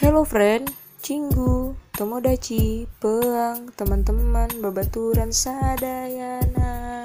Hello 0.00 0.24
friend, 0.24 0.64
Cinggu, 1.04 1.76
Tomodachi, 1.92 2.88
Peang, 3.04 3.68
teman-teman, 3.76 4.48
babaturan 4.64 5.28
sadayana 5.28 7.04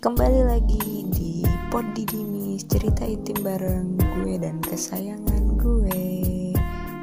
Kembali 0.00 0.40
lagi 0.48 1.04
di 1.12 1.44
Pod 1.68 1.92
Didimis, 1.92 2.64
cerita 2.64 3.04
intim 3.04 3.36
bareng 3.44 4.00
gue 4.00 4.40
dan 4.40 4.64
kesayangan 4.64 5.60
gue 5.60 6.56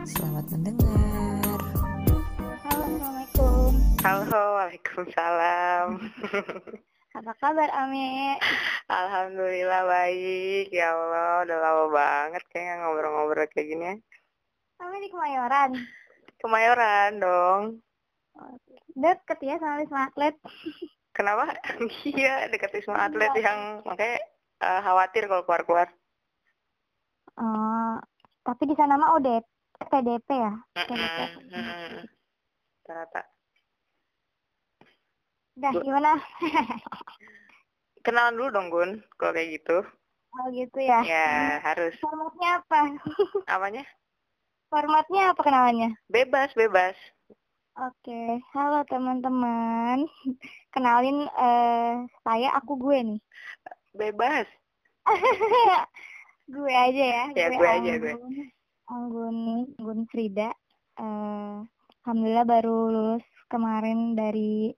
Selamat 0.09 0.49
mendengar 0.49 1.61
Halo, 1.77 2.17
Assalamualaikum. 2.57 3.69
Halo, 4.01 4.41
Waalaikumsalam. 4.57 5.87
Apa 7.17 7.33
kabar, 7.41 7.65
Ame? 7.73 8.37
Alhamdulillah 8.85 9.89
baik. 9.89 10.69
Ya 10.69 10.93
Allah, 10.93 11.49
udah 11.49 11.57
lama 11.57 11.85
banget 11.89 12.45
kayaknya 12.53 12.85
ngobrol-ngobrol 12.85 13.49
kayak 13.49 13.67
gini 13.73 13.83
ya. 13.89 13.95
Ame 14.85 15.01
di 15.01 15.09
Kemayoran. 15.09 15.71
Kemayoran 16.37 17.11
dong. 17.17 17.61
Deket 18.93 19.39
ya 19.41 19.57
sama 19.57 19.81
Wisma 19.81 20.13
Atlet. 20.13 20.37
Kenapa? 21.09 21.57
Iya, 22.05 22.53
dekat 22.53 22.77
Wisma 22.77 23.09
Atlet 23.09 23.33
yang 23.41 23.81
makanya 23.81 24.21
eh, 24.61 24.79
khawatir 24.85 25.25
kalau 25.25 25.41
keluar-keluar. 25.41 25.89
Oh, 27.33 27.97
tapi 28.45 28.69
di 28.69 28.77
sana 28.77 28.93
mah 28.93 29.17
ODP, 29.17 29.41
PDP 29.89 30.29
ya? 30.37 30.53
PDP. 30.85 31.17
Mm-mm, 31.33 31.49
mm-mm. 31.49 32.05
Ternyata. 32.85 33.36
Udah, 35.57 35.71
Bu- 35.73 35.81
gimana? 35.81 36.11
Kenalan 38.05 38.37
dulu 38.37 38.47
dong, 38.53 38.67
Gun, 38.69 38.91
kalau 39.17 39.33
kayak 39.33 39.57
gitu. 39.57 39.77
Oh 40.37 40.47
gitu 40.53 40.77
ya? 40.77 41.01
Ya, 41.01 41.57
harus. 41.65 41.97
Formatnya 41.97 42.61
apa? 42.61 42.93
Apanya? 43.57 43.83
Formatnya 44.69 45.33
apa 45.33 45.41
kenalannya? 45.41 45.97
Bebas, 46.13 46.53
bebas. 46.53 46.93
Oke, 47.73 48.37
halo 48.53 48.85
teman-teman. 48.85 50.05
Kenalin 50.77 51.25
eh 51.25 52.05
saya 52.21 52.53
aku 52.53 52.77
gue 52.77 52.97
nih. 53.01 53.19
Bebas. 53.97 54.45
gue 56.53 56.73
aja 56.73 57.03
ya. 57.17 57.25
Ya, 57.33 57.47
gue 57.49 57.65
aja, 57.65 57.91
gue. 57.97 58.13
Anggun, 58.93 59.37
Anggun 59.81 60.05
Frida. 60.13 60.53
Eh, 61.01 61.57
Alhamdulillah 62.05 62.45
baru 62.45 62.93
lulus 62.93 63.25
kemarin 63.49 64.13
dari 64.13 64.71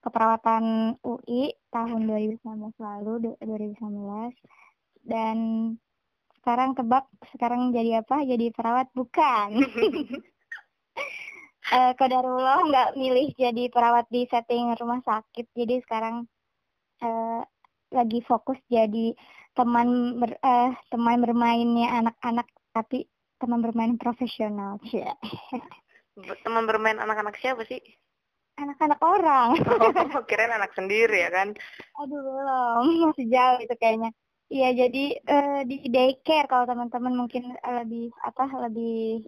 keperawatan 0.00 0.96
UI 1.04 1.52
tahun 1.72 2.08
2019 2.08 2.72
lalu, 2.80 3.12
du- 3.24 3.38
2019. 3.40 4.32
Dan 5.04 5.36
sekarang 6.40 6.72
tebak, 6.72 7.08
sekarang 7.36 7.72
jadi 7.72 8.00
apa? 8.04 8.24
Jadi 8.24 8.52
perawat? 8.52 8.88
Bukan. 8.96 9.50
Eh, 11.70 11.94
Kodarullah 11.94 12.66
nggak 12.66 12.90
milih 12.98 13.30
jadi 13.38 13.70
perawat 13.70 14.10
di 14.10 14.26
setting 14.26 14.74
rumah 14.74 14.98
sakit. 15.06 15.54
Jadi 15.54 15.78
sekarang 15.86 16.26
eh, 16.98 17.42
lagi 17.94 18.18
fokus 18.26 18.58
jadi 18.66 19.14
teman 19.54 20.18
ber, 20.18 20.34
eh, 20.34 20.74
teman 20.90 21.22
bermainnya 21.22 21.94
anak-anak 22.02 22.50
tapi 22.74 23.06
teman 23.38 23.62
bermain 23.62 23.94
profesional. 23.94 24.82
Teman 26.42 26.66
bermain 26.66 26.98
anak-anak 26.98 27.38
siapa 27.38 27.62
sih? 27.70 27.78
Anak-anak 28.60 29.00
orang. 29.00 29.48
Oh, 30.20 30.22
kirain 30.28 30.52
anak 30.52 30.72
sendiri 30.76 31.16
ya 31.24 31.30
kan? 31.32 31.48
Aduh 32.00 32.20
belum, 32.20 32.84
masih 33.10 33.26
jauh 33.34 33.58
itu 33.64 33.74
kayaknya. 33.80 34.10
Iya 34.50 34.68
jadi 34.74 35.04
eh, 35.22 35.60
di 35.70 35.76
daycare 35.94 36.50
kalau 36.50 36.66
teman-teman 36.66 37.14
mungkin 37.14 37.54
eh, 37.54 37.74
lebih 37.80 38.10
apa 38.26 38.44
lebih 38.66 39.22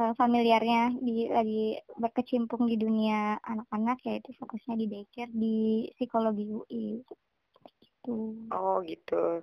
eh, 0.00 0.12
familiarnya 0.20 0.82
di 1.02 1.26
lagi 1.28 1.76
berkecimpung 1.98 2.62
di 2.70 2.76
dunia 2.78 3.36
anak-anak 3.42 3.98
ya 4.06 4.12
itu 4.22 4.30
fokusnya 4.38 4.74
di 4.78 4.86
daycare 4.86 5.32
di 5.34 5.56
psikologi 5.98 6.44
UI 6.46 6.86
gitu. 7.82 8.16
Oh 8.54 8.80
gitu. 8.86 9.42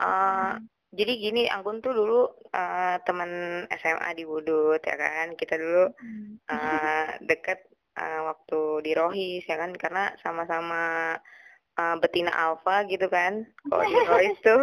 Eh, 0.00 0.52
jadi 0.94 1.12
gini, 1.20 1.42
Anggun 1.50 1.82
tuh 1.84 1.92
dulu 1.92 2.20
eh, 2.54 2.96
teman 3.04 3.30
SMA 3.74 4.08
di 4.16 4.24
Budut 4.24 4.80
ya 4.80 4.96
kan. 4.96 5.34
Kita 5.34 5.54
dulu 5.58 5.90
Hmm. 5.98 6.38
eh, 6.48 7.08
deket 7.26 7.67
eh, 7.98 8.20
waktu 8.24 8.58
di 8.86 8.90
Rohis 8.94 9.42
ya 9.44 9.56
kan, 9.58 9.70
karena 9.74 10.14
sama-sama 10.22 10.80
eh, 11.74 11.96
betina 11.98 12.30
alfa 12.32 12.86
gitu 12.86 13.06
kan. 13.10 13.42
Kalau 13.66 13.84
di 13.84 13.96
Rohis 14.06 14.38
tuh, 14.46 14.62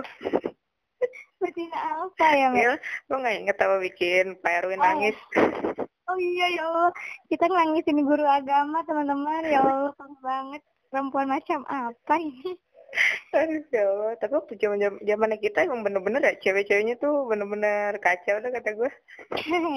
Betina 1.36 1.78
apa 2.02 2.28
ya, 2.34 2.48
Mbak? 2.50 2.58
ya, 2.64 2.72
lo 3.12 3.16
nggak 3.22 3.36
inget 3.44 3.58
apa 3.60 3.76
bikin 3.84 4.26
Pak 4.42 4.54
Erwin 4.64 4.80
Oh. 4.80 4.86
nangis? 4.86 5.18
Oh 6.06 6.22
iya 6.22 6.46
ya 6.54 6.62
Allah, 6.70 6.94
kita 7.34 7.50
nangisin 7.50 8.06
guru 8.06 8.22
agama 8.30 8.86
teman-teman 8.86 9.42
ya 9.50 9.58
Allah 9.58 9.90
banget 10.22 10.62
perempuan 10.94 11.26
macam 11.26 11.66
apa 11.66 12.22
ini? 12.22 12.54
Aduh, 13.34 13.66
ya 13.74 13.84
Allah. 13.90 14.14
Tapi 14.22 14.34
waktu 14.38 14.54
zaman 14.62 15.02
zamannya 15.02 15.42
kita 15.42 15.66
emang 15.66 15.82
bener-bener 15.82 16.22
ya 16.22 16.38
cewek-ceweknya 16.38 17.02
tuh 17.02 17.26
bener-bener 17.26 17.98
kacau 17.98 18.38
dah 18.38 18.52
kata 18.54 18.70
gue. 18.78 18.92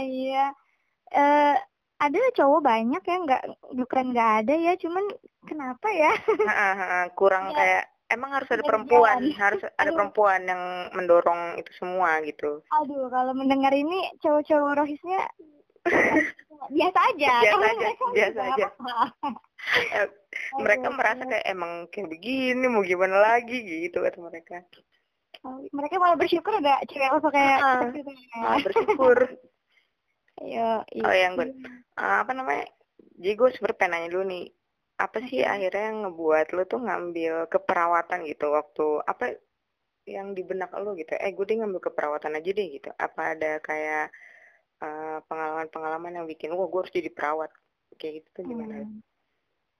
Iya, 0.04 0.52
eh 1.16 1.56
ada 1.98 2.19
cowok 2.38 2.60
banyak 2.62 3.03
ya 3.03 3.16
nggak 3.26 3.42
bukan 3.75 4.04
nggak 4.14 4.31
ada 4.44 4.54
ya, 4.54 4.72
cuman 4.78 5.04
kenapa 5.47 5.88
ya? 5.91 6.12
Kurang 7.19 7.50
Ya. 7.50 7.56
kayak 7.59 7.84
emang 8.09 8.31
harus 8.32 8.48
ada 8.48 8.62
perempuan, 8.64 9.19
jalan. 9.20 9.36
harus 9.36 9.62
ada 9.66 9.91
Aduh. 9.91 9.94
perempuan 9.98 10.41
yang 10.47 10.62
mendorong 10.94 11.58
itu 11.58 11.70
semua 11.76 12.22
gitu. 12.22 12.62
Aduh, 12.72 13.10
kalau 13.10 13.34
mendengar 13.34 13.75
ini 13.75 14.08
cowok-cowok 14.22 14.72
rohisnya 14.78 15.20
biasa 16.76 16.98
aja. 17.14 17.32
Biasa 17.42 17.56
aja, 17.66 17.75
mereka 17.82 18.04
biasa 18.14 18.41
aja. 18.47 18.66
mereka 20.58 20.87
Aduh, 20.88 20.97
merasa 20.97 21.22
kayak 21.26 21.47
emang 21.50 21.72
kayak 21.91 22.08
begini 22.08 22.66
mau 22.70 22.87
gimana 22.87 23.16
lagi 23.19 23.58
gitu 23.58 24.00
kata 24.00 24.19
mereka. 24.22 24.62
Mereka 25.70 26.03
malah 26.03 26.19
bersyukur 26.19 26.50
ada 26.58 26.82
cewek 26.87 27.10
apa 27.10 27.28
kayak 27.31 27.58
Ah, 27.62 27.81
kita 27.91 28.10
gitu 28.87 29.38
ya. 30.43 30.71
Iya. 30.93 31.04
Oh 31.04 31.15
yang 31.15 31.32
gue 31.38 31.49
apa 31.99 32.32
namanya? 32.34 32.66
Jadi 33.19 33.34
gue 33.34 33.49
sebenernya 33.54 33.78
pengen 33.78 33.93
nanya 33.99 34.09
dulu 34.15 34.25
nih, 34.31 34.44
apa 34.99 35.19
sih 35.26 35.41
akhirnya 35.43 35.84
yang 35.91 35.99
ngebuat 36.06 36.47
lo 36.54 36.62
tuh 36.66 36.81
ngambil 36.82 37.34
keperawatan 37.50 38.21
gitu 38.31 38.47
waktu 38.54 38.87
apa 39.06 39.25
yang 40.06 40.32
di 40.32 40.43
benak 40.47 40.71
lo 40.78 40.94
gitu? 40.94 41.15
Eh 41.19 41.34
gue 41.34 41.44
deh 41.44 41.59
ngambil 41.59 41.81
keperawatan 41.91 42.38
aja 42.38 42.50
deh 42.54 42.66
gitu. 42.71 42.91
Apa 42.94 43.34
ada 43.34 43.59
kayak 43.59 44.15
eh, 44.82 45.19
pengalaman-pengalaman 45.26 46.22
yang 46.22 46.26
bikin, 46.31 46.55
wah 46.55 46.70
gue 46.70 46.81
harus 46.87 46.94
jadi 46.94 47.10
perawat 47.10 47.50
kayak 47.99 48.22
gitu 48.22 48.28
tuh 48.38 48.43
gimana? 48.47 48.87
Hmm. 48.87 49.03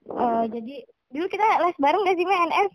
Eh, 0.09 0.45
jadi 0.51 0.75
dulu 1.11 1.25
kita 1.27 1.45
les 1.63 1.77
bareng 1.79 2.01
gak 2.03 2.17
sih 2.17 2.25
Mbak 2.27 2.41
NS? 2.51 2.73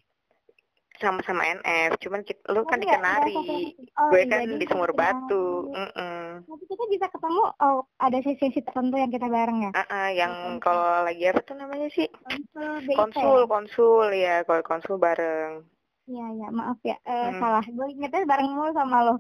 Sama-sama 0.94 1.42
NF, 1.42 1.98
cuman 1.98 2.22
kita, 2.22 2.38
lo 2.48 2.62
kan 2.62 2.78
Tapi 2.78 2.80
di 2.80 2.86
nggak- 2.86 3.02
nggak 3.02 3.18
Kenari, 3.18 3.34
satu- 3.34 3.98
oh, 3.98 4.08
gue 4.08 4.20
iya, 4.20 4.30
kan 4.30 4.38
dia 4.40 4.54
di 4.54 4.66
Sumur 4.66 4.90
Kenari. 4.90 5.00
Batu. 5.18 5.44
Mm-mm. 5.68 6.22
Nanti 6.44 6.64
kita 6.64 6.84
bisa 6.86 7.06
ketemu, 7.08 7.42
oh 7.52 7.78
ada 7.96 8.18
sesi-sesi 8.20 8.60
tertentu 8.60 8.94
yang 8.94 9.10
kita 9.10 9.26
bareng 9.26 9.58
ya? 9.60 9.70
Ah, 9.72 9.86
ah, 9.88 10.08
yang 10.08 10.32
konsul. 10.32 10.62
kalau 10.62 10.86
lagi 11.02 11.24
apa 11.24 11.40
tuh 11.40 11.54
namanya 11.54 11.88
sih? 11.90 12.06
Konsul. 12.06 12.94
Konsul, 12.94 13.40
konsul 13.44 14.06
ya, 14.12 14.42
kalau 14.42 14.62
konsul 14.62 14.96
bareng. 14.96 15.66
Iya, 16.04 16.26
iya, 16.32 16.48
maaf 16.48 16.78
ya, 16.80 16.94
Eh, 17.02 17.26
Hmm. 17.28 17.38
salah. 17.38 17.64
Gue 17.64 17.86
ingetnya 17.90 18.22
bareng 18.24 18.50
mulu 18.50 18.70
sama 18.70 19.02
lo. 19.02 19.14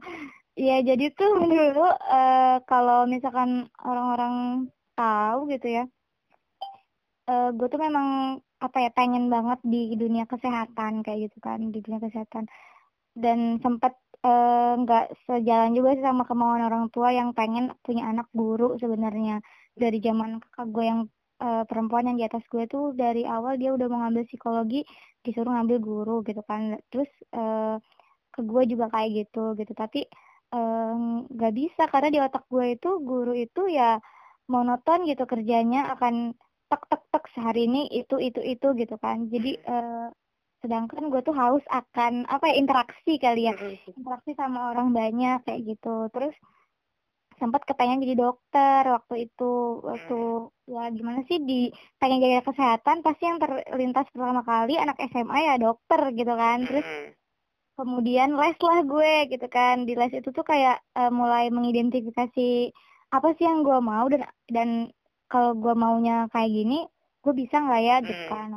Iya, 0.54 0.78
jadi 0.84 1.10
tuh 1.10 1.26
dulu 1.74 1.86
eh, 1.90 2.56
kalau 2.64 3.02
misalkan 3.04 3.66
orang-orang 3.80 4.34
tahu 4.94 5.50
gitu 5.50 5.66
ya, 5.72 5.84
eh 7.24 7.48
gue 7.50 7.66
tuh 7.66 7.80
memang 7.80 8.38
apa 8.66 8.76
ya 8.84 8.90
pengen 8.98 9.24
banget 9.34 9.58
di 9.72 9.94
dunia 10.02 10.24
kesehatan 10.32 10.92
kayak 11.04 11.18
gitu 11.30 11.38
kan, 11.46 11.58
di 11.74 11.78
dunia 11.84 12.00
kesehatan. 12.04 12.44
Dan 13.24 13.38
sempat 13.64 13.92
eh, 14.26 14.72
nggak 14.82 15.04
sejalan 15.28 15.70
juga 15.76 15.88
sih 15.96 16.04
sama 16.08 16.22
kemauan 16.30 16.62
orang 16.68 16.86
tua 16.94 17.08
yang 17.18 17.30
pengen 17.38 17.64
punya 17.86 18.02
anak 18.12 18.28
guru 18.40 18.74
sebenarnya. 18.82 19.34
Dari 19.82 19.98
zaman 20.06 20.30
kakak 20.42 20.66
gue 20.74 20.84
yang 20.90 21.00
eh, 21.44 21.62
perempuan 21.68 22.04
yang 22.08 22.16
di 22.20 22.24
atas 22.28 22.44
gue 22.52 22.64
tuh 22.74 22.84
dari 23.02 23.22
awal 23.28 23.54
dia 23.60 23.70
udah 23.76 23.86
mau 23.90 24.00
ngambil 24.02 24.24
psikologi, 24.30 24.80
disuruh 25.24 25.52
ngambil 25.54 25.78
guru 25.88 26.14
gitu 26.28 26.42
kan. 26.48 26.62
Terus 26.90 27.10
eh, 27.36 27.76
ke 28.34 28.40
gue 28.50 28.62
juga 28.72 28.86
kayak 28.94 29.10
gitu 29.18 29.54
gitu. 29.60 29.72
Tapi 29.76 30.00
nggak 31.34 31.52
bisa 31.60 31.82
karena 31.90 32.08
di 32.14 32.18
otak 32.22 32.46
gue 32.46 32.78
itu 32.78 32.88
guru 33.02 33.34
itu 33.34 33.66
ya 33.66 33.98
monoton 34.46 35.08
gitu 35.10 35.24
kerjanya 35.26 35.90
akan 35.96 36.36
tek 36.74 36.82
tek 36.90 37.02
tek 37.14 37.24
sehari 37.38 37.70
ini 37.70 37.86
itu 37.94 38.18
itu 38.18 38.42
itu 38.42 38.66
gitu 38.74 38.98
kan. 38.98 39.30
Jadi 39.30 39.54
eh, 39.62 40.06
sedangkan 40.58 41.06
gue 41.12 41.22
tuh 41.22 41.36
haus 41.38 41.62
akan 41.70 42.26
apa 42.26 42.50
ya 42.50 42.54
interaksi 42.58 43.14
kali 43.22 43.46
ya. 43.46 43.54
Interaksi 43.94 44.34
sama 44.34 44.74
orang 44.74 44.90
banyak 44.90 45.46
kayak 45.46 45.62
gitu. 45.70 46.10
Terus 46.10 46.34
sempat 47.38 47.62
kepengen 47.62 48.02
jadi 48.02 48.18
dokter 48.18 48.82
waktu 48.90 49.30
itu. 49.30 49.54
Waktu 49.86 50.18
ya 50.66 50.90
gimana 50.90 51.22
sih 51.30 51.38
di 51.38 51.70
pengen 52.02 52.18
jaga 52.18 52.50
kesehatan 52.50 53.06
pasti 53.06 53.22
yang 53.30 53.38
terlintas 53.38 54.10
pertama 54.10 54.42
kali 54.42 54.74
anak 54.74 54.98
SMA 55.14 55.38
ya 55.46 55.54
dokter 55.62 56.10
gitu 56.10 56.34
kan. 56.34 56.66
Terus 56.66 56.86
kemudian 57.78 58.34
les 58.34 58.58
lah 58.58 58.80
gue 58.82 59.12
gitu 59.30 59.46
kan. 59.46 59.86
Di 59.86 59.94
les 59.94 60.10
itu 60.10 60.28
tuh 60.34 60.42
kayak 60.42 60.82
uh, 60.98 61.12
mulai 61.14 61.54
mengidentifikasi 61.54 62.74
apa 63.14 63.28
sih 63.38 63.46
yang 63.46 63.62
gue 63.62 63.78
mau 63.78 64.10
dan 64.10 64.26
dan 64.50 64.90
kalau 65.34 65.58
gue 65.58 65.74
maunya 65.74 66.30
kayak 66.30 66.54
gini 66.54 66.86
gue 67.26 67.34
bisa 67.34 67.58
nggak 67.58 67.82
ya 67.82 67.96
gitu 68.06 68.22
hmm. 68.22 68.30
kan 68.30 68.50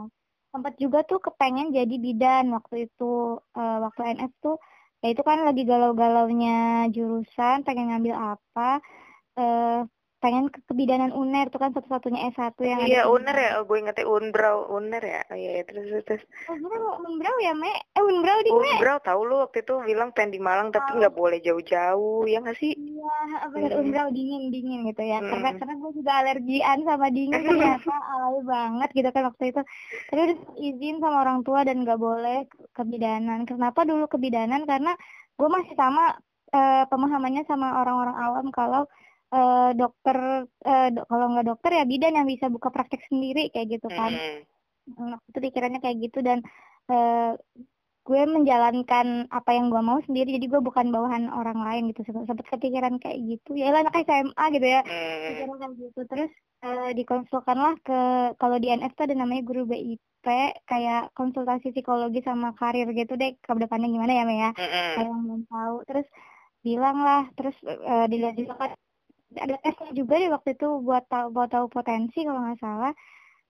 sempat 0.53 0.73
juga 0.77 1.01
tuh 1.09 1.17
kepengen 1.17 1.73
jadi 1.73 1.95
bidan 1.97 2.53
waktu 2.53 2.85
itu 2.85 3.41
uh, 3.41 3.77
waktu 3.81 4.21
NF 4.21 4.31
tuh 4.45 4.61
ya 5.01 5.09
itu 5.09 5.21
kan 5.25 5.41
lagi 5.41 5.65
galau-galaunya 5.65 6.85
jurusan 6.93 7.65
pengen 7.65 7.89
ngambil 7.89 8.37
apa 8.37 8.69
uh, 9.41 9.89
pengen 10.17 10.49
ke 10.49 10.59
kebidanan 10.65 11.13
UNER 11.13 11.45
itu 11.53 11.61
kan 11.61 11.69
satu-satunya 11.77 12.33
S1 12.33 12.57
yang 12.65 12.79
iya 12.89 13.05
UNER 13.05 13.37
ya. 13.37 13.51
Oh, 13.61 13.69
gue 13.69 13.77
ingetnya 13.77 14.09
Unbrau 14.09 14.65
UNER 14.73 15.03
ya. 15.05 15.21
Oh, 15.29 15.37
iya 15.37 15.61
terus 15.61 15.85
terus 16.09 16.23
oh, 16.49 16.97
Unbrau 17.05 17.35
ya 17.37 17.53
me? 17.53 17.69
Eh 17.93 18.01
Unbrau 18.01 18.39
di 18.41 18.49
me? 18.49 18.81
Unbrau 18.81 18.97
tahu 19.05 19.21
lu 19.29 19.45
waktu 19.45 19.61
itu 19.61 19.77
bilang 19.85 20.09
pengen 20.17 20.33
di 20.33 20.39
Malang 20.41 20.73
tapi 20.73 20.97
nggak 20.97 21.13
boleh 21.13 21.37
jauh-jauh 21.45 22.25
ya 22.25 22.41
nggak 22.41 22.57
sih? 22.57 22.73
Iya 22.73 23.45
benar 23.53 23.71
hmm. 23.77 23.81
Unbrau 23.85 24.07
dingin 24.09 24.43
dingin 24.49 24.79
gitu 24.89 25.03
ya. 25.05 25.21
Hmm. 25.21 25.29
karena 25.37 25.49
karena 25.61 25.73
gue 25.77 25.91
juga 25.93 26.11
alergian 26.25 26.79
sama 26.81 27.07
dingin 27.13 27.41
ternyata 27.45 27.93
alay 28.17 28.41
banget 28.41 28.89
gitu 28.97 29.09
kan 29.13 29.23
waktu 29.29 29.43
itu. 29.53 29.61
Tapi 30.09 30.19
udah 30.25 30.37
izin 30.57 30.95
sama 30.97 31.17
orang 31.21 31.39
tua 31.45 31.61
dan 31.61 31.85
nggak 31.85 31.99
boleh 32.01 32.49
kebidanan. 32.73 33.45
Kenapa 33.45 33.85
dulu 33.85 34.09
kebidanan? 34.09 34.65
Karena 34.65 34.97
gue 35.37 35.49
masih 35.53 35.77
sama 35.77 36.17
uh, 36.57 36.83
pemahamannya 36.89 37.45
sama 37.45 37.85
orang-orang 37.85 38.17
awam 38.17 38.47
kalau 38.49 38.89
uh, 39.31 39.71
dokter 39.75 40.47
uh, 40.47 40.87
do 40.93 41.01
kalau 41.07 41.25
nggak 41.35 41.47
dokter 41.47 41.71
ya 41.75 41.83
bidan 41.83 42.15
yang 42.15 42.27
bisa 42.27 42.47
buka 42.47 42.71
praktek 42.71 43.03
sendiri 43.07 43.51
kayak 43.51 43.79
gitu 43.79 43.87
kan. 43.91 44.13
Mm. 44.87 45.19
itu 45.27 45.39
pikirannya 45.43 45.83
kayak 45.83 45.99
gitu 45.99 46.23
dan 46.23 46.39
uh, 46.87 47.35
gue 48.07 48.23
menjalankan 48.23 49.27
apa 49.27 49.51
yang 49.51 49.67
gue 49.67 49.83
mau 49.83 49.99
sendiri 50.07 50.39
jadi 50.39 50.47
gue 50.47 50.61
bukan 50.63 50.95
bawahan 50.95 51.27
orang 51.27 51.59
lain 51.59 51.91
gitu. 51.91 52.07
Sempat 52.07 52.47
kepikiran 52.47 52.95
kayak 53.03 53.19
gitu. 53.19 53.59
Ya 53.59 53.75
lah 53.75 53.83
anak 53.83 53.99
SMA 54.07 54.43
gitu 54.55 54.67
ya. 54.67 54.81
Mm. 54.87 55.23
pikiran 55.27 55.55
kayak 55.59 55.73
gitu. 55.75 55.99
Terus 56.07 56.31
uh, 56.63 56.89
dikonsulkanlah 56.95 57.75
ke 57.83 57.99
kalau 58.39 58.57
di 58.63 58.71
NF 58.71 58.95
tuh 58.95 59.11
ada 59.11 59.15
namanya 59.19 59.43
guru 59.43 59.67
BIP 59.67 60.27
kayak 60.63 61.11
konsultasi 61.15 61.75
psikologi 61.75 62.23
sama 62.23 62.55
karir 62.55 62.87
gitu 62.95 63.19
deh. 63.19 63.35
Ke 63.43 63.51
depannya 63.59 63.91
gimana 63.91 64.13
ya 64.15 64.23
Mea 64.23 64.49
mm 64.51 64.55
-hmm. 64.55 64.91
kayak 64.95 65.07
yang 65.11 65.21
belum 65.27 65.41
tahu. 65.51 65.75
Terus 65.83 66.07
bilang 66.63 66.97
lah 67.03 67.23
terus 67.35 67.55
uh, 67.63 68.07
dilihat 68.07 68.39
juga 68.39 68.55
kan 68.55 68.71
ada 69.35 69.55
tesnya 69.59 69.91
juga 69.91 70.15
di 70.15 70.27
waktu 70.31 70.49
itu 70.55 70.67
buat 70.79 71.03
tahu 71.11 71.35
buat 71.35 71.49
tahu 71.51 71.67
potensi 71.67 72.23
kalau 72.23 72.39
nggak 72.43 72.61
salah. 72.63 72.93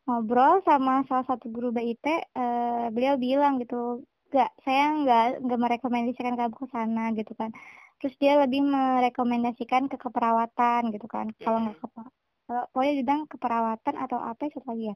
Ngobrol 0.07 0.63
sama 0.63 1.03
salah 1.05 1.25
satu 1.27 1.51
guru 1.51 1.69
BIT 1.75 2.05
uh, 2.07 2.15
eh, 2.15 2.85
beliau 2.95 3.19
bilang 3.19 3.59
gitu 3.61 4.07
nggak 4.31 4.51
saya 4.63 4.83
nggak 5.03 5.23
nggak 5.43 5.59
merekomendasikan 5.59 6.33
kamu 6.39 6.55
ke 6.57 6.67
sana 6.73 7.03
gitu 7.13 7.33
kan. 7.37 7.51
Terus 8.01 8.15
dia 8.21 8.33
lebih 8.41 8.61
merekomendasikan 8.65 9.91
ke 9.91 9.97
keperawatan 9.99 10.95
gitu 10.95 11.07
kan. 11.11 11.29
Kalau 11.37 11.59
nggak 11.67 11.77
ke 11.77 11.87
kalau 12.47 12.63
pokoknya 12.71 12.93
bilang 13.03 13.21
keperawatan 13.27 13.95
atau 13.99 14.17
apa 14.23 14.47
satu 14.47 14.63
lagi 14.71 14.95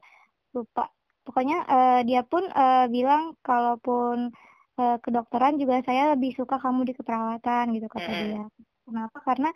Lupa. 0.56 0.88
Pokoknya 1.22 1.58
uh, 1.68 2.00
dia 2.02 2.24
pun 2.24 2.48
uh, 2.48 2.88
bilang 2.88 3.36
kalaupun 3.44 4.32
uh, 4.80 4.96
kedokteran 5.04 5.60
juga 5.60 5.84
saya 5.84 6.16
lebih 6.16 6.32
suka 6.34 6.56
kamu 6.58 6.88
di 6.88 6.92
keperawatan 6.96 7.76
gitu 7.76 7.86
kata 7.92 8.10
dia. 8.10 8.44
Kenapa? 8.88 9.18
Karena 9.22 9.52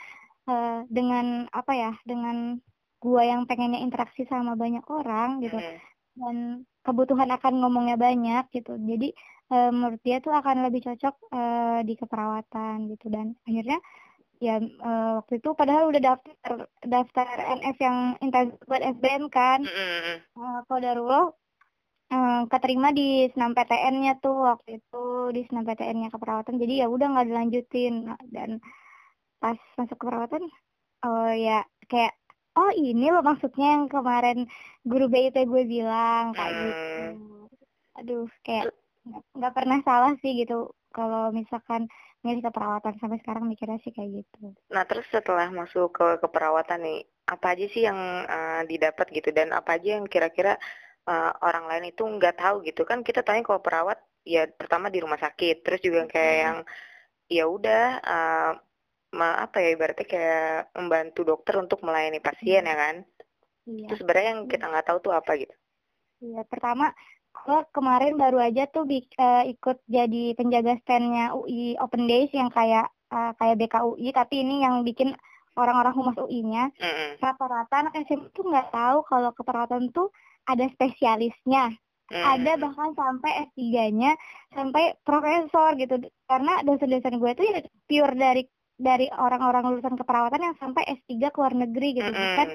uh, 0.48 0.82
dengan 0.88 1.50
apa 1.52 1.72
ya 1.75 1.93
dengan 2.02 2.58
gua 3.02 3.22
yang 3.22 3.44
pengennya 3.44 3.82
interaksi 3.82 4.25
sama 4.26 4.58
banyak 4.58 4.82
orang 4.88 5.44
gitu. 5.44 5.58
Hmm. 5.58 5.78
dan 6.16 6.37
kebutuhan 6.81 7.28
akan 7.28 7.60
ngomongnya 7.60 8.00
banyak 8.00 8.48
gitu. 8.54 8.72
Jadi 8.81 9.12
uh, 9.52 9.69
menurut 9.69 10.00
dia 10.00 10.22
tuh 10.25 10.32
akan 10.32 10.64
lebih 10.64 10.88
cocok 10.88 11.14
uh, 11.28 11.81
di 11.84 11.93
keperawatan 11.93 12.88
gitu. 12.96 13.12
Dan 13.12 13.37
akhirnya 13.44 13.78
ya 14.37 14.60
uh, 14.60 15.20
waktu 15.20 15.40
itu 15.40 15.52
padahal 15.56 15.88
udah 15.88 16.00
daftar 16.00 16.52
daftar 16.84 17.26
NF 17.60 17.76
yang 17.81 17.98
intensif 18.25 18.56
buat 18.64 18.81
SBM 18.81 19.28
kan. 19.28 19.60
Mm 19.60 20.16
uh, 20.40 20.60
Kodarullah 20.64 21.37
uh, 22.12 22.43
keterima 22.48 22.96
di 22.96 23.28
senam 23.37 23.52
PTN-nya 23.52 24.22
tuh 24.22 24.56
waktu 24.56 24.81
itu 24.81 25.04
di 25.37 25.44
senam 25.50 25.69
PTN-nya 25.69 26.08
keperawatan. 26.08 26.56
Jadi 26.56 26.81
ya 26.81 26.87
udah 26.88 27.06
nggak 27.12 27.28
dilanjutin. 27.28 28.08
Dan 28.32 28.62
pas 29.46 29.58
masuk 29.78 29.94
ke 29.94 30.04
perawatan 30.10 30.43
oh 31.06 31.31
ya 31.31 31.62
kayak 31.87 32.19
oh 32.58 32.75
ini 32.75 33.14
loh 33.14 33.22
maksudnya 33.22 33.78
yang 33.78 33.87
kemarin 33.87 34.50
guru 34.82 35.06
BIT 35.06 35.38
gue 35.46 35.62
bilang 35.62 36.34
kayak 36.34 36.50
hmm. 36.50 36.64
gitu 36.66 36.82
aduh 38.02 38.26
kayak 38.43 38.75
nggak 39.38 39.54
pernah 39.54 39.78
salah 39.87 40.19
sih 40.19 40.34
gitu 40.34 40.75
kalau 40.90 41.31
misalkan 41.31 41.87
milih 42.26 42.43
keperawatan 42.50 42.98
sampai 42.98 43.22
sekarang 43.22 43.46
mikirnya 43.46 43.78
sih 43.87 43.94
kayak 43.94 44.25
gitu. 44.25 44.50
Nah 44.75 44.82
terus 44.82 45.06
setelah 45.12 45.46
masuk 45.54 45.94
ke 45.94 46.19
keperawatan 46.19 46.82
nih, 46.82 47.00
apa 47.31 47.54
aja 47.54 47.66
sih 47.70 47.87
yang 47.87 48.00
uh, 48.26 48.66
didapat 48.66 49.06
gitu 49.14 49.31
dan 49.31 49.54
apa 49.54 49.78
aja 49.78 50.00
yang 50.00 50.10
kira-kira 50.10 50.58
uh, 51.06 51.31
orang 51.38 51.70
lain 51.70 51.94
itu 51.94 52.02
nggak 52.02 52.43
tahu 52.43 52.66
gitu 52.66 52.82
kan 52.82 53.06
kita 53.06 53.22
tanya 53.22 53.46
kalau 53.46 53.62
perawat 53.62 54.02
ya 54.26 54.50
pertama 54.50 54.90
di 54.90 54.98
rumah 54.98 55.20
sakit, 55.22 55.62
terus 55.62 55.78
juga 55.78 56.10
kayak 56.10 56.34
hmm. 56.34 56.43
yang 56.43 56.58
ya 57.31 57.44
udah 57.46 57.84
uh, 58.02 58.52
apa 59.14 59.62
ya 59.62 59.69
ibaratnya 59.76 60.06
kayak 60.06 60.75
membantu 60.76 61.20
dokter 61.23 61.55
untuk 61.62 61.81
melayani 61.87 62.19
pasien 62.20 62.67
hmm. 62.67 62.70
ya 62.70 62.76
kan 62.76 62.97
iya. 63.69 63.87
itu 63.87 63.94
sebenarnya 64.03 64.29
yang 64.35 64.41
kita 64.50 64.64
nggak 64.67 64.87
tahu 64.87 64.99
tuh 65.00 65.12
apa 65.14 65.31
gitu 65.38 65.55
iya 66.25 66.43
pertama 66.49 66.93
gue 67.37 67.61
kemarin 67.76 68.17
baru 68.17 68.41
aja 68.41 68.64
tuh 68.73 68.88
uh, 68.88 69.44
ikut 69.44 69.79
jadi 69.87 70.32
penjaga 70.32 70.81
standnya 70.82 71.37
UI 71.37 71.76
Open 71.76 72.08
Days 72.08 72.32
yang 72.32 72.49
kayak 72.49 72.88
uh, 73.12 73.37
kayak 73.37 73.61
BKUI 73.61 74.08
tapi 74.17 74.41
ini 74.41 74.64
yang 74.64 74.81
bikin 74.82 75.12
orang-orang 75.56 75.94
humas 75.97 76.17
UI-nya 76.20 76.69
mm-hmm. 76.76 77.20
rata-rata 77.20 77.75
anak 77.87 77.94
SMP 78.05 78.29
tuh 78.37 78.44
nggak 78.44 78.73
tahu 78.73 78.99
kalau 79.08 79.31
keperawatan 79.32 79.88
tuh 79.93 80.12
ada 80.44 80.69
spesialisnya 80.73 81.73
mm. 82.12 82.25
ada 82.25 82.53
bahkan 82.61 82.93
sampai 82.93 83.31
S3-nya 83.53 84.12
sampai 84.53 84.97
profesor 85.05 85.76
gitu 85.81 85.97
karena 86.29 86.61
dosen-dosen 86.64 87.17
gue 87.20 87.32
tuh 87.37 87.44
ya 87.47 87.61
pure 87.88 88.14
dari 88.17 88.43
dari 88.76 89.08
orang-orang 89.08 89.73
lulusan 89.73 89.96
keperawatan 89.96 90.40
yang 90.52 90.56
sampai 90.61 90.84
S3 90.84 91.32
ke 91.32 91.38
luar 91.40 91.55
negeri 91.56 91.88
gitu. 91.96 92.08
Mm 92.08 92.17
-hmm. 92.17 92.28
bukan 92.28 92.49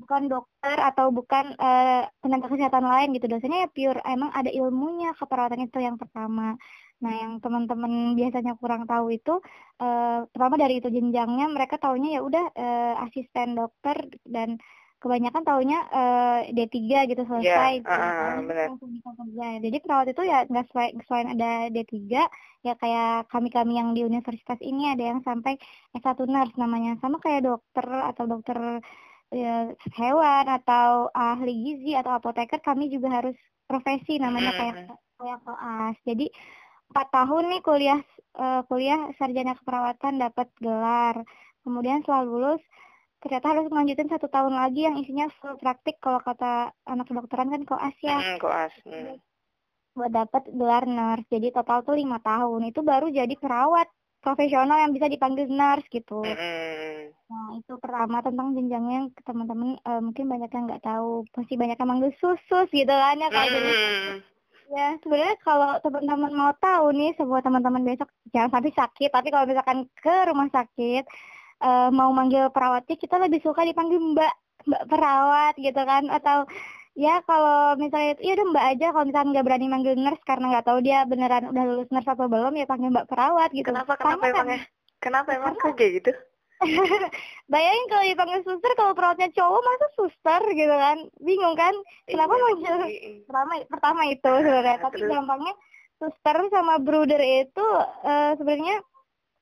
bukan 0.00 0.22
dokter 0.32 0.76
atau 0.80 1.12
bukan 1.12 1.52
uh, 1.60 2.08
tenaga 2.24 2.48
kesehatan 2.48 2.84
lain 2.88 3.12
gitu. 3.14 3.28
Dosennya 3.28 3.68
ya 3.68 3.70
pure 3.70 4.00
emang 4.08 4.32
ada 4.32 4.48
ilmunya 4.48 5.12
keperawatan 5.14 5.68
itu 5.68 5.78
yang 5.78 6.00
pertama. 6.00 6.56
Nah 7.00 7.12
yang 7.16 7.32
teman-teman 7.40 8.16
biasanya 8.16 8.56
kurang 8.56 8.88
tahu 8.88 9.12
itu 9.12 9.40
uh, 9.80 10.24
pertama 10.32 10.56
dari 10.56 10.80
itu 10.80 10.88
jenjangnya 10.88 11.48
mereka 11.52 11.76
taunya 11.76 12.16
ya 12.18 12.20
udah 12.24 12.44
uh, 12.52 12.94
asisten 13.08 13.56
dokter 13.56 13.96
dan 14.24 14.56
kebanyakan 15.00 15.42
taunya 15.42 15.80
uh, 15.88 16.44
eh, 16.44 16.52
D3 16.52 17.08
gitu 17.08 17.22
selesai 17.24 17.80
yeah, 17.80 18.36
uh, 18.36 18.44
langsung 18.44 18.92
bisa 18.92 19.10
kerja. 19.16 19.48
Jadi 19.64 19.76
perawat 19.80 20.06
itu 20.12 20.22
ya 20.28 20.44
nggak 20.44 20.66
selain, 20.70 20.92
selain 21.08 21.28
ada 21.32 21.50
D3 21.72 21.96
ya 22.60 22.74
kayak 22.76 23.32
kami-kami 23.32 23.80
yang 23.80 23.96
di 23.96 24.04
universitas 24.04 24.60
ini 24.60 24.92
ada 24.92 25.00
yang 25.00 25.24
sampai 25.24 25.56
S1 25.96 26.20
nurse 26.28 26.52
namanya 26.60 27.00
sama 27.00 27.16
kayak 27.16 27.48
dokter 27.48 27.88
atau 27.88 28.28
dokter 28.28 28.84
ya, 29.32 29.72
hewan 29.96 30.44
atau 30.60 31.08
ahli 31.16 31.54
gizi 31.64 31.96
atau 31.96 32.12
apoteker 32.12 32.60
kami 32.60 32.92
juga 32.92 33.24
harus 33.24 33.36
profesi 33.64 34.20
namanya 34.20 34.52
kayak 34.52 34.74
kayak 35.16 35.38
koas. 35.48 35.96
Jadi 36.04 36.28
empat 36.92 37.08
tahun 37.08 37.44
nih 37.56 37.62
kuliah 37.64 38.00
uh, 38.36 38.60
kuliah 38.68 39.08
sarjana 39.16 39.56
keperawatan 39.56 40.20
dapat 40.20 40.52
gelar. 40.60 41.16
Kemudian 41.64 42.04
setelah 42.04 42.24
lulus 42.28 42.62
ternyata 43.20 43.46
harus 43.52 43.68
melanjutin 43.68 44.08
satu 44.08 44.26
tahun 44.32 44.56
lagi 44.56 44.88
yang 44.88 44.96
isinya 44.96 45.28
full 45.38 45.60
praktik 45.60 46.00
kalau 46.00 46.24
kata 46.24 46.72
anak 46.88 47.04
kedokteran 47.04 47.52
kan 47.52 47.62
koas 47.68 47.96
ya 48.00 48.16
mm, 48.16 48.38
koas 48.40 48.72
mm. 48.88 49.20
buat 49.92 50.08
dapat 50.08 50.48
gelar 50.48 50.88
nurse 50.88 51.28
jadi 51.28 51.52
total 51.52 51.84
tuh 51.84 52.00
lima 52.00 52.16
tahun 52.24 52.72
itu 52.72 52.80
baru 52.80 53.12
jadi 53.12 53.36
perawat 53.36 53.92
profesional 54.24 54.80
yang 54.80 54.96
bisa 54.96 55.12
dipanggil 55.12 55.52
nurse 55.52 55.84
gitu 55.92 56.24
mm. 56.24 57.12
nah 57.28 57.46
itu 57.60 57.76
pertama 57.76 58.24
tentang 58.24 58.56
jenjangnya 58.56 59.04
yang 59.04 59.08
teman-teman 59.20 59.76
uh, 59.84 60.00
mungkin 60.00 60.24
banyak 60.24 60.50
yang 60.56 60.64
nggak 60.64 60.84
tahu 60.84 61.28
pasti 61.36 61.54
banyak 61.60 61.76
yang 61.76 61.90
manggil 61.92 62.12
susus 62.16 62.68
gitu 62.72 62.94
kan 62.94 63.20
ya 63.20 63.28
kayak 63.28 63.52
mm. 63.52 64.12
ya 64.72 64.88
sebenarnya 65.04 65.36
kalau 65.44 65.76
teman-teman 65.84 66.32
mau 66.32 66.52
tahu 66.56 66.96
nih 66.96 67.12
semua 67.20 67.44
teman-teman 67.44 67.84
besok 67.84 68.08
jangan 68.32 68.48
sampai 68.48 68.72
sakit 68.72 69.12
tapi 69.12 69.28
kalau 69.28 69.44
misalkan 69.44 69.84
ke 70.00 70.16
rumah 70.24 70.48
sakit 70.48 71.04
uh, 71.60 71.88
mau 71.92 72.10
manggil 72.10 72.48
perawatnya 72.50 72.96
kita 72.96 73.16
lebih 73.20 73.40
suka 73.44 73.64
dipanggil 73.64 74.00
mbak 74.00 74.32
mbak 74.66 74.82
perawat 74.88 75.54
gitu 75.56 75.80
kan. 75.84 76.08
Atau 76.08 76.48
ya 76.98 77.22
kalau 77.24 77.78
misalnya 77.78 78.18
itu 78.18 78.22
ya 78.28 78.32
udah 78.36 78.46
mbak 78.50 78.66
aja 78.76 78.86
kalau 78.92 79.04
misalnya 79.06 79.28
nggak 79.38 79.46
berani 79.46 79.66
manggil 79.70 79.94
nurse 79.96 80.24
karena 80.26 80.46
nggak 80.56 80.66
tahu 80.66 80.78
dia 80.82 80.98
beneran 81.06 81.44
udah 81.52 81.64
lulus 81.64 81.88
nurse 81.94 82.10
atau 82.10 82.26
belum 82.26 82.52
ya 82.56 82.66
panggil 82.68 82.90
mbak 82.92 83.08
perawat 83.08 83.50
gitu. 83.54 83.68
Kenapa 83.70 83.94
kenapa 83.96 84.24
Sama, 84.24 84.32
emangnya? 84.32 84.60
kan? 84.60 84.78
kenapa 85.00 85.28
emang 85.32 85.54
kayak 85.76 85.92
gitu? 86.02 86.12
Bayangin 87.52 87.86
kalau 87.88 88.04
dipanggil 88.04 88.40
suster 88.44 88.72
kalau 88.76 88.92
perawatnya 88.92 89.32
cowok 89.32 89.60
masa 89.64 89.86
suster 89.96 90.42
gitu 90.52 90.76
kan? 90.76 90.98
Bingung 91.24 91.56
kan? 91.56 91.72
Kenapa 92.04 92.36
iya, 92.36 92.42
manggil 92.44 92.74
pertama 93.24 93.52
pertama 93.64 94.00
itu 94.12 94.28
sebenarnya? 94.28 94.76
Tapi 94.84 94.98
gampangnya 95.08 95.54
suster 96.00 96.36
sama 96.52 96.74
brother 96.80 97.20
itu 97.20 97.64
uh, 98.04 98.32
sebenarnya 98.36 98.84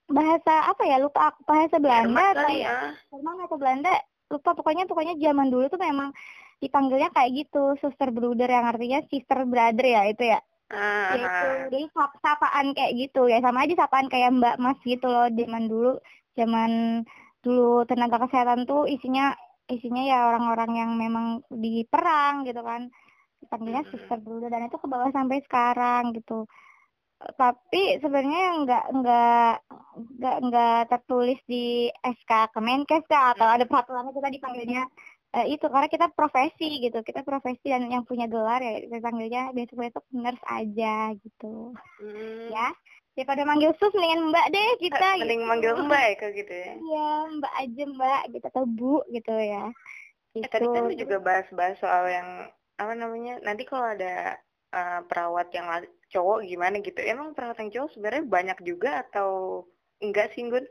bahasa 0.08 0.72
apa 0.72 0.82
ya? 0.88 0.96
Lupa 0.98 1.32
aku. 1.32 1.44
Bahasa 1.44 1.76
Belanda 1.76 2.24
atau 2.32 2.50
ya. 2.50 2.96
Jerman 3.12 3.36
atau 3.44 3.56
Belanda? 3.60 3.92
Lupa. 4.32 4.50
Pokoknya 4.56 4.84
pokoknya 4.88 5.14
zaman 5.20 5.48
dulu 5.52 5.68
tuh 5.68 5.80
memang 5.80 6.10
dipanggilnya 6.58 7.12
kayak 7.12 7.46
gitu. 7.46 7.76
Suster 7.78 8.10
brother 8.10 8.48
yang 8.48 8.66
artinya 8.66 8.98
sister 9.06 9.44
brother 9.44 9.86
ya 9.86 10.02
itu 10.08 10.24
ya. 10.24 10.40
Uh, 10.68 11.16
gitu 11.16 11.48
jadi 11.72 11.86
sap 11.96 12.12
sapaan 12.20 12.76
kayak 12.76 12.92
gitu. 12.96 13.24
Ya 13.24 13.40
sama 13.40 13.64
aja 13.64 13.72
sapaan 13.72 14.12
kayak 14.12 14.36
mbak 14.36 14.60
mas 14.60 14.76
gitu 14.84 15.08
loh 15.08 15.28
zaman 15.32 15.64
dulu. 15.68 15.92
Zaman 16.36 16.70
dulu 17.40 17.86
tenaga 17.88 18.20
kesehatan 18.28 18.68
tuh 18.68 18.84
isinya 18.84 19.32
isinya 19.68 20.02
ya 20.04 20.28
orang-orang 20.28 20.70
yang 20.76 20.90
memang 20.96 21.40
di 21.52 21.84
perang 21.88 22.44
gitu 22.44 22.60
kan. 22.60 22.92
Dipanggilnya 23.40 23.84
suster 23.88 24.18
brother. 24.20 24.52
Dan 24.52 24.68
itu 24.68 24.76
ke 24.76 24.86
bawah 24.88 25.08
sampai 25.12 25.40
sekarang 25.44 26.12
gitu 26.16 26.44
tapi 27.18 27.98
sebenarnya 27.98 28.62
nggak 28.62 28.84
nggak 28.94 29.54
nggak 30.22 30.36
nggak 30.46 30.80
tertulis 30.86 31.38
di 31.50 31.90
SK 31.98 32.54
Kemenkes 32.54 33.10
atau 33.10 33.48
ada 33.50 33.66
peraturan 33.66 34.14
kita 34.14 34.30
dipanggilnya 34.30 34.86
uh, 35.34 35.46
itu 35.46 35.66
karena 35.66 35.88
kita 35.90 36.06
profesi 36.14 36.78
gitu 36.78 37.02
kita 37.02 37.26
profesi 37.26 37.74
dan 37.74 37.90
yang 37.90 38.06
punya 38.06 38.30
gelar 38.30 38.62
ya 38.62 38.86
kita 38.86 39.02
panggilnya 39.02 39.50
biasanya 39.50 39.90
itu 39.90 40.00
nurse 40.14 40.44
aja 40.46 40.96
gitu 41.18 41.74
hmm. 42.00 42.54
ya 42.54 42.70
daripada 43.18 43.42
manggil 43.42 43.74
sus 43.82 43.90
mendingan 43.98 44.30
mbak 44.30 44.46
deh 44.54 44.70
kita 44.78 45.08
mending 45.18 45.42
gitu. 45.42 45.50
manggil 45.50 45.72
mbak 45.74 46.02
ya 46.06 46.14
kayak 46.22 46.34
gitu 46.38 46.54
ya 46.54 46.72
iya 46.78 47.10
mbak 47.34 47.52
aja 47.58 47.82
mbak 47.98 48.22
gitu 48.30 48.46
atau 48.46 48.64
bu 48.64 48.96
gitu 49.10 49.34
ya 49.34 49.64
gitu. 50.38 50.46
eh, 50.46 50.50
tadi 50.54 50.66
kan 50.70 50.86
juga 50.94 51.16
bahas-bahas 51.18 51.76
soal 51.82 52.06
yang 52.06 52.28
apa 52.78 52.92
namanya 52.94 53.42
nanti 53.42 53.66
kalau 53.66 53.90
ada 53.90 54.38
uh, 54.70 55.02
perawat 55.10 55.50
yang 55.50 55.66
cowok 56.08 56.44
gimana 56.48 56.80
gitu 56.80 57.00
emang 57.04 57.36
perawat 57.36 57.60
yang 57.60 57.72
cowok 57.72 57.90
sebenarnya 57.94 58.24
banyak 58.24 58.58
juga 58.64 59.04
atau 59.08 59.62
enggak 60.00 60.32
sih 60.32 60.48
Gun? 60.48 60.64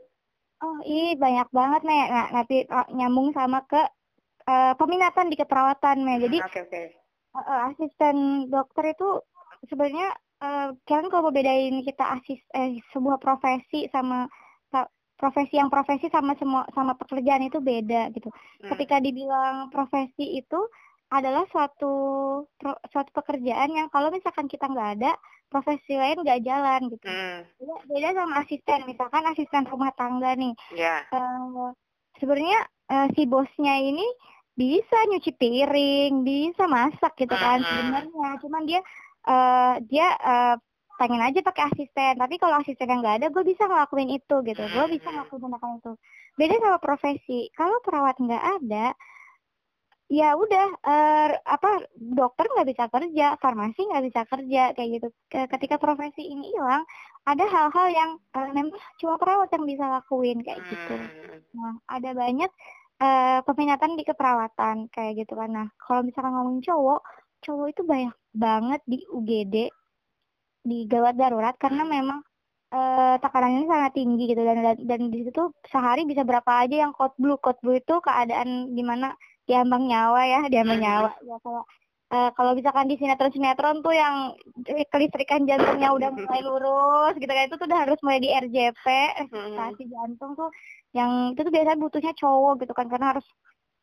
Oh 0.58 0.78
iya 0.82 1.14
banyak 1.14 1.48
banget 1.54 1.82
nih 1.86 2.04
nah, 2.10 2.28
nanti 2.34 2.56
nyambung 2.90 3.30
sama 3.30 3.62
ke 3.70 3.78
uh, 4.50 4.74
peminatan 4.74 5.30
di 5.30 5.36
keperawatan 5.38 6.02
nih 6.02 6.18
jadi 6.26 6.38
okay, 6.42 6.62
okay. 6.66 6.86
Uh, 7.30 7.38
uh, 7.38 7.60
asisten 7.70 8.48
dokter 8.50 8.90
itu 8.90 9.22
sebenarnya 9.70 10.10
uh, 10.42 10.74
kalian 10.88 11.12
kalau 11.12 11.30
bedain 11.30 11.78
kita 11.86 12.18
asis 12.18 12.40
eh, 12.58 12.82
sebuah 12.90 13.22
profesi 13.22 13.86
sama 13.94 14.26
profesi 15.18 15.58
yang 15.58 15.66
profesi 15.66 16.06
sama 16.14 16.38
semua 16.38 16.62
sama 16.70 16.94
pekerjaan 16.94 17.42
itu 17.42 17.58
beda 17.58 18.14
gitu. 18.14 18.30
Hmm. 18.30 18.70
Ketika 18.72 19.02
dibilang 19.02 19.66
profesi 19.74 20.38
itu 20.38 20.60
adalah 21.08 21.48
suatu 21.48 21.94
suatu 22.92 23.10
pekerjaan 23.16 23.72
yang 23.72 23.88
kalau 23.88 24.12
misalkan 24.12 24.44
kita 24.44 24.68
nggak 24.68 25.00
ada 25.00 25.16
profesi 25.48 25.96
lain 25.96 26.20
nggak 26.20 26.44
jalan 26.44 26.80
gitu 26.92 27.08
hmm. 27.08 27.40
beda, 27.56 27.74
beda 27.88 28.08
sama 28.12 28.34
asisten 28.44 28.80
misalkan 28.84 29.24
asisten 29.32 29.64
rumah 29.72 29.92
tangga 29.96 30.36
nih 30.36 30.52
yeah. 30.76 31.00
Ya. 31.08 31.16
uh, 31.16 31.72
sebenarnya 32.20 32.60
uh, 32.92 33.08
si 33.16 33.24
bosnya 33.24 33.80
ini 33.80 34.04
bisa 34.52 34.98
nyuci 35.08 35.32
piring 35.38 36.28
bisa 36.28 36.68
masak 36.68 37.16
gitu 37.16 37.32
kan 37.32 37.64
hmm. 37.64 37.68
sebenarnya 37.72 38.28
cuman 38.44 38.62
dia 38.68 38.80
uh, 39.24 39.80
dia 39.88 40.12
uh, 40.20 40.56
pengen 40.98 41.22
aja 41.22 41.40
pakai 41.40 41.72
asisten 41.72 42.20
tapi 42.20 42.36
kalau 42.36 42.58
asisten 42.60 42.90
yang 42.90 43.00
nggak 43.00 43.22
ada 43.22 43.26
gue 43.32 43.44
bisa 43.46 43.64
ngelakuin 43.64 44.12
itu 44.12 44.36
gitu 44.44 44.60
gue 44.60 44.84
bisa 44.92 45.08
hmm. 45.08 45.24
ngelakuin 45.24 45.78
itu 45.78 45.92
beda 46.36 46.54
sama 46.60 46.78
profesi 46.82 47.48
kalau 47.56 47.80
perawat 47.80 48.18
nggak 48.20 48.44
ada 48.60 48.92
ya 50.08 50.32
udah 50.40 50.66
uh, 50.88 51.28
apa 51.44 51.84
dokter 51.92 52.48
nggak 52.48 52.68
bisa 52.72 52.84
kerja 52.88 53.36
farmasi 53.44 53.80
nggak 53.84 54.04
bisa 54.08 54.20
kerja 54.24 54.62
kayak 54.72 54.90
gitu. 54.98 55.08
Ketika 55.28 55.76
profesi 55.76 56.24
ini 56.24 56.48
hilang 56.56 56.88
ada 57.28 57.44
hal-hal 57.44 57.86
yang 57.92 58.10
uh, 58.32 58.48
memang 58.56 58.72
cuma 58.96 59.20
perawat 59.20 59.52
yang 59.52 59.68
bisa 59.68 59.84
lakuin 59.84 60.40
kayak 60.40 60.64
gitu. 60.64 60.96
Hmm. 60.96 61.44
nah 61.52 61.72
ada 61.92 62.10
banyak 62.16 62.50
uh, 63.04 63.44
peminatan 63.44 64.00
di 64.00 64.04
keperawatan 64.08 64.88
kayak 64.88 65.12
gitu 65.28 65.36
kan. 65.36 65.52
Nah 65.52 65.66
kalau 65.76 66.00
misalkan 66.00 66.32
ngomong 66.32 66.64
cowok 66.64 67.04
cowok 67.44 67.66
itu 67.76 67.82
banyak 67.84 68.16
banget 68.32 68.80
di 68.88 69.04
UGD 69.12 69.56
di 70.64 70.78
gawat 70.88 71.20
darurat 71.20 71.54
karena 71.60 71.84
memang 71.84 72.24
uh, 72.72 73.20
tekanannya 73.20 73.68
sangat 73.68 73.92
tinggi 73.92 74.24
gitu. 74.32 74.40
Dan 74.40 74.64
dan, 74.64 74.76
dan 74.88 75.00
di 75.12 75.20
situ 75.28 75.52
sehari 75.68 76.08
bisa 76.08 76.24
berapa 76.24 76.64
aja 76.64 76.88
yang 76.88 76.96
code 76.96 77.12
blue 77.20 77.36
code 77.36 77.60
blue 77.60 77.76
itu 77.76 78.00
keadaan 78.00 78.72
di 78.72 78.80
mana 78.80 79.12
diambang 79.48 79.88
nyawa 79.88 80.20
ya 80.28 80.40
diambang 80.52 80.80
nyawa 80.84 81.10
ya 81.24 81.36
kalau 81.40 81.62
uh, 82.12 82.30
kalau 82.36 82.52
misalkan 82.52 82.88
di 82.88 82.96
sinetron 83.00 83.32
sinetron 83.32 83.80
tuh 83.80 83.96
yang 83.96 84.36
kelistrikan 84.92 85.48
jantungnya 85.48 85.88
udah 85.92 86.10
mulai 86.12 86.40
lurus 86.44 87.14
gitu 87.16 87.28
kan 87.32 87.48
itu 87.48 87.56
tuh 87.56 87.66
udah 87.68 87.80
harus 87.88 87.98
mulai 88.04 88.20
di 88.20 88.28
RJP 88.28 88.86
stasi 89.32 89.82
hmm. 89.88 89.92
jantung 89.92 90.32
tuh 90.36 90.52
yang 90.92 91.32
itu 91.32 91.40
tuh 91.40 91.52
biasanya 91.52 91.80
butuhnya 91.80 92.12
cowok 92.16 92.54
gitu 92.64 92.72
kan 92.76 92.86
karena 92.88 93.16
harus 93.16 93.26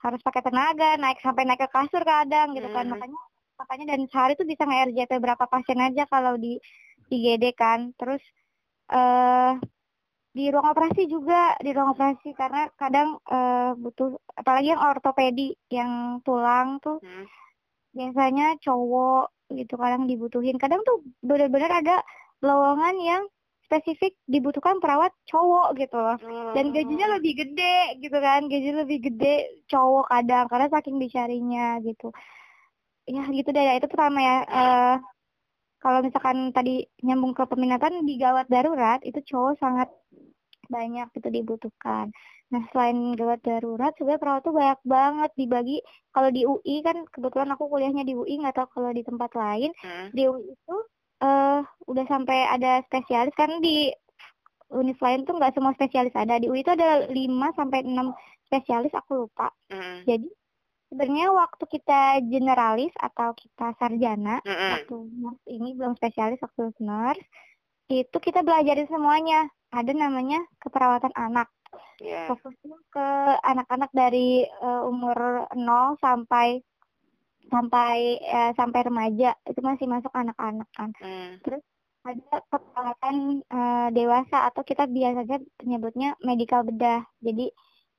harus 0.06 0.22
pakai 0.22 0.42
tenaga 0.46 1.02
naik 1.02 1.18
sampai 1.22 1.44
naik 1.50 1.66
ke 1.66 1.70
kasur 1.74 2.06
kadang 2.06 2.54
gitu 2.54 2.70
kan 2.70 2.86
hmm. 2.86 2.94
makanya 2.94 3.20
makanya 3.56 3.86
dan 3.96 4.02
sehari 4.12 4.34
tuh 4.38 4.46
bisa 4.46 4.68
nge 4.68 4.94
RJP 4.94 5.12
berapa 5.18 5.46
pasien 5.50 5.80
aja 5.82 6.04
kalau 6.06 6.38
di 6.38 6.62
IGD 7.10 7.58
kan 7.58 7.94
terus 7.98 8.22
eh 8.94 8.98
uh, 8.98 9.54
di 10.36 10.52
ruang 10.52 10.68
operasi 10.76 11.08
juga 11.08 11.56
di 11.64 11.72
ruang 11.72 11.96
operasi. 11.96 12.36
Karena 12.36 12.68
kadang 12.76 13.16
uh, 13.32 13.72
butuh 13.80 14.20
apalagi 14.36 14.76
yang 14.76 14.84
ortopedi 14.84 15.56
yang 15.72 16.20
tulang 16.28 16.84
tuh 16.84 17.00
hmm. 17.00 17.26
biasanya 17.96 18.60
cowok 18.60 19.32
gitu 19.56 19.80
kadang 19.80 20.04
dibutuhin. 20.12 20.60
Kadang 20.60 20.84
tuh 20.84 21.08
benar-benar 21.24 21.80
ada 21.80 22.04
lowongan 22.44 22.96
yang 23.00 23.24
spesifik 23.66 24.14
dibutuhkan 24.30 24.78
perawat 24.84 25.16
cowok 25.32 25.80
gitu 25.80 25.96
loh. 25.96 26.20
Dan 26.52 26.76
gajinya 26.76 27.08
oh. 27.10 27.14
lebih 27.18 27.34
gede 27.40 28.04
gitu 28.04 28.18
kan 28.20 28.52
gaji 28.52 28.70
lebih 28.76 29.00
gede 29.08 29.64
cowok 29.72 30.12
kadang 30.12 30.46
karena 30.52 30.68
saking 30.68 31.00
dicarinya 31.00 31.80
gitu. 31.80 32.12
Ya 33.08 33.24
gitu 33.32 33.50
deh. 33.56 33.64
Ya, 33.64 33.74
itu 33.80 33.88
pertama 33.88 34.20
ya 34.20 34.38
uh, 34.52 34.96
kalau 35.86 36.02
misalkan 36.02 36.50
tadi 36.50 36.82
nyambung 37.06 37.38
ke 37.38 37.46
peminatan 37.46 38.10
di 38.10 38.18
gawat 38.18 38.50
darurat 38.50 38.98
itu 39.06 39.22
cowok 39.22 39.62
sangat 39.62 39.86
banyak 40.68 41.08
itu 41.16 41.30
dibutuhkan. 41.30 42.10
Nah 42.54 42.62
selain 42.72 43.18
gawat 43.18 43.42
darurat 43.42 43.92
sebenarnya 43.98 44.22
perawat 44.22 44.42
tuh 44.46 44.54
banyak 44.54 44.82
banget 44.86 45.32
dibagi. 45.36 45.78
Kalau 46.14 46.30
di 46.30 46.42
UI 46.46 46.76
kan 46.86 46.98
kebetulan 47.10 47.50
aku 47.54 47.64
kuliahnya 47.68 48.04
di 48.06 48.14
UI 48.14 48.42
nggak 48.42 48.56
tahu 48.56 48.68
kalau 48.80 48.92
di 48.94 49.02
tempat 49.02 49.32
lain. 49.34 49.72
Hmm. 49.82 50.08
Di 50.14 50.24
UI 50.30 50.44
itu 50.54 50.76
uh, 51.26 51.62
udah 51.90 52.06
sampai 52.06 52.50
ada 52.50 52.86
spesialis 52.86 53.34
kan 53.34 53.60
di 53.60 53.90
univ 54.74 54.98
lain 54.98 55.24
tuh 55.26 55.38
nggak 55.38 55.54
semua 55.58 55.74
spesialis 55.74 56.14
ada. 56.14 56.38
Di 56.38 56.48
UI 56.50 56.62
itu 56.62 56.72
ada 56.74 57.10
5 57.10 57.14
sampai 57.58 57.80
enam 57.86 58.14
spesialis 58.46 58.94
aku 58.94 59.26
lupa. 59.26 59.50
Hmm. 59.74 60.06
Jadi 60.06 60.30
sebenarnya 60.90 61.34
waktu 61.34 61.64
kita 61.66 62.24
generalis 62.30 62.94
atau 62.96 63.34
kita 63.34 63.74
sarjana 63.82 64.40
hmm. 64.46 64.72
waktu 64.80 64.96
nurse 65.18 65.46
ini 65.50 65.74
belum 65.74 65.98
spesialis 65.98 66.40
waktu 66.40 66.72
nurse 66.80 67.26
itu 67.90 68.18
kita 68.18 68.42
belajarin 68.42 68.90
semuanya 68.90 69.50
ada 69.72 69.92
namanya 69.94 70.44
keperawatan 70.62 71.14
anak. 71.16 71.50
Yeah. 72.00 72.28
Fokusnya 72.28 72.78
ke 72.92 73.08
anak-anak 73.44 73.92
dari 73.96 74.44
uh, 74.64 74.88
umur 74.88 75.48
0 75.56 75.96
sampai 76.00 76.60
sampai 77.48 78.20
uh, 78.26 78.52
sampai 78.58 78.82
remaja 78.84 79.38
itu 79.46 79.60
masih 79.62 79.86
masuk 79.88 80.12
anak-anak 80.12 80.70
kan. 80.76 80.92
Mm. 81.00 81.40
Terus 81.46 81.64
ada 82.06 82.38
keperawatan 82.54 83.16
uh, 83.50 83.90
dewasa 83.90 84.50
atau 84.50 84.62
kita 84.62 84.86
biasanya 84.86 85.42
menyebutnya 85.62 86.10
medical 86.22 86.62
bedah. 86.62 87.02
Jadi 87.22 87.50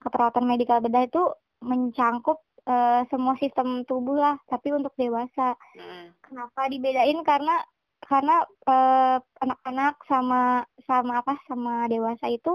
keperawatan 0.03 0.47
medical 0.47 0.79
bedah 0.79 1.09
itu 1.09 1.23
mencangkup 1.63 2.43
uh, 2.69 3.03
semua 3.11 3.35
sistem 3.41 3.83
tubuh 3.89 4.19
lah, 4.19 4.37
tapi 4.47 4.71
untuk 4.75 4.95
dewasa. 4.95 5.59
Mm. 5.75 6.15
Kenapa 6.23 6.61
dibedain? 6.71 7.19
Karena 7.27 7.59
karena 8.07 8.47
anak 8.67 9.27
anak-anak 9.43 9.95
sama 10.07 10.43
sama 10.87 11.13
apa 11.21 11.35
sama 11.51 11.91
dewasa 11.91 12.31
itu 12.31 12.55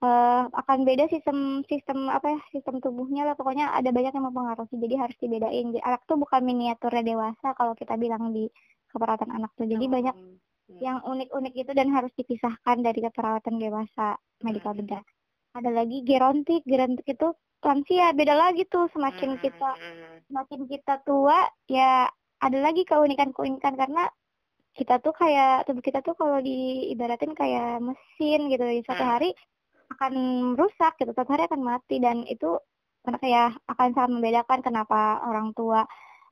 uh, 0.00 0.48
akan 0.50 0.84
beda 0.84 1.08
sistem 1.12 1.60
sistem 1.68 2.08
apa 2.08 2.36
ya 2.36 2.40
sistem 2.52 2.80
tubuhnya 2.80 3.28
lah 3.28 3.36
pokoknya 3.36 3.72
ada 3.72 3.92
banyak 3.92 4.12
yang 4.12 4.26
mempengaruhi 4.28 4.76
jadi 4.76 4.94
harus 5.06 5.16
dibedain 5.20 5.72
jadi 5.72 5.84
anak 5.84 6.02
tuh 6.08 6.16
bukan 6.20 6.40
miniaturnya 6.44 7.04
dewasa 7.04 7.48
kalau 7.56 7.72
kita 7.76 7.94
bilang 7.96 8.32
di 8.32 8.48
keperawatan 8.92 9.30
anak 9.32 9.52
tuh 9.56 9.68
jadi 9.68 9.84
oh. 9.84 9.92
banyak 9.92 10.16
hmm. 10.16 10.36
yang 10.80 10.98
unik-unik 11.04 11.54
itu 11.54 11.72
dan 11.76 11.88
harus 11.92 12.12
dipisahkan 12.16 12.76
dari 12.80 13.00
keperawatan 13.04 13.54
dewasa 13.60 14.16
medical 14.44 14.72
hmm. 14.72 14.80
bedah 14.84 15.02
ada 15.56 15.70
lagi 15.72 16.04
gerontik 16.04 16.62
gerontik 16.68 17.06
itu 17.08 17.28
lansia 17.64 18.12
beda 18.12 18.34
lagi 18.36 18.68
tuh 18.68 18.86
semakin 18.92 19.36
hmm. 19.36 19.40
kita 19.40 19.70
semakin 20.28 20.60
kita 20.68 20.94
tua 21.04 21.48
ya 21.68 22.06
ada 22.36 22.58
lagi 22.60 22.84
keunikan-keunikan 22.84 23.80
karena 23.80 24.12
kita 24.76 25.00
tuh 25.00 25.16
kayak 25.16 25.64
tubuh 25.64 25.80
kita 25.80 26.04
tuh 26.04 26.12
kalau 26.14 26.38
diibaratin 26.44 27.32
kayak 27.32 27.80
mesin 27.80 28.52
gitu 28.52 28.64
di 28.64 28.84
suatu 28.84 29.02
hmm. 29.02 29.12
hari 29.16 29.30
akan 29.96 30.14
rusak 30.58 30.92
gitu 31.00 31.10
suatu 31.16 31.32
hari 31.32 31.48
akan 31.48 31.62
mati 31.64 31.96
dan 31.96 32.22
itu 32.28 32.60
karena 33.00 33.18
kayak 33.22 33.48
akan 33.70 33.88
sangat 33.94 34.10
membedakan 34.18 34.60
kenapa 34.60 35.22
orang 35.24 35.54
tua 35.56 35.86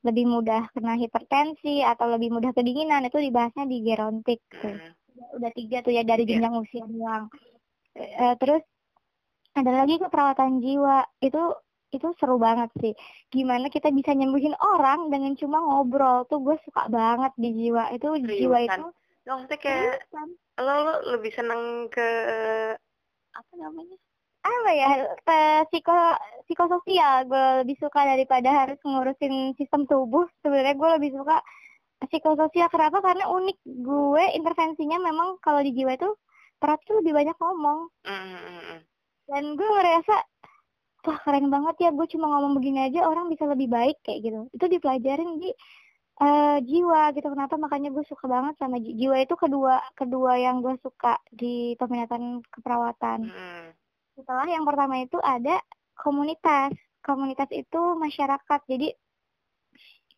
lebih 0.04 0.28
mudah 0.28 0.68
kena 0.76 1.00
hipertensi 1.00 1.80
atau 1.80 2.12
lebih 2.12 2.28
mudah 2.28 2.52
kedinginan 2.52 3.08
itu 3.08 3.16
dibahasnya 3.16 3.64
di 3.64 3.80
gerontik 3.80 4.44
tuh. 4.52 4.76
Hmm. 4.76 4.92
Udah 5.40 5.50
tiga 5.56 5.80
tuh 5.80 5.96
ya 5.96 6.04
dari 6.04 6.28
Iya. 6.28 6.44
jenjang 6.44 6.54
usia 6.60 6.84
doang. 6.84 7.24
Eh, 7.96 8.34
terus 8.36 8.60
ada 9.54 9.70
lagi 9.70 9.96
keperawatan 9.96 10.60
jiwa 10.60 11.08
itu 11.22 11.42
itu 11.94 12.08
seru 12.18 12.36
banget 12.36 12.70
sih. 12.82 12.92
Gimana 13.30 13.70
kita 13.70 13.94
bisa 13.94 14.10
nyembuhin 14.12 14.54
orang 14.58 15.08
dengan 15.14 15.38
cuma 15.38 15.62
ngobrol 15.62 16.26
tuh 16.26 16.42
gue 16.42 16.56
suka 16.66 16.90
banget 16.90 17.32
di 17.38 17.50
jiwa 17.54 17.94
itu 17.94 18.08
jiwa 18.18 18.58
Seriusan? 18.66 18.80
itu 18.80 18.84
Lo 19.24 19.30
maksudnya 19.40 19.58
kayak 19.62 19.80
seriusan. 20.04 20.28
lo, 20.60 20.74
lo 20.84 20.94
lebih 21.16 21.32
seneng 21.32 21.60
ke 21.88 22.08
apa 23.34 23.52
namanya? 23.56 23.96
apa 24.44 24.70
ya 24.76 24.88
ke 25.24 25.38
psiko 25.72 25.96
psikososial 26.44 27.24
gue 27.24 27.44
lebih 27.64 27.80
suka 27.80 28.04
daripada 28.04 28.52
harus 28.52 28.76
ngurusin 28.84 29.56
sistem 29.56 29.88
tubuh 29.88 30.28
sebenarnya 30.44 30.76
gue 30.76 30.90
lebih 31.00 31.10
suka 31.16 31.40
psikososial 32.12 32.68
kenapa 32.68 33.00
karena 33.00 33.24
unik 33.32 33.58
gue 33.64 34.24
intervensinya 34.36 35.00
memang 35.00 35.40
kalau 35.40 35.64
di 35.64 35.72
jiwa 35.72 35.96
itu 35.96 36.12
terapi 36.60 36.88
lebih 37.00 37.12
banyak 37.16 37.36
ngomong 37.40 37.88
hmm, 38.04 38.36
hmm. 38.36 38.78
dan 39.32 39.44
gue 39.56 39.64
ngerasa 39.64 40.16
wah 41.04 41.18
keren 41.20 41.52
banget 41.52 41.76
ya 41.84 41.90
gue 41.92 42.06
cuma 42.08 42.26
ngomong 42.32 42.56
begini 42.56 42.88
aja 42.88 43.04
orang 43.04 43.28
bisa 43.28 43.44
lebih 43.44 43.68
baik 43.68 44.00
kayak 44.00 44.20
gitu 44.24 44.40
itu 44.50 44.64
dipelajarin 44.68 45.36
di 45.38 45.50
eh, 46.24 46.58
jiwa 46.64 47.12
gitu 47.12 47.26
kenapa 47.28 47.54
makanya 47.60 47.90
gue 47.92 48.04
suka 48.08 48.24
banget 48.30 48.54
sama 48.56 48.78
ji- 48.80 48.96
jiwa 48.96 49.18
itu 49.20 49.34
kedua 49.36 49.82
kedua 49.98 50.38
yang 50.38 50.64
gue 50.64 50.74
suka 50.80 51.20
di 51.28 51.76
peminatan 51.76 52.40
keperawatan 52.48 53.28
Hmm. 53.28 53.68
setelah 54.14 54.46
yang 54.46 54.62
pertama 54.62 55.02
itu 55.02 55.18
ada 55.18 55.58
komunitas. 55.98 56.70
Komunitas 57.02 57.50
itu 57.52 57.80
masyarakat. 57.98 58.60
Jadi 58.64 58.94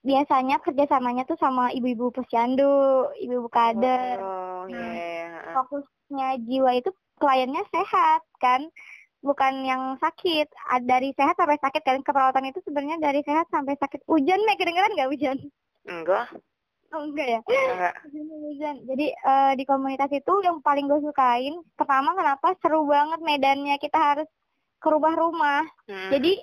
biasanya 0.06 0.62
kerjasamanya 0.62 1.26
tuh 1.26 1.34
sama 1.40 1.74
ibu-ibu 1.74 2.14
posyandu, 2.14 3.10
ibu-ibu 3.18 3.48
kader. 3.50 4.22
Oh, 4.22 4.64
iya, 4.70 4.76
Nah, 4.76 4.92
iya, 4.94 5.02
iya. 5.02 5.52
Fokusnya 5.56 6.28
jiwa 6.46 6.70
itu 6.78 6.90
kliennya 7.18 7.64
sehat 7.72 8.22
kan, 8.38 8.68
bukan 9.26 9.66
yang 9.66 9.82
sakit. 9.98 10.46
Dari 10.86 11.10
sehat 11.18 11.34
sampai 11.34 11.58
sakit 11.58 11.82
kan. 11.82 11.98
Keperawatan 12.06 12.46
itu 12.46 12.62
sebenarnya 12.62 13.02
dari 13.02 13.20
sehat 13.26 13.50
sampai 13.50 13.74
sakit. 13.76 14.06
Hujan, 14.06 14.46
Mek, 14.46 14.62
kedengeran 14.62 14.94
nggak 14.94 15.10
hujan? 15.10 15.36
Enggak, 15.86 16.30
Oh, 16.94 17.02
enggak 17.02 17.26
ya? 17.26 17.40
enggak. 17.42 17.94
Hujan. 18.46 18.76
Jadi 18.86 19.06
eh, 19.10 19.52
di 19.58 19.64
komunitas 19.66 20.10
itu 20.14 20.32
yang 20.46 20.62
paling 20.62 20.86
gue 20.86 21.02
sukain, 21.02 21.58
pertama 21.74 22.14
kenapa 22.14 22.54
seru 22.62 22.86
banget 22.86 23.20
medannya. 23.20 23.74
Kita 23.82 23.98
harus 23.98 24.28
ke 24.78 24.88
rumah-rumah. 24.88 25.66
Hmm. 25.90 26.10
Jadi 26.14 26.38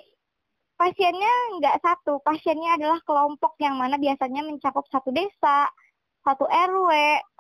pasiennya 0.75 1.33
nggak 1.61 1.79
satu, 1.79 2.19
pasiennya 2.21 2.75
adalah 2.75 2.99
kelompok 3.07 3.55
yang 3.63 3.79
mana 3.79 3.95
biasanya 3.95 4.43
mencakup 4.43 4.83
satu 4.91 5.15
desa, 5.15 5.71
satu 6.27 6.43
RW, 6.43 6.89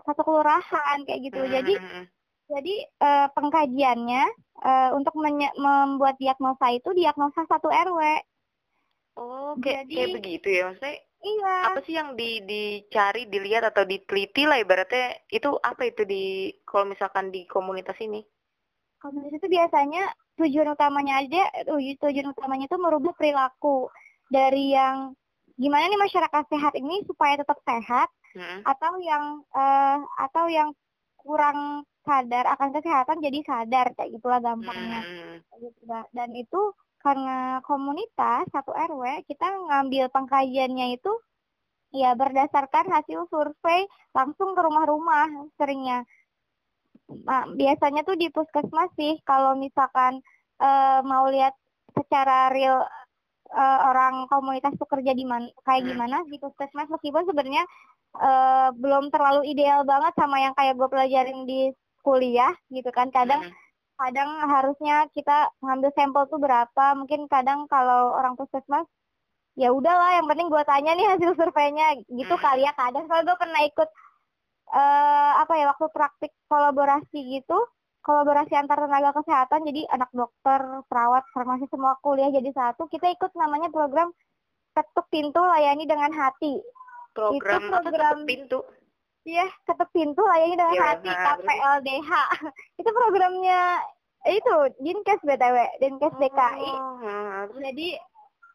satu 0.07 0.21
kelurahan 0.23 0.97
kayak 1.03 1.21
gitu. 1.27 1.41
Hmm, 1.43 1.51
Jadi 1.51 1.73
hmm, 1.75 1.91
hmm. 1.91 2.05
Jadi 2.45 2.75
eh, 2.85 3.27
pengkajiannya 3.31 4.23
eh, 4.63 4.89
untuk 4.93 5.13
membuat 5.55 6.15
diagnosa 6.17 6.71
itu 6.71 6.89
diagnosa 6.91 7.43
satu 7.45 7.67
RW. 7.67 7.99
Oh, 9.13 9.53
kayak 9.61 9.85
Jadi- 9.85 9.95
kayak 9.95 10.15
begitu 10.17 10.47
ya 10.49 10.63
maksudnya 10.67 10.97
Iya. 11.23 11.55
apa 11.71 11.79
sih 11.87 11.95
yang 11.95 12.19
di 12.19 12.43
dicari, 12.43 13.31
dilihat 13.31 13.63
atau 13.63 13.87
diteliti 13.87 14.43
lah 14.43 14.59
ibaratnya 14.59 15.15
itu 15.31 15.55
apa 15.55 15.87
itu 15.87 16.03
di 16.03 16.51
kalau 16.67 16.83
misalkan 16.83 17.31
di 17.31 17.47
komunitas 17.47 17.95
ini? 18.03 18.19
Komunitas 18.99 19.39
itu 19.39 19.47
biasanya 19.47 20.03
tujuan 20.35 20.75
utamanya 20.75 21.23
aja, 21.23 21.47
tuj- 21.63 21.95
tujuan 21.95 22.27
utamanya 22.27 22.67
itu 22.67 22.75
merubah 22.75 23.15
perilaku 23.15 23.87
dari 24.27 24.75
yang 24.75 25.15
gimana 25.55 25.87
nih 25.87 26.01
masyarakat 26.01 26.43
sehat 26.51 26.73
ini 26.75 27.07
supaya 27.07 27.39
tetap 27.39 27.55
sehat 27.63 28.11
Hmm. 28.35 28.59
atau 28.67 28.91
yang 28.99 29.23
eh, 29.47 29.97
atau 30.19 30.45
yang 30.51 30.75
kurang 31.15 31.87
sadar 32.03 32.45
akan 32.55 32.69
kesehatan 32.75 33.17
jadi 33.23 33.39
sadar 33.47 33.95
kayak 33.95 34.11
gitulah 34.19 34.39
gampangnya. 34.43 35.01
Hmm. 35.03 35.37
Gitu. 35.59 35.81
Dan 36.11 36.29
itu 36.35 36.61
karena 37.03 37.59
komunitas 37.67 38.47
satu 38.55 38.71
RW 38.71 39.27
kita 39.27 39.43
ngambil 39.67 40.07
pengkajiannya 40.07 40.95
itu 40.95 41.11
ya 41.93 42.15
berdasarkan 42.15 42.89
hasil 42.89 43.27
survei 43.27 43.85
langsung 44.15 44.55
ke 44.55 44.61
rumah-rumah 44.63 45.51
seringnya. 45.59 46.07
Nah, 47.27 47.43
biasanya 47.53 48.01
tuh 48.07 48.15
di 48.17 48.31
puskesmas 48.31 48.89
sih 48.95 49.19
kalau 49.27 49.53
misalkan 49.59 50.23
eh, 50.63 50.99
mau 51.03 51.27
lihat 51.29 51.53
secara 51.93 52.49
real 52.49 52.81
eh, 53.53 53.79
orang 53.89 54.25
komunitas 54.31 54.73
tuh 54.79 54.87
kerja 54.89 55.11
di 55.13 55.25
mana 55.27 55.45
kayak 55.67 55.83
Hmm. 55.85 55.89
gimana 55.93 56.17
di 56.25 56.37
puskesmas 56.41 56.89
meskipun 56.89 57.23
sebenarnya 57.29 57.63
eh, 58.17 58.69
belum 58.73 59.11
terlalu 59.13 59.41
ideal 59.53 59.83
banget 59.85 60.13
sama 60.17 60.41
yang 60.41 60.53
kayak 60.57 60.73
gue 60.79 60.87
pelajarin 60.89 61.45
di 61.45 61.69
kuliah 62.03 62.51
gitu 62.67 62.91
kan. 62.91 63.09
Kadang 63.09 63.41
Hmm. 63.41 63.55
kadang 63.95 64.29
harusnya 64.45 65.07
kita 65.09 65.49
ngambil 65.59 65.89
sampel 65.93 66.23
tuh 66.27 66.37
berapa. 66.37 66.85
Mungkin 66.93 67.25
kadang 67.25 67.65
kalau 67.65 68.13
orang 68.13 68.35
puskesmas 68.35 68.85
ya 69.55 69.69
udahlah 69.69 70.17
yang 70.17 70.25
penting 70.25 70.49
gue 70.49 70.63
tanya 70.63 70.91
nih 70.93 71.07
hasil 71.09 71.31
surveinya. 71.39 71.95
Gitu 72.05 72.29
Hmm. 72.29 72.43
kali 72.43 72.61
ya 72.61 72.73
kadang 72.73 73.07
soalnya 73.07 73.31
gue 73.31 73.37
pernah 73.39 73.61
ikut 73.63 73.89
eh 74.73 75.31
apa 75.37 75.53
ya 75.53 75.69
waktu 75.69 75.85
praktik 75.89 76.31
kolaborasi 76.47 77.19
gitu 77.37 77.57
kolaborasi 78.01 78.51
antar 78.53 78.83
tenaga 78.83 79.15
kesehatan. 79.15 79.63
Jadi 79.63 79.87
anak 79.87 80.11
dokter 80.11 80.59
perawat 80.85 81.23
farmasi 81.31 81.71
semua 81.71 81.95
kuliah 81.97 82.27
jadi 82.27 82.51
satu. 82.51 82.85
Kita 82.85 83.07
ikut 83.07 83.31
namanya 83.33 83.71
program 83.71 84.11
ketuk 84.73 85.07
pintu 85.07 85.39
layani 85.39 85.85
dengan 85.85 86.11
hati. 86.11 86.59
Program, 87.13 87.69
tuh, 87.69 87.79
program- 87.79 88.25
pintu. 88.25 88.59
Iya, 89.23 89.47
ketuk 89.63 89.89
pintu 89.95 90.19
layani 90.19 90.59
dengan 90.59 90.75
Iya, 90.75 90.83
hati 90.83 91.07
nah, 91.07 91.19
KPLDH. 91.39 92.11
itu 92.79 92.89
programnya 92.91 93.79
eh, 94.27 94.35
itu 94.35 94.55
Dinkes 94.83 95.21
BTW, 95.23 95.57
Dinkes 95.79 96.15
DKI. 96.19 96.71
Oh, 96.75 96.99
hmm. 96.99 97.63
Jadi 97.63 97.87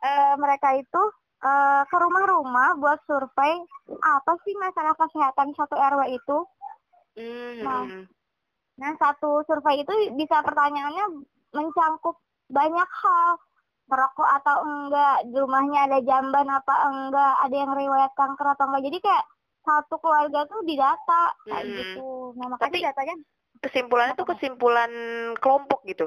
eh, 0.05 0.35
mereka 0.37 0.77
itu 0.77 1.03
eh, 1.41 1.83
ke 1.89 1.97
rumah-rumah 1.97 2.77
buat 2.77 3.01
survei 3.09 3.65
apa 4.05 4.33
sih 4.45 4.53
masalah 4.61 4.93
kesehatan 5.01 5.57
satu 5.57 5.73
RW 5.73 6.01
itu. 6.13 6.39
Hmm. 7.17 7.59
Nah. 7.65 7.85
Nah, 8.79 8.93
satu 8.95 9.43
survei 9.49 9.83
itu 9.83 9.91
bisa 10.15 10.39
pertanyaannya 10.45 11.25
mencangkup 11.51 12.21
banyak 12.53 12.91
hal. 13.03 13.41
Merokok 13.89 14.31
atau 14.37 14.57
enggak, 14.69 15.33
di 15.33 15.37
rumahnya 15.41 15.89
ada 15.89 15.99
jamban 16.05 16.45
apa 16.45 16.75
enggak, 16.93 17.35
ada 17.41 17.57
yang 17.57 17.73
riwayat 17.73 18.13
kanker 18.13 18.53
atau 18.53 18.69
enggak. 18.69 18.85
Jadi 18.85 18.99
kayak 19.01 19.25
satu 19.63 19.95
keluarga 19.99 20.47
tuh 20.47 20.61
didata 20.65 21.23
kayak 21.45 21.65
Hmm. 21.65 21.75
gitu. 21.75 22.09
Nah, 22.37 22.47
makanya 22.51 22.73
Tapi- 22.73 22.87
datanya 22.87 23.17
Kesimpulannya 23.59 24.15
tuh 24.15 24.29
kesimpulan 24.31 24.93
kelompok 25.43 25.83
gitu. 25.83 26.07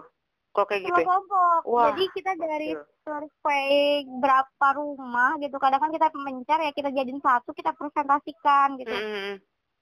Kalau 0.51 0.67
kayak 0.67 0.87
gitu. 0.87 0.99
Ya? 0.99 1.07
kelompok. 1.07 1.59
Wah. 1.67 1.91
Jadi 1.91 2.03
kita 2.15 2.31
dari 2.35 2.69
survei 3.03 3.71
berapa 4.07 4.67
rumah 4.75 5.35
gitu. 5.35 5.59
Kadang 5.59 5.83
kan 5.83 5.91
kita 5.91 6.07
mencar 6.15 6.63
ya 6.63 6.71
kita 6.71 6.95
jadiin 6.95 7.19
satu, 7.19 7.51
kita 7.51 7.75
presentasikan 7.75 8.79
gitu. 8.79 8.95
Hmm. 8.95 9.35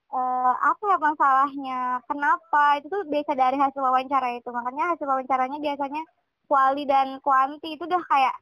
Eh, 0.10 0.54
apa 0.66 0.84
ya 0.90 0.98
masalahnya? 0.98 1.82
Kenapa? 2.10 2.82
Itu 2.82 2.90
tuh 2.90 3.06
biasa 3.06 3.38
dari 3.38 3.58
hasil 3.62 3.78
wawancara 3.78 4.34
itu. 4.34 4.50
Makanya 4.50 4.98
hasil 4.98 5.06
wawancaranya 5.06 5.62
biasanya 5.62 6.02
kuali 6.50 6.90
dan 6.90 7.22
kuanti 7.22 7.78
itu 7.78 7.86
udah 7.86 8.02
kayak 8.10 8.34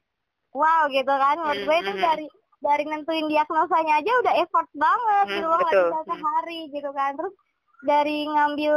wow 0.56 0.88
gitu 0.88 1.12
kan. 1.12 1.36
Menurut 1.36 1.62
gue 1.68 1.78
itu 1.84 1.94
dari 2.00 2.28
dari 2.58 2.84
nentuin 2.84 3.26
diagnosanya 3.26 3.94
aja 3.98 4.12
udah 4.20 4.34
effort 4.38 4.70
banget 4.74 5.26
Hmm, 5.26 5.34
gitu 5.34 5.46
loh 5.46 5.58
nggak 5.58 5.68
betul. 5.70 5.86
bisa 5.86 6.00
Hmm. 6.00 6.10
sehari 6.12 6.60
gitu 6.70 6.90
kan. 6.92 7.12
Terus 7.14 7.34
dari 7.80 8.18
ngambil 8.26 8.76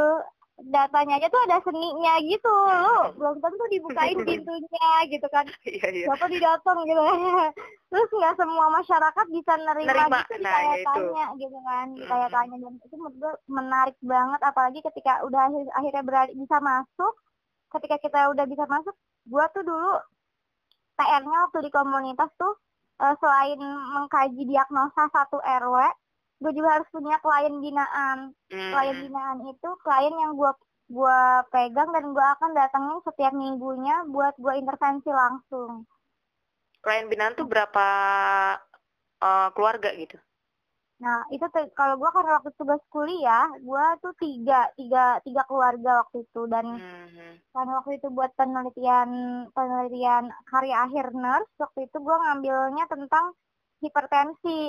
datanya 0.60 1.16
aja 1.16 1.26
tuh 1.26 1.40
ada 1.40 1.56
seninya 1.64 2.20
gitu 2.20 2.52
lo 2.52 3.16
belum 3.16 3.40
tentu 3.40 3.64
dibukain 3.70 4.12
pintunya 4.28 4.90
gitu 5.08 5.24
kan 5.26 5.48
Iya, 5.64 5.88
iya. 5.88 6.04
siapa 6.04 6.28
didatang 6.28 6.84
gitu 6.84 7.00
terus 7.88 8.10
nggak 8.12 8.36
semua 8.36 8.68
masyarakat 8.68 9.26
bisa 9.30 9.56
nerima, 9.56 9.88
Nerima, 9.88 10.20
gitu 10.20 10.36
nah, 10.38 10.52
ya 10.52 10.74
itu. 10.76 10.84
ditanya 10.84 11.24
gitu 11.34 11.58
kan 11.64 11.86
Mhm. 11.88 11.96
ditanya-tanya 11.96 12.56
dan 12.60 12.72
itu 12.76 12.94
menurut 12.94 13.16
gue 13.16 13.32
menarik 13.48 13.96
banget 14.04 14.40
apalagi 14.42 14.80
ketika 14.84 15.12
udah 15.24 15.40
akhir- 15.42 15.72
akhirnya 15.72 16.02
berani 16.04 16.32
bisa 16.36 16.56
masuk 16.60 17.12
ketika 17.70 17.96
kita 17.96 18.20
udah 18.28 18.44
bisa 18.44 18.64
masuk 18.66 18.92
gua 19.24 19.48
tuh 19.48 19.64
dulu 19.64 19.96
PR-nya 20.94 21.38
waktu 21.40 21.58
di 21.62 21.70
komunitas 21.70 22.28
tuh 22.36 22.52
eh, 23.00 23.14
selain 23.20 23.60
mengkaji 23.96 24.42
diagnosa 24.46 25.02
satu 25.12 25.38
RW 25.40 25.76
gue 26.40 26.52
juga 26.56 26.80
harus 26.80 26.88
punya 26.94 27.16
klien 27.20 27.54
binaan 27.60 28.18
Hmm. 28.50 28.72
klien 28.72 28.96
binaan 28.96 29.38
itu 29.46 29.68
klien 29.84 30.14
yang 30.16 30.32
gua 30.34 30.52
gua 30.90 31.46
pegang 31.54 31.90
dan 31.94 32.04
gua 32.16 32.34
akan 32.34 32.50
datangin 32.56 32.98
setiap 33.06 33.32
minggunya 33.36 34.02
buat 34.10 34.34
gua 34.42 34.58
intervensi 34.58 35.10
langsung 35.12 35.86
Klien 36.80 37.06
binaan 37.12 37.36
tuh 37.36 37.44
berapa 37.44 37.86
eh, 39.20 39.48
keluarga 39.54 39.90
gitu? 39.96 40.16
Nah, 41.04 41.18
itu 41.34 41.44
kalau 41.78 41.94
gua 42.00 42.10
karena 42.16 42.30
waktu 42.38 42.50
tugas 42.60 42.82
kuliah, 42.94 43.46
gua 43.66 43.84
tuh 44.02 44.12
tiga, 44.22 44.54
tiga, 44.78 45.04
tiga 45.26 45.42
keluarga 45.48 45.90
waktu 46.04 46.16
itu 46.26 46.40
dan 46.52 46.66
Hmm. 46.70 47.40
karena 47.54 47.72
waktu 47.80 47.92
itu 47.98 48.08
buat 48.16 48.30
penelitian 48.38 49.10
penelitian 49.56 50.24
karya 50.50 50.76
akhir 50.86 51.06
nurse, 51.22 51.52
waktu 51.64 51.80
itu 51.88 51.96
gua 52.06 52.16
ngambilnya 52.24 52.84
tentang 52.94 53.26
hipertensi. 53.84 54.60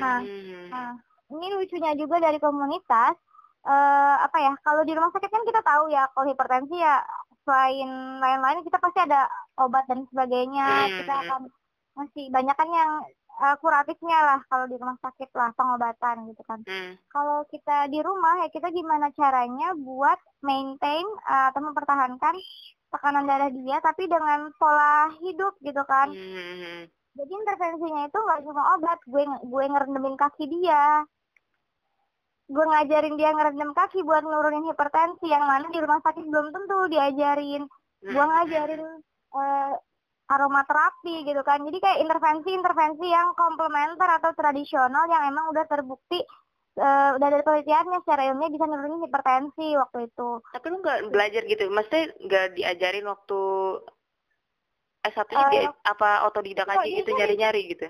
Nah, 0.00 0.16
Hmm. 0.20 0.28
nah 0.72 0.88
ini 1.32 1.46
lucunya 1.56 1.92
juga 2.00 2.16
dari 2.26 2.38
komunitas 2.44 3.14
eh 3.68 4.14
apa 4.26 4.38
ya 4.46 4.52
kalau 4.66 4.82
di 4.88 4.92
rumah 4.96 5.10
sakit 5.14 5.30
kan 5.34 5.44
kita 5.48 5.60
tahu 5.66 5.84
ya 5.96 6.02
kalau 6.14 6.26
hipertensi 6.30 6.74
ya 6.86 6.94
selain 7.44 7.88
lain-lain 8.22 8.58
kita 8.66 8.78
pasti 8.84 8.98
ada 9.06 9.26
obat 9.60 9.84
dan 9.90 10.00
sebagainya 10.10 10.64
Hmm, 10.64 10.88
kita 10.96 11.12
akan 11.26 11.40
masih 11.98 12.24
banyak 12.36 12.54
kan 12.60 12.68
yang 12.80 12.90
eh, 13.38 13.56
kuratifnya 13.62 14.18
lah 14.18 14.40
kalau 14.50 14.66
di 14.66 14.76
rumah 14.76 14.98
sakit 14.98 15.30
lah 15.34 15.50
pengobatan 15.54 16.26
gitu 16.30 16.42
kan. 16.44 16.60
Hmm. 16.66 16.98
kalau 17.10 17.46
kita 17.46 17.86
di 17.86 18.02
rumah 18.02 18.44
ya 18.44 18.48
kita 18.50 18.68
gimana 18.74 19.14
caranya 19.14 19.72
buat 19.78 20.18
maintain 20.42 21.06
eh, 21.06 21.44
atau 21.54 21.60
mempertahankan 21.62 22.34
tekanan 22.88 23.28
darah 23.28 23.52
dia 23.52 23.78
tapi 23.84 24.08
dengan 24.10 24.50
pola 24.58 25.12
hidup 25.22 25.54
gitu 25.62 25.82
kan. 25.86 26.10
Hmm. 26.10 26.88
jadi 27.18 27.32
intervensinya 27.34 28.06
itu 28.06 28.18
nggak 28.18 28.40
cuma 28.46 28.62
obat 28.78 28.98
gue 29.06 29.22
gue 29.26 29.64
ngerendemin 29.66 30.14
kaki 30.14 30.44
dia. 30.46 31.02
Gue 32.48 32.64
ngajarin 32.64 33.20
dia 33.20 33.34
ngerendam 33.36 33.76
kaki 33.76 34.00
buat 34.06 34.24
nurunin 34.24 34.64
hipertensi 34.72 35.28
yang 35.28 35.44
mana 35.44 35.68
di 35.68 35.82
rumah 35.82 36.00
sakit 36.00 36.24
belum 36.24 36.48
tentu 36.48 36.78
diajarin. 36.88 37.66
Gue 38.06 38.24
ngajarin 38.24 38.82
eh, 39.34 39.72
aromaterapi 40.28 41.24
gitu 41.24 41.40
kan 41.40 41.64
jadi 41.64 41.78
kayak 41.80 41.98
intervensi-intervensi 42.04 43.06
yang 43.08 43.32
komplementer 43.32 44.08
atau 44.20 44.30
tradisional 44.36 45.08
yang 45.08 45.32
emang 45.32 45.48
udah 45.48 45.64
terbukti 45.64 46.20
eh, 46.78 47.10
udah 47.16 47.28
dari 47.32 47.42
penelitiannya 47.42 47.98
secara 48.04 48.28
ilmiah 48.28 48.52
bisa 48.52 48.64
nurunin 48.68 49.02
hipertensi 49.08 49.68
waktu 49.80 49.98
itu 50.12 50.28
Tapi 50.52 50.66
lu 50.68 50.76
nggak 50.84 51.00
belajar 51.10 51.42
gitu, 51.48 51.64
maksudnya 51.72 52.04
nggak 52.20 52.46
diajarin 52.54 53.06
waktu 53.08 53.40
S1-nya 54.98 55.38
Eh, 55.40 55.50
dia 55.50 55.62
apa 55.86 56.10
otodidak 56.28 56.68
aja 56.68 56.84
gitu 56.84 57.10
nyari-nyari 57.16 57.62
gitu? 57.72 57.88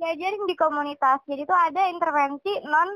diajarin 0.00 0.48
di 0.48 0.56
komunitas 0.56 1.20
jadi 1.28 1.42
tuh 1.44 1.58
ada 1.58 1.90
intervensi 1.92 2.52
non 2.64 2.88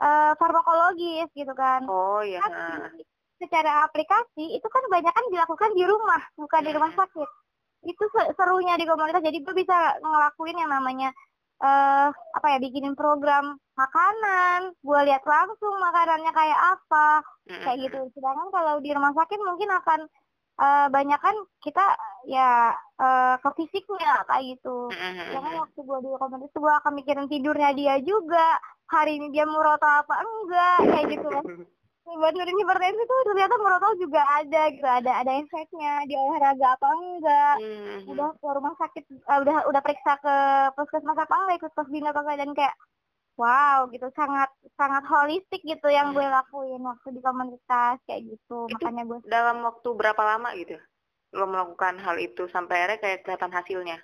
eh, 0.00 0.32
farmakologis 0.40 1.28
gitu 1.36 1.52
kan 1.52 1.84
Oh 1.86 2.24
ya. 2.24 2.40
Tapi 2.42 3.04
secara 3.38 3.86
aplikasi 3.86 4.58
itu 4.58 4.66
kan 4.66 4.82
banyak 4.90 5.14
kan 5.14 5.24
dilakukan 5.30 5.70
di 5.78 5.84
rumah, 5.86 6.18
bukan 6.34 6.60
di 6.66 6.72
rumah 6.74 6.90
sakit. 6.90 7.28
Itu 7.82 8.04
se- 8.10 8.32
serunya 8.34 8.74
di 8.74 8.84
komunitas. 8.84 9.22
Jadi 9.22 9.38
gue 9.40 9.54
bisa 9.54 9.76
ngelakuin 10.00 10.58
yang 10.58 10.70
namanya 10.70 11.10
eh 11.58 12.08
apa 12.08 12.46
ya 12.54 12.58
bikinin 12.58 12.94
program 12.94 13.58
makanan, 13.74 14.78
gue 14.78 15.00
lihat 15.04 15.26
langsung 15.26 15.74
makanannya 15.76 16.30
kayak 16.30 16.60
apa, 16.78 17.08
kayak 17.66 17.78
gitu. 17.90 18.00
Sedangkan 18.14 18.48
kalau 18.50 18.78
di 18.78 18.90
rumah 18.94 19.10
sakit 19.10 19.38
mungkin 19.38 19.70
akan 19.72 20.00
eh 20.58 20.86
banyak 20.88 21.18
kan 21.18 21.34
kita 21.58 21.82
ya 22.26 22.70
eh, 22.98 23.34
ke 23.38 23.50
fisiknya 23.54 24.22
kayak 24.24 24.54
gitu. 24.54 24.90
Jangan 25.32 25.52
waktu 25.56 25.78
gue 25.80 25.98
di 25.98 26.08
komunitas 26.14 26.54
gue 26.54 26.72
akan 26.78 26.92
mikirin 26.94 27.26
tidurnya 27.26 27.70
dia 27.74 27.94
juga. 28.02 28.58
Hari 28.88 29.20
ini 29.20 29.28
dia 29.28 29.44
muroto 29.44 29.84
apa 29.84 30.14
enggak 30.16 30.78
kayak 30.88 31.06
gitu 31.12 31.28
nurunin 32.08 32.56
hipertensi 32.60 33.02
tuh 33.04 33.20
ternyata 33.28 33.54
merotol 33.60 33.92
juga 34.00 34.22
ada 34.40 34.62
gitu 34.72 34.88
ada 34.88 35.12
ada 35.20 35.32
efeknya 35.42 35.92
di 36.08 36.14
olahraga 36.16 36.66
apa 36.76 36.88
enggak 36.96 37.56
Hmm. 37.58 38.06
udah 38.08 38.28
ke 38.40 38.48
rumah 38.56 38.74
sakit 38.80 39.04
eh, 39.10 39.38
udah 39.44 39.56
udah 39.68 39.80
periksa 39.84 40.12
ke 40.22 40.34
puskesmas 40.78 41.18
apa 41.18 41.34
enggak 41.34 41.58
ikut 41.60 41.72
posbin 41.76 42.08
apa 42.08 42.20
enggak 42.24 42.38
dan 42.40 42.50
kayak 42.56 42.74
wow 43.38 43.86
gitu 43.92 44.08
sangat 44.18 44.50
sangat 44.74 45.04
holistik 45.06 45.62
gitu 45.62 45.88
yang 45.90 46.10
gue 46.16 46.26
lakuin 46.26 46.82
waktu 46.82 47.08
di 47.14 47.20
komunitas 47.22 47.96
kayak 48.08 48.22
gitu 48.26 48.66
Itu 48.66 48.74
makanya 48.74 49.02
gue 49.06 49.18
Dalam 49.28 49.62
waktu 49.62 49.88
berapa 49.94 50.22
lama 50.24 50.48
gitu? 50.58 50.74
Lo 51.36 51.44
melakukan 51.44 52.00
hal 52.02 52.16
itu 52.18 52.48
sampai 52.50 52.74
akhirnya 52.82 52.98
kayak 52.98 53.18
kelihatan 53.22 53.52
hasilnya? 53.52 53.98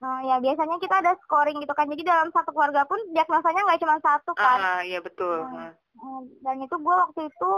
Nah 0.00 0.24
ya 0.24 0.40
biasanya 0.40 0.80
kita 0.80 0.96
ada 1.04 1.12
scoring 1.24 1.60
gitu 1.60 1.76
kan 1.76 1.84
jadi 1.92 2.02
dalam 2.08 2.32
satu 2.32 2.56
keluarga 2.56 2.88
pun 2.88 2.96
diagnosanya 3.12 3.68
nggak 3.68 3.80
cuma 3.84 3.96
satu 4.00 4.32
kan 4.32 4.58
Ah, 4.58 4.80
iya 4.80 4.98
betul. 5.04 5.44
Hmm. 5.44 5.68
Hmm. 5.70 5.70
Eh, 6.00 6.20
dan 6.40 6.56
itu 6.64 6.72
gue 6.72 6.94
waktu 6.96 7.28
itu 7.28 7.50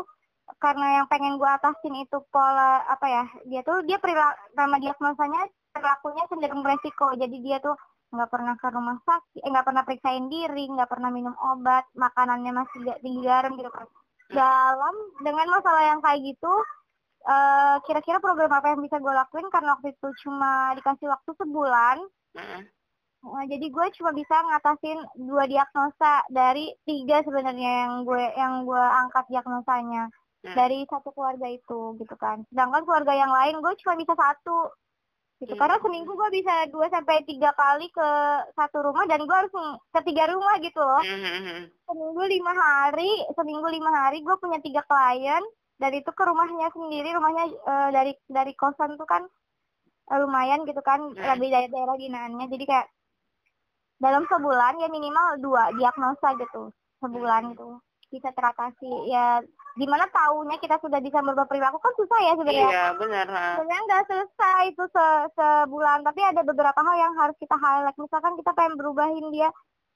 karena 0.59 0.87
yang 1.01 1.07
pengen 1.07 1.39
gue 1.39 1.47
atasin 1.47 1.95
itu 2.03 2.19
pola 2.35 2.83
apa 2.91 3.07
ya 3.07 3.25
dia 3.47 3.63
tuh 3.63 3.87
dia 3.87 3.97
perilaku 4.03 4.35
nama 4.59 4.77
diagnosanya 4.83 5.43
perilakunya 5.71 6.25
cenderung 6.27 6.67
beresiko 6.67 7.15
jadi 7.15 7.37
dia 7.39 7.59
tuh 7.63 7.79
nggak 8.13 8.29
pernah 8.29 8.55
ke 8.59 8.69
rumah 8.69 8.99
sakit 9.07 9.41
eh 9.41 9.49
nggak 9.49 9.67
pernah 9.67 9.83
periksain 9.87 10.27
diri 10.29 10.69
nggak 10.69 10.91
pernah 10.91 11.09
minum 11.09 11.33
obat 11.39 11.87
makanannya 11.97 12.53
masih 12.53 12.85
gak 12.85 13.01
tinggi 13.01 13.23
garam 13.25 13.57
gitu 13.57 13.71
kan 13.73 13.87
dalam 14.29 14.95
dengan 15.25 15.47
masalah 15.49 15.83
yang 15.95 16.01
kayak 16.05 16.21
gitu 16.21 16.53
eh 17.23 17.77
kira-kira 17.87 18.19
program 18.19 18.51
apa 18.53 18.75
yang 18.75 18.83
bisa 18.83 18.99
gue 18.99 19.15
lakuin 19.15 19.47
karena 19.49 19.79
waktu 19.79 19.95
itu 19.95 20.09
cuma 20.27 20.75
dikasih 20.77 21.07
waktu 21.09 21.31
sebulan 21.39 22.03
Hmm. 22.33 22.63
Nah, 23.23 23.45
jadi 23.47 23.67
gue 23.71 23.87
cuma 24.01 24.11
bisa 24.11 24.35
ngatasin 24.35 24.99
dua 25.15 25.47
diagnosa 25.47 26.27
dari 26.27 26.75
tiga 26.83 27.23
sebenarnya 27.23 27.87
yang 27.87 27.95
gue 28.03 28.25
yang 28.35 28.67
gue 28.67 28.83
angkat 28.83 29.25
diagnosanya 29.31 30.11
Hmm. 30.43 30.59
dari 30.59 30.83
satu 30.91 31.15
keluarga 31.15 31.47
itu 31.47 31.95
gitu 32.03 32.15
kan. 32.19 32.43
Sedangkan 32.51 32.83
keluarga 32.83 33.15
yang 33.15 33.31
lain 33.31 33.63
gue 33.63 33.73
cuma 33.79 33.95
bisa 33.95 34.11
satu 34.19 34.75
gitu. 35.39 35.55
Karena 35.55 35.79
Hmm. 35.79 35.87
seminggu 35.87 36.11
gue 36.19 36.29
bisa 36.35 36.67
dua 36.75 36.91
sampai 36.91 37.23
tiga 37.23 37.55
kali 37.55 37.87
ke 37.95 38.09
satu 38.59 38.83
rumah 38.83 39.07
dan 39.07 39.23
gue 39.23 39.37
harus 39.39 39.55
ke 39.95 40.01
tiga 40.03 40.27
rumah 40.35 40.59
gitu 40.59 40.83
loh. 40.83 40.99
Hmm. 40.99 41.71
Seminggu 41.87 42.23
lima 42.27 42.53
hari, 42.59 43.11
seminggu 43.39 43.71
lima 43.71 43.91
hari 43.95 44.19
gue 44.27 44.35
punya 44.43 44.59
tiga 44.59 44.83
klien 44.83 45.43
dan 45.79 45.91
itu 45.95 46.11
ke 46.11 46.23
rumahnya 46.27 46.75
sendiri, 46.75 47.15
rumahnya 47.15 47.45
eh, 47.47 47.89
dari 47.95 48.13
dari 48.27 48.53
kosan 48.59 48.99
tuh 48.99 49.07
kan 49.07 49.23
lumayan 50.11 50.67
gitu 50.67 50.83
kan 50.83 50.99
Hmm. 50.99 51.25
lebih 51.37 51.49
dari 51.49 51.67
daerah 51.71 51.95
binaannya 51.95 52.47
jadi 52.51 52.65
kayak 52.67 52.87
dalam 54.03 54.27
sebulan 54.27 54.83
ya 54.83 54.89
minimal 54.91 55.39
dua 55.39 55.71
diagnosa 55.79 56.35
gitu 56.37 56.75
sebulan 56.99 57.55
gitu. 57.55 57.79
Bisa 58.11 58.29
teratasi. 58.35 59.09
Ya 59.09 59.41
gimana 59.79 60.05
taunya 60.13 60.61
kita 60.61 60.77
sudah 60.85 61.01
bisa 61.01 61.23
berubah 61.25 61.49
perilaku 61.49 61.81
kan 61.81 61.95
susah 61.97 62.19
ya 62.21 62.33
sebenarnya. 62.37 62.69
Iya 62.69 62.85
benar. 62.99 63.27
sebenarnya 63.57 63.83
nggak 63.89 64.05
selesai 64.11 64.61
itu 64.69 64.85
se 64.91 65.07
sebulan. 65.39 65.99
Tapi 66.05 66.21
ada 66.21 66.43
beberapa 66.45 66.77
hal 66.77 66.97
yang 66.99 67.15
harus 67.17 67.37
kita 67.39 67.57
highlight. 67.57 67.97
Misalkan 67.97 68.35
kita 68.37 68.51
pengen 68.53 68.75
berubahin 68.77 69.27
dia 69.33 69.49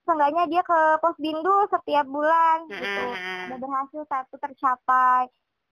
seenggaknya 0.07 0.43
dia 0.47 0.63
ke 0.63 0.79
posbindu 1.03 1.67
setiap 1.67 2.07
bulan 2.07 2.63
gitu. 2.71 3.03
Hmm. 3.11 3.45
udah 3.51 3.57
berhasil 3.59 4.01
satu 4.07 4.35
tercapai. 4.39 5.27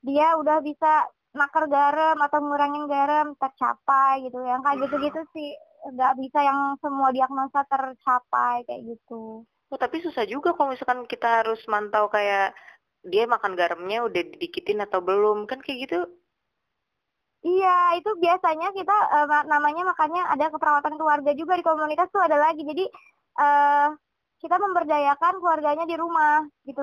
Dia 0.05 0.37
udah 0.37 0.59
bisa 0.61 1.07
nakar 1.39 1.65
garam 1.75 2.17
atau 2.25 2.39
ngurangin 2.45 2.85
garam 2.93 3.27
tercapai 3.41 4.13
gitu. 4.25 4.37
Yang 4.51 4.61
kayak 4.65 4.79
gitu-gitu 4.83 5.19
sih 5.35 5.49
nggak 5.93 6.13
bisa 6.21 6.39
yang 6.49 6.59
semua 6.83 7.09
diagnosa 7.15 7.59
tercapai 7.71 8.55
kayak 8.67 8.81
gitu. 8.91 9.45
Oh, 9.73 9.77
tapi 9.83 9.97
susah 10.05 10.25
juga 10.33 10.49
kalau 10.55 10.69
misalkan 10.73 11.01
kita 11.11 11.27
harus 11.39 11.61
mantau 11.73 12.05
kayak 12.15 12.45
dia 13.11 13.23
makan 13.33 13.53
garamnya 13.59 13.97
udah 14.07 14.21
didikitin 14.31 14.79
atau 14.85 14.99
belum 15.09 15.37
kan 15.49 15.59
kayak 15.65 15.79
gitu. 15.85 15.99
iya 17.47 17.67
itu 17.97 18.09
biasanya 18.23 18.67
kita 18.77 18.93
ma- 19.31 19.47
namanya 19.53 19.81
makanya 19.91 20.21
ada 20.33 20.45
keperawatan 20.53 20.95
keluarga 20.99 21.31
juga 21.39 21.53
di 21.59 21.63
komunitas 21.67 22.07
tuh 22.13 22.21
ada 22.27 22.37
lagi. 22.45 22.61
Jadi 22.69 22.83
eh 23.41 23.85
kita 24.41 24.55
memberdayakan 24.63 25.33
keluarganya 25.41 25.83
di 25.91 25.95
rumah 26.03 26.33
gitu. 26.67 26.81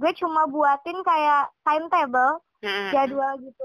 Gue 0.00 0.10
cuma 0.20 0.40
buatin 0.54 0.98
kayak 1.08 1.40
timetable 1.66 2.30
Hmm. 2.62 2.92
jadwal 2.92 3.32
gitu 3.46 3.64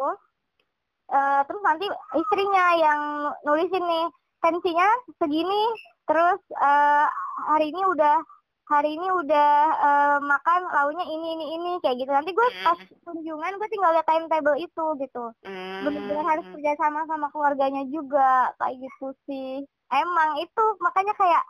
Eh 1.07 1.41
terus 1.47 1.61
nanti 1.63 1.87
istrinya 2.19 2.65
yang 2.75 3.01
nulisin 3.47 3.83
nih 3.87 4.05
tensinya 4.43 4.87
segini 5.23 5.63
terus 6.03 6.39
eh 6.59 7.07
hari 7.47 7.71
ini 7.71 7.81
udah 7.87 8.15
hari 8.67 8.99
ini 8.99 9.07
udah 9.15 9.51
eh, 9.87 10.17
makan 10.19 10.61
launya 10.67 11.05
ini 11.07 11.27
ini 11.39 11.45
ini 11.55 11.71
kayak 11.79 12.03
gitu 12.03 12.11
nanti 12.11 12.35
gue 12.35 12.47
pas 12.59 12.75
kunjungan 13.07 13.55
gue 13.55 13.67
tinggal 13.71 13.91
lihat 13.95 14.07
timetable 14.07 14.57
itu 14.59 14.85
gitu 14.99 15.23
Hmm. 15.47 15.85
benar-benar 15.85 16.25
harus 16.35 16.45
kerja 16.51 16.73
sama 16.81 17.05
sama 17.07 17.29
keluarganya 17.31 17.85
juga 17.87 18.49
kayak 18.59 18.75
gitu 18.81 19.07
sih 19.29 19.61
emang 19.93 20.41
itu 20.43 20.63
makanya 20.83 21.13
kayak 21.15 21.43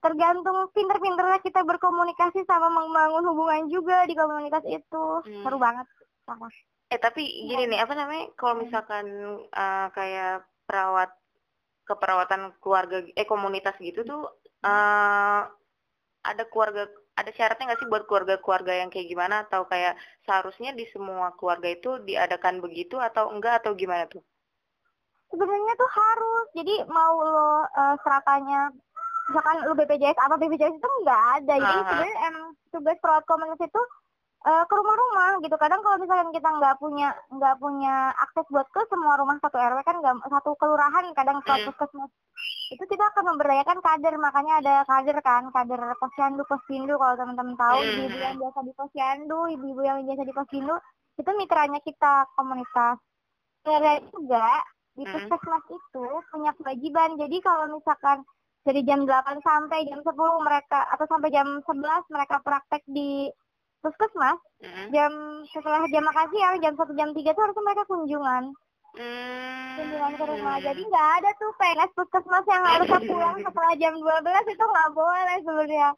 tergantung 0.00 0.68
pinter-pinternya 0.72 1.40
kita 1.44 1.60
berkomunikasi 1.64 2.44
sama 2.48 2.68
membangun 2.72 3.24
hubungan 3.28 3.68
juga 3.68 4.04
di 4.08 4.14
komunitas 4.16 4.64
itu 4.64 5.04
Hmm. 5.20 5.42
seru 5.44 5.58
banget 5.60 5.86
parah. 6.24 6.52
Eh 6.90 6.98
tapi 6.98 7.22
gini 7.22 7.70
nih 7.70 7.80
apa 7.84 7.94
namanya 7.94 8.24
kalau 8.34 8.54
misalkan 8.62 9.06
eh, 9.46 9.88
kayak 9.96 10.46
perawat 10.66 11.10
keperawatan 11.86 12.54
keluarga 12.62 13.02
eh 13.14 13.26
komunitas 13.26 13.74
gitu 13.78 14.02
tuh 14.06 14.22
eh 14.66 15.42
ada 16.20 16.44
keluarga 16.52 16.84
ada 17.16 17.30
syaratnya 17.36 17.72
nggak 17.72 17.80
sih 17.80 17.90
buat 17.90 18.04
keluarga-keluarga 18.08 18.72
yang 18.84 18.90
kayak 18.92 19.08
gimana? 19.08 19.46
Atau 19.46 19.64
kayak 19.70 19.96
seharusnya 20.26 20.70
di 20.76 20.84
semua 20.92 21.32
keluarga 21.38 21.68
itu 21.70 22.00
diadakan 22.04 22.60
begitu 22.64 22.96
atau 23.00 23.32
enggak 23.32 23.64
atau 23.64 23.72
gimana 23.76 24.04
tuh? 24.08 24.22
sebenarnya 25.30 25.74
tuh 25.78 25.90
harus. 25.90 26.46
Jadi 26.58 26.74
mau 26.90 27.14
lo 27.22 27.64
eh, 27.64 27.96
seratanya 28.02 28.60
misalkan 29.30 29.56
lo 29.62 29.72
BPJS 29.78 30.18
apa 30.18 30.34
BPJS 30.36 30.76
itu 30.76 30.90
nggak 31.06 31.22
ada. 31.40 31.54
Jadi 31.54 31.80
Aha. 31.80 31.86
sebenarnya 31.86 32.16
emang 32.28 32.44
tugas 32.74 32.98
perawat 32.98 33.24
komunitas 33.30 33.62
itu 33.62 33.82
eh, 34.40 34.64
ke 34.64 34.74
rumah-rumah 34.74 35.30
gitu 35.44 35.56
kadang 35.60 35.80
kalau 35.84 35.96
misalkan 36.00 36.30
kita 36.32 36.48
nggak 36.48 36.74
punya 36.80 37.12
nggak 37.28 37.56
punya 37.60 38.14
akses 38.16 38.46
buat 38.48 38.68
ke 38.72 38.80
semua 38.88 39.20
rumah 39.20 39.36
satu 39.42 39.56
RW 39.60 39.78
kan 39.84 39.96
nggak 40.00 40.16
satu 40.32 40.56
kelurahan 40.56 41.04
kadang 41.12 41.38
ke 41.44 41.52
Hmm. 41.52 41.64
puskesmas 41.68 42.10
itu 42.70 42.84
kita 42.86 43.04
akan 43.12 43.34
memberdayakan 43.34 43.78
kader 43.82 44.14
makanya 44.16 44.62
ada 44.62 44.74
kader 44.88 45.18
kan 45.20 45.50
kader 45.52 45.80
posyandu 46.00 46.42
posyandu 46.48 46.94
kalau 46.96 47.14
teman-teman 47.20 47.56
tahu 47.58 47.78
Hmm. 47.84 47.90
ibu-ibu 47.92 48.18
yang 48.22 48.36
biasa 48.40 48.58
di 48.64 48.72
posyandu 48.78 49.38
ibu-ibu 49.58 49.82
yang 49.84 49.98
biasa 50.08 50.22
di 50.24 50.32
posyandu 50.32 50.76
itu 51.20 51.30
mitranya 51.36 51.80
kita 51.84 52.12
komunitas 52.38 52.96
Kira 53.60 54.00
juga 54.08 54.46
di 54.96 55.04
Hmm. 55.04 55.12
puskesmas 55.12 55.64
itu 55.68 56.06
punya 56.32 56.50
kewajiban 56.56 57.20
jadi 57.20 57.36
kalau 57.44 57.76
misalkan 57.76 58.24
dari 58.64 58.80
jam 58.84 59.04
8 59.04 59.40
sampai 59.44 59.84
jam 59.88 60.00
10 60.00 60.44
mereka 60.44 60.84
atau 60.92 61.04
sampai 61.08 61.28
jam 61.28 61.48
11 61.64 62.04
mereka 62.08 62.40
praktek 62.40 62.84
di 62.88 63.28
puskesmas 63.80 64.38
Mm-mm. 64.60 64.86
jam 64.92 65.12
setelah 65.50 65.84
jam 65.88 66.04
makan 66.04 66.26
siang 66.32 66.54
jam 66.60 66.72
1 66.76 66.98
jam 66.98 67.08
3 67.12 67.36
tuh 67.36 67.42
harusnya 67.44 67.64
mereka 67.64 67.84
kunjungan. 67.88 68.44
Hmm. 68.90 69.70
kunjungan 69.78 70.12
ke 70.18 70.24
rumah. 70.26 70.56
Jadi 70.58 70.82
nggak 70.82 71.08
ada 71.22 71.30
tuh 71.38 71.50
PNS 71.54 71.90
puskesmas 71.94 72.46
yang 72.50 72.62
harusnya 72.66 73.00
pulang 73.06 73.36
setelah 73.38 73.72
jam 73.78 73.94
12 73.94 74.54
itu 74.54 74.64
nggak 74.66 74.90
boleh 74.92 75.36
sebenarnya. 75.46 75.88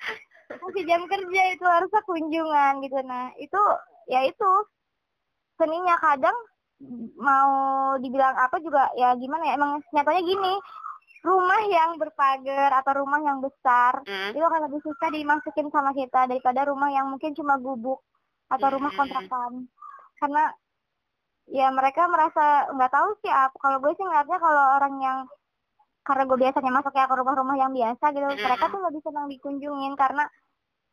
Masih 0.52 0.84
jam 0.84 1.02
kerja 1.08 1.42
itu 1.56 1.64
harusnya 1.64 2.02
kunjungan 2.04 2.72
gitu. 2.84 2.98
Nah 3.02 3.32
itu 3.40 3.62
ya 4.12 4.20
itu. 4.28 4.52
Seninya 5.56 5.96
kadang 6.00 6.34
mau 7.14 7.54
dibilang 8.02 8.34
apa 8.34 8.58
juga 8.58 8.90
ya 8.98 9.14
gimana 9.14 9.46
ya 9.46 9.54
emang 9.54 9.78
nyatanya 9.94 10.22
gini 10.26 10.52
rumah 11.22 11.62
yang 11.70 11.96
berpagar 11.96 12.70
atau 12.82 12.92
rumah 12.98 13.22
yang 13.22 13.38
besar 13.38 14.02
Mm. 14.02 14.34
itu 14.34 14.42
akan 14.42 14.60
lebih 14.66 14.80
susah 14.82 15.08
dimasukin 15.08 15.70
sama 15.70 15.94
kita 15.94 16.26
daripada 16.26 16.66
rumah 16.66 16.90
yang 16.90 17.06
mungkin 17.08 17.30
cuma 17.32 17.56
gubuk 17.62 18.02
atau 18.50 18.68
rumah 18.68 18.90
Hmm. 18.90 18.98
kontrakan 19.00 19.52
karena 20.18 20.44
ya 21.48 21.70
mereka 21.70 22.06
merasa 22.06 22.68
nggak 22.70 22.92
tahu 22.92 23.08
sih 23.22 23.30
apa 23.30 23.54
kalau 23.56 23.78
gue 23.80 23.92
sih 23.94 24.04
ngeliatnya 24.04 24.38
kalau 24.38 24.64
orang 24.76 24.94
yang 25.00 25.18
karena 26.02 26.22
gue 26.26 26.38
biasanya 26.38 26.70
masuknya 26.74 27.06
ke 27.06 27.14
rumah-rumah 27.14 27.56
yang 27.56 27.72
biasa 27.72 28.04
gitu 28.10 28.26
Hmm. 28.26 28.42
mereka 28.42 28.64
tuh 28.68 28.80
lebih 28.82 29.00
senang 29.06 29.26
dikunjungin 29.30 29.94
karena 29.94 30.24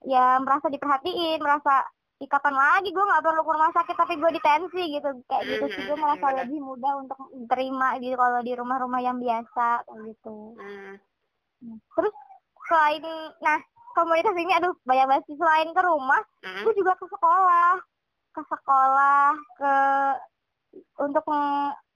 ya 0.06 0.38
merasa 0.40 0.70
diperhatiin 0.70 1.42
merasa 1.42 1.84
"Ih, 2.20 2.28
kapan 2.28 2.52
lagi 2.52 2.92
gue 2.92 3.00
nggak 3.00 3.24
perlu 3.24 3.42
ke 3.42 3.52
rumah 3.56 3.72
sakit 3.72 3.96
tapi 3.96 4.20
gue 4.20 4.32
ditensi 4.36 4.82
gitu 4.92 5.10
kayak 5.24 5.44
gitu 5.48 5.66
sih 5.72 5.84
gue 5.88 5.96
Hmm, 5.96 6.04
merasa 6.04 6.28
benar. 6.28 6.38
lebih 6.44 6.60
mudah 6.60 6.94
untuk 7.00 7.20
diterima 7.32 7.96
gitu 8.04 8.16
kalau 8.20 8.40
di 8.44 8.54
rumah-rumah 8.60 9.00
yang 9.00 9.18
biasa 9.18 9.88
kayak 9.88 10.00
gitu 10.12 10.36
Mm. 11.60 11.76
terus 11.96 12.14
selain 12.68 13.04
nah 13.40 13.60
komunitas 13.96 14.36
ini 14.36 14.52
aduh 14.52 14.76
banyak 14.84 15.08
banget 15.08 15.24
sih 15.32 15.36
selain 15.40 15.72
ke 15.72 15.82
rumah 15.82 16.20
Mm. 16.44 16.64
gue 16.68 16.74
juga 16.76 16.92
ke 17.00 17.06
sekolah 17.08 17.72
ke 18.36 18.42
sekolah 18.48 19.28
ke 19.56 19.74
untuk 21.00 21.24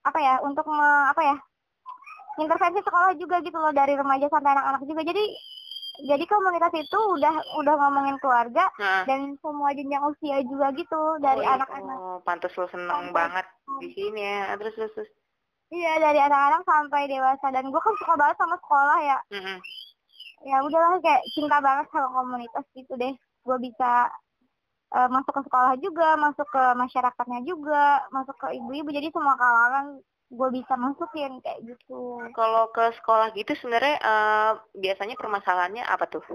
apa 0.03 0.19
ya 0.19 0.35
untuk 0.39 0.67
me- 0.67 1.07
apa 1.11 1.21
ya 1.23 1.35
intervensi 2.39 2.79
sekolah 2.79 3.11
juga 3.15 3.43
gitu 3.43 3.59
loh 3.59 3.71
dari 3.71 3.93
remaja 3.93 4.25
sampai 4.27 4.55
anak-anak 4.55 4.87
juga 4.87 5.03
jadi 5.03 5.23
jadi 5.95 6.25
komunitas 6.25 6.73
itu 6.73 6.99
udah 7.13 7.29
udah 7.55 7.73
ngomongin 7.77 8.17
keluarga 8.17 8.65
Nah. 8.75 9.05
dan 9.05 9.37
semua 9.37 9.69
jenjang 9.71 10.01
usia 10.03 10.41
juga 10.41 10.73
gitu 10.73 11.01
dari 11.19 11.39
Oh, 11.39 11.45
iya. 11.45 11.53
anak-anak 11.55 11.97
Oh, 11.97 12.17
pantas 12.21 12.53
lo 12.53 12.65
seneng 12.67 12.89
Pantes. 12.89 13.13
banget 13.13 13.45
di 13.77 13.87
sini 13.91 14.21
ya. 14.21 14.57
Terus 14.57 14.73
terus 14.73 14.93
terus. 14.93 15.09
iya 15.69 15.97
dari 15.97 16.17
anak-anak 16.17 16.61
sampai 16.63 17.01
dewasa 17.07 17.47
dan 17.49 17.65
gue 17.65 17.77
kan 17.77 17.95
suka 17.95 18.13
banget 18.13 18.37
sama 18.37 18.55
sekolah 18.57 18.97
ya 19.01 19.17
Mm-mm. 19.31 19.57
ya 20.43 20.57
udahlah 20.61 20.97
kayak 20.99 21.21
cinta 21.31 21.57
banget 21.59 21.85
sama 21.89 22.09
komunitas 22.11 22.65
gitu 22.73 22.93
deh 22.93 23.13
gue 23.17 23.57
bisa 23.59 23.91
eh, 24.91 25.09
masuk 25.09 25.33
ke 25.33 25.41
sekolah 25.43 25.73
juga 25.77 26.13
masuk 26.15 26.45
ke 26.45 26.63
masyarakatnya 26.73 27.41
juga 27.43 27.83
masuk 28.09 28.33
ke 28.35 28.53
ibu-ibu 28.53 28.89
jadi 28.89 29.09
semua 29.09 29.33
kalangan 29.33 29.97
gue 30.33 30.49
bisa 30.49 30.73
masukin 30.73 31.37
kayak 31.45 31.61
gitu. 31.63 32.17
Kalau 32.33 32.73
ke 32.73 32.89
sekolah 32.97 33.29
gitu 33.37 33.53
sebenarnya 33.61 33.95
eh, 34.01 34.51
biasanya 34.73 35.15
permasalahannya 35.15 35.85
apa 35.85 36.09
tuh? 36.09 36.25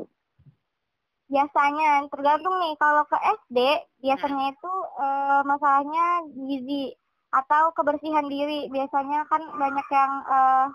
biasanya 1.28 2.08
tergantung 2.08 2.56
nih 2.56 2.74
kalau 2.80 3.04
ke 3.04 3.18
SD 3.44 3.58
biasanya 4.00 4.56
itu 4.56 4.72
eh, 4.96 5.40
masalahnya 5.44 6.24
gizi 6.32 6.96
atau 7.28 7.70
kebersihan 7.76 8.24
diri. 8.26 8.72
Biasanya 8.72 9.28
kan 9.28 9.42
banyak 9.60 9.86
yang 9.92 10.12
eh, 10.24 10.66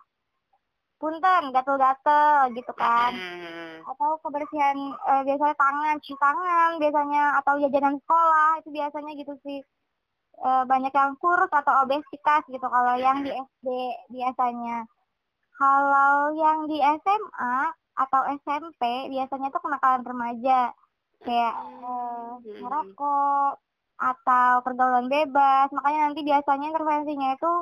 punten 1.01 1.43
gatel-gatel 1.51 2.53
gitu 2.55 2.73
kan. 2.77 3.11
Hmm. 3.11 3.75
atau 3.83 4.15
kebersihan 4.23 4.77
eh, 4.95 5.23
biasanya 5.27 5.55
tangan 5.59 5.95
cuci 5.99 6.15
tangan 6.15 6.69
biasanya 6.79 7.23
atau 7.43 7.59
jajanan 7.59 7.99
sekolah 7.99 8.49
itu 8.63 8.69
biasanya 8.71 9.11
gitu 9.19 9.33
sih 9.43 9.59
Eh, 10.43 10.63
banyak 10.67 10.91
yang 10.91 11.15
kurus 11.23 11.47
atau 11.47 11.87
obesitas 11.87 12.43
gitu 12.51 12.67
kalau 12.67 12.99
yang 12.99 13.23
di 13.23 13.31
SD 13.31 13.67
biasanya 14.11 14.83
kalau 15.55 16.35
yang 16.35 16.67
di 16.67 16.83
SMA 16.83 17.71
atau 17.95 18.21
SMP 18.43 19.07
biasanya 19.07 19.47
tuh 19.55 19.63
kenakalan 19.63 20.03
remaja 20.03 20.75
kayak 21.23 21.55
eh, 21.55 22.31
Hmm. 22.43 22.59
ngerokok 22.59 23.55
atau 24.03 24.51
pergaulan 24.67 25.07
bebas 25.07 25.71
makanya 25.71 26.11
nanti 26.11 26.27
biasanya 26.27 26.75
intervensinya 26.75 27.29
itu 27.39 27.53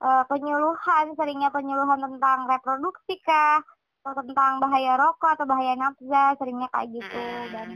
eh, 0.00 0.24
penyuluhan 0.24 1.12
seringnya 1.12 1.52
penyuluhan 1.52 2.00
tentang 2.00 2.48
reproduksi 2.48 3.20
kah 3.20 3.60
atau 4.08 4.24
tentang 4.24 4.56
bahaya 4.56 4.96
rokok 4.96 5.36
atau 5.36 5.44
bahaya 5.44 5.76
nafsa 5.76 6.32
seringnya 6.40 6.72
kayak 6.72 6.96
gitu 6.96 7.20
Hmm. 7.28 7.52
dan 7.52 7.68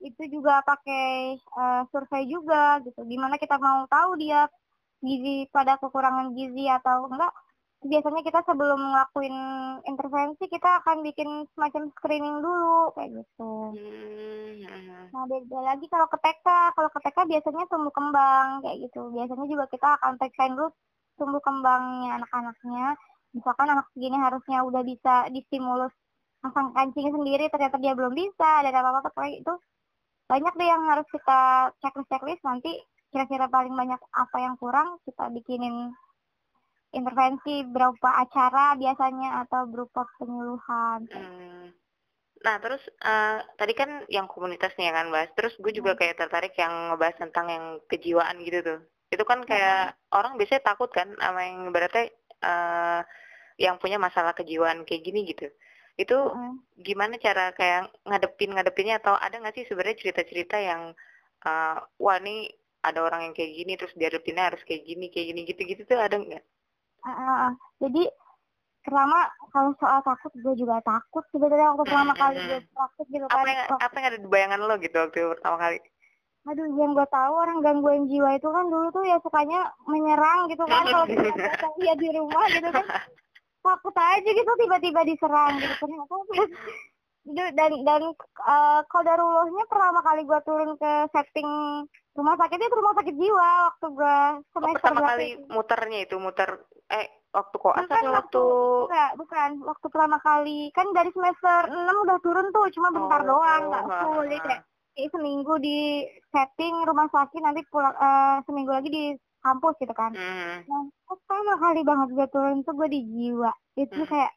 itu 0.00 0.22
juga 0.30 0.64
pakai 0.66 1.36
eh, 1.38 1.82
survei 1.92 2.24
juga 2.26 2.80
gitu. 2.82 3.00
Gimana 3.06 3.38
kita 3.38 3.56
mau 3.60 3.86
tahu 3.86 4.18
dia 4.18 4.48
gizi 5.04 5.46
pada 5.52 5.76
kekurangan 5.78 6.32
gizi 6.34 6.66
atau 6.70 7.06
enggak. 7.12 7.32
Biasanya 7.84 8.24
kita 8.24 8.40
sebelum 8.48 8.80
ngelakuin 8.80 9.36
intervensi 9.84 10.48
kita 10.48 10.80
akan 10.80 11.04
bikin 11.04 11.44
semacam 11.52 11.92
screening 12.00 12.40
dulu 12.40 12.96
kayak 12.96 13.12
gitu. 13.12 13.52
Hmm. 13.76 15.12
nah 15.12 15.28
beda 15.28 15.58
lagi 15.60 15.84
kalau 15.92 16.08
ke 16.08 16.16
TK 16.16 16.46
kalau 16.72 16.88
ke 16.88 17.00
TK 17.04 17.18
biasanya 17.28 17.64
tumbuh 17.68 17.92
kembang 17.92 18.64
kayak 18.64 18.88
gitu. 18.88 19.12
Biasanya 19.12 19.46
juga 19.46 19.64
kita 19.68 19.88
akan 20.00 20.16
periksain 20.16 20.56
dulu 20.56 20.72
tumbuh 21.20 21.42
kembangnya 21.44 22.24
anak-anaknya. 22.24 22.96
Misalkan 23.36 23.68
anak 23.68 23.86
segini 23.92 24.16
harusnya 24.16 24.64
udah 24.64 24.82
bisa 24.86 25.28
distimulus 25.28 25.92
pasang 26.44 26.76
kancing 26.76 27.08
sendiri 27.08 27.48
ternyata 27.48 27.80
dia 27.80 27.96
belum 27.96 28.12
bisa 28.12 28.60
dan 28.60 28.72
apa 28.76 29.00
apa 29.00 29.10
kayak 29.16 29.40
itu 29.40 29.52
banyak 30.24 30.52
deh 30.56 30.68
yang 30.68 30.82
harus 30.88 31.06
kita 31.12 31.40
checklist 31.84 32.08
checklist 32.10 32.42
nanti 32.44 32.72
kira-kira 33.12 33.46
paling 33.46 33.74
banyak 33.76 34.00
apa 34.10 34.36
yang 34.40 34.54
kurang 34.58 34.98
kita 35.04 35.30
bikinin 35.30 35.92
intervensi 36.94 37.66
berupa 37.66 38.22
acara 38.22 38.74
biasanya 38.78 39.44
atau 39.46 39.66
berupa 39.68 40.06
penyuluhan 40.18 41.06
Hmm. 41.10 41.74
Nah, 42.44 42.60
terus 42.60 42.82
eh, 43.00 43.38
tadi 43.56 43.72
kan 43.72 44.04
yang 44.12 44.28
komunitas 44.28 44.76
nih 44.76 44.92
ya 44.92 45.00
kan, 45.00 45.08
Bahas. 45.08 45.32
Terus 45.32 45.56
gue 45.56 45.72
juga 45.72 45.96
Hmm. 45.96 46.00
kayak 46.00 46.20
tertarik 46.20 46.52
yang 46.60 46.92
ngebahas 46.92 47.16
tentang 47.16 47.46
yang 47.48 47.64
kejiwaan 47.88 48.36
gitu 48.44 48.60
tuh. 48.60 48.80
Itu 49.08 49.24
kan 49.24 49.40
kayak 49.48 49.96
orang 50.12 50.36
biasanya 50.36 50.60
takut 50.60 50.90
kan 50.92 51.08
sama 51.16 51.40
yang 51.48 51.72
berarti 51.72 52.12
eh 52.44 53.00
yang 53.56 53.78
punya 53.80 53.96
masalah 53.96 54.34
kejiwaan 54.36 54.84
kayak 54.84 55.02
gini 55.08 55.24
gitu. 55.24 55.48
Itu 56.02 56.18
Heeh. 56.34 56.52
gimana 56.86 57.14
cara 57.22 57.54
kayak 57.54 57.90
ngadepin 58.08 58.50
ngadepinnya 58.54 58.98
atau 58.98 59.14
ada 59.14 59.36
nggak 59.38 59.54
sih 59.56 59.64
sebenarnya 59.68 60.00
cerita-cerita 60.02 60.56
yang 60.58 60.82
eh, 61.46 61.76
wah 62.02 62.18
nih 62.18 62.50
ada 62.84 63.00
orang 63.00 63.20
yang 63.30 63.34
kayak 63.38 63.52
gini 63.56 63.72
terus 63.80 63.94
dihadapinnya 63.96 64.44
harus 64.52 64.62
kayak 64.68 64.82
gini 64.84 65.06
kayak 65.08 65.26
gini 65.32 65.40
gitu-gitu 65.48 65.82
tuh 65.88 65.98
ada 66.00 66.16
nggak? 66.20 66.44
Ah. 67.04 67.52
Jadi 67.80 68.08
pertama 68.84 69.28
kalau 69.52 69.72
soal 69.80 70.00
takut 70.04 70.32
gue 70.36 70.54
juga 70.60 70.76
takut 70.84 71.24
sebenarnya 71.32 71.72
waktu 71.72 71.84
pertama 71.88 72.12
Hmm, 72.12 72.20
kali 72.20 72.36
hmm, 72.36 72.48
gue 72.48 72.60
praktik 72.76 73.06
gitu 73.08 73.26
Apa 73.28 73.36
kan. 73.38 73.48
yang 73.48 73.60
Wah, 73.70 73.80
apa 73.80 73.94
yang 73.96 74.06
ada 74.12 74.18
di 74.20 74.28
bayangan 74.28 74.60
lo 74.60 74.74
gitu 74.82 74.96
waktu 75.00 75.20
pertama 75.32 75.56
kali? 75.56 75.78
Aduh, 76.44 76.68
yang 76.76 76.92
gue 76.92 77.06
tahu 77.08 77.32
orang 77.40 77.58
gangguan 77.64 78.04
jiwa 78.04 78.36
itu 78.36 78.48
kan 78.52 78.64
dulu 78.68 78.86
tuh 78.92 79.04
ya 79.08 79.16
sukanya 79.24 79.72
menyerang 79.88 80.44
gitu 80.52 80.64
kan 80.68 80.84
kalau 80.84 81.06
kita 81.08 81.68
lihat 81.80 81.96
di 81.96 82.08
rumah 82.12 82.44
gitu 82.52 82.68
kan 82.68 82.84
takut 83.64 83.96
aja 83.96 84.28
gitu 84.28 84.52
tiba-tiba 84.60 85.00
diserang 85.02 85.56
gitu 85.56 85.74
ternyata 85.80 86.14
dan 87.56 87.72
dan 87.88 88.02
uh, 88.44 88.80
kodarullahnya 88.92 89.64
pertama 89.64 90.04
kali 90.04 90.28
gue 90.28 90.40
turun 90.44 90.76
ke 90.76 90.92
setting 91.08 91.48
rumah 92.12 92.36
sakit 92.36 92.60
itu 92.60 92.76
rumah 92.76 92.94
sakit 92.94 93.14
jiwa 93.16 93.48
waktu 93.72 93.86
gue 93.90 94.16
Oh, 94.54 94.60
semester 94.60 94.76
pertama 94.76 95.00
berapa 95.00 95.10
kali 95.16 95.26
itu. 95.32 95.48
muternya 95.48 95.98
itu 96.04 96.16
muter 96.20 96.50
eh 96.92 97.08
waktu 97.32 97.56
koas 97.58 97.80
Bukan 97.82 98.04
atau 98.04 98.12
waktu 98.12 98.42
Enggak, 98.84 99.10
bukan. 99.18 99.50
Waktu 99.64 99.86
pertama 99.90 100.16
kali 100.20 100.58
kan 100.70 100.86
dari 100.92 101.10
semester 101.10 101.60
6 101.66 102.04
udah 102.06 102.18
turun 102.22 102.46
tuh, 102.52 102.68
cuma 102.76 102.94
bentar 102.94 103.20
Oh, 103.24 103.28
doang, 103.34 103.62
nggak 103.72 103.84
ah, 103.88 103.98
full. 104.04 104.22
Jadi 104.28 104.38
kayak, 104.38 104.62
seminggu 105.10 105.54
di 105.58 105.78
setting 106.30 106.74
rumah 106.86 107.10
sakit, 107.10 107.40
nanti 107.42 107.66
pulang 107.66 107.90
eh, 107.90 108.36
seminggu 108.46 108.70
lagi 108.70 108.88
di 108.92 109.04
kampus 109.44 109.74
gitu 109.76 109.92
kan. 109.92 110.10
Hmm. 110.16 110.64
Nah, 110.64 110.82
pertama 111.04 111.52
kali 111.60 111.80
banget 111.84 112.08
gue 112.16 112.26
turun 112.32 112.64
tuh 112.64 112.72
gue 112.72 112.88
di 112.88 113.00
jiwa. 113.04 113.52
Itu 113.76 114.02
Hmm. 114.02 114.08
kayak, 114.08 114.32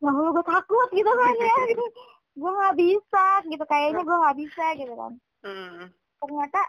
wah 0.00 0.14
lu 0.14 0.30
gue 0.30 0.46
takut 0.46 0.88
gitu 0.94 1.10
kan 1.10 1.34
ya. 1.34 1.56
gue 2.40 2.50
nggak 2.52 2.76
bisa 2.78 3.26
gitu, 3.50 3.64
kayaknya 3.66 4.02
gue 4.06 4.16
nggak 4.22 4.38
bisa 4.38 4.64
gitu 4.78 4.94
kan. 4.94 5.12
Hmm. 5.42 5.90
Ternyata, 6.22 6.60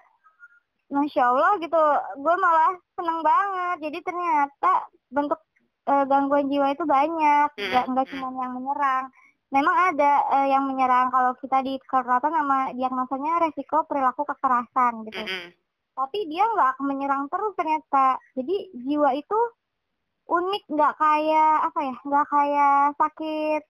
Masya 0.88 1.24
Allah 1.28 1.52
gitu, 1.60 1.82
gue 2.18 2.36
malah 2.40 2.74
seneng 2.96 3.20
banget. 3.22 3.78
Jadi 3.92 3.98
ternyata 4.02 4.72
bentuk 5.12 5.40
uh, 5.86 6.04
gangguan 6.08 6.48
jiwa 6.48 6.72
itu 6.72 6.84
banyak, 6.88 7.50
Hmm, 7.54 7.68
nggak 7.70 7.86
nggak 7.94 8.06
hmm. 8.08 8.13
cuma 8.18 8.28
yang 8.42 8.54
menyerang. 8.58 9.06
Memang 9.48 9.76
ada 9.96 10.12
uh, 10.28 10.48
yang 10.48 10.63
menyerang 10.68 11.08
kalau 11.08 11.32
kita 11.40 11.63
di 11.63 11.80
kesehatan 11.88 12.36
nama 12.36 12.72
diagnosanya 12.76 13.48
resiko 13.48 13.88
perilaku 13.88 14.28
kekerasan 14.28 15.08
gitu. 15.08 15.24
Mm-mm. 15.24 15.56
Tapi 15.98 16.20
dia 16.30 16.46
nggak 16.46 16.78
menyerang 16.86 17.26
terus 17.34 17.58
ternyata. 17.58 18.22
Jadi 18.38 18.70
jiwa 18.86 19.18
itu 19.18 19.40
unik, 20.30 20.64
nggak 20.70 20.94
kayak 21.02 21.54
apa 21.66 21.80
ya, 21.82 21.96
nggak 22.06 22.28
kayak 22.30 22.78
sakit 23.02 23.62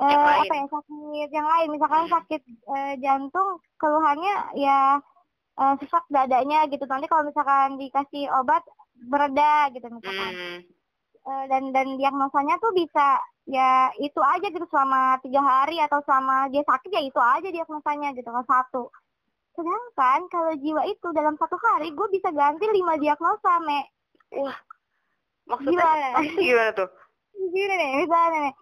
uh, 0.00 0.08
lain. 0.08 0.40
apa 0.48 0.54
ya 0.56 0.66
sakit 0.72 1.28
yang 1.28 1.48
lain. 1.48 1.68
Misalkan 1.68 2.02
Hmm. 2.08 2.14
sakit 2.16 2.42
uh, 2.64 2.94
jantung, 3.04 3.50
keluhannya 3.76 4.34
ya 4.56 5.04
uh, 5.60 5.74
sesak 5.84 6.08
dadanya 6.08 6.64
gitu. 6.72 6.88
Nanti 6.88 7.04
kalau 7.12 7.28
misalkan 7.28 7.76
dikasih 7.76 8.32
obat 8.40 8.64
bereda 9.04 9.68
gitu 9.76 9.84
misalkan. 9.92 10.32
Mm. 10.32 10.60
Eh, 11.24 11.44
dan 11.48 11.72
dan 11.72 11.96
diagnosanya 11.96 12.60
tuh 12.60 12.68
bisa 12.76 13.16
ya 13.48 13.88
itu 13.96 14.20
aja 14.20 14.44
gitu 14.44 14.68
selama 14.68 15.16
tiga 15.24 15.40
hari 15.40 15.80
atau 15.80 16.04
selama 16.04 16.52
dia 16.52 16.60
sakit 16.68 16.90
ya 16.92 17.00
itu 17.00 17.16
aja 17.16 17.48
diagnosanya 17.48 18.12
gitu 18.12 18.28
kan 18.28 18.44
satu 18.44 18.92
sedangkan 19.54 20.20
kalau 20.28 20.52
jiwa 20.58 20.82
itu 20.84 21.08
dalam 21.14 21.34
satu 21.38 21.54
hari 21.56 21.94
gue 21.94 22.08
bisa 22.10 22.28
ganti 22.30 22.66
lima 22.68 22.98
diagnosa 22.98 23.62
me 23.62 23.80
Wah, 24.34 24.56
maksudnya 25.46 25.86
Gimana? 25.86 26.08
gimana 26.42 26.72
tuh? 26.74 26.88
gini 27.34 27.74
nih 27.74 27.90
misalnya 28.02 28.38
nih 28.50 28.54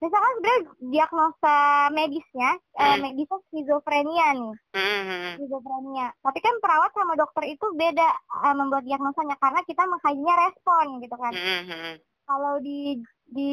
misalkan 0.00 0.32
sebenarnya 0.36 0.60
diagnosa 0.92 1.56
medisnya 1.90 2.50
eh, 2.76 2.84
Hmm. 2.84 3.00
medisnya 3.00 3.38
skizofrenia 3.48 4.26
nih 4.36 4.54
Mm-mm. 4.76 5.28
skizofrenia 5.40 6.06
tapi 6.20 6.38
kan 6.40 6.54
perawat 6.60 6.90
sama 6.92 7.14
dokter 7.16 7.44
itu 7.48 7.66
beda 7.72 8.08
eh, 8.44 8.54
membuat 8.54 8.84
diagnosanya 8.84 9.36
karena 9.40 9.60
kita 9.64 9.82
mengkajinya 9.84 10.34
respon 10.44 10.84
gitu 11.00 11.16
kan 11.16 11.32
Mm-mm. 11.32 11.94
kalau 12.24 12.60
di 12.60 13.00
di 13.28 13.52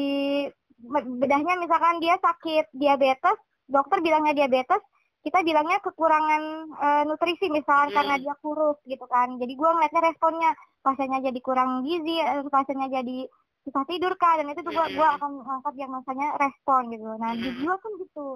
bedahnya 0.92 1.62
misalkan 1.62 2.02
dia 2.02 2.18
sakit 2.18 2.74
diabetes, 2.74 3.38
dokter 3.70 4.02
bilangnya 4.02 4.34
diabetes, 4.34 4.82
kita 5.22 5.38
bilangnya 5.40 5.78
kekurangan 5.80 6.42
eh, 6.68 7.02
nutrisi 7.06 7.46
misalkan 7.48 7.90
Hmm. 7.90 7.96
karena 7.96 8.14
dia 8.18 8.34
kurus 8.42 8.78
gitu 8.84 9.06
kan. 9.06 9.38
Jadi 9.38 9.52
gua 9.54 9.74
ngeliatnya 9.74 10.02
responnya 10.02 10.50
pasiennya 10.82 11.22
jadi 11.22 11.40
kurang 11.40 11.86
gizi, 11.86 12.18
eh, 12.18 12.42
pasiennya 12.46 12.90
jadi 12.90 13.30
susah 13.62 13.86
tidur 13.86 14.18
kah 14.18 14.42
dan 14.42 14.50
itu 14.50 14.60
tuh 14.60 14.74
gua 14.74 14.86
gua 14.90 15.08
Hmm. 15.14 15.16
akan 15.18 15.32
angkat 15.46 15.72
diagnosanya 15.78 16.28
respon 16.36 16.90
gitu. 16.90 17.06
Nah 17.16 17.30
di 17.34 17.48
Hmm. 17.48 17.58
jiwa 17.62 17.74
kan 17.78 17.92
gitu, 18.02 18.26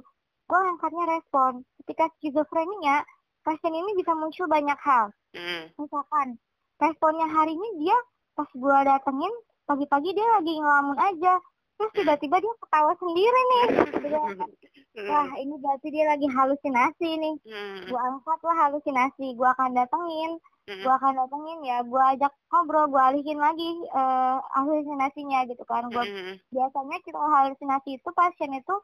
gua 0.46 0.60
angkatnya 0.70 1.04
respon. 1.10 1.52
Ketika 1.82 2.06
skizofrenia, 2.16 3.02
pasien 3.42 3.74
ini 3.74 3.94
bisa 3.94 4.10
muncul 4.10 4.46
banyak 4.46 4.74
hal 4.82 5.14
Mm. 5.30 5.70
misalkan 5.78 6.34
responnya 6.82 7.30
hari 7.30 7.54
ini 7.54 7.78
dia 7.78 7.94
pas 8.34 8.50
gua 8.54 8.82
datengin 8.82 9.30
pagi-pagi 9.66 10.10
dia 10.12 10.26
lagi 10.34 10.58
ngelamun 10.58 10.98
aja 10.98 11.38
terus 11.78 11.92
tiba-tiba 11.94 12.42
dia 12.42 12.54
ketawa 12.58 12.90
sendiri 12.98 13.40
nih 13.46 13.64
Wah 14.96 15.28
ini 15.36 15.54
berarti 15.60 15.92
dia 15.92 16.08
lagi 16.08 16.24
halusinasi 16.24 17.08
nih 17.20 17.34
Mm. 17.44 17.92
gua 17.92 18.00
angkat 18.08 18.40
lah 18.40 18.56
halusinasi 18.64 19.36
gua 19.36 19.52
akan 19.52 19.76
datengin 19.76 20.40
Mm. 20.64 20.80
gua 20.80 20.94
akan 20.96 21.12
datengin 21.20 21.58
ya 21.68 21.78
gua 21.84 22.16
ajak 22.16 22.32
ngobrol 22.48 22.88
gua 22.88 23.12
alihin 23.12 23.36
lagi 23.36 23.76
eh, 23.84 24.36
halusinasinya 24.56 25.44
gitu 25.52 25.60
kan 25.68 25.92
gua 25.92 26.00
Mm. 26.00 26.40
biasanya 26.48 26.96
kita 27.04 27.20
halusinasi 27.20 28.00
itu 28.00 28.08
pasien 28.16 28.56
itu 28.56 28.76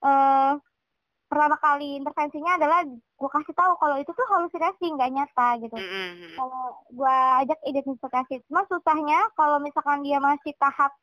eh 0.00 0.56
pertama 1.30 1.54
kali 1.60 2.00
intervensinya 2.00 2.56
adalah 2.56 2.80
gua 3.20 3.30
kasih 3.36 3.52
tahu 3.52 3.76
kalau 3.76 4.00
itu 4.00 4.10
tuh 4.16 4.26
halusinasi 4.32 4.84
nggak 4.96 5.12
nyata 5.12 5.48
gitu 5.60 5.76
Mm. 5.76 6.40
kalau 6.40 6.64
gua 6.96 7.44
ajak 7.44 7.60
identifikasi 7.68 8.40
cuma 8.48 8.64
susahnya 8.64 9.28
kalau 9.36 9.60
misalkan 9.60 10.00
dia 10.00 10.16
masih 10.16 10.56
tahap 10.56 10.96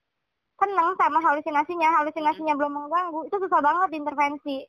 seneng 0.58 0.98
sama 0.98 1.20
halusinasinya 1.22 1.89
halusinasinya 2.02 2.54
belum 2.58 2.74
mengganggu. 2.74 3.30
Itu 3.30 3.38
susah 3.41 3.62
banget 3.62 3.89
intervensi. 3.98 4.65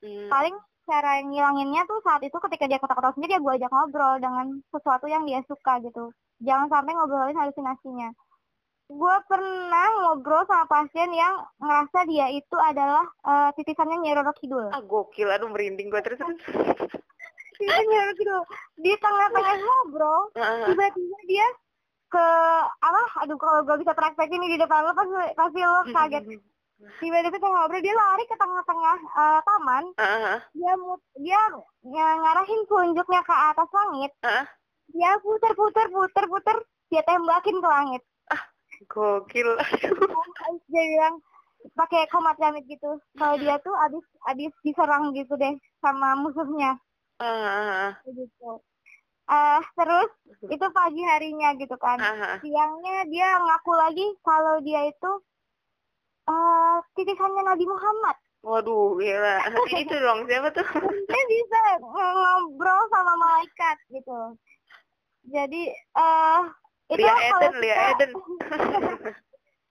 Mm. 0.00 0.32
paling 0.32 0.56
cara 0.88 1.20
ngilanginnya 1.20 1.84
tuh 1.84 2.00
saat 2.00 2.24
itu 2.24 2.32
ketika 2.32 2.64
dia 2.64 2.80
ketawa-ketawa 2.80 3.12
sendiri 3.12 3.36
ya 3.36 3.40
gua 3.44 3.54
ajak 3.60 3.68
ngobrol 3.68 4.16
dengan 4.16 4.46
sesuatu 4.72 5.06
yang 5.06 5.28
dia 5.28 5.44
suka 5.44 5.76
gitu. 5.84 6.08
Jangan 6.40 6.72
sampai 6.72 6.96
ngobrolin 6.96 7.36
halusinasinya. 7.36 8.08
Gua 8.90 9.20
pernah 9.28 9.86
ngobrol 10.02 10.42
sama 10.48 10.66
pasien 10.66 11.12
yang 11.12 11.46
ngerasa 11.60 12.08
dia 12.08 12.26
itu 12.32 12.56
adalah 12.58 13.04
eh, 13.28 13.50
titisannya 13.60 14.00
Nyi 14.00 14.16
Roro 14.16 14.32
Kidul. 14.40 14.66
Ah 14.72 14.82
gokil, 14.82 15.28
aduh 15.28 15.52
merinding 15.52 15.92
gue 15.92 16.00
terus 16.00 16.18
terus. 16.18 16.40
titisan 17.60 17.84
Nyi 17.86 17.98
Roro 18.00 18.14
Kidul. 18.16 18.40
Di 18.80 18.92
tengah-tengah 18.98 19.56
ngobrol 19.60 20.32
tiba-tiba 20.32 21.18
dia 21.28 21.46
ke 22.10 22.26
apa 22.82 23.02
aduh 23.22 23.38
kalau 23.38 23.62
gue 23.62 23.76
bisa 23.86 23.94
praktek 23.94 24.28
ini 24.34 24.54
di 24.54 24.58
depan 24.58 24.82
lo 24.82 24.92
pasti 24.98 25.14
pasti 25.38 25.60
lo 25.62 25.80
kaget. 25.94 26.24
Tiba-tiba 26.80 27.36
tengah 27.36 27.68
ngobrol 27.68 27.84
dia 27.84 27.92
lari 27.92 28.24
ke 28.24 28.36
tengah-tengah 28.40 28.98
eh, 29.04 29.40
taman. 29.44 29.84
Ah, 30.00 30.04
ah, 30.32 30.38
dia 30.56 30.72
mut, 30.80 31.00
dia 31.20 31.40
ng- 31.52 32.20
ngarahin 32.24 32.60
telunjuknya 32.64 33.20
ke 33.20 33.34
atas 33.36 33.68
langit. 33.70 34.12
Ah. 34.24 34.44
dia 34.90 35.14
puter-puter 35.22 35.86
puter-puter 35.86 36.56
dia 36.90 37.04
tembakin 37.06 37.62
ke 37.62 37.68
langit. 37.68 38.02
Gokil. 38.90 39.54
Terus 39.60 40.62
dia 40.72 40.84
bilang 40.88 41.22
pakai 41.76 42.08
komat 42.10 42.34
gamit 42.40 42.64
gitu. 42.66 42.98
Kalau 43.14 43.36
dia 43.38 43.60
tuh 43.60 43.76
abis 43.86 44.02
abis 44.32 44.50
diserang 44.64 45.12
gitu 45.12 45.36
deh 45.36 45.54
sama 45.84 46.16
musuhnya. 46.18 46.80
Ah, 47.20 47.28
ah, 47.28 47.70
ah. 47.92 47.92
gitu 48.08 48.64
Eh 49.30 49.62
terus 49.72 50.10
itu 50.42 50.66
pagi 50.70 50.98
harinya 51.00 51.54
gitu 51.54 51.76
kan 51.76 51.96
Ah, 51.96 52.34
ah. 52.34 52.36
siangnya 52.40 53.06
dia 53.06 53.38
ngaku 53.38 53.72
lagi 53.72 54.06
kalau 54.20 54.58
dia 54.58 54.84
itu 54.84 55.12
eh 56.26 56.76
titisannya 56.94 57.42
Nabi 57.44 57.64
Muhammad. 57.64 58.16
Waduh, 58.40 58.96
gila. 58.96 59.36
Itu 59.68 59.94
dong, 60.04 60.24
siapa 60.24 60.48
tuh? 60.50 60.66
Dia 61.06 61.22
bisa 61.28 61.58
ngobrol 61.78 62.82
sama 62.88 63.14
malaikat 63.14 63.76
gitu. 63.88 64.18
Jadi 65.26 65.62
eh 65.76 66.42
itu 66.88 66.98
Lia 66.98 67.14
kalau 67.30 67.40
Eden, 67.44 67.54
Lia 67.56 67.74
kita- 67.74 67.88
Eden. 67.94 68.10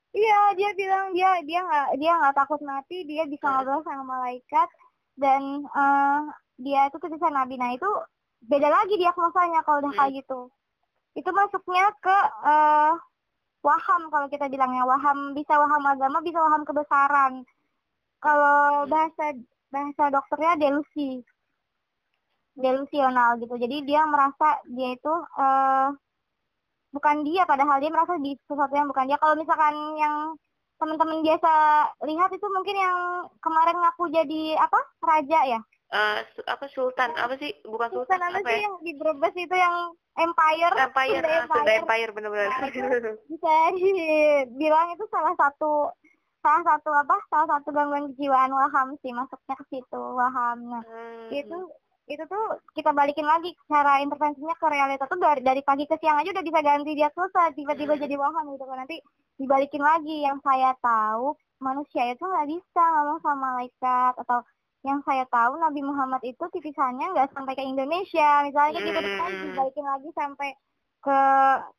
Iya, 0.09 0.57
dia 0.57 0.73
bilang 0.73 1.13
dia 1.13 1.37
dia 1.45 1.61
nggak 1.61 2.01
dia 2.01 2.11
nggak 2.17 2.33
takut 2.33 2.57
mati, 2.65 3.05
dia 3.05 3.29
bisa 3.29 3.45
ngobrol 3.45 3.85
sama 3.85 4.01
malaikat 4.09 4.65
dan 5.13 5.41
eh 5.61 6.21
dia 6.57 6.87
itu 6.87 6.97
titisan 6.97 7.29
Nabi. 7.31 7.55
Nah 7.55 7.71
itu 7.71 7.85
beda 8.45 8.69
lagi 8.71 8.95
diagnosanya 8.95 9.65
kalau 9.67 9.83
udah 9.83 9.93
kayak 9.95 10.23
gitu. 10.23 10.47
Itu 11.17 11.29
masuknya 11.35 11.91
ke 11.99 12.17
eh 12.47 12.93
waham 13.59 14.01
kalau 14.07 14.27
kita 14.31 14.47
bilangnya 14.47 14.87
waham 14.87 15.35
bisa 15.35 15.59
waham 15.59 15.83
agama 15.83 16.23
bisa 16.23 16.39
waham 16.39 16.63
kebesaran. 16.63 17.43
Kalau 18.19 18.87
bahasa 18.87 19.35
bahasa 19.71 20.03
dokternya 20.11 20.59
delusi 20.59 21.23
delusional 22.55 23.39
gitu. 23.39 23.55
Jadi 23.55 23.87
dia 23.87 24.03
merasa 24.07 24.59
dia 24.67 24.95
itu 24.95 25.13
eh 25.39 25.89
bukan 26.89 27.21
dia 27.21 27.45
padahal 27.45 27.77
dia 27.77 27.91
merasa 27.93 28.17
di 28.17 28.35
sesuatu 28.47 28.73
yang 28.75 28.87
bukan 28.87 29.05
dia. 29.07 29.17
Kalau 29.19 29.35
misalkan 29.35 29.75
yang 29.99 30.15
teman-teman 30.79 31.19
biasa 31.19 31.51
lihat 32.07 32.31
itu 32.31 32.47
mungkin 32.47 32.75
yang 32.79 32.97
kemarin 33.43 33.75
ngaku 33.83 34.07
jadi 34.15 34.55
apa 34.55 34.79
raja 35.03 35.39
ya 35.43 35.59
Eh, 35.89 36.19
su- 36.37 36.45
apa 36.45 36.69
Sultan? 36.69 37.17
Apa 37.17 37.33
sih? 37.35 37.49
Bukan 37.65 37.89
Sultan 37.89 38.21
Sultan, 38.21 38.21
apa 38.21 38.37
apa 38.37 38.45
sih 38.45 38.61
ya? 38.61 38.65
yang 38.69 38.75
di 38.79 38.93
Brebes 38.93 39.33
itu 39.33 39.55
yang 39.57 39.75
Empire 40.13 40.73
Empire, 40.77 41.17
Sunda 41.17 41.33
ah, 41.33 41.47
Sunda 41.49 41.71
Empire 41.81 42.11
bener-bener. 42.13 42.49
bisa 43.25 43.53
dibilang 43.73 44.93
itu 44.93 45.05
salah 45.09 45.33
satu 45.33 45.89
salah 46.39 46.63
satu 46.63 46.89
apa 46.93 47.15
salah 47.27 47.47
satu 47.51 47.73
gangguan 47.73 48.13
kejiwaan 48.13 48.53
waham 48.53 48.95
sih 49.01 49.11
masuknya 49.11 49.55
ke 49.57 49.65
situ 49.67 49.99
waham 50.13 50.57
nah 50.69 50.83
Hmm. 50.85 51.27
itu 51.31 51.57
itu 52.05 52.23
tuh 52.25 52.45
kita 52.73 52.89
balikin 52.89 53.25
lagi 53.25 53.53
cara 53.65 53.99
intervensinya 53.99 54.55
ke 54.55 54.65
realita 54.65 55.03
tuh 55.03 55.17
dari 55.17 55.41
dari 55.41 55.61
pagi 55.61 55.83
ke 55.83 55.97
siang 55.97 56.17
aja 56.17 56.31
udah 56.31 56.41
bisa 56.41 56.59
ganti 56.59 56.93
diagnosa 56.93 57.49
tiba-tiba 57.51 57.93
Hmm. 57.93 58.03
jadi 58.03 58.15
waham 58.15 58.45
gitu 58.53 58.63
kan 58.63 58.77
nanti 58.77 58.97
dibalikin 59.35 59.81
lagi 59.81 60.21
yang 60.21 60.37
saya 60.39 60.73
tahu 60.79 61.33
manusia 61.59 62.07
itu 62.07 62.23
nggak 62.23 62.47
bisa 62.47 62.83
ngomong 62.87 63.19
sama 63.19 63.37
malaikat 63.51 64.13
atau 64.17 64.39
yang 64.81 65.03
saya 65.03 65.27
tahu 65.27 65.59
Nabi 65.59 65.83
Muhammad 65.83 66.23
itu 66.23 66.39
titisannya 66.49 67.11
nggak 67.11 67.35
sampai 67.35 67.53
ke 67.53 67.63
Indonesia. 67.63 68.47
Misalnya 68.47 68.79
gitu 68.79 68.95
Hmm. 68.95 69.19
kan 69.19 69.31
dibalikin 69.33 69.85
lagi 69.85 70.09
sampai 70.15 70.49
ke, 70.99 71.17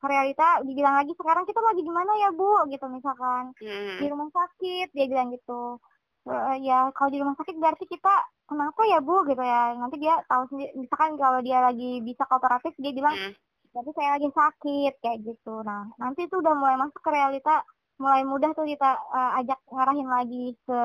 ke 0.00 0.06
realita 0.06 0.64
dibilang 0.64 0.96
lagi 0.96 1.12
sekarang 1.12 1.44
kita 1.44 1.60
lagi 1.60 1.80
di 1.80 1.92
mana 1.92 2.12
ya 2.18 2.28
bu? 2.30 2.68
Gitu 2.68 2.84
misalkan. 2.88 3.52
Hmm. 3.56 3.98
di 4.00 4.06
rumah 4.08 4.28
sakit 4.28 4.92
dia 4.92 5.06
bilang 5.08 5.28
gitu. 5.30 5.80
"Eh, 6.24 6.56
ya 6.64 6.92
kalau 6.92 7.08
di 7.08 7.18
rumah 7.20 7.36
sakit 7.36 7.56
berarti 7.56 7.84
kita 7.84 8.14
kenapa 8.44 8.80
ya 8.84 9.00
bu? 9.00 9.24
Gitu 9.24 9.40
ya. 9.40 9.72
Nanti 9.76 9.96
dia 9.96 10.20
tahu 10.24 10.48
sendiri. 10.48 10.72
Misalkan 10.76 11.16
kalau 11.16 11.40
dia 11.40 11.58
lagi 11.60 12.00
bisa 12.00 12.24
kooperatif 12.28 12.72
dia 12.76 12.92
bilang 12.92 13.16
Hmm. 13.16 13.32
berarti 13.72 13.90
saya 13.96 14.08
lagi 14.20 14.28
sakit 14.28 14.92
kayak 15.00 15.18
gitu. 15.24 15.54
Nah 15.64 15.88
nanti 15.96 16.28
itu 16.28 16.36
udah 16.36 16.52
mulai 16.52 16.76
masuk 16.76 17.00
ke 17.00 17.10
realita. 17.10 17.64
Mulai 17.96 18.24
mudah 18.24 18.52
tuh 18.52 18.64
kita 18.64 18.90
eh, 18.92 19.30
ajak 19.40 19.60
ngarahin 19.68 20.08
lagi 20.08 20.44
ke 20.64 20.80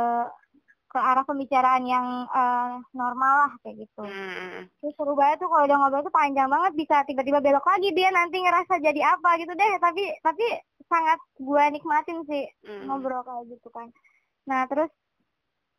ke 0.96 1.00
arah 1.04 1.28
pembicaraan 1.28 1.84
yang 1.84 2.24
eh, 2.32 2.72
normal 2.96 3.34
lah 3.44 3.52
kayak 3.60 3.84
gitu. 3.84 4.08
Hmm. 4.08 4.72
Terus 4.80 4.96
seru 4.96 5.12
banget 5.20 5.44
tuh 5.44 5.52
kalau 5.52 5.68
udah 5.68 5.78
ngobrol 5.84 6.08
tuh 6.08 6.16
panjang 6.16 6.48
banget 6.48 6.72
bisa 6.80 7.04
tiba-tiba 7.04 7.44
belok 7.44 7.68
lagi 7.68 7.92
dia 7.92 8.08
nanti 8.16 8.40
ngerasa 8.40 8.80
jadi 8.80 9.02
apa 9.04 9.30
gitu 9.44 9.52
deh. 9.52 9.74
Tapi 9.84 10.04
tapi 10.24 10.46
sangat 10.88 11.20
gue 11.36 11.64
nikmatin 11.76 12.24
sih 12.32 12.48
Hmm. 12.64 12.88
ngobrol 12.88 13.20
kayak 13.28 13.44
gitu 13.52 13.68
kan. 13.76 13.92
Nah 14.48 14.64
terus 14.72 14.88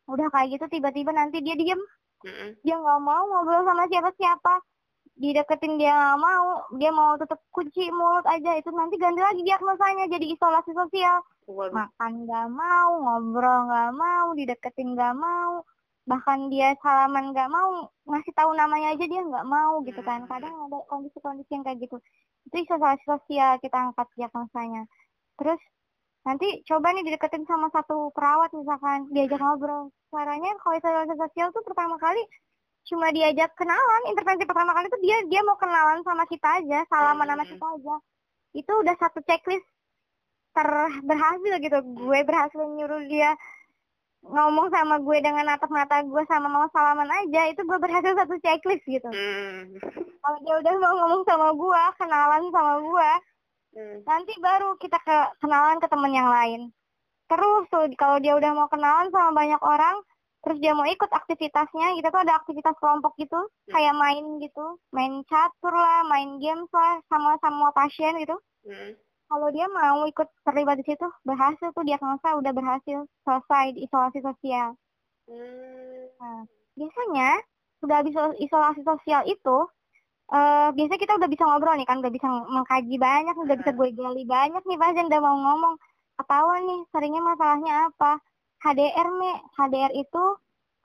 udah 0.05 0.29
kayak 0.29 0.61
gitu 0.61 0.65
tiba-tiba 0.69 1.09
nanti 1.09 1.41
dia 1.41 1.57
diem. 1.57 1.81
Mm-mm. 2.17 2.57
dia 2.65 2.73
nggak 2.73 3.01
mau 3.01 3.23
ngobrol 3.29 3.61
sama 3.65 3.89
siapa-siapa. 3.89 4.53
Dideketin 5.17 5.81
dia 5.81 5.93
nggak 5.97 6.19
mau 6.21 6.45
dia 6.77 6.91
mau 6.93 7.17
tutup 7.17 7.41
kunci 7.49 7.89
mulut 7.89 8.25
aja. 8.29 8.53
Itu 8.53 8.69
nanti 8.69 9.01
ganti 9.01 9.21
lagi 9.21 9.41
diagnosanya 9.41 10.05
jadi 10.13 10.25
isolasi 10.29 10.77
sosial 10.77 11.17
Waduh. 11.47 11.73
makan 11.73 12.27
nggak 12.27 12.47
mau 12.51 12.91
ngobrol 12.99 13.71
nggak 13.71 13.91
mau 13.95 14.27
dideketin 14.35 14.93
nggak 14.93 15.15
mau 15.15 15.63
bahkan 16.03 16.47
dia 16.51 16.75
salaman 16.83 17.31
nggak 17.31 17.47
mau 17.47 17.87
ngasih 18.07 18.31
tahu 18.35 18.51
namanya 18.51 18.95
aja 18.95 19.05
dia 19.07 19.21
nggak 19.23 19.47
mau 19.47 19.79
gitu 19.83 19.99
kan 20.03 20.23
Hmm. 20.23 20.31
kadang 20.31 20.55
ada 20.67 20.77
kondisi-kondisi 20.87 21.51
yang 21.51 21.63
kayak 21.63 21.79
gitu 21.83 21.97
itu 22.47 22.55
isolasi 22.63 23.03
sosial 23.03 23.59
kita 23.59 23.75
angkat 23.75 24.07
diagnosanya 24.15 24.87
terus 25.39 25.59
nanti 26.27 26.63
coba 26.67 26.91
nih 26.91 27.07
dideketin 27.07 27.47
sama 27.47 27.71
satu 27.71 28.11
perawat 28.11 28.51
misalkan 28.51 29.07
diajak 29.11 29.39
ngobrol 29.39 29.91
caranya 30.11 30.51
kalau 30.59 30.75
isolasi 30.75 31.15
sosial 31.15 31.47
tuh 31.51 31.63
pertama 31.63 31.95
kali 31.95 32.19
cuma 32.87 33.11
diajak 33.11 33.51
kenalan 33.55 34.03
intervensi 34.07 34.43
pertama 34.47 34.71
kali 34.71 34.87
tuh 34.87 34.99
dia 35.03 35.19
dia 35.27 35.43
mau 35.43 35.55
kenalan 35.55 36.03
sama 36.03 36.23
kita 36.27 36.63
aja 36.63 36.83
salaman 36.87 37.27
sama 37.27 37.43
Hmm. 37.43 37.51
kita 37.51 37.67
aja 37.79 37.95
itu 38.55 38.71
udah 38.71 38.95
satu 38.95 39.19
checklist 39.23 39.67
ter 40.57 40.69
berhasil 41.05 41.53
gitu. 41.61 41.77
Gue 41.93 42.19
berhasil 42.25 42.57
nyuruh 42.57 43.05
dia 43.05 43.37
ngomong 44.25 44.73
sama 44.73 44.97
gue 44.97 45.17
dengan 45.21 45.45
natap 45.45 45.69
mata 45.69 46.01
gue 46.01 46.23
sama 46.25 46.49
mau 46.49 46.65
salaman 46.73 47.05
aja. 47.05 47.53
Itu 47.53 47.61
gue 47.61 47.77
berhasil 47.77 48.17
satu 48.17 48.35
checklist 48.41 48.85
gitu. 48.89 49.09
Hmm. 49.13 49.77
kalau 50.27 50.43
dia 50.43 50.55
udah 50.59 50.73
mau 50.81 50.93
ngomong 50.99 51.21
sama 51.23 51.47
gue 51.55 51.81
kenalan 52.01 52.43
sama 52.51 52.73
gue 52.81 53.11
Hmm. 53.77 54.01
nanti 54.09 54.33
baru 54.41 54.73
kita 54.81 54.97
ke 55.05 55.17
kenalan 55.37 55.77
ke 55.77 55.85
temen 55.85 56.09
yang 56.09 56.25
lain. 56.33 56.73
Terus 57.29 57.69
tuh 57.69 57.85
kalau 57.93 58.17
dia 58.17 58.33
udah 58.33 58.49
mau 58.57 58.65
kenalan 58.73 59.13
sama 59.13 59.37
banyak 59.37 59.61
orang 59.61 60.01
terus 60.41 60.57
dia 60.63 60.73
mau 60.73 60.87
ikut 60.87 61.11
aktivitasnya 61.11 61.99
kita 61.99 62.09
tuh 62.09 62.21
ada 62.25 62.41
aktivitas 62.41 62.73
kelompok 62.81 63.13
gitu. 63.21 63.37
Kayak 63.69 63.93
main 63.93 64.41
gitu. 64.41 64.81
Main 64.95 65.21
catur 65.29 65.75
lah 65.77 66.01
main 66.09 66.41
games 66.41 66.65
lah 66.73 66.97
sama 67.05 67.37
sama 67.37 67.69
pasien 67.77 68.17
gitu. 68.17 68.33
Hmm. 68.65 68.97
Kalau 69.27 69.47
dia 69.51 69.67
mau 69.67 70.07
ikut 70.07 70.27
terlibat 70.47 70.79
di 70.79 70.85
situ 70.87 71.07
berhasil 71.27 71.69
tuh 71.75 71.83
diagnosa 71.83 72.39
udah 72.39 72.51
berhasil 72.55 73.05
selesai 73.27 73.75
di 73.75 73.85
isolasi 73.87 74.19
sosial. 74.23 74.75
Hmm. 75.27 76.47
biasanya 76.77 77.35
udah 77.83 77.95
habis 77.99 78.15
isolasi 78.39 78.81
sosial 78.87 79.27
itu 79.27 79.57
eh 80.31 80.69
biasanya 80.75 81.01
kita 81.03 81.13
udah 81.19 81.29
bisa 81.31 81.43
ngobrol 81.47 81.75
nih 81.75 81.87
kan 81.87 81.99
udah 81.99 82.11
bisa 82.11 82.27
mengkaji 82.27 82.95
banyak 82.95 83.35
udah 83.35 83.55
bisa 83.59 83.71
gue 83.75 83.89
gali 83.95 84.23
banyak 84.27 84.63
nih 84.63 84.79
pasien 84.79 85.07
udah 85.11 85.21
mau 85.23 85.35
ngomong. 85.35 85.75
Ketahuan 86.17 86.63
nih 86.65 86.81
seringnya 86.91 87.21
masalahnya 87.23 87.73
apa? 87.91 88.11
HDR 88.63 89.07
nih 89.21 89.35
HDR 89.59 89.93
itu 89.93 90.23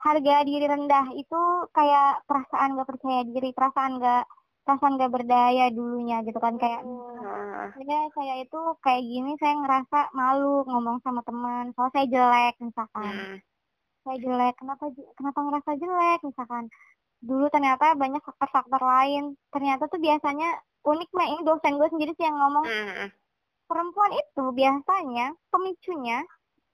harga 0.03 0.35
diri 0.43 0.65
rendah. 0.67 1.05
Itu 1.15 1.41
kayak 1.71 2.27
perasaan 2.27 2.75
gak 2.77 2.89
percaya 2.91 3.21
diri 3.25 3.49
perasaan 3.55 3.99
gak 4.03 4.23
perasaan 4.63 4.95
gak 4.95 5.11
berdaya 5.11 5.67
dulunya 5.69 6.23
gitu 6.23 6.39
kan 6.39 6.55
kayak 6.55 6.81
Ah. 7.23 7.71
saya 7.75 7.99
saya 8.11 8.33
itu 8.43 8.59
kayak 8.79 9.03
gini 9.03 9.31
saya 9.39 9.55
ngerasa 9.59 10.11
malu 10.11 10.63
ngomong 10.67 10.99
sama 11.03 11.23
teman 11.23 11.71
kalau 11.71 11.89
saya 11.91 12.05
jelek 12.05 12.55
misalkan 12.59 13.03
Hmm. 13.07 13.37
saya 14.03 14.17
jelek 14.19 14.55
kenapa 14.59 14.83
kenapa 15.15 15.39
ngerasa 15.39 15.71
jelek 15.75 16.19
misalkan 16.23 16.63
dulu 17.23 17.47
ternyata 17.47 17.95
banyak 17.95 18.19
faktor-faktor 18.19 18.81
lain 18.81 19.23
ternyata 19.49 19.87
tuh 19.87 19.99
biasanya 19.99 20.49
unik 20.83 21.09
mah 21.11 21.27
ini 21.27 21.41
dosen 21.43 21.79
gue 21.79 21.87
sendiri 21.87 22.11
sih 22.15 22.27
yang 22.27 22.35
ngomong 22.35 22.67
Hmm. 22.67 23.07
perempuan 23.65 24.11
itu 24.11 24.43
biasanya 24.51 25.31
pemicunya 25.49 26.19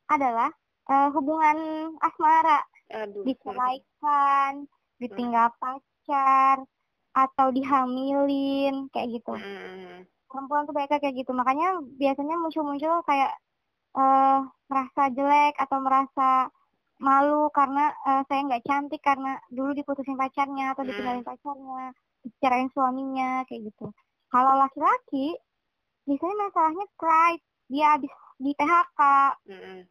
adalah 0.08 0.50
eh, 0.90 1.10
hubungan 1.14 1.58
asmara 2.02 2.66
Aduh. 2.90 3.22
diceraikan 3.22 4.66
ditinggal 4.98 5.54
pacar 5.62 6.66
atau 7.26 7.48
dihamilin 7.52 8.88
kayak 8.94 9.20
gitu 9.20 9.34
Hmm. 9.36 10.06
perempuan 10.30 10.70
tuh 10.70 10.78
banyak 10.78 11.02
kayak 11.02 11.16
gitu 11.18 11.32
makanya 11.34 11.82
biasanya 11.98 12.36
muncul-muncul 12.38 13.02
kayak 13.04 13.34
eh 13.98 14.40
merasa 14.70 15.10
jelek 15.10 15.58
atau 15.58 15.78
merasa 15.82 16.30
malu 17.02 17.50
karena 17.50 17.90
eh, 18.06 18.22
saya 18.30 18.40
nggak 18.46 18.66
cantik 18.68 19.02
karena 19.02 19.42
dulu 19.50 19.74
diputusin 19.74 20.14
pacarnya 20.14 20.78
atau 20.78 20.86
Hmm. 20.86 20.90
ditinggalin 20.94 21.26
pacarnya 21.26 21.86
dicerain 22.22 22.70
suaminya 22.76 23.42
kayak 23.50 23.74
gitu 23.74 23.90
kalau 24.30 24.54
laki-laki 24.60 25.34
biasanya 26.06 26.36
masalahnya 26.46 26.86
pride 27.00 27.44
dia 27.70 27.88
habis 27.98 28.14
di 28.38 28.52
PHK 28.54 29.02
Hmm. 29.50 29.82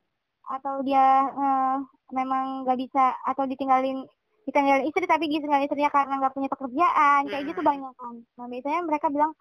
atau 0.49 0.74
dia 0.87 1.07
eh, 1.29 1.76
memang 2.14 2.62
nggak 2.64 2.79
bisa 2.79 3.12
atau 3.26 3.45
ditinggalin 3.45 4.07
ditinggalin 4.49 4.88
istri 4.88 5.05
tapi 5.05 5.28
ditinggalin 5.28 5.68
istrinya 5.68 5.92
karena 5.92 6.14
nggak 6.16 6.34
punya 6.34 6.49
pekerjaan. 6.49 7.20
Kayak 7.28 7.44
gitu 7.53 7.61
Hmm. 7.61 7.70
banyak 7.70 7.92
kan 8.01 8.14
nah 8.40 8.46
biasanya 8.49 8.80
mereka 8.88 9.07
bilang 9.12 9.32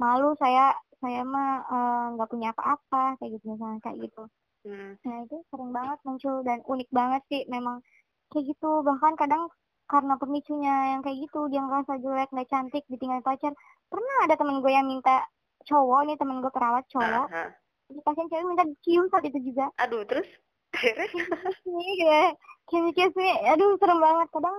malu 0.00 0.32
saya 0.40 0.72
saya 1.04 1.20
mah 1.22 1.50
eh, 1.68 2.06
nggak 2.16 2.30
punya 2.32 2.48
apa-apa 2.56 3.20
kayak 3.20 3.36
gitu 3.38 3.44
misalnya 3.52 3.78
kayak 3.84 3.98
gitu. 4.08 4.24
Hmm. 4.64 4.96
nah 5.04 5.16
itu 5.28 5.36
sering 5.52 5.70
banget 5.76 6.00
muncul 6.08 6.40
dan 6.40 6.64
unik 6.64 6.88
banget 6.88 7.22
sih 7.28 7.42
memang 7.52 7.84
kayak 8.32 8.48
gitu. 8.56 8.80
Bahkan 8.80 9.12
kadang 9.20 9.52
karena 9.84 10.16
pemicunya 10.16 10.96
yang 10.96 11.04
kayak 11.04 11.28
gitu 11.28 11.52
dia 11.52 11.60
ngerasa 11.60 12.00
jelek 12.00 12.32
nggak 12.32 12.48
cantik 12.48 12.84
ditinggalin 12.88 13.20
pacar. 13.20 13.52
Pernah 13.92 14.16
ada 14.24 14.34
temen 14.40 14.64
gue 14.64 14.72
yang 14.72 14.88
minta 14.88 15.28
cowok 15.68 16.08
nih 16.08 16.16
temen 16.16 16.40
gue 16.40 16.52
perawat 16.52 16.84
cowok 16.88 17.26
ah. 17.28 17.52
di 17.92 18.00
pasien 18.00 18.28
cewek 18.32 18.48
minta 18.48 18.64
dicium 18.64 19.04
saat 19.12 19.24
itu 19.28 19.38
juga. 19.44 19.68
Aduh, 19.84 20.08
terus? 20.08 20.28
Akhirnya 20.74 22.32
kayak 22.68 22.92
kiss 22.96 23.14
me 23.16 23.30
aduh 23.50 23.76
serem 23.80 23.98
banget. 24.00 24.28
Kadang 24.32 24.56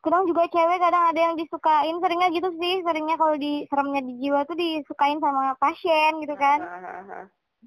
kadang 0.00 0.24
juga 0.24 0.48
cewek 0.48 0.78
kadang 0.80 1.04
ada 1.12 1.20
yang 1.20 1.34
disukain. 1.36 1.96
Seringnya 2.00 2.28
gitu 2.32 2.48
sih 2.56 2.74
seringnya 2.84 3.16
kalau 3.20 3.36
di 3.36 3.64
seremnya 3.68 4.00
di 4.04 4.14
jiwa 4.20 4.48
tuh 4.48 4.56
disukain 4.56 5.18
sama 5.20 5.54
pasien 5.60 6.18
gitu 6.24 6.34
kan. 6.36 6.58
Ah, 6.64 6.80
ah, 6.80 7.12
ah. 7.22 7.26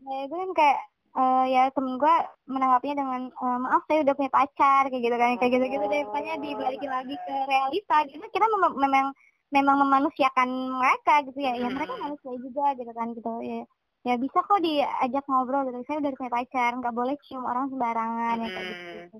ya 0.09 0.16
itu 0.26 0.34
kan 0.34 0.49
kayak 0.57 0.80
eh, 1.14 1.45
ya 1.53 1.64
temen 1.70 2.01
gue 2.01 2.16
menanggapinya 2.49 2.95
dengan 3.05 3.22
eh, 3.30 3.57
maaf 3.61 3.82
saya 3.86 4.01
udah 4.01 4.14
punya 4.18 4.32
pacar 4.34 4.84
kayak 4.89 5.03
gitu 5.05 5.16
kan. 5.16 5.30
Kayak 5.38 5.51
gitu 5.57 5.66
gitu 5.78 5.86
deh. 5.88 6.01
Makanya 6.09 6.36
dibalikin 6.41 6.91
lagi 6.91 7.16
ke 7.16 7.36
realita. 7.45 7.97
Gitu 8.09 8.26
kita 8.34 8.45
mem- 8.49 8.80
memang 8.82 9.05
memang 9.53 9.76
memanusiakan 9.86 10.49
mereka 10.82 11.22
gitu 11.30 11.39
ya. 11.39 11.53
Ya 11.53 11.70
mereka 11.70 11.93
manusia 12.01 12.32
juga 12.41 12.74
gitu 12.74 12.91
kan 12.91 13.14
gitu. 13.14 13.34
Ya 13.45 13.61
ya 14.03 14.20
bisa 14.20 14.43
kok 14.43 14.59
diajak 14.59 15.24
ngobrol 15.30 15.64
gitu. 15.70 15.80
Saya 15.88 16.01
udah 16.03 16.11
punya 16.18 16.32
pacar 16.34 16.72
nggak 16.76 16.95
boleh 16.97 17.16
cium 17.24 17.45
orang 17.45 17.70
sembarangan 17.72 18.36
ya 18.41 18.47
kayak 18.51 18.66
gitu, 18.68 18.84
gitu. 18.99 19.18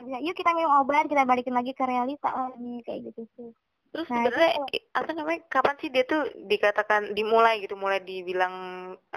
Bisa, 0.00 0.16
yuk 0.24 0.34
kita 0.38 0.50
minum 0.56 0.72
obat 0.80 1.04
kita 1.10 1.22
balikin 1.28 1.54
lagi 1.58 1.72
ke 1.76 1.84
realita 1.84 2.28
lagi 2.32 2.72
kayak 2.86 3.00
gitu 3.12 3.22
sih 3.36 3.50
Terus 3.92 4.06
Nah, 4.08 4.22
sebenarnya 4.22 4.50
itu- 4.54 4.86
apa 5.00 5.10
namanya 5.18 5.40
kapan 5.54 5.76
sih 5.80 5.90
dia 5.94 6.04
tuh 6.06 6.22
dikatakan 6.52 7.02
dimulai 7.18 7.54
gitu 7.64 7.74
mulai 7.74 7.98
dibilang 8.00 8.54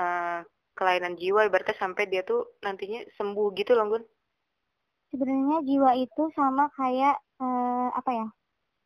eh, 0.04 0.40
kelainan 0.78 1.14
jiwa 1.22 1.46
ibaratnya 1.48 1.78
sampai 1.78 2.04
dia 2.12 2.22
tuh 2.26 2.42
nantinya 2.66 3.00
sembuh 3.18 3.48
gitu 3.60 3.72
loh 3.78 3.86
Gun? 3.94 4.04
sebenarnya 5.14 5.58
jiwa 5.70 5.92
itu 6.06 6.24
sama 6.38 6.66
kayak 6.78 7.16
eh, 7.44 7.88
apa 8.00 8.12
ya 8.20 8.28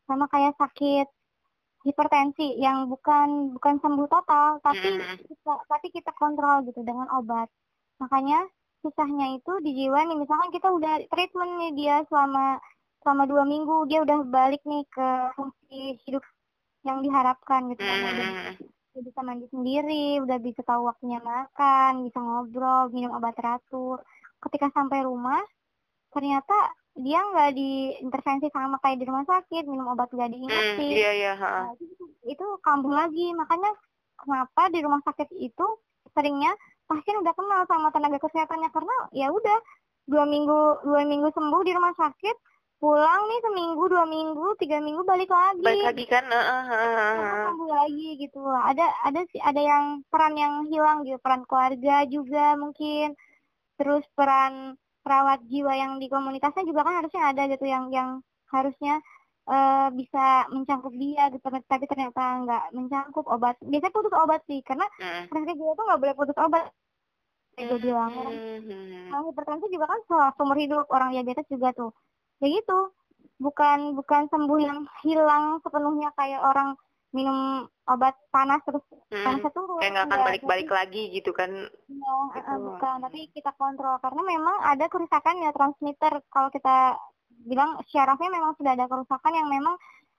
sama 0.08 0.24
kayak 0.32 0.54
sakit 0.60 1.06
hipertensi 1.88 2.46
yang 2.64 2.78
bukan 2.92 3.28
bukan 3.56 3.74
sembuh 3.82 4.08
total 4.14 4.48
tapi 4.66 4.88
Mm. 4.98 5.16
kita 5.30 5.52
tapi 5.72 5.86
kita 5.96 6.10
kontrol 6.20 6.56
gitu 6.68 6.80
dengan 6.88 7.08
obat 7.18 7.48
makanya 8.02 8.40
susahnya 8.80 9.34
itu 9.34 9.52
di 9.64 9.70
jiwa 9.74 10.06
nih 10.06 10.18
misalkan 10.18 10.50
kita 10.54 10.68
udah 10.70 11.02
treatment 11.10 11.52
nih 11.58 11.72
dia 11.74 11.96
selama 12.06 12.62
selama 13.02 13.24
dua 13.26 13.42
minggu 13.46 13.86
dia 13.90 14.02
udah 14.02 14.22
balik 14.26 14.62
nih 14.62 14.86
ke 14.86 15.08
fungsi 15.34 15.98
hidup 16.06 16.22
yang 16.86 17.02
diharapkan 17.02 17.66
gitu 17.70 17.82
kan 17.82 17.98
udah 18.06 18.28
Mm. 18.28 18.54
udah 18.94 19.02
bisa 19.04 19.20
mandi 19.22 19.46
sendiri, 19.54 20.18
udah 20.26 20.38
bisa 20.42 20.58
tahu 20.66 20.90
waktunya 20.90 21.22
makan, 21.22 22.02
bisa 22.02 22.18
ngobrol, 22.18 22.90
minum 22.90 23.14
obat 23.14 23.34
teratur. 23.38 24.02
Ketika 24.42 24.74
sampai 24.74 25.06
rumah, 25.06 25.38
ternyata 26.10 26.54
dia 26.98 27.22
nggak 27.22 27.54
diintervensi 27.54 28.50
sama 28.50 28.82
kayak 28.82 28.98
di 28.98 29.06
rumah 29.06 29.22
sakit, 29.22 29.70
minum 29.70 29.94
obat 29.94 30.10
nggak 30.10 30.26
Mm, 30.26 30.34
diingetin. 30.34 30.94
Iya 30.98 31.10
iya. 31.14 31.32
ha. 31.38 31.50
Nah, 31.62 31.72
itu, 31.78 32.04
itu 32.26 32.46
kambuh 32.58 32.90
lagi. 32.90 33.30
Makanya 33.38 33.70
kenapa 34.18 34.62
di 34.74 34.78
rumah 34.82 35.02
sakit 35.06 35.30
itu 35.38 35.66
seringnya 36.10 36.50
pasien 36.88 37.20
udah 37.20 37.34
kenal 37.36 37.62
sama 37.68 37.92
tenaga 37.92 38.18
kesehatannya. 38.18 38.72
Karena 38.72 38.96
ya 39.12 39.28
udah 39.28 39.58
dua 40.08 40.24
minggu 40.24 40.88
dua 40.88 41.04
minggu 41.04 41.28
sembuh 41.36 41.60
di 41.62 41.72
rumah 41.76 41.92
sakit, 41.94 42.36
pulang 42.80 43.22
nih 43.28 43.40
seminggu 43.44 43.84
dua 43.92 44.04
minggu 44.08 44.46
tiga 44.56 44.80
minggu 44.80 45.04
balik 45.04 45.28
lagi. 45.28 45.62
Balik 45.62 45.86
lagi 45.92 46.04
kan? 46.08 46.24
eh, 46.32 46.44
Sama 47.12 47.36
eh. 47.36 47.44
kambuh 47.52 47.68
lagi 47.68 48.08
gitu. 48.16 48.40
Ada 48.40 48.86
ada 49.04 49.20
sih 49.28 49.40
ada 49.44 49.60
yang 49.60 49.84
peran 50.08 50.34
yang 50.34 50.64
hilang 50.72 51.04
gitu. 51.04 51.20
Peran 51.20 51.44
keluarga 51.44 52.08
juga 52.08 52.56
mungkin. 52.56 53.12
Terus 53.78 54.02
peran 54.16 54.74
perawat 55.04 55.40
jiwa 55.46 55.72
yang 55.72 55.96
di 56.02 56.10
komunitasnya 56.10 56.64
juga 56.66 56.84
kan 56.84 57.04
harusnya 57.04 57.22
ada 57.32 57.42
gitu 57.48 57.64
yang 57.64 57.88
yang 57.94 58.20
harusnya 58.52 59.00
uh, 59.48 59.88
bisa 59.96 60.46
mencangkup 60.52 60.92
dia 60.94 61.32
gitu. 61.32 61.46
Tapi 61.48 61.84
ternyata 61.88 62.44
nggak 62.44 62.64
mencangkup 62.76 63.24
obat. 63.26 63.56
Biasanya 63.64 63.94
putus 63.94 64.14
obat 64.14 64.40
sih 64.44 64.60
karena 64.62 64.86
rasa 65.32 65.52
gila 65.56 65.72
tuh 65.74 65.84
nggak 65.88 66.00
boleh 66.00 66.14
putus 66.14 66.38
obat. 66.38 66.64
Itu 67.58 67.74
gue 67.74 67.90
bilang. 67.90 68.12
mm-hmm. 68.14 69.10
orang 69.10 69.24
hipertensi 69.34 69.66
juga 69.74 69.86
kan 69.90 70.00
seumur 70.38 70.56
hidup 70.60 70.86
orang 70.94 71.10
diabetes 71.16 71.48
juga 71.50 71.74
tuh. 71.74 71.90
Ya 72.38 72.46
gitu. 72.52 72.94
Bukan 73.42 73.98
bukan 73.98 74.30
sembuh 74.30 74.58
yang 74.62 74.78
hilang 75.02 75.58
sepenuhnya 75.62 76.14
kayak 76.14 76.42
orang 76.42 76.78
minum 77.08 77.64
obat 77.88 78.12
panas 78.28 78.60
terus 78.68 78.84
hmm. 79.08 79.24
panasnya 79.24 79.50
turun. 79.56 79.80
kayak 79.80 79.92
nggak 79.96 80.06
akan 80.12 80.20
balik-balik 80.28 80.68
lagi 80.68 81.08
gitu 81.08 81.32
kan. 81.32 81.50
Ya 81.88 82.14
gitu. 82.36 82.52
bukan. 82.68 82.96
Tapi 83.00 83.20
kita 83.32 83.50
kontrol 83.56 83.96
karena 84.04 84.22
memang 84.28 84.56
ada 84.60 84.86
kerusakan 84.92 85.40
ya 85.40 85.50
transmitter. 85.56 86.20
Kalau 86.28 86.52
kita 86.52 87.00
bilang 87.46 87.78
syarafnya 87.90 88.30
memang 88.34 88.52
sudah 88.58 88.72
ada 88.74 88.86
kerusakan 88.90 89.32
yang 89.34 89.48
memang 89.50 89.76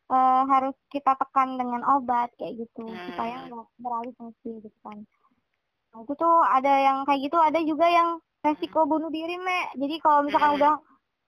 uh, 0.10 0.44
harus 0.48 0.76
kita 0.90 1.14
tekan 1.16 1.56
dengan 1.56 1.82
obat 1.98 2.32
kayak 2.40 2.58
gitu 2.66 2.84
hmm. 2.86 3.14
supaya 3.14 3.36
nggak 3.48 3.68
beralih 3.80 4.14
fungsi 4.16 4.50
gitu 4.64 4.80
kan 4.84 4.98
nah, 5.94 6.00
itu 6.04 6.14
tuh 6.16 6.36
ada 6.46 6.74
yang 6.80 6.98
kayak 7.04 7.22
gitu 7.30 7.38
ada 7.40 7.60
juga 7.64 7.88
yang 7.88 8.10
resiko 8.40 8.88
bunuh 8.88 9.12
diri 9.12 9.36
me 9.36 9.70
jadi 9.76 9.96
kalau 10.00 10.26
misalkan 10.26 10.56
hmm. 10.56 10.60
udah 10.60 10.74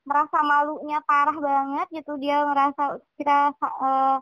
merasa 0.02 0.38
malunya 0.42 1.00
parah 1.06 1.38
banget 1.38 1.88
gitu 2.02 2.18
dia 2.18 2.42
ngerasa 2.42 2.98
kita 3.22 3.54
uh, 3.62 4.18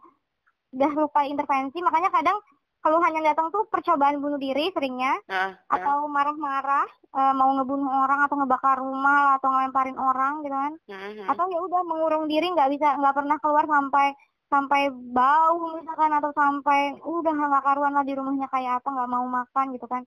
udah 0.76 0.91
lupa 0.93 1.24
intervensi 1.26 1.80
makanya 1.80 2.11
kadang 2.11 2.38
kalau 2.80 2.99
hanya 3.03 3.21
datang 3.32 3.51
tuh 3.51 3.67
percobaan 3.67 4.23
bunuh 4.23 4.39
diri 4.39 4.71
seringnya. 4.71 5.19
Uh, 5.27 5.51
uh. 5.51 5.51
atau 5.67 6.07
marah-marah 6.07 6.88
uh, 7.11 7.34
mau 7.36 7.51
ngebunuh 7.59 7.91
orang 8.07 8.23
atau 8.23 8.36
ngebakar 8.39 8.80
rumah 8.80 9.36
atau 9.39 9.51
ngelemparin 9.51 9.97
orang 9.99 10.34
gitu 10.47 10.55
kan. 10.55 10.73
Uh, 10.88 10.93
uh. 10.95 11.27
atau 11.36 11.45
ya 11.51 11.59
udah 11.59 11.82
mengurung 11.84 12.25
diri 12.32 12.47
nggak 12.51 12.69
bisa 12.71 12.95
nggak 12.95 13.15
pernah 13.15 13.38
keluar 13.43 13.65
sampai 13.67 14.07
sampai 14.49 14.82
bau 15.13 15.77
misalkan 15.77 16.09
atau 16.09 16.32
sampai 16.34 16.97
udah 17.05 17.34
nggak 17.36 17.63
karuan 17.67 17.93
lah 17.93 18.01
di 18.01 18.17
rumahnya 18.17 18.47
kayak 18.49 18.82
apa 18.82 18.89
nggak 18.89 19.11
mau 19.11 19.25
makan 19.27 19.65
gitu 19.75 19.86
kan. 19.86 20.01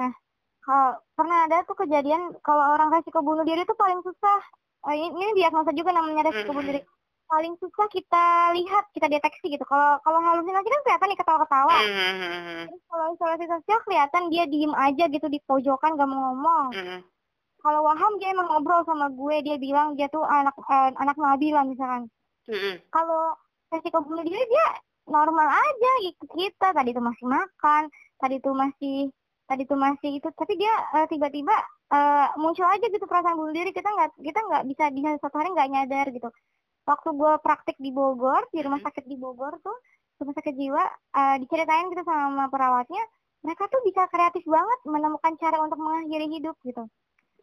Nah 0.00 0.10
kalau 0.64 0.96
pernah 1.12 1.44
ada 1.44 1.60
tuh 1.68 1.76
kejadian 1.76 2.32
kalau 2.40 2.72
orang 2.72 2.88
resiko 2.88 3.20
bunuh 3.20 3.44
diri 3.44 3.68
tuh 3.68 3.76
paling 3.76 4.00
susah. 4.00 4.40
Uh, 4.84 4.96
ini, 4.96 5.12
ini 5.16 5.44
diagnosa 5.44 5.72
juga 5.76 5.92
namanya 5.92 6.32
resiko 6.32 6.56
bunuh 6.56 6.72
diri 6.72 6.80
paling 7.28 7.54
susah 7.58 7.86
kita 7.90 8.54
lihat 8.54 8.84
kita 8.92 9.06
deteksi 9.08 9.46
gitu. 9.52 9.64
Kalau 9.66 9.98
kalau 10.04 10.20
halusinasi 10.20 10.68
kan 10.68 10.82
kelihatan 10.84 11.08
nih 11.10 11.18
ketawa-ketawa. 11.20 11.76
Mm-hmm. 11.82 12.60
terus 12.70 12.82
kalau 12.88 13.04
isolasi 13.16 13.44
sosial 13.48 13.78
kelihatan 13.84 14.22
dia 14.30 14.44
diem 14.46 14.74
aja 14.76 15.04
gitu 15.08 15.26
di 15.28 15.38
pojokan 15.44 15.96
gak 15.98 16.08
mau 16.08 16.32
ngomong. 16.32 16.68
Mm-hmm. 16.72 17.00
kalau 17.64 17.80
Waham 17.80 18.20
dia 18.20 18.28
emang 18.36 18.48
ngobrol 18.52 18.84
sama 18.84 19.08
gue. 19.08 19.36
Dia 19.42 19.56
bilang 19.56 19.96
dia 19.96 20.06
tuh 20.12 20.22
anak 20.22 20.54
eh, 20.56 20.90
anak 21.00 21.16
Nabila 21.16 21.64
misalkan. 21.64 22.08
Mm-hmm. 22.44 22.92
kalau 22.92 23.32
resiko 23.72 24.04
bunuh 24.04 24.20
diri 24.20 24.44
dia 24.44 24.66
normal 25.08 25.48
aja 25.48 25.92
ikut 26.04 26.28
kita. 26.28 26.76
Tadi 26.76 26.90
tuh 26.92 27.04
masih 27.04 27.26
makan 27.26 27.82
tadi 28.20 28.36
tuh 28.40 28.54
masih 28.54 29.08
tadi 29.48 29.62
tuh 29.64 29.80
masih 29.80 30.10
itu. 30.20 30.28
Tapi 30.28 30.52
dia 30.60 30.72
uh, 30.92 31.06
tiba-tiba 31.08 31.56
uh, 31.92 32.36
muncul 32.36 32.68
aja 32.68 32.84
gitu 32.84 33.04
perasaan 33.08 33.40
bunuh 33.40 33.56
diri. 33.56 33.72
Kita 33.72 33.88
nggak 33.88 34.20
kita 34.20 34.40
nggak 34.44 34.62
bisa 34.68 34.84
di 34.92 35.00
satu 35.18 35.36
hari 35.40 35.56
nggak 35.56 35.70
nyadar 35.72 36.08
gitu 36.12 36.28
waktu 36.84 37.08
gue 37.16 37.32
praktik 37.40 37.76
di 37.80 37.90
Bogor 37.90 38.44
di 38.52 38.60
rumah 38.60 38.80
sakit 38.80 39.04
di 39.08 39.16
Bogor 39.16 39.56
tuh 39.64 39.76
rumah 40.20 40.34
sakit 40.36 40.54
jiwa 40.54 40.84
uh, 41.16 41.36
diceritain 41.40 41.90
gitu 41.90 42.04
sama 42.06 42.46
perawatnya 42.52 43.02
mereka 43.44 43.68
tuh 43.68 43.80
bisa 43.84 44.08
kreatif 44.08 44.44
banget 44.48 44.78
menemukan 44.88 45.36
cara 45.36 45.60
untuk 45.60 45.76
mengakhiri 45.76 46.32
hidup 46.32 46.56
gitu. 46.64 46.88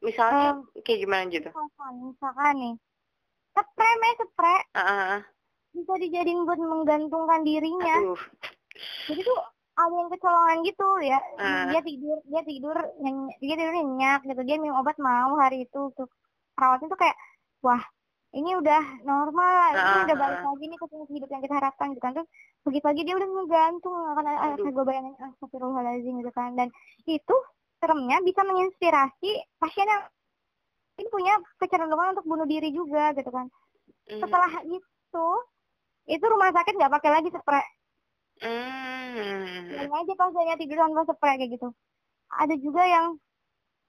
Misalnya 0.02 0.58
um, 0.58 0.66
kayak 0.82 1.06
gimana 1.06 1.30
gitu? 1.30 1.50
misalkan, 1.54 1.94
misalkan 2.10 2.54
nih 2.58 2.76
spray 3.54 3.94
me 4.02 4.10
spray 4.18 4.60
uh 4.74 4.80
-uh. 4.82 5.18
bisa 5.78 5.94
dijadiin 6.02 6.42
buat 6.48 6.58
menggantungkan 6.58 7.46
dirinya. 7.46 7.96
Aduh. 8.02 8.22
jadi 9.12 9.22
tuh 9.22 9.40
ada 9.78 9.94
yang 9.94 10.10
kecolongan 10.10 10.58
gitu 10.66 10.90
ya. 11.06 11.20
Uh. 11.38 11.70
dia 11.70 11.82
tidur 11.86 12.18
dia 12.26 12.42
tidur 12.50 12.78
dia 13.38 13.56
tidur 13.62 13.74
nyenyak 13.78 14.22
gitu. 14.26 14.42
Dia 14.42 14.58
minum 14.58 14.82
obat 14.82 14.98
mau 14.98 15.38
hari 15.38 15.70
itu 15.70 15.94
tuh. 15.94 16.10
Perawatnya 16.58 16.90
tuh 16.90 17.00
kayak 17.00 17.18
wah 17.62 17.84
ini 18.32 18.56
udah 18.56 19.04
normal, 19.04 19.76
ini 19.76 20.00
udah 20.08 20.16
balik 20.16 20.40
lagi 20.40 20.66
nih 20.72 20.78
ke 20.80 20.86
hidup 21.12 21.30
yang 21.36 21.44
kita 21.44 21.56
harapkan 21.60 21.92
gitu 21.92 22.00
kan. 22.00 22.16
Terus 22.16 22.28
pagi-pagi 22.64 23.02
dia 23.04 23.16
udah 23.20 23.28
ngegantung, 23.28 23.92
akan 23.92 24.26
ada 24.26 24.56
gue 24.56 24.86
bayangin 24.88 25.16
astagfirullahaladzim 25.20 26.16
gitu 26.24 26.32
kan. 26.32 26.56
Dan 26.56 26.72
itu 27.04 27.36
seremnya 27.84 28.24
bisa 28.24 28.42
menginspirasi 28.48 29.32
pasien 29.60 29.88
yang 29.88 30.04
punya 31.12 31.34
kecenderungan 31.60 32.16
untuk 32.16 32.26
bunuh 32.30 32.48
diri 32.48 32.72
juga 32.72 33.12
gitu 33.20 33.28
kan. 33.36 33.52
Mm. 34.08 34.24
Setelah 34.24 34.52
itu, 34.64 35.28
itu 36.08 36.26
rumah 36.32 36.56
sakit 36.56 36.74
nggak 36.80 36.94
pakai 37.04 37.12
lagi 37.12 37.30
spray. 37.36 37.68
Mm. 38.48 39.76
Yang 39.76 39.92
aja 39.92 40.14
pasiennya 40.16 40.56
tidur 40.56 40.80
tanpa 40.80 41.04
spray 41.04 41.36
kayak 41.36 41.52
gitu. 41.60 41.68
Ada 42.32 42.56
juga 42.64 42.84
yang 42.88 43.20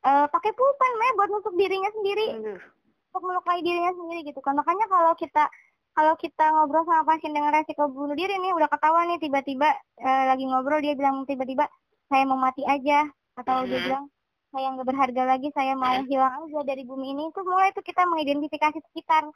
uh, 0.03 0.27
pakai 0.27 0.51
pulpen 0.51 0.93
me 0.99 1.09
buat 1.15 1.31
nusuk 1.31 1.55
dirinya 1.55 1.95
sendiri. 1.95 2.27
Mm 2.43 2.82
untuk 3.13 3.29
melukai 3.29 3.61
dirinya 3.61 3.93
sendiri 3.93 4.33
gitu 4.33 4.41
kan. 4.41 4.57
Makanya 4.57 4.89
kalau 4.89 5.13
kita 5.21 5.45
kalau 5.93 6.17
kita 6.17 6.49
ngobrol 6.57 6.89
sama 6.89 7.05
pasien 7.05 7.37
dengan 7.37 7.53
resiko 7.53 7.85
bunuh 7.93 8.17
diri 8.17 8.41
nih 8.41 8.57
udah 8.57 8.65
ketahuan 8.73 9.13
nih 9.13 9.21
tiba-tiba 9.21 9.69
uh, 10.01 10.25
lagi 10.33 10.49
ngobrol 10.49 10.81
dia 10.81 10.97
bilang 10.97 11.29
tiba-tiba 11.29 11.69
saya 12.09 12.25
mau 12.25 12.41
mati 12.41 12.65
aja 12.65 13.05
atau 13.37 13.69
dia 13.69 13.85
bilang 13.85 14.09
saya 14.49 14.73
nggak 14.73 14.89
berharga 14.89 15.23
lagi 15.29 15.49
saya 15.53 15.77
mau 15.77 15.93
hilang 16.09 16.49
aja 16.49 16.61
dari 16.65 16.89
bumi 16.89 17.13
ini. 17.13 17.29
Itu 17.29 17.45
mulai 17.45 17.77
itu 17.77 17.85
kita 17.85 18.09
mengidentifikasi 18.09 18.81
sekitar 18.81 19.29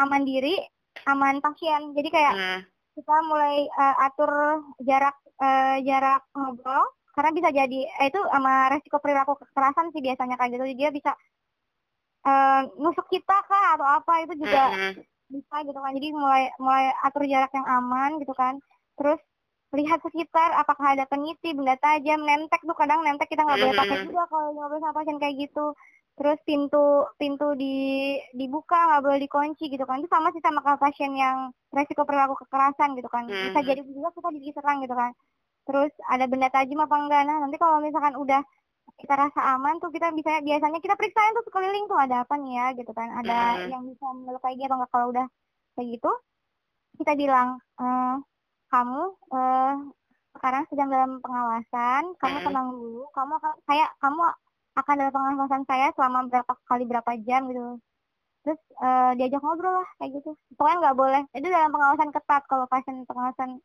aman 0.00 0.24
diri 0.24 0.56
aman 1.04 1.44
pasien. 1.44 1.92
Jadi 1.92 2.08
kayak 2.08 2.64
kita 2.96 3.16
mulai 3.28 3.68
uh, 3.76 4.08
atur 4.08 4.32
jarak 4.88 5.16
uh, 5.36 5.76
jarak 5.84 6.24
ngobrol 6.32 6.88
karena 7.12 7.30
bisa 7.36 7.48
jadi 7.52 7.80
eh, 8.00 8.08
itu 8.08 8.20
sama 8.32 8.72
resiko 8.72 8.96
perilaku 9.04 9.36
kekerasan 9.36 9.92
sih 9.92 10.00
biasanya 10.00 10.40
kayak 10.40 10.56
gitu. 10.56 10.64
Dia 10.72 10.88
bisa 10.88 11.12
uh, 12.24 12.60
nusuk 12.80 13.06
kita 13.12 13.36
kah 13.46 13.64
atau 13.76 13.86
apa? 13.86 14.12
Itu 14.24 14.34
juga 14.38 14.62
mm-hmm. 14.72 14.92
bisa 15.30 15.56
gitu 15.66 15.78
kan. 15.78 15.92
Jadi 15.94 16.08
mulai 16.14 16.44
mulai 16.58 16.90
atur 17.04 17.24
jarak 17.28 17.52
yang 17.54 17.66
aman 17.66 18.18
gitu 18.18 18.34
kan. 18.34 18.58
Terus 18.98 19.20
lihat 19.76 20.00
sekitar 20.00 20.56
apakah 20.56 20.96
ada 20.96 21.04
peniti 21.04 21.52
benda 21.52 21.76
tajam 21.76 22.24
nentek 22.24 22.64
tuh 22.64 22.72
kadang 22.72 23.04
nentek 23.04 23.28
kita 23.28 23.44
nggak 23.44 23.60
boleh 23.60 23.76
pakai 23.76 23.98
juga 24.08 24.24
kalau 24.32 24.56
ngobrol 24.56 24.80
sama 24.80 24.96
pasien 24.96 25.20
kayak 25.20 25.36
gitu. 25.36 25.66
Terus 26.18 26.38
pintu 26.42 27.06
pintu 27.20 27.54
di 27.54 27.76
dibuka 28.34 28.74
nggak 28.74 29.02
boleh 29.04 29.18
dikunci 29.22 29.68
gitu 29.68 29.84
kan. 29.84 30.00
Itu 30.00 30.08
sama 30.10 30.32
sih 30.32 30.42
sama 30.42 30.64
kalau 30.64 30.80
pasien 30.80 31.12
yang 31.14 31.52
resiko 31.70 32.02
perilaku 32.08 32.34
kekerasan 32.42 32.96
gitu 32.96 33.06
kan. 33.12 33.28
Bisa 33.28 33.60
jadi 33.60 33.84
juga 33.84 34.10
kita 34.16 34.28
diserang 34.34 34.80
gitu 34.82 34.96
kan. 34.96 35.12
Terus 35.68 35.92
ada 36.08 36.24
benda 36.24 36.48
tajam 36.48 36.80
apa 36.80 36.96
enggak? 36.96 37.22
Nah 37.28 37.36
nanti 37.44 37.60
kalau 37.60 37.84
misalkan 37.84 38.16
udah 38.16 38.40
kita 38.98 39.14
rasa 39.14 39.40
aman 39.54 39.78
tuh 39.78 39.94
kita 39.94 40.10
bisa 40.10 40.42
biasanya 40.42 40.82
kita 40.82 40.98
periksain 40.98 41.30
tuh 41.38 41.46
sekeliling 41.46 41.86
tuh 41.86 41.98
ada 41.98 42.26
apa 42.26 42.34
nih 42.34 42.52
ya 42.58 42.66
gitu 42.74 42.90
kan 42.90 43.08
ada 43.14 43.62
hmm. 43.62 43.70
yang 43.70 43.82
bisa 43.86 44.06
melukai 44.10 44.58
dia 44.58 44.66
atau 44.66 44.76
enggak 44.82 44.90
kalau 44.90 45.06
udah 45.14 45.26
kayak 45.78 45.88
gitu 45.94 46.10
kita 46.98 47.12
bilang 47.14 47.62
e, 47.78 47.86
kamu 48.68 49.02
uh, 49.32 49.74
sekarang 50.36 50.62
sedang 50.68 50.88
dalam 50.92 51.10
pengawasan 51.24 52.14
kamu 52.20 52.36
hmm. 52.42 52.46
tenang 52.50 52.68
dulu 52.74 53.02
kamu 53.16 53.32
akan 53.40 53.52
saya 53.64 53.86
kamu 54.02 54.20
akan 54.78 54.94
dalam 54.94 55.12
pengawasan 55.14 55.62
saya 55.66 55.86
selama 55.96 56.18
berapa 56.28 56.52
kali 56.68 56.84
berapa 56.84 57.10
jam 57.24 57.48
gitu 57.48 57.80
terus 58.46 58.60
uh, 58.78 59.12
diajak 59.18 59.42
ngobrol 59.42 59.82
lah 59.82 59.88
kayak 59.98 60.20
gitu 60.20 60.30
pokoknya 60.54 60.76
nggak 60.84 60.96
boleh 60.98 61.22
itu 61.34 61.46
dalam 61.48 61.70
pengawasan 61.74 62.10
ketat 62.14 62.42
kalau 62.46 62.66
pasien 62.70 63.02
pengawasan 63.08 63.58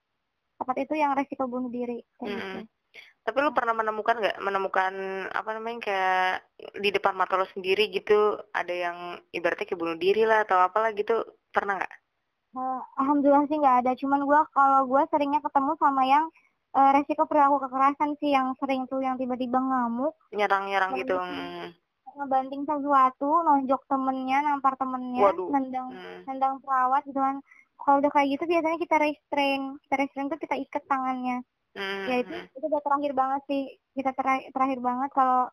tepat 0.58 0.78
itu 0.82 0.94
yang 0.98 1.12
resiko 1.14 1.46
bunuh 1.46 1.70
diri 1.70 2.02
kayak 2.18 2.32
hmm. 2.32 2.40
gitu 2.40 2.60
tapi 3.24 3.40
lu 3.40 3.56
pernah 3.56 3.72
menemukan 3.72 4.20
nggak 4.20 4.38
menemukan 4.44 4.94
apa 5.32 5.50
namanya 5.56 5.80
kayak 5.80 6.32
di 6.76 6.92
depan 6.92 7.16
mata 7.16 7.40
lo 7.40 7.48
sendiri 7.56 7.88
gitu 7.88 8.36
ada 8.52 8.74
yang 8.76 8.98
ibaratnya 9.32 9.64
kayak 9.64 9.80
bunuh 9.80 9.96
diri 9.96 10.28
lah 10.28 10.44
atau 10.44 10.60
apalah 10.60 10.92
gitu 10.92 11.24
pernah 11.56 11.80
nggak? 11.80 11.94
Uh, 12.54 12.84
Alhamdulillah 13.00 13.48
sih 13.48 13.58
nggak 13.58 13.78
ada. 13.88 13.92
Cuman 13.96 14.28
gua 14.28 14.44
kalau 14.52 14.84
gua 14.92 15.08
seringnya 15.08 15.40
ketemu 15.40 15.72
sama 15.80 16.04
yang 16.04 16.28
uh, 16.76 16.92
resiko 16.92 17.24
perilaku 17.24 17.64
kekerasan 17.64 18.20
sih 18.20 18.36
yang 18.36 18.52
sering 18.60 18.84
tuh 18.92 19.00
yang 19.00 19.16
tiba-tiba 19.16 19.56
ngamuk. 19.56 20.14
Nyerang-nyerang 20.36 20.92
gitu. 21.00 21.16
Hmm. 21.16 21.72
Ngebanting 22.14 22.68
sesuatu, 22.68 23.42
nonjok 23.42 23.88
temennya, 23.88 24.44
nampar 24.44 24.76
temennya, 24.76 25.32
Waduh. 25.32 25.50
nendang 25.50 25.90
hmm. 25.96 26.28
nendang 26.28 26.60
perawat 26.60 27.08
gitu 27.08 27.18
kan. 27.24 27.40
Kalau 27.80 28.04
udah 28.04 28.12
kayak 28.12 28.36
gitu 28.36 28.44
biasanya 28.52 28.78
kita 28.84 28.96
restrain. 29.00 29.80
Kita 29.88 29.96
restrain 29.96 30.28
tuh 30.28 30.40
kita 30.44 30.60
ikat 30.60 30.84
tangannya 30.92 31.42
Hmm. 31.74 32.06
Ya 32.06 32.16
itu 32.22 32.34
itu 32.54 32.66
udah 32.70 32.82
terakhir 32.86 33.12
banget 33.18 33.42
sih 33.50 33.64
kita 33.98 34.14
terakhir, 34.14 34.54
terakhir 34.54 34.80
banget 34.82 35.10
kalau 35.10 35.50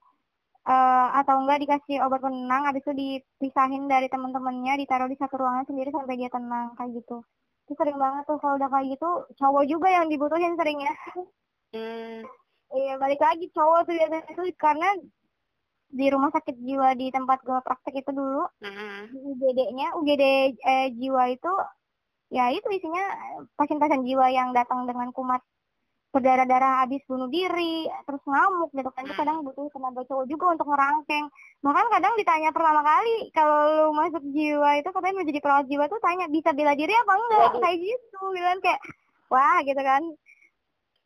uh, 0.69 1.09
atau 1.17 1.35
enggak 1.41 1.61
dikasih 1.65 2.05
obat 2.05 2.21
penenang 2.21 2.69
habis 2.69 2.85
itu 2.85 2.93
dipisahin 2.93 3.89
dari 3.89 4.13
teman-temannya 4.13 4.85
ditaruh 4.85 5.09
di 5.09 5.17
satu 5.17 5.41
ruangan 5.41 5.65
sendiri 5.65 5.89
sampai 5.89 6.21
dia 6.21 6.29
tenang 6.29 6.77
kayak 6.77 7.01
gitu. 7.01 7.25
Itu 7.65 7.73
sering 7.81 7.97
banget 7.97 8.29
tuh 8.29 8.37
kalau 8.37 8.61
udah 8.61 8.69
kayak 8.69 8.87
gitu 9.01 9.09
cowok 9.41 9.65
juga 9.65 9.89
yang 9.89 10.07
dibutuhin 10.13 10.55
seringnya. 10.61 10.93
Hmm. 11.73 12.27
Iya 12.71 12.95
balik 13.01 13.21
lagi 13.23 13.47
cowok 13.51 13.89
tuh 13.89 13.95
biasanya 13.97 14.25
itu 14.31 14.43
karena 14.61 14.89
di 15.91 16.07
rumah 16.07 16.31
sakit 16.31 16.55
jiwa 16.55 16.95
di 16.95 17.11
tempat 17.11 17.43
gue 17.43 17.59
praktek 17.67 18.07
itu 18.07 18.11
dulu 18.15 18.47
mm 18.63 18.71
-hmm. 18.71 19.01
UGD-nya 19.11 19.89
UGD 19.99 20.25
eh, 20.55 20.87
jiwa 20.95 21.35
itu 21.35 21.53
ya 22.31 22.47
itu 22.55 22.69
isinya 22.71 23.03
pasien-pasien 23.59 24.07
jiwa 24.07 24.31
yang 24.31 24.55
datang 24.55 24.87
dengan 24.87 25.11
kumat 25.11 25.43
berdarah-darah 26.11 26.83
habis 26.85 26.99
bunuh 27.07 27.31
diri 27.31 27.87
terus 28.07 28.23
ngamuk 28.27 28.71
gitu 28.75 28.91
kan. 28.91 29.07
Itu 29.07 29.15
kadang 29.15 29.47
butuh 29.47 29.71
tenaga 29.71 30.03
cowok 30.11 30.27
juga 30.27 30.45
untuk 30.59 30.67
ngerangkeng. 30.71 31.27
Bahkan 31.63 31.87
kadang 31.95 32.13
ditanya 32.19 32.51
pertama 32.51 32.83
kali 32.83 33.17
kalau 33.31 33.59
lu 33.71 33.87
masuk 33.95 34.23
jiwa 34.35 34.71
itu 34.83 34.89
katanya 34.91 35.15
mau 35.23 35.29
jadi 35.31 35.41
perawat 35.41 35.67
jiwa 35.71 35.85
tuh 35.87 36.01
tanya 36.03 36.27
bisa 36.27 36.51
bela 36.51 36.75
diri 36.75 36.95
apa 36.95 37.13
enggak? 37.15 37.51
Kayak 37.63 37.79
gitu 37.79 38.21
bilang 38.35 38.59
kayak 38.59 38.81
wah 39.31 39.59
gitu 39.63 39.83
kan. 39.83 40.03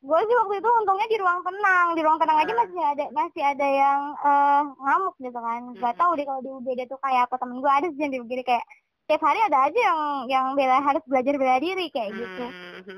Gue 0.05 0.21
sih 0.29 0.37
waktu 0.37 0.55
itu 0.61 0.69
untungnya 0.69 1.09
di 1.09 1.17
ruang 1.21 1.41
tenang. 1.45 1.87
Di 1.97 2.01
ruang 2.05 2.19
tenang 2.21 2.39
aja 2.41 2.53
masih 2.53 2.83
ada 2.85 3.05
masih 3.13 3.43
ada 3.45 3.67
yang 3.69 4.01
uh, 4.21 4.63
ngamuk 4.81 5.17
gitu 5.21 5.39
kan. 5.41 5.61
Nggak 5.77 5.95
tahu 6.01 6.11
deh 6.17 6.25
kalau 6.25 6.41
di 6.41 6.51
UGD 6.53 6.81
tuh 6.89 7.01
kayak 7.05 7.29
apa. 7.29 7.37
Temen 7.41 7.61
gue 7.61 7.73
ada 7.73 7.87
sih 7.93 8.01
yang 8.01 8.13
di 8.13 8.21
UGD 8.25 8.41
kayak 8.45 8.65
tiap 9.05 9.21
hari 9.21 9.37
ada 9.45 9.69
aja 9.69 9.77
yang 9.77 10.01
yang 10.33 10.47
bela 10.57 10.81
harus 10.81 11.05
belajar 11.05 11.37
bela 11.37 11.61
diri 11.61 11.93
kayak 11.93 12.17
gitu. 12.17 12.45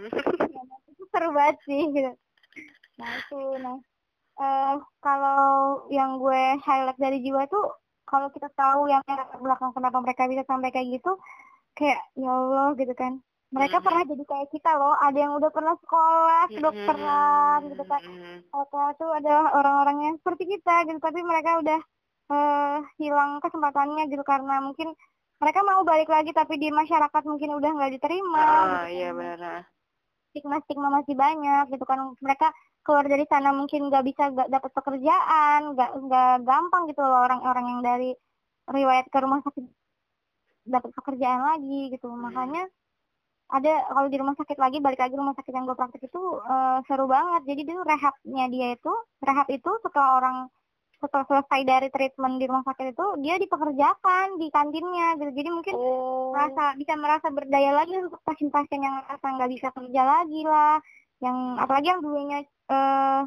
Itu 0.06 0.85
seru 1.16 1.32
banget 1.32 1.56
sih 1.64 1.82
gitu. 1.96 2.12
Nah 3.00 3.10
itu 3.16 3.40
nah. 3.64 3.80
Uh, 4.36 4.76
kalau 5.00 5.88
yang 5.88 6.20
gue 6.20 6.60
highlight 6.60 7.00
dari 7.00 7.24
jiwa 7.24 7.48
tuh 7.48 7.72
kalau 8.04 8.28
kita 8.28 8.52
tahu 8.52 8.84
yang 8.84 9.00
belakang 9.40 9.72
kenapa 9.72 9.96
mereka 10.04 10.28
bisa 10.28 10.44
sampai 10.44 10.68
kayak 10.68 11.00
gitu 11.00 11.16
kayak 11.72 12.04
ya 12.12 12.28
Allah 12.28 12.76
gitu 12.76 12.92
kan. 12.92 13.16
Mereka 13.48 13.80
pernah 13.80 14.04
jadi 14.04 14.24
kayak 14.28 14.48
kita 14.52 14.76
loh. 14.76 14.92
Ada 15.00 15.18
yang 15.24 15.32
udah 15.40 15.48
pernah 15.48 15.72
sekolah 15.80 16.42
kedokteran 16.52 17.60
gitu 17.72 17.84
kan. 17.88 18.02
Atau 18.52 18.84
tuh 19.00 19.10
ada 19.16 19.56
orang-orang 19.56 19.96
yang 20.04 20.14
seperti 20.20 20.58
kita 20.58 20.84
gitu. 20.84 21.00
Tapi 21.00 21.24
mereka 21.24 21.62
udah 21.64 21.80
uh, 22.28 22.78
hilang 23.00 23.40
kesempatannya 23.40 24.12
gitu. 24.12 24.20
Karena 24.26 24.60
mungkin 24.60 24.92
mereka 25.36 25.60
mau 25.64 25.84
balik 25.84 26.08
lagi 26.08 26.32
tapi 26.32 26.56
di 26.56 26.72
masyarakat 26.72 27.22
mungkin 27.28 27.60
udah 27.60 27.70
nggak 27.76 27.92
diterima 28.00 28.40
oh, 28.40 28.64
gitu. 28.88 28.96
iya 28.96 29.10
benar 29.12 29.68
stigma 30.36 30.60
stigma 30.68 30.92
masih 30.92 31.16
banyak 31.16 31.64
gitu 31.72 31.84
kan. 31.88 32.12
Mereka 32.20 32.52
keluar 32.84 33.08
dari 33.08 33.24
sana 33.24 33.56
mungkin 33.56 33.88
nggak 33.88 34.04
bisa 34.04 34.22
nggak 34.30 34.48
dapat 34.52 34.70
pekerjaan 34.76 35.60
nggak 35.72 35.90
nggak 36.06 36.34
gampang 36.44 36.82
gitu 36.92 37.00
loh 37.02 37.24
orang-orang 37.24 37.64
yang 37.72 37.80
dari 37.80 38.10
riwayat 38.68 39.08
ke 39.08 39.18
rumah 39.24 39.40
sakit 39.42 39.64
dapat 40.68 40.90
pekerjaan 40.92 41.40
lagi 41.40 41.94
gitu. 41.94 42.12
Hmm. 42.12 42.28
makanya 42.28 42.68
ada 43.46 43.72
kalau 43.94 44.08
di 44.10 44.18
rumah 44.18 44.34
sakit 44.34 44.58
lagi 44.58 44.82
balik 44.82 44.98
lagi 44.98 45.14
rumah 45.14 45.34
sakit 45.38 45.54
yang 45.54 45.70
gue 45.70 45.78
praktik 45.78 46.02
itu 46.04 46.22
uh, 46.42 46.82
seru 46.90 47.06
banget. 47.06 47.42
Jadi 47.46 47.62
dulu 47.62 47.80
rehabnya 47.86 48.44
dia 48.50 48.66
itu 48.74 48.92
rehab 49.22 49.48
itu 49.48 49.70
setelah 49.86 50.10
orang 50.18 50.36
setelah 50.96 51.26
selesai 51.28 51.60
dari 51.68 51.88
treatment 51.92 52.40
di 52.40 52.48
rumah 52.48 52.64
sakit 52.64 52.96
itu 52.96 53.06
dia 53.20 53.36
dipekerjakan 53.36 54.40
di 54.40 54.48
kantinnya 54.48 55.20
gitu. 55.20 55.30
Jadi 55.36 55.48
mungkin 55.52 55.74
oh. 55.76 56.32
merasa 56.32 56.72
bisa 56.80 56.92
merasa 56.96 57.28
berdaya 57.28 57.70
lagi 57.76 57.94
untuk 58.00 58.20
pasien-pasien 58.24 58.80
yang 58.80 59.04
merasa 59.04 59.26
nggak 59.28 59.50
bisa 59.52 59.68
kerja 59.76 60.02
lagi 60.02 60.40
lah. 60.48 60.80
Yang 61.20 61.38
apalagi 61.60 61.86
yang 61.92 62.00
dulunya 62.00 62.38
uh, 62.72 63.22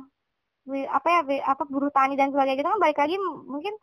apa 0.69 1.07
ya 1.09 1.19
apa 1.45 1.63
buruh 1.65 1.89
tani 1.93 2.13
dan 2.13 2.29
sebagainya 2.33 2.61
gitu 2.61 2.69
kan 2.69 2.81
balik 2.81 2.99
lagi 3.01 3.15
mungkin 3.49 3.73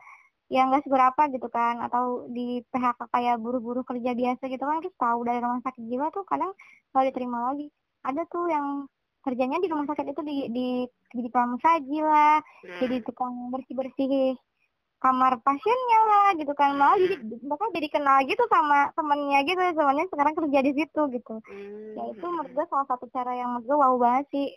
ya 0.47 0.67
nggak 0.67 0.83
seberapa 0.83 1.21
gitu 1.31 1.47
kan. 1.47 1.79
Atau 1.87 2.27
di 2.35 2.59
PHK 2.67 3.07
kayak 3.07 3.39
buru-buru 3.39 3.87
kerja 3.87 4.11
biasa 4.11 4.43
gitu 4.51 4.63
kan 4.67 4.83
terus 4.83 4.95
tahu 4.99 5.23
dari 5.23 5.39
rumah 5.39 5.63
sakit 5.63 5.83
jiwa 5.87 6.11
tuh 6.11 6.27
kadang 6.27 6.51
nggak 6.91 7.05
diterima 7.07 7.55
lagi. 7.55 7.71
Ada 8.03 8.27
tuh 8.27 8.51
yang 8.51 8.83
kerjanya 9.27 9.59
di 9.59 9.67
rumah 9.67 9.83
sakit 9.91 10.15
itu 10.15 10.21
di 10.23 10.37
di 10.55 10.67
di 11.11 11.27
pramusaji 11.27 11.99
lah. 11.99 12.39
Hmm. 12.39 12.79
jadi 12.79 12.95
tukang 13.03 13.51
bersih 13.51 13.75
bersih 13.75 14.39
kamar 14.97 15.37
pasiennya 15.43 15.99
lah 16.07 16.27
gitu 16.39 16.53
kan. 16.55 16.79
Malah 16.79 16.97
jadi 16.97 17.15
mereka 17.19 17.65
jadi 17.75 17.87
kenal 17.91 18.17
gitu 18.23 18.43
sama 18.47 18.89
temennya 18.95 19.39
gitu. 19.43 19.59
Temennya 19.59 20.05
sekarang 20.07 20.33
kerja 20.39 20.59
di 20.63 20.71
situ 20.71 21.01
gitu. 21.11 21.33
Hmm. 21.43 21.93
ya 21.99 22.03
itu 22.15 22.25
menurut 22.25 22.51
gue 22.55 22.65
salah 22.71 22.87
satu 22.87 23.05
cara 23.11 23.31
yang 23.35 23.51
menurut 23.51 23.65
gue 23.67 23.77
wow 23.77 23.95
banget 23.99 24.25
sih. 24.31 24.47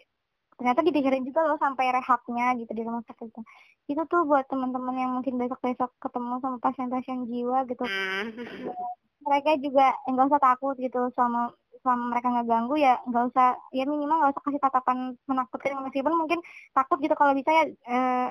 Ternyata 0.54 0.80
dipikirin 0.84 1.24
juga 1.24 1.40
loh 1.48 1.58
sampai 1.58 1.88
rehabnya 1.90 2.46
gitu 2.60 2.72
di 2.76 2.82
rumah 2.86 3.02
sakit 3.10 3.26
itu. 3.26 3.40
Itu 3.90 4.02
tuh 4.06 4.22
buat 4.28 4.46
teman-teman 4.46 4.94
yang 4.94 5.10
mungkin 5.18 5.34
besok-besok 5.40 5.90
ketemu 5.98 6.38
sama 6.38 6.56
pasien-pasien 6.62 7.26
jiwa 7.26 7.66
gitu. 7.66 7.82
Hmm. 7.82 8.30
mereka 9.20 9.52
juga 9.60 9.92
enggak 10.08 10.32
usah 10.32 10.42
takut 10.42 10.74
gitu 10.80 11.12
sama 11.12 11.52
sama 11.80 12.12
mereka 12.12 12.28
nggak 12.28 12.48
ganggu 12.48 12.74
ya 12.76 12.94
nggak 13.08 13.24
usah 13.32 13.48
ya 13.72 13.84
minimal 13.88 14.16
nggak 14.20 14.32
usah 14.36 14.44
kasih 14.44 14.60
tatapan 14.60 14.98
menakutkan 15.24 15.80
meskipun 15.84 16.14
mungkin 16.14 16.40
takut 16.76 16.98
gitu 17.00 17.14
kalau 17.16 17.32
bisa 17.32 17.50
ya 17.50 17.64
eh, 17.68 18.28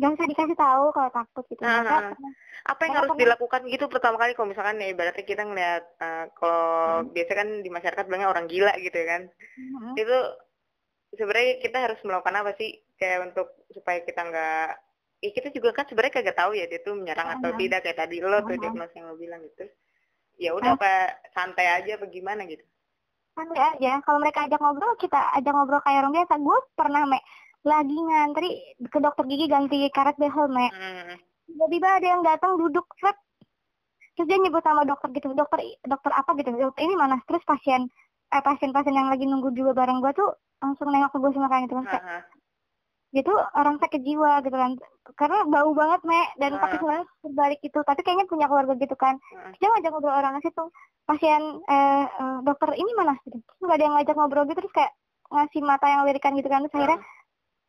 nggak 0.00 0.16
usah 0.16 0.26
dikasih 0.32 0.56
tahu 0.56 0.84
kalau 0.96 1.10
takut 1.12 1.44
gitu. 1.52 1.60
Nah, 1.60 1.84
nah, 1.84 2.16
apa 2.64 2.80
yang 2.88 3.04
harus 3.04 3.12
dilakukan 3.20 3.60
gitu 3.68 3.84
pertama 3.92 4.16
kali 4.16 4.32
kalau 4.32 4.48
misalkan 4.48 4.80
ya 4.80 4.88
ibaratnya 4.88 5.24
kita 5.28 5.44
ngeliat 5.44 5.84
uh, 6.00 6.24
kalau 6.40 7.04
hmm. 7.04 7.12
biasa 7.12 7.32
kan 7.36 7.48
di 7.60 7.68
masyarakat 7.68 8.04
bilangnya 8.08 8.32
orang 8.32 8.48
gila 8.48 8.72
gitu 8.80 8.96
ya 8.96 9.06
kan. 9.12 9.22
Hmm. 9.28 9.92
Itu 10.00 10.18
sebenarnya 11.20 11.60
kita 11.60 11.78
harus 11.84 12.00
melakukan 12.00 12.32
apa 12.32 12.50
sih 12.56 12.80
kayak 12.96 13.28
untuk 13.28 13.52
supaya 13.76 14.00
kita 14.00 14.20
nggak 14.24 14.68
ya 15.20 15.30
kita 15.36 15.48
juga 15.52 15.76
kan 15.76 15.84
sebenarnya 15.84 16.16
kagak 16.16 16.38
tahu 16.40 16.52
ya 16.56 16.64
dia 16.64 16.80
tuh 16.80 16.96
menyerang 16.96 17.28
-huh. 17.28 17.36
atau 17.36 17.50
tidak 17.60 17.80
kayak 17.84 17.98
tadi 18.00 18.16
lo 18.24 18.40
tuh 18.40 18.56
dia 18.56 18.72
yang 18.72 19.06
lo 19.12 19.16
bilang 19.20 19.44
gitu 19.44 19.68
ya 20.40 20.56
udah 20.56 20.80
apa 20.80 21.20
santai 21.36 21.68
aja 21.68 22.00
apa 22.00 22.08
gimana 22.08 22.48
gitu 22.48 22.64
santai 23.40 23.62
aja. 23.76 23.92
Kalau 24.04 24.18
mereka 24.20 24.44
ajak 24.44 24.60
ngobrol 24.60 24.92
kita 25.00 25.18
ajak 25.40 25.52
ngobrol 25.56 25.80
kayak 25.80 26.04
orang 26.04 26.14
biasa. 26.20 26.34
Gue 26.36 26.58
pernah 26.76 27.02
me 27.08 27.18
lagi 27.64 27.96
ngantri 27.96 28.50
ke 28.88 28.98
dokter 29.00 29.24
gigi 29.28 29.46
ganti 29.48 29.84
karet 29.92 30.16
behel 30.16 30.48
me 30.48 30.72
hmm. 30.72 31.12
tiba-tiba 31.44 31.88
ada 32.00 32.06
yang 32.08 32.22
datang 32.24 32.56
duduk 32.56 32.88
set 32.96 33.12
terus 34.16 34.32
dia 34.32 34.40
nyebut 34.40 34.64
sama 34.64 34.88
dokter 34.88 35.12
gitu 35.12 35.32
dokter 35.32 35.60
dokter 35.84 36.12
apa 36.12 36.30
gitu? 36.36 36.52
Dokter 36.52 36.82
ini 36.84 36.94
mana? 36.96 37.20
Terus 37.24 37.44
pasien 37.48 37.88
eh 38.30 38.42
pasien-pasien 38.44 38.94
yang 38.94 39.10
lagi 39.10 39.26
nunggu 39.26 39.50
juga 39.56 39.74
bareng 39.74 39.98
gue 39.98 40.12
tuh 40.14 40.30
langsung 40.62 40.92
nengok 40.92 41.10
ke 41.10 41.18
gue 41.18 41.30
sama 41.34 41.48
kayak 41.50 41.62
gitu 41.66 41.74
kan 41.82 41.86
kayak 41.88 42.04
uh-huh. 42.04 42.22
Gitu 43.10 43.32
orang 43.58 43.76
sakit 43.82 44.00
jiwa 44.02 44.42
gitu 44.46 44.56
kan. 44.56 44.72
Karena 45.18 45.42
bau 45.46 45.70
banget 45.74 46.00
me. 46.06 46.20
Dan 46.38 46.56
uh-huh. 46.56 46.62
pakai 46.62 46.78
celana 46.78 47.04
terbalik 47.22 47.60
itu 47.62 47.78
tapi 47.82 48.00
kayaknya 48.06 48.26
punya 48.30 48.46
keluarga 48.46 48.74
gitu 48.78 48.96
kan. 48.98 49.14
Uh-huh. 49.18 49.52
dia 49.58 49.68
ngajak 49.70 49.90
ngobrol 49.90 50.14
orang 50.14 50.38
situ. 50.42 50.64
Pasien 51.06 51.42
eh, 51.66 52.04
eh, 52.06 52.38
dokter 52.46 52.70
ini 52.78 52.90
mana 52.94 53.14
gitu. 53.26 53.38
Nggak 53.62 53.76
ada 53.76 53.84
yang 53.84 53.94
ngajak 53.98 54.16
ngobrol 54.16 54.44
gitu 54.46 54.58
terus 54.64 54.74
kayak 54.74 54.92
ngasih 55.30 55.62
mata 55.62 55.86
yang 55.86 56.02
lirikan 56.06 56.34
gitu 56.38 56.48
kan. 56.50 56.62
Terus 56.66 56.74
akhirnya 56.78 57.00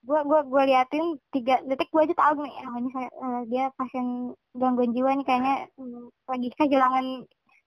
gue 0.01 0.19
gue 0.25 0.39
gue 0.49 0.63
liatin 0.65 1.05
tiga 1.29 1.61
detik 1.61 1.93
gue 1.93 2.01
aja 2.01 2.15
tahu 2.17 2.41
nih 2.41 2.55
ini 2.57 2.89
saya 2.89 3.09
uh, 3.21 3.41
dia 3.45 3.69
pasien 3.77 4.33
gangguan 4.57 4.97
jiwa 4.97 5.13
nih 5.13 5.25
kayaknya 5.29 5.69
uh, 5.77 6.09
lagi 6.25 6.49
kehilangan 6.57 7.05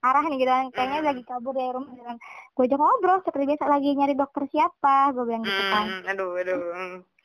arah 0.04 0.24
nih 0.28 0.38
gitu 0.44 0.52
kan. 0.52 0.66
Kayaknya 0.76 0.98
lagi 1.00 1.22
kabur 1.24 1.52
dari 1.56 1.72
rumah 1.72 1.92
gitu 1.96 2.04
kan. 2.04 2.18
Gue 2.52 2.64
aja 2.68 2.76
ngobrol 2.76 3.18
seperti 3.24 3.44
biasa 3.48 3.64
lagi 3.66 3.88
nyari 3.96 4.14
dokter 4.14 4.42
siapa 4.52 4.96
gue 5.16 5.24
bilang 5.24 5.44
gitu 5.48 5.64
kan. 5.72 5.86
Hmm, 5.88 6.10
aduh 6.12 6.30
aduh 6.36 6.60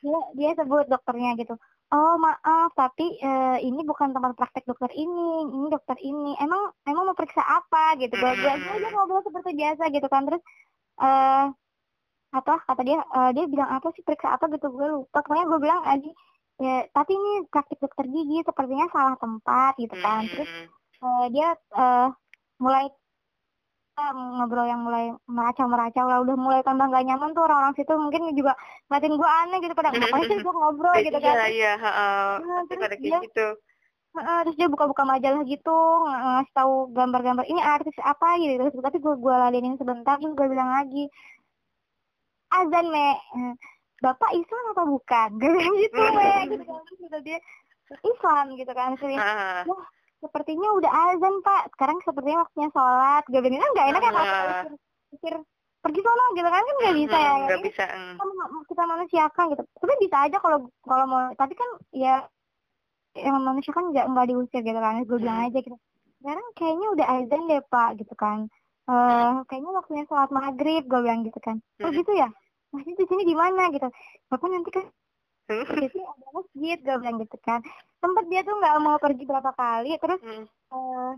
dia 0.00 0.20
dia 0.32 0.50
sebut 0.56 0.88
dokternya 0.88 1.36
gitu. 1.36 1.54
Oh 1.90 2.14
maaf 2.22 2.70
tapi 2.78 3.18
uh, 3.20 3.58
ini 3.60 3.82
bukan 3.82 4.14
tempat 4.14 4.38
praktek 4.38 4.64
dokter 4.64 4.88
ini 4.94 5.50
ini 5.50 5.66
dokter 5.68 5.98
ini. 6.00 6.38
Emang 6.40 6.72
emang 6.86 7.04
mau 7.10 7.16
periksa 7.18 7.44
apa? 7.44 7.98
Gitu. 8.00 8.14
Gue 8.16 8.32
gue 8.38 8.52
aja 8.52 8.88
ngobrol 8.94 9.20
seperti 9.26 9.52
biasa 9.58 9.82
gitu 9.92 10.06
kan. 10.08 10.24
Terus 10.24 10.42
uh, 11.02 11.52
apa 12.30 12.54
kata 12.62 12.82
dia 12.86 13.02
uh, 13.02 13.30
dia 13.34 13.44
bilang 13.50 13.68
apa 13.68 13.92
sih 13.92 14.06
periksa 14.06 14.38
apa? 14.38 14.48
Gitu. 14.48 14.70
Gue 14.70 14.86
lupa. 14.88 15.20
Pokoknya 15.20 15.44
gue 15.50 15.58
bilang 15.60 15.82
aja 15.84 16.10
ya 16.60 16.84
tapi 16.92 17.16
ini 17.16 17.48
praktik 17.48 17.80
dokter 17.80 18.04
gigi 18.04 18.44
sepertinya 18.44 18.86
salah 18.94 19.16
tempat 19.18 19.72
gitu 19.76 19.96
kan. 19.98 20.30
Terus 20.30 20.50
uh, 21.02 21.26
dia 21.28 21.58
uh, 21.74 22.08
mulai 22.60 22.86
ngobrol 24.08 24.64
yang 24.64 24.80
mulai 24.80 25.12
meracau-meracau 25.28 26.06
lah. 26.08 26.18
Udah 26.24 26.36
mulai 26.36 26.60
tambah 26.64 26.88
gak 26.88 27.04
nyaman 27.04 27.36
tuh 27.36 27.44
orang-orang 27.44 27.74
situ. 27.76 27.92
Mungkin 27.92 28.32
juga 28.32 28.56
ngeliatin 28.88 29.14
gue 29.16 29.30
aneh 29.44 29.58
gitu 29.60 29.74
pada 29.76 29.90
ngapain 29.92 30.24
sih 30.24 30.38
gue 30.40 30.54
ngobrol 30.54 30.94
gitu 31.04 31.18
kan. 31.20 31.34
Iya 31.36 31.46
iya 31.52 31.72
nah, 31.76 32.62
terus 32.68 32.80
pada 32.80 32.96
dia, 32.96 33.18
gitu. 33.20 33.46
uh, 34.16 34.40
terus 34.46 34.56
dia 34.56 34.68
buka-buka 34.72 35.02
majalah 35.04 35.42
gitu 35.44 35.78
ngasih 36.08 36.54
tahu 36.56 36.72
gambar-gambar 36.96 37.44
ini 37.44 37.60
artis 37.60 37.96
apa 38.00 38.40
gitu. 38.40 38.80
Tapi 38.80 38.96
gue 39.00 39.14
gue 39.20 39.34
ladenin 39.34 39.76
sebentar 39.76 40.16
terus 40.16 40.32
gue 40.32 40.46
bilang 40.48 40.70
lagi 40.72 41.04
azan 42.50 42.86
me. 42.88 43.20
Bapak 44.00 44.32
Islam 44.32 44.64
apa 44.72 44.82
bukan? 44.88 45.28
Gue 45.44 45.50
bilang 45.60 45.76
gitu 45.76 46.00
me 46.00 46.32
gitu 46.48 46.64
kan. 46.64 46.82
Gitu 46.88 47.18
dia 47.20 47.38
Islam 48.00 48.44
gitu 48.56 48.72
kan. 48.72 48.96
Sih 48.96 49.12
uh 49.12 49.68
sepertinya 50.20 50.68
udah 50.76 50.92
azan 51.12 51.34
pak. 51.40 51.62
Sekarang 51.74 51.98
sepertinya 52.04 52.44
waktunya 52.44 52.68
sholat. 52.70 53.22
Gue 53.26 53.40
bilang 53.40 53.60
kan 53.60 53.70
nggak 53.74 53.88
enak 53.90 54.02
ya 54.02 54.12
kalau 54.12 54.26
pikir 55.10 55.34
pergi 55.80 56.00
sana 56.04 56.24
gitu 56.36 56.48
kan. 56.48 56.62
Kan 56.62 56.76
nggak 56.76 56.96
bisa 57.00 57.16
ya. 57.16 57.32
nggak 57.48 57.62
bisa 57.64 57.84
kita, 57.88 58.44
kita 58.68 58.82
manusiakan 58.84 59.44
gitu. 59.56 59.62
Tapi 59.64 59.92
bisa 60.04 60.16
aja 60.28 60.36
kalau 60.38 60.58
kalau 60.84 61.04
mau. 61.08 61.20
Tapi 61.34 61.54
kan 61.56 61.70
ya 61.90 62.14
yang 63.18 63.42
manusia 63.42 63.72
kan 63.74 63.90
nggak 63.90 64.06
nggak 64.06 64.26
diusir 64.28 64.60
gitu 64.62 64.80
kan. 64.80 65.02
Gue 65.08 65.18
bilang 65.18 65.40
aja 65.48 65.58
gitu. 65.58 65.76
Sekarang 66.20 66.46
kayaknya 66.52 66.86
udah 66.92 67.06
azan 67.16 67.42
deh 67.48 67.60
pak 67.66 67.90
gitu 67.98 68.14
kan. 68.14 68.38
Uh, 68.90 69.46
kayaknya 69.46 69.70
waktunya 69.70 70.04
sholat 70.10 70.30
maghrib 70.34 70.82
gue 70.84 71.00
bilang 71.00 71.24
gitu 71.24 71.40
kan. 71.40 71.56
Oh 71.80 71.90
gitu 71.90 72.12
ya? 72.12 72.28
Masih 72.70 72.94
di 72.94 73.04
sini 73.08 73.22
di 73.26 73.34
mana? 73.34 73.72
gitu. 73.72 73.88
Bapak 74.30 74.46
nanti 74.46 74.70
kan 74.70 74.86
jadi 75.50 75.98
ada 76.14 76.26
masjid 76.32 76.78
gue 76.78 76.96
bilang 77.02 77.16
gitu 77.18 77.36
kan. 77.42 77.60
Tempat 78.00 78.24
dia 78.30 78.40
tuh 78.46 78.54
nggak 78.56 78.74
mau 78.80 78.96
pergi 78.96 79.24
berapa 79.26 79.50
kali 79.52 79.90
terus 79.98 80.20
hmm. 80.22 80.44
uh, 80.72 81.12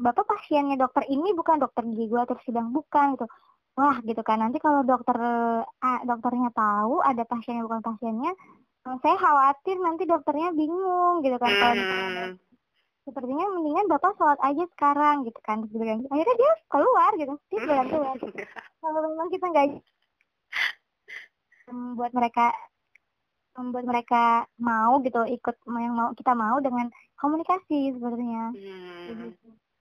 bapak 0.00 0.24
pasiennya 0.24 0.80
dokter 0.80 1.04
ini 1.12 1.36
bukan 1.36 1.60
dokter 1.60 1.84
gigi 1.84 2.08
gue 2.08 2.22
terus 2.24 2.42
bilang 2.48 2.72
bukan 2.72 3.16
gitu. 3.16 3.26
Wah 3.76 3.96
gitu 4.04 4.20
kan. 4.24 4.40
Nanti 4.40 4.60
kalau 4.60 4.84
dokter 4.84 5.16
ah, 5.64 6.00
dokternya 6.04 6.52
tahu 6.52 7.00
ada 7.04 7.22
pasiennya 7.24 7.64
bukan 7.64 7.80
pasiennya 7.84 8.32
saya 8.82 9.14
khawatir 9.14 9.78
nanti 9.78 10.02
dokternya 10.08 10.50
bingung 10.56 11.22
gitu 11.22 11.36
kan. 11.38 11.52
Kalau 11.52 11.74
Hmm. 11.76 12.34
sepertinya 13.02 13.46
mendingan 13.50 13.90
bapak 13.90 14.14
sholat 14.14 14.38
aja 14.42 14.64
sekarang 14.76 15.24
gitu 15.28 15.40
kan. 15.44 15.64
Gitu 15.68 15.80
kan 15.80 15.98
akhirnya 16.08 16.36
dia 16.36 16.52
keluar 16.68 17.10
gitu. 17.20 17.34
Dia 17.52 17.60
jalan 17.68 17.86
keluar 17.88 18.16
kalau 18.82 19.00
memang 19.06 19.28
kita 19.30 19.44
nggak 19.48 19.66
membuat 21.72 22.12
mereka 22.12 22.50
membuat 23.54 23.84
mereka 23.84 24.22
mau 24.56 24.96
gitu 25.00 25.20
ikut 25.26 25.54
yang 25.68 25.92
mau 25.92 26.08
kita 26.12 26.32
mau 26.32 26.56
dengan 26.58 26.88
komunikasi 27.14 27.92
sebenarnya 27.92 28.44
Hmm. 28.52 29.06
Terus 29.08 29.34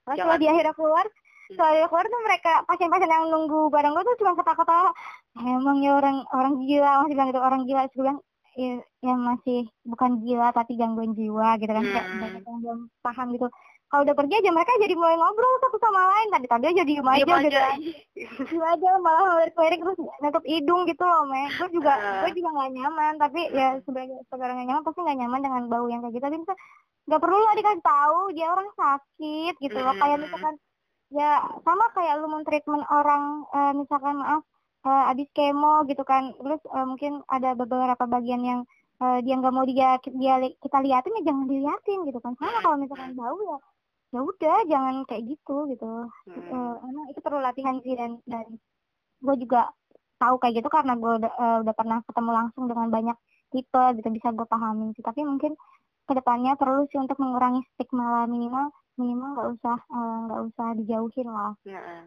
Jangan- 0.03 0.17
setelah 0.17 0.37
di 0.37 0.47
akhirnya 0.47 0.73
keluar 0.73 1.05
Hmm. 1.51 1.57
keluar 1.83 2.05
tuh 2.05 2.21
mereka 2.21 2.53
pasien-pasien 2.63 3.07
yang 3.07 3.27
nunggu 3.27 3.67
bareng 3.67 3.91
gue 3.91 4.03
tuh 4.05 4.17
cuma 4.17 4.33
ketawa-ketawa 4.33 4.91
emangnya 5.37 5.91
orang 5.93 6.17
orang 6.31 6.53
gila 6.61 7.03
masih 7.03 7.13
bilang 7.13 7.27
gitu 7.27 7.41
orang 7.41 7.61
gila 7.65 7.81
terus 7.83 7.93
gue 7.93 8.03
bilang 8.03 8.19
ya, 8.51 8.71
ya 9.01 9.13
masih 9.13 9.59
bukan 9.83 10.11
gila 10.21 10.47
tapi 10.51 10.75
gangguan 10.75 11.11
jiwa 11.11 11.55
gitu 11.55 11.69
kan 11.69 11.83
kayak 11.85 12.05
Hmm. 12.05 12.19
banyak 12.19 12.41
yang 12.41 12.59
belum 12.59 12.79
paham 12.99 13.27
gitu 13.31 13.47
kalau 13.91 14.07
udah 14.07 14.15
pergi 14.15 14.39
aja 14.39 14.55
mereka 14.55 14.71
jadi 14.79 14.95
mulai 14.95 15.19
ngobrol 15.19 15.59
satu 15.59 15.75
sama 15.83 15.99
lain. 16.15 16.27
Tadi 16.31 16.47
tadi 16.47 16.65
aja 16.71 16.83
diem 16.87 17.03
aja 17.03 17.25
Diem 17.27 17.35
aja. 17.35 17.59
kan. 17.59 17.77
Diem 18.15 18.63
aja 18.63 18.89
malah 19.03 19.23
ngelirik-ngelirik 19.35 19.79
terus 19.83 19.97
nutup 20.23 20.43
hidung 20.47 20.81
gitu 20.87 21.03
loh 21.03 21.27
me 21.27 21.51
gue 21.51 21.67
juga 21.75 21.93
gue 22.23 22.31
juga 22.39 22.49
nggak 22.55 22.71
nyaman. 22.71 23.13
Tapi 23.19 23.41
ya 23.51 23.83
sebagai 23.83 24.15
nggak 24.31 24.67
nyaman 24.71 24.83
pasti 24.87 24.99
nggak 25.03 25.19
nyaman 25.19 25.39
dengan 25.43 25.63
bau 25.67 25.85
yang 25.91 25.99
kayak 26.07 26.15
gitu. 26.15 26.23
Tapi 26.23 26.37
bisa 26.39 26.55
nggak 27.11 27.19
perlu 27.19 27.37
lah 27.43 27.53
dikasih 27.59 27.83
tahu 27.83 28.19
dia 28.31 28.47
orang 28.47 28.69
sakit 28.79 29.53
gitu 29.59 29.77
loh. 29.83 29.95
Kayak 29.99 30.17
misalkan 30.23 30.55
ya 31.11 31.31
sama 31.67 31.85
kayak 31.91 32.15
lu 32.23 32.27
mentreatment 32.31 32.87
orang 32.87 33.43
eh, 33.51 33.73
misalkan 33.75 34.15
maaf 34.23 34.47
eh, 34.87 35.11
abis 35.11 35.27
kemo 35.35 35.83
gitu 35.91 36.07
kan. 36.07 36.31
Terus 36.39 36.63
eh, 36.63 36.85
mungkin 36.87 37.27
ada 37.27 37.59
beberapa 37.59 38.07
bagian 38.07 38.39
yang 38.47 38.61
dia 39.01 39.33
nggak 39.33 39.49
mau 39.49 39.65
dia, 39.65 39.97
dia 40.13 40.37
kita 40.61 40.77
liatin 40.77 41.17
ya 41.17 41.33
jangan 41.33 41.49
diliatin 41.49 41.99
gitu 42.05 42.21
kan. 42.21 42.37
Sama 42.37 42.61
kalau 42.61 42.77
misalkan 42.79 43.17
bau 43.17 43.33
ya 43.33 43.57
ya 44.13 44.19
udah 44.29 44.57
jangan 44.71 44.95
kayak 45.09 45.23
gitu 45.31 45.55
gitu. 45.71 45.85
Hmm. 46.27 46.51
Eh, 46.55 46.73
emang 46.89 47.05
itu 47.11 47.19
perlu 47.25 47.39
latihan 47.47 47.75
sih 47.83 47.93
dan 47.99 48.11
dan 48.27 48.45
gue 49.25 49.35
juga 49.43 49.59
tahu 50.21 50.35
kayak 50.41 50.53
gitu 50.61 50.69
karena 50.69 50.93
gue 51.01 51.11
udah, 51.19 51.31
eh, 51.43 51.57
udah 51.63 51.73
pernah 51.79 51.99
ketemu 52.07 52.31
langsung 52.39 52.63
dengan 52.71 52.87
banyak 52.95 53.17
tipe 53.53 53.83
gitu 53.97 54.07
bisa 54.17 54.27
gue 54.37 54.47
pahamin 54.53 54.89
sih. 54.95 55.03
Tapi 55.09 55.21
mungkin 55.25 55.53
ke 56.07 56.13
depannya 56.19 56.53
perlu 56.61 56.81
sih 56.91 56.99
untuk 57.03 57.17
mengurangi 57.23 57.61
stigma 57.73 58.05
lah 58.15 58.25
minimal 58.27 58.65
minimal 58.99 59.29
nggak 59.35 59.49
usah 59.55 59.77
eh, 59.97 60.15
nggak 60.27 60.41
usah 60.49 60.67
dijauhin 60.79 61.27
lah. 61.31 61.51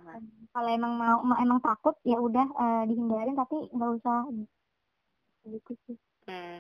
Nah, 0.07 0.21
kalau 0.55 0.71
emang 0.79 0.93
mau 1.01 1.19
ma- 1.29 1.41
emang 1.45 1.61
takut 1.65 1.95
ya 2.05 2.19
udah 2.21 2.47
eh, 2.63 2.83
dihindarin 2.91 3.37
tapi 3.41 3.57
nggak 3.75 3.91
usah 3.99 4.17
gitu 5.53 5.73
sih. 5.85 5.97
Hmm. 6.29 6.59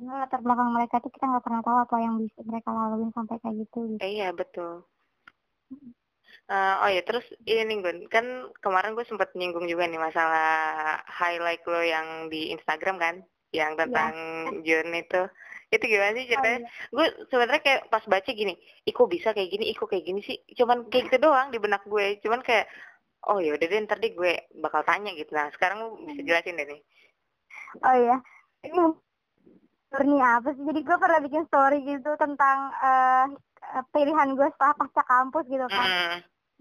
Karena 0.00 0.24
latar 0.24 0.40
belakang 0.40 0.72
mereka 0.72 0.96
tuh 1.04 1.12
kita 1.12 1.28
nggak 1.28 1.44
pernah 1.44 1.60
tahu 1.60 1.76
apa 1.76 1.96
yang 2.00 2.16
bisa 2.16 2.40
mereka 2.48 2.72
laluin 2.72 3.12
sampai 3.12 3.36
kayak 3.44 3.68
gitu 3.68 3.78
gitu 3.84 4.00
Eh, 4.00 4.16
iya 4.16 4.32
betul. 4.32 4.88
Eh, 6.48 6.74
oh 6.80 6.88
ya 6.88 7.04
terus 7.04 7.28
ini 7.44 7.68
nih 7.68 7.76
Gun, 7.84 7.98
kan 8.08 8.26
kemarin 8.64 8.96
gue 8.96 9.04
sempat 9.04 9.36
nyinggung 9.36 9.68
juga 9.68 9.84
nih 9.84 10.00
masalah 10.00 10.48
highlight 11.04 11.60
lo 11.68 11.84
yang 11.84 12.32
di 12.32 12.48
Instagram 12.56 12.96
kan, 12.96 13.20
yang 13.52 13.76
tentang 13.76 14.16
Jun 14.64 14.88
itu. 14.96 15.28
Itu 15.68 15.84
gimana 15.84 16.16
sih 16.16 16.32
ceritanya? 16.32 16.64
Gue 16.88 17.06
sebenarnya 17.28 17.60
kayak 17.60 17.92
pas 17.92 18.02
baca 18.08 18.30
gini, 18.32 18.56
Iko 18.88 19.04
bisa 19.04 19.36
kayak 19.36 19.52
gini, 19.52 19.68
Iko 19.68 19.84
kayak 19.84 20.04
gini 20.08 20.24
sih. 20.24 20.40
Cuman 20.56 20.88
kayak 20.88 21.12
gitu 21.12 21.28
doang 21.28 21.52
di 21.52 21.60
benak 21.60 21.84
gue. 21.84 22.16
Cuman 22.24 22.40
kayak, 22.40 22.72
oh 23.28 23.36
ya 23.36 23.52
udah 23.52 23.66
deh 23.68 23.80
ntar 23.84 24.00
deh 24.00 24.16
gue 24.16 24.48
bakal 24.64 24.80
tanya 24.82 25.12
gitu. 25.12 25.28
Nah 25.36 25.52
sekarang 25.52 25.84
lo 25.84 26.00
bisa 26.08 26.24
jelasin 26.24 26.56
deh 26.56 26.66
nih. 26.72 26.80
Oh 27.84 27.94
iya, 27.94 28.16
ini 28.64 28.80
story 29.90 30.16
apa 30.22 30.48
sih? 30.54 30.62
Jadi 30.62 30.80
gue 30.86 30.96
pernah 31.02 31.20
bikin 31.20 31.42
story 31.50 31.78
gitu 31.82 32.10
tentang 32.16 32.58
eh, 32.78 33.24
pilihan 33.90 34.38
gue 34.38 34.48
setelah 34.54 34.74
pasca 34.78 35.02
kampus 35.04 35.44
gitu 35.50 35.66
kan. 35.66 35.88
Hmm. 35.90 36.16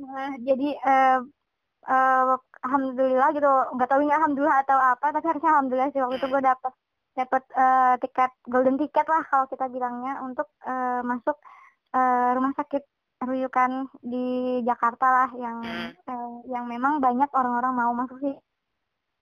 Nah, 0.09 0.32
jadi 0.41 0.69
eh 0.73 1.17
eh, 1.88 2.34
alhamdulillah 2.65 3.30
gitu, 3.38 3.49
nggak 3.77 3.89
tahu 3.89 4.01
ini 4.03 4.13
alhamdulillah 4.13 4.57
atau 4.65 4.77
apa, 4.77 5.05
tapi 5.15 5.25
harusnya 5.30 5.51
alhamdulillah 5.53 5.89
sih 5.93 6.01
waktu 6.03 6.17
itu 6.19 6.27
gue 6.27 6.41
dapet 6.43 6.73
dapet 7.15 7.43
eh, 7.53 7.93
tiket 8.03 8.32
golden 8.47 8.75
ticket 8.80 9.05
lah 9.07 9.21
kalau 9.30 9.45
kita 9.51 9.65
bilangnya 9.69 10.19
untuk 10.25 10.47
eh, 10.65 11.01
masuk 11.05 11.38
eh, 11.95 12.30
rumah 12.36 12.53
sakit 12.57 12.84
rujukan 13.19 13.71
di 13.99 14.25
Jakarta 14.63 15.07
lah 15.11 15.30
yang 15.36 15.57
Hmm. 15.59 15.91
eh, 15.91 16.32
yang 16.53 16.65
memang 16.71 17.03
banyak 17.03 17.27
orang-orang 17.36 17.73
mau 17.75 17.91
masuk 17.91 18.17
sih 18.23 18.36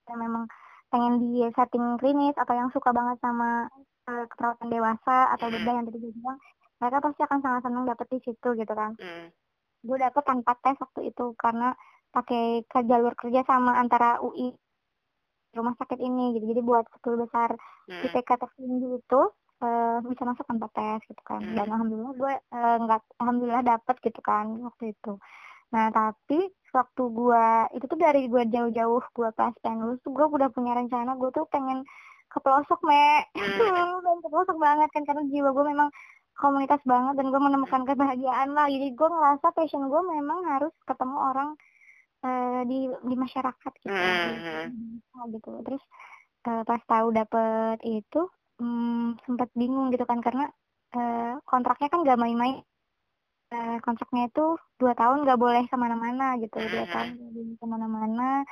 yang 0.08 0.18
memang 0.24 0.44
pengen 0.88 1.20
di 1.20 1.44
setting 1.52 1.98
klinis 2.00 2.32
atau 2.38 2.54
yang 2.56 2.70
suka 2.72 2.90
banget 2.96 3.18
sama 3.20 3.68
eh, 4.08 4.24
keperawatan 4.30 4.68
dewasa 4.72 5.16
atau 5.36 5.46
Hmm. 5.48 5.54
bedah 5.56 5.74
yang 5.76 5.86
tadi 5.86 5.98
gue 6.00 6.12
bilang 6.16 6.38
mereka 6.78 6.98
pasti 7.04 7.20
akan 7.22 7.38
sangat 7.42 7.60
senang 7.66 7.84
dapet 7.84 8.06
di 8.08 8.18
situ 8.24 8.48
gitu 8.56 8.72
kan 8.72 8.92
Hmm. 8.96 9.28
gue 9.78 9.96
dapet 9.96 10.22
tanpa 10.26 10.52
tes 10.58 10.76
waktu 10.80 11.00
itu 11.10 11.24
karena 11.38 11.76
pakai 12.10 12.64
ke 12.64 12.78
jalur 12.88 13.12
kerja 13.14 13.44
sama 13.44 13.76
antara 13.76 14.18
UI 14.18 14.56
rumah 15.52 15.74
sakit 15.76 15.98
ini 15.98 16.36
gitu 16.36 16.44
jadi 16.52 16.62
buat 16.62 16.84
10 16.98 17.24
besar 17.24 17.50
Hmm. 17.88 18.04
IPK 18.04 18.30
tertinggi 18.36 19.00
itu 19.00 19.20
eh, 19.58 19.98
bisa 20.06 20.22
masuk 20.22 20.46
tanpa 20.46 20.70
tes 20.70 21.00
gitu 21.08 21.22
kan 21.26 21.42
Hmm. 21.42 21.56
dan 21.56 21.66
alhamdulillah 21.66 22.14
gue 22.14 22.32
eh, 22.58 22.76
nggak 22.78 23.00
alhamdulillah 23.18 23.64
dapet 23.66 23.96
gitu 24.02 24.20
kan 24.22 24.46
waktu 24.62 24.94
itu 24.94 25.12
nah 25.68 25.90
tapi 25.90 26.38
waktu 26.72 27.02
gue 27.12 27.44
itu 27.76 27.84
tuh 27.84 27.98
dari 27.98 28.28
gue 28.28 28.42
jauh-jauh 28.48 29.02
gue 29.12 29.28
pas 29.34 29.52
pengen 29.60 29.84
lulus 29.84 30.00
tuh 30.00 30.12
gue 30.16 30.26
udah 30.30 30.48
punya 30.48 30.72
rencana 30.78 31.12
gue 31.16 31.30
tuh 31.34 31.44
pengen 31.50 31.82
ke 32.28 32.38
pelosok 32.44 32.80
me 32.84 33.24
Hmm. 33.34 33.44
pengen 34.04 34.20
ke 34.20 34.28
pelosok 34.28 34.58
banget 34.60 34.88
kan 34.92 35.02
karena 35.08 35.22
jiwa 35.32 35.50
gue 35.56 35.64
memang 35.64 35.88
komunitas 36.38 36.78
banget 36.86 37.18
dan 37.18 37.26
gue 37.34 37.40
menemukan 37.42 37.82
kebahagiaan 37.82 38.54
lah. 38.54 38.70
Jadi 38.70 38.94
gue 38.94 39.08
ngerasa 39.10 39.46
passion 39.52 39.90
gue 39.90 40.02
memang 40.06 40.46
harus 40.46 40.70
ketemu 40.86 41.16
orang 41.18 41.50
eh, 42.22 42.62
di 42.70 42.78
di 42.86 43.14
masyarakat 43.18 43.72
gitu. 43.82 43.90
Hmm. 43.90 44.70
Nah, 45.18 45.26
gitu. 45.34 45.50
Terus 45.66 45.82
eh, 46.46 46.62
pas 46.62 46.82
tahu 46.86 47.10
dapet 47.10 47.78
itu 47.82 48.22
hmm, 48.62 49.18
sempat 49.26 49.50
bingung 49.58 49.90
gitu 49.90 50.06
kan 50.06 50.22
karena 50.22 50.46
eh, 50.94 51.34
kontraknya 51.42 51.90
kan 51.90 52.06
gak 52.06 52.20
main-main. 52.20 52.62
Kontraknya 53.80 54.28
itu 54.28 54.60
dua 54.76 54.92
tahun 54.92 55.24
gak 55.24 55.40
boleh 55.40 55.64
ke 55.72 55.76
mana-mana 55.80 56.36
gitu. 56.36 56.60
Dua 56.60 56.84
tahun 56.84 57.16
ke 57.56 57.64
mana-mana 57.64 58.44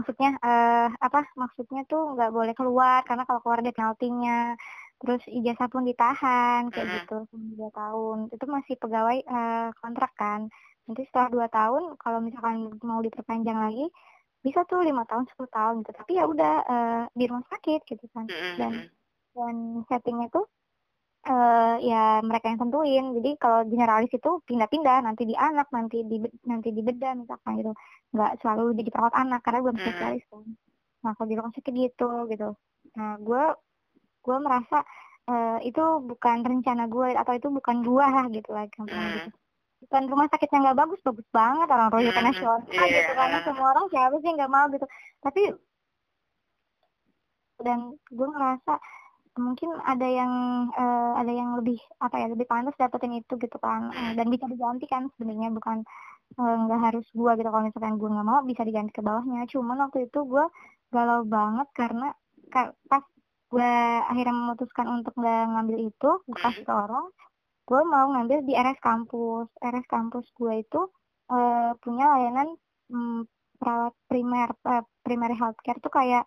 maksudnya 0.00 0.30
eh 0.40 0.88
apa 1.06 1.20
maksudnya 1.36 1.80
tuh 1.92 2.16
nggak 2.16 2.32
boleh 2.32 2.54
keluar 2.56 3.04
karena 3.08 3.22
kalau 3.28 3.40
keluar 3.44 3.60
ada 3.60 3.72
penaltinya 3.76 4.56
terus 5.00 5.20
ijazah 5.28 5.68
pun 5.72 5.84
ditahan 5.88 6.68
kayak 6.72 6.86
Hmm. 6.88 6.96
gitu 7.04 7.16
dua 7.56 7.70
tahun. 7.72 8.18
Itu 8.34 8.44
masih 8.48 8.74
pegawai 8.80 9.18
eh, 9.20 9.68
kontrak 9.80 10.12
kan. 10.16 10.40
Nanti 10.88 11.02
setelah 11.08 11.28
dua 11.34 11.46
tahun 11.52 11.82
kalau 12.02 12.18
misalkan 12.20 12.56
mau 12.84 13.00
diperpanjang 13.00 13.58
lagi 13.60 13.86
bisa 14.40 14.64
tuh 14.64 14.80
lima 14.80 15.04
tahun 15.04 15.24
10 15.30 15.48
tahun 15.52 15.74
gitu. 15.84 15.92
Tapi 16.00 16.12
ya 16.16 16.24
udah 16.24 16.54
eh, 16.72 17.02
di 17.18 17.24
rumah 17.28 17.44
sakit 17.52 17.80
gitu 17.84 18.04
kan. 18.16 18.24
Hmm. 18.28 18.56
dan 18.60 18.72
dan 19.36 19.54
settingnya 19.88 20.28
tuh 20.34 20.44
eh 21.20 21.74
ya 21.84 22.24
mereka 22.24 22.48
yang 22.48 22.60
tentuin. 22.60 23.04
Jadi 23.20 23.30
kalau 23.36 23.60
generalis 23.68 24.08
itu 24.08 24.30
pindah-pindah 24.48 25.04
nanti 25.04 25.28
di 25.28 25.36
anak 25.36 25.68
nanti 25.68 26.00
di 26.04 26.16
nanti 26.48 26.72
di 26.72 26.80
bedah 26.80 27.12
misalkan 27.12 27.60
gitu. 27.60 27.72
Nggak 28.16 28.32
selalu 28.40 28.72
jadi 28.80 28.90
perawat 28.90 29.14
anak 29.14 29.40
karena 29.44 29.58
belum 29.60 29.76
Hmm. 29.76 29.84
spesialis 29.84 30.24
kan. 30.32 30.44
Nah 31.04 31.12
kalau 31.16 31.28
di 31.28 31.36
rumah 31.36 31.52
sakit 31.52 31.74
gitu 31.76 32.08
gitu. 32.32 32.48
Nah 32.96 33.20
gue 33.20 33.44
gue 34.20 34.36
merasa 34.40 34.80
eh, 35.30 35.58
itu 35.68 35.84
bukan 36.02 36.36
rencana 36.42 36.88
gue 36.88 37.14
atau 37.14 37.32
itu 37.36 37.48
bukan 37.52 37.76
gue 37.84 38.04
lah 38.04 38.26
gitu 38.32 38.50
lah 38.50 38.64
gampang 38.72 38.98
Hmm. 38.98 39.14
gitu. 39.20 39.30
Bukan 39.80 40.02
rumah 40.12 40.28
sakit 40.28 40.48
yang 40.52 40.62
nggak 40.64 40.80
bagus 40.80 41.00
bagus 41.00 41.28
banget 41.32 41.68
orang 41.68 41.88
rujukan 41.88 42.20
Hmm, 42.20 42.28
nasional 42.32 42.60
iya. 42.68 42.88
gitu 42.96 43.12
karena 43.16 43.38
semua 43.44 43.66
orang 43.72 43.86
siapa 43.88 44.16
sih 44.20 44.30
nggak 44.32 44.52
mau 44.52 44.66
gitu. 44.72 44.86
Tapi 45.20 45.42
dan 47.60 47.78
gue 48.08 48.28
ngerasa 48.28 48.72
mungkin 49.38 49.70
ada 49.86 50.06
yang 50.06 50.32
eh, 50.74 51.12
ada 51.20 51.32
yang 51.32 51.54
lebih 51.58 51.78
apa 52.02 52.16
ya 52.18 52.26
lebih 52.32 52.46
pantas 52.50 52.74
dapetin 52.80 53.14
itu 53.22 53.32
gitu 53.38 53.56
kan 53.62 53.90
dan 54.18 54.26
bisa 54.28 54.44
diganti 54.50 54.84
kan 54.90 55.06
sebenarnya 55.14 55.48
bukan 55.54 55.78
eh, 56.40 56.56
nggak 56.66 56.80
harus 56.86 57.06
gue 57.14 57.30
gitu. 57.38 57.48
Kalau 57.50 57.64
misalkan 57.66 57.96
gue 58.00 58.08
nggak 58.10 58.28
mau 58.28 58.40
bisa 58.46 58.62
diganti 58.68 58.92
ke 58.96 59.02
bawahnya. 59.04 59.46
Cuman 59.52 59.76
waktu 59.86 59.98
itu 60.10 60.18
gue 60.26 60.44
galau 60.94 61.20
banget 61.26 61.68
karena 61.78 62.06
ka- 62.52 62.74
pas 62.90 63.04
gue 63.50 63.72
akhirnya 64.10 64.34
memutuskan 64.34 64.86
untuk 64.90 65.12
nggak 65.18 65.42
ngambil 65.52 65.78
itu 65.90 66.10
gue 66.26 66.38
kasih 66.38 66.64
ke 66.66 66.72
orang 66.74 67.06
gue 67.68 67.80
mau 67.86 68.06
ngambil 68.12 68.38
di 68.48 68.52
RS 68.58 68.80
kampus. 68.82 69.46
RS 69.62 69.86
kampus 69.88 70.26
gue 70.38 70.52
itu 70.64 70.80
eh, 71.32 71.70
punya 71.82 72.04
layanan 72.14 72.48
mm, 72.90 73.20
perawat 73.60 73.94
primer 74.10 74.48
eh, 74.72 74.84
primary 75.04 75.36
healthcare 75.38 75.78
tuh 75.84 75.92
kayak 75.92 76.24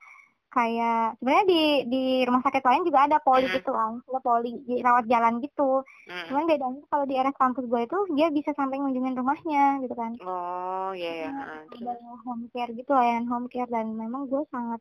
kayak 0.54 1.18
sebenarnya 1.18 1.46
di 1.46 1.62
di 1.90 2.04
rumah 2.24 2.40
sakit 2.40 2.62
lain 2.62 2.86
juga 2.86 3.00
ada 3.04 3.18
poli 3.18 3.44
Hmm. 3.44 3.56
gitu 3.58 3.70
kan 3.70 3.92
ada 4.00 4.20
poli 4.22 4.52
rawat 4.80 5.06
jalan 5.06 5.42
gitu 5.42 5.82
Mm. 6.06 6.26
cuman 6.30 6.44
bedanya 6.46 6.82
kalau 6.88 7.04
di 7.04 7.16
RS 7.16 7.36
kampus 7.36 7.66
gue 7.66 7.82
itu 7.82 7.98
dia 8.14 8.28
bisa 8.30 8.52
sampai 8.54 8.78
ngunjungin 8.78 9.18
rumahnya 9.18 9.82
gitu 9.82 9.94
kan 9.94 10.14
Oh, 10.22 10.94
iya 10.94 11.12
ya. 11.26 11.30
Nah, 11.32 11.66
ada 11.66 11.94
terus. 11.98 12.22
home 12.22 12.46
care 12.50 12.72
gitu 12.72 12.92
layanan 12.92 13.26
home 13.26 13.48
care 13.48 13.68
dan 13.68 13.92
memang 13.92 14.30
gue 14.30 14.46
sangat 14.48 14.78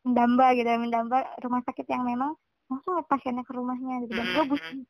mendamba 0.00 0.54
gitu 0.54 0.68
mendamba 0.76 1.18
rumah 1.38 1.60
sakit 1.62 1.86
yang 1.86 2.06
memang 2.06 2.38
langsung 2.66 2.94
lihat 2.94 3.06
pasiennya 3.06 3.42
ke 3.42 3.52
rumahnya 3.52 4.06
gitu 4.06 4.14
dan 4.14 4.26
gue 4.28 4.44
Mm, 4.46 4.82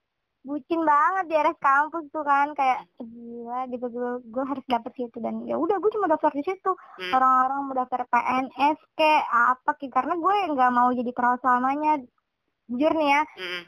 bucin 0.46 0.78
banget 0.80 1.24
di 1.26 1.34
RS 1.34 1.58
kampus 1.58 2.06
tuh 2.08 2.22
kan 2.22 2.54
kayak 2.54 2.86
gila 2.96 3.66
gitu 3.66 3.86
gue 3.90 4.10
gue 4.24 4.44
harus 4.46 4.62
dapet 4.66 4.92
situ. 4.94 5.18
Dan 5.18 5.42
ya 5.42 5.58
udah 5.58 5.76
gue 5.76 5.90
cuma 5.90 6.06
daftar 6.06 6.30
di 6.30 6.40
situ. 6.40 6.70
Hmm. 6.70 7.12
orang-orang 7.12 7.58
mau 7.66 7.74
daftar 7.74 8.06
PNS 8.06 8.78
ke 8.94 9.12
apa 9.26 9.70
ke 9.74 9.90
karena 9.90 10.14
gue 10.14 10.34
nggak 10.54 10.70
mau 10.70 10.88
jadi 10.90 11.10
perawat 11.10 11.42
selamanya. 11.42 11.98
Jujur 12.66 12.92
nih 12.94 13.10
ya. 13.10 13.22
Mm. 13.36 13.62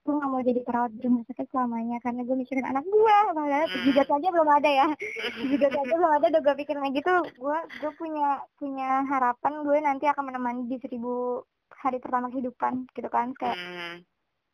gue 0.00 0.16
nggak 0.16 0.32
mau 0.32 0.40
jadi 0.40 0.60
perawat 0.64 0.90
di 0.96 1.00
rumah 1.04 1.22
sakit 1.28 1.46
selamanya 1.52 2.00
karena 2.00 2.24
gue 2.24 2.32
mikirin 2.32 2.64
anak 2.64 2.82
gue 2.82 3.16
padahal 3.30 3.68
Hmm. 3.68 3.84
juga 3.84 4.02
saja 4.08 4.26
belum 4.32 4.48
ada 4.48 4.70
ya. 4.72 4.86
Juga 5.52 5.68
saja 5.68 5.92
belum 5.92 6.12
ada 6.16 6.26
udah 6.32 6.40
gue 6.40 6.54
pikirin 6.56 6.88
gitu. 6.90 7.14
Gue 7.36 7.58
gue 7.78 7.92
punya 7.94 8.28
punya 8.56 9.04
harapan 9.04 9.60
gue 9.60 9.78
nanti 9.78 10.08
akan 10.08 10.24
menemani 10.26 10.66
di 10.66 10.80
seribu 10.80 11.44
hari 11.76 12.00
pertama 12.00 12.32
kehidupan 12.32 12.88
gitu 12.90 13.08
kan. 13.12 13.36
Kayak 13.36 13.56
Mm. 13.60 13.96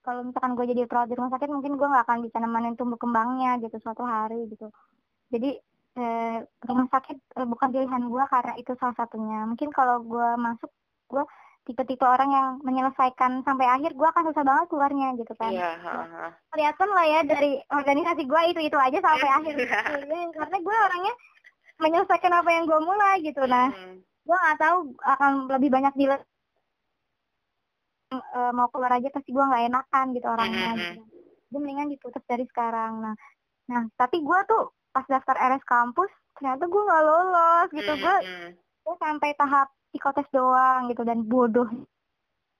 Kalau 0.06 0.22
misalkan 0.22 0.54
gue 0.54 0.66
jadi 0.70 0.86
perawat 0.86 1.10
di 1.10 1.18
rumah 1.18 1.34
sakit 1.34 1.50
mungkin 1.50 1.74
gue 1.74 1.88
nggak 1.90 2.04
akan 2.06 2.18
bisa 2.22 2.38
nemenin 2.38 2.78
tumbuh 2.78 2.94
kembangnya 2.94 3.58
gitu 3.58 3.76
suatu 3.82 4.06
hari 4.06 4.46
gitu. 4.46 4.70
Jadi 5.34 5.58
eh, 5.98 6.38
rumah 6.62 6.86
sakit 6.86 7.18
eh, 7.18 7.46
bukan 7.50 7.68
pilihan 7.74 8.02
gue 8.06 8.24
karena 8.30 8.54
itu 8.54 8.72
salah 8.78 8.94
satunya. 8.94 9.42
Mungkin 9.50 9.74
kalau 9.74 10.06
gue 10.06 10.28
masuk 10.38 10.70
gue 11.10 11.26
tipe-tipe 11.66 12.06
orang 12.06 12.30
yang 12.30 12.48
menyelesaikan 12.62 13.42
sampai 13.42 13.66
akhir 13.66 13.98
gue 13.98 14.06
akan 14.06 14.30
susah 14.30 14.46
banget 14.46 14.66
keluarnya 14.70 15.08
gitu 15.18 15.34
kan. 15.34 15.50
Iya, 15.50 15.70
heeh. 15.82 16.30
kelihatan 16.54 16.88
lah 16.94 17.06
ya 17.10 17.20
dari 17.26 17.58
organisasi 17.66 18.22
gue 18.22 18.40
itu 18.54 18.60
itu 18.70 18.78
aja 18.78 18.98
sampai 19.02 19.28
akhir. 19.42 19.54
Iya, 19.58 20.30
karena 20.30 20.56
gue 20.62 20.76
orangnya 20.86 21.14
menyelesaikan 21.82 22.32
apa 22.32 22.50
yang 22.54 22.64
gue 22.70 22.80
mulai 22.80 23.14
gitu. 23.26 23.42
Nah 23.50 23.74
Mm. 23.74 23.98
gue 24.26 24.36
nggak 24.42 24.58
tahu 24.58 24.78
akan 25.06 25.32
lebih 25.54 25.70
banyak 25.70 25.94
di 25.94 26.06
eh, 28.08 28.52
mau 28.52 28.68
keluar 28.68 28.92
aja 28.92 29.08
pasti 29.08 29.30
gue 29.30 29.40
nggak 29.40 29.66
enakan 29.66 30.06
gitu 30.12 30.26
orangnya 30.26 30.70
Mhm. 30.72 30.80
gitu. 30.80 31.02
gue 31.46 31.58
mendingan 31.58 31.88
diputus 31.88 32.22
dari 32.24 32.44
sekarang 32.44 32.92
nah 33.00 33.14
nah 33.66 33.82
tapi 33.94 34.18
gue 34.18 34.38
tuh 34.46 34.62
pas 34.90 35.02
daftar 35.04 35.34
RS 35.36 35.62
kampus 35.62 36.08
ternyata 36.34 36.64
gue 36.64 36.82
nggak 36.82 37.04
lolos 37.04 37.68
gitu 37.72 37.92
gue 37.96 38.16
Mm. 38.20 38.50
gue 38.56 38.94
sampai 38.96 39.30
tahap 39.34 39.68
psikotes 39.88 40.28
doang 40.30 40.86
gitu 40.86 41.02
dan 41.02 41.22
bodoh 41.22 41.66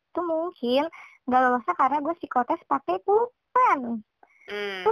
itu 0.07 0.21
mungkin 0.21 0.87
nggak 1.25 1.41
lolosnya 1.41 1.75
karena 1.75 1.99
gue 2.01 2.15
psikotes 2.17 2.61
pakai 2.65 2.99
pulpen 3.01 4.03
Mm. 4.47 4.83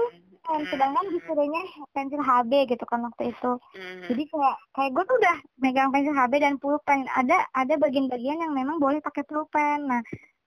dan 0.44 0.61
sedangkan 0.66 1.07
disuruhnya 1.09 1.62
pensil 1.90 2.20
HB 2.20 2.52
gitu 2.68 2.84
kan 2.84 3.00
waktu 3.00 3.30
itu 3.30 3.52
Mm. 3.72 4.07
jadi 4.09 4.22
kayak 4.24 4.57
kayak 4.72 4.90
gue 4.92 5.05
tuh 5.05 5.16
udah 5.16 5.36
megang 5.57 5.90
pensil 5.90 6.12
HB 6.12 6.34
dan 6.36 6.55
pulpen 6.57 7.07
ada 7.09 7.46
ada 7.52 7.74
bagian-bagian 7.76 8.38
yang 8.38 8.52
memang 8.52 8.76
boleh 8.76 8.98
pakai 8.98 9.22
pulpen 9.22 9.86
nah 9.86 10.02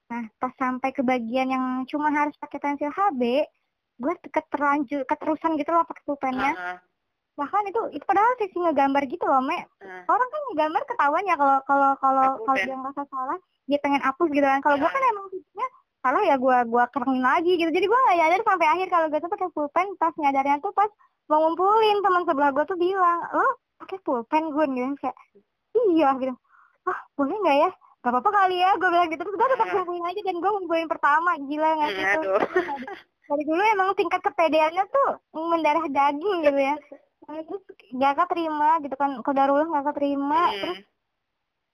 nah 0.08 0.24
pas 0.40 0.54
sampai 0.56 0.90
ke 0.96 1.04
bagian 1.04 1.52
yang 1.52 1.66
cuma 1.92 2.08
harus 2.16 2.36
pakai 2.40 2.60
pensil 2.64 2.88
HB 2.92 3.22
gue 3.98 4.14
keterlanjur 4.30 5.04
keterusan 5.10 5.58
gitu 5.58 5.74
loh 5.74 5.84
pakai 5.84 6.04
pulpennya. 6.06 6.54
Heeh. 6.54 6.78
bahkan 7.38 7.62
itu 7.70 7.82
itu 7.94 8.02
padahal 8.02 8.34
sesi 8.42 8.58
ngegambar 8.58 9.04
gitu 9.06 9.26
loh 9.30 9.42
me 9.46 9.58
Heeh. 9.62 10.04
orang 10.10 10.30
kan 10.32 10.42
ngegambar 10.50 10.82
ketahuan 10.90 11.24
ya 11.30 11.36
kalau 11.38 11.58
kalau 11.70 11.92
kalau 12.02 12.28
kalau 12.42 12.58
dia 12.58 12.74
ngerasa 12.74 13.04
salah 13.14 13.38
dia 13.68 13.78
pengen 13.84 14.00
hapus 14.02 14.32
gitu 14.32 14.48
kan. 14.48 14.64
Kalau 14.64 14.80
gue 14.80 14.90
kan 14.90 15.04
emang 15.12 15.28
fisiknya 15.30 15.68
salah 16.00 16.24
ya 16.24 16.36
gue 16.40 16.58
gua 16.72 16.88
kerengin 16.88 17.20
lagi 17.20 17.52
gitu. 17.60 17.68
Jadi 17.68 17.86
gue 17.86 18.00
nggak 18.00 18.18
nyadar 18.18 18.42
sampai 18.48 18.68
akhir 18.74 18.88
kalau 18.88 19.08
gue 19.12 19.20
tuh 19.20 19.32
pakai 19.32 19.48
pulpen 19.52 19.88
pas 20.00 20.14
nyadarnya 20.16 20.58
tuh 20.64 20.72
pas 20.72 20.90
mau 21.28 21.44
ngumpulin 21.44 22.00
teman 22.00 22.24
sebelah 22.24 22.50
gue 22.56 22.64
tuh 22.64 22.78
bilang 22.80 23.20
lo 23.36 23.48
pakai 23.84 23.98
pulpen 24.02 24.44
gue 24.56 24.66
gitu 24.72 24.96
kayak 25.04 25.18
iya 25.94 26.10
gitu. 26.18 26.34
Ah 26.88 27.00
boleh 27.20 27.36
nggak 27.44 27.58
ya 27.68 27.72
gak 28.08 28.14
apa-apa 28.16 28.32
kali 28.34 28.56
ya 28.58 28.72
gue 28.74 28.88
bilang 28.88 29.10
gitu. 29.12 29.22
Terus 29.22 29.36
gue 29.36 29.48
tetap 29.52 29.68
Iya. 29.68 29.74
ngumpulin 29.76 30.06
aja 30.06 30.22
dan 30.24 30.36
gue 30.38 30.52
ngumpulin 30.56 30.88
pertama. 30.88 31.30
Gila 31.38 31.70
nggak 31.76 31.92
sih 31.92 32.06
tuh 32.16 32.40
dari 33.28 33.44
dulu 33.44 33.60
emang 33.68 33.90
tingkat 33.94 34.22
kepedeannya 34.24 34.84
tuh 34.88 35.10
mendarah 35.36 35.86
daging 35.86 36.38
gitu 36.42 36.60
ya. 36.64 36.76
Nah, 37.28 37.44
terus 37.44 37.64
gak 37.94 38.14
keterima 38.18 38.70
gitu 38.80 38.96
kan. 38.96 39.20
Kodarullah 39.20 39.68
gak 39.70 39.86
keterima. 39.92 40.42
Terus 40.56 40.80
Mm. 40.80 40.86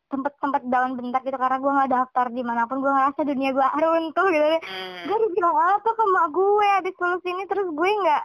sempet 0.10 0.34
sempet 0.38 0.62
down 0.68 0.94
bentar 0.94 1.22
gitu 1.22 1.34
karena 1.34 1.58
gue 1.58 1.72
nggak 1.72 1.92
daftar 1.92 2.26
di 2.30 2.42
mana 2.42 2.66
pun. 2.66 2.82
Gue 2.82 2.90
ngerasa 2.90 3.22
dunia 3.22 3.50
gue 3.50 3.66
runtuh 3.84 4.28
gitu 4.30 4.46
Mm. 4.46 5.06
gue 5.06 5.14
harus 5.14 5.32
bilang 5.32 5.58
apa 5.58 5.90
ke 5.90 6.04
mak 6.08 6.28
gue 6.32 6.68
abis 6.80 6.96
lulus 6.98 7.24
ini? 7.24 7.44
Terus 7.46 7.68
gue 7.70 7.90
nggak 8.02 8.24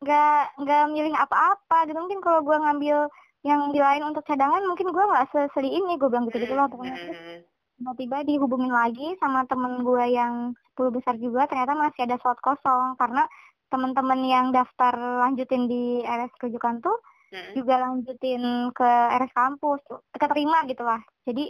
nggak 0.00 0.40
nggak 0.58 0.82
milih 0.88 1.12
apa-apa. 1.14 1.78
Gitu 1.84 1.96
mungkin 1.96 2.20
kalau 2.20 2.40
gue 2.40 2.56
ngambil 2.56 2.98
yang 3.40 3.72
di 3.72 3.80
lain 3.80 4.04
untuk 4.04 4.20
cadangan 4.22 4.60
mungkin 4.64 4.88
gue 4.88 5.00
nggak 5.02 5.28
seseli 5.30 5.68
ini. 5.74 5.96
Gue 5.96 6.08
bilang 6.08 6.28
gitu 6.28 6.38
gitu 6.38 6.52
lah 6.52 6.64
pokoknya. 6.66 6.96
Terus 6.98 7.20
Mm. 7.20 7.40
Tiba-tiba 7.80 8.28
dihubungin 8.28 8.68
lagi 8.68 9.16
sama 9.16 9.48
temen 9.48 9.80
gue 9.80 10.04
yang 10.12 10.52
10 10.76 10.92
besar 10.92 11.16
juga 11.16 11.48
ternyata 11.48 11.72
masih 11.72 12.04
ada 12.04 12.20
slot 12.20 12.36
kosong 12.44 12.92
karena 13.00 13.24
teman-teman 13.72 14.20
yang 14.20 14.46
daftar 14.52 14.92
lanjutin 15.24 15.64
di 15.64 16.04
RS 16.04 16.36
rujukan 16.44 16.84
tuh 16.84 17.00
Mm. 17.30 17.62
juga 17.62 17.78
lanjutin 17.78 18.42
ke 18.74 18.90
RS 19.16 19.32
kampus 19.32 19.80
keterima 20.12 20.66
gitu 20.66 20.82
lah 20.82 20.98
jadi 21.22 21.46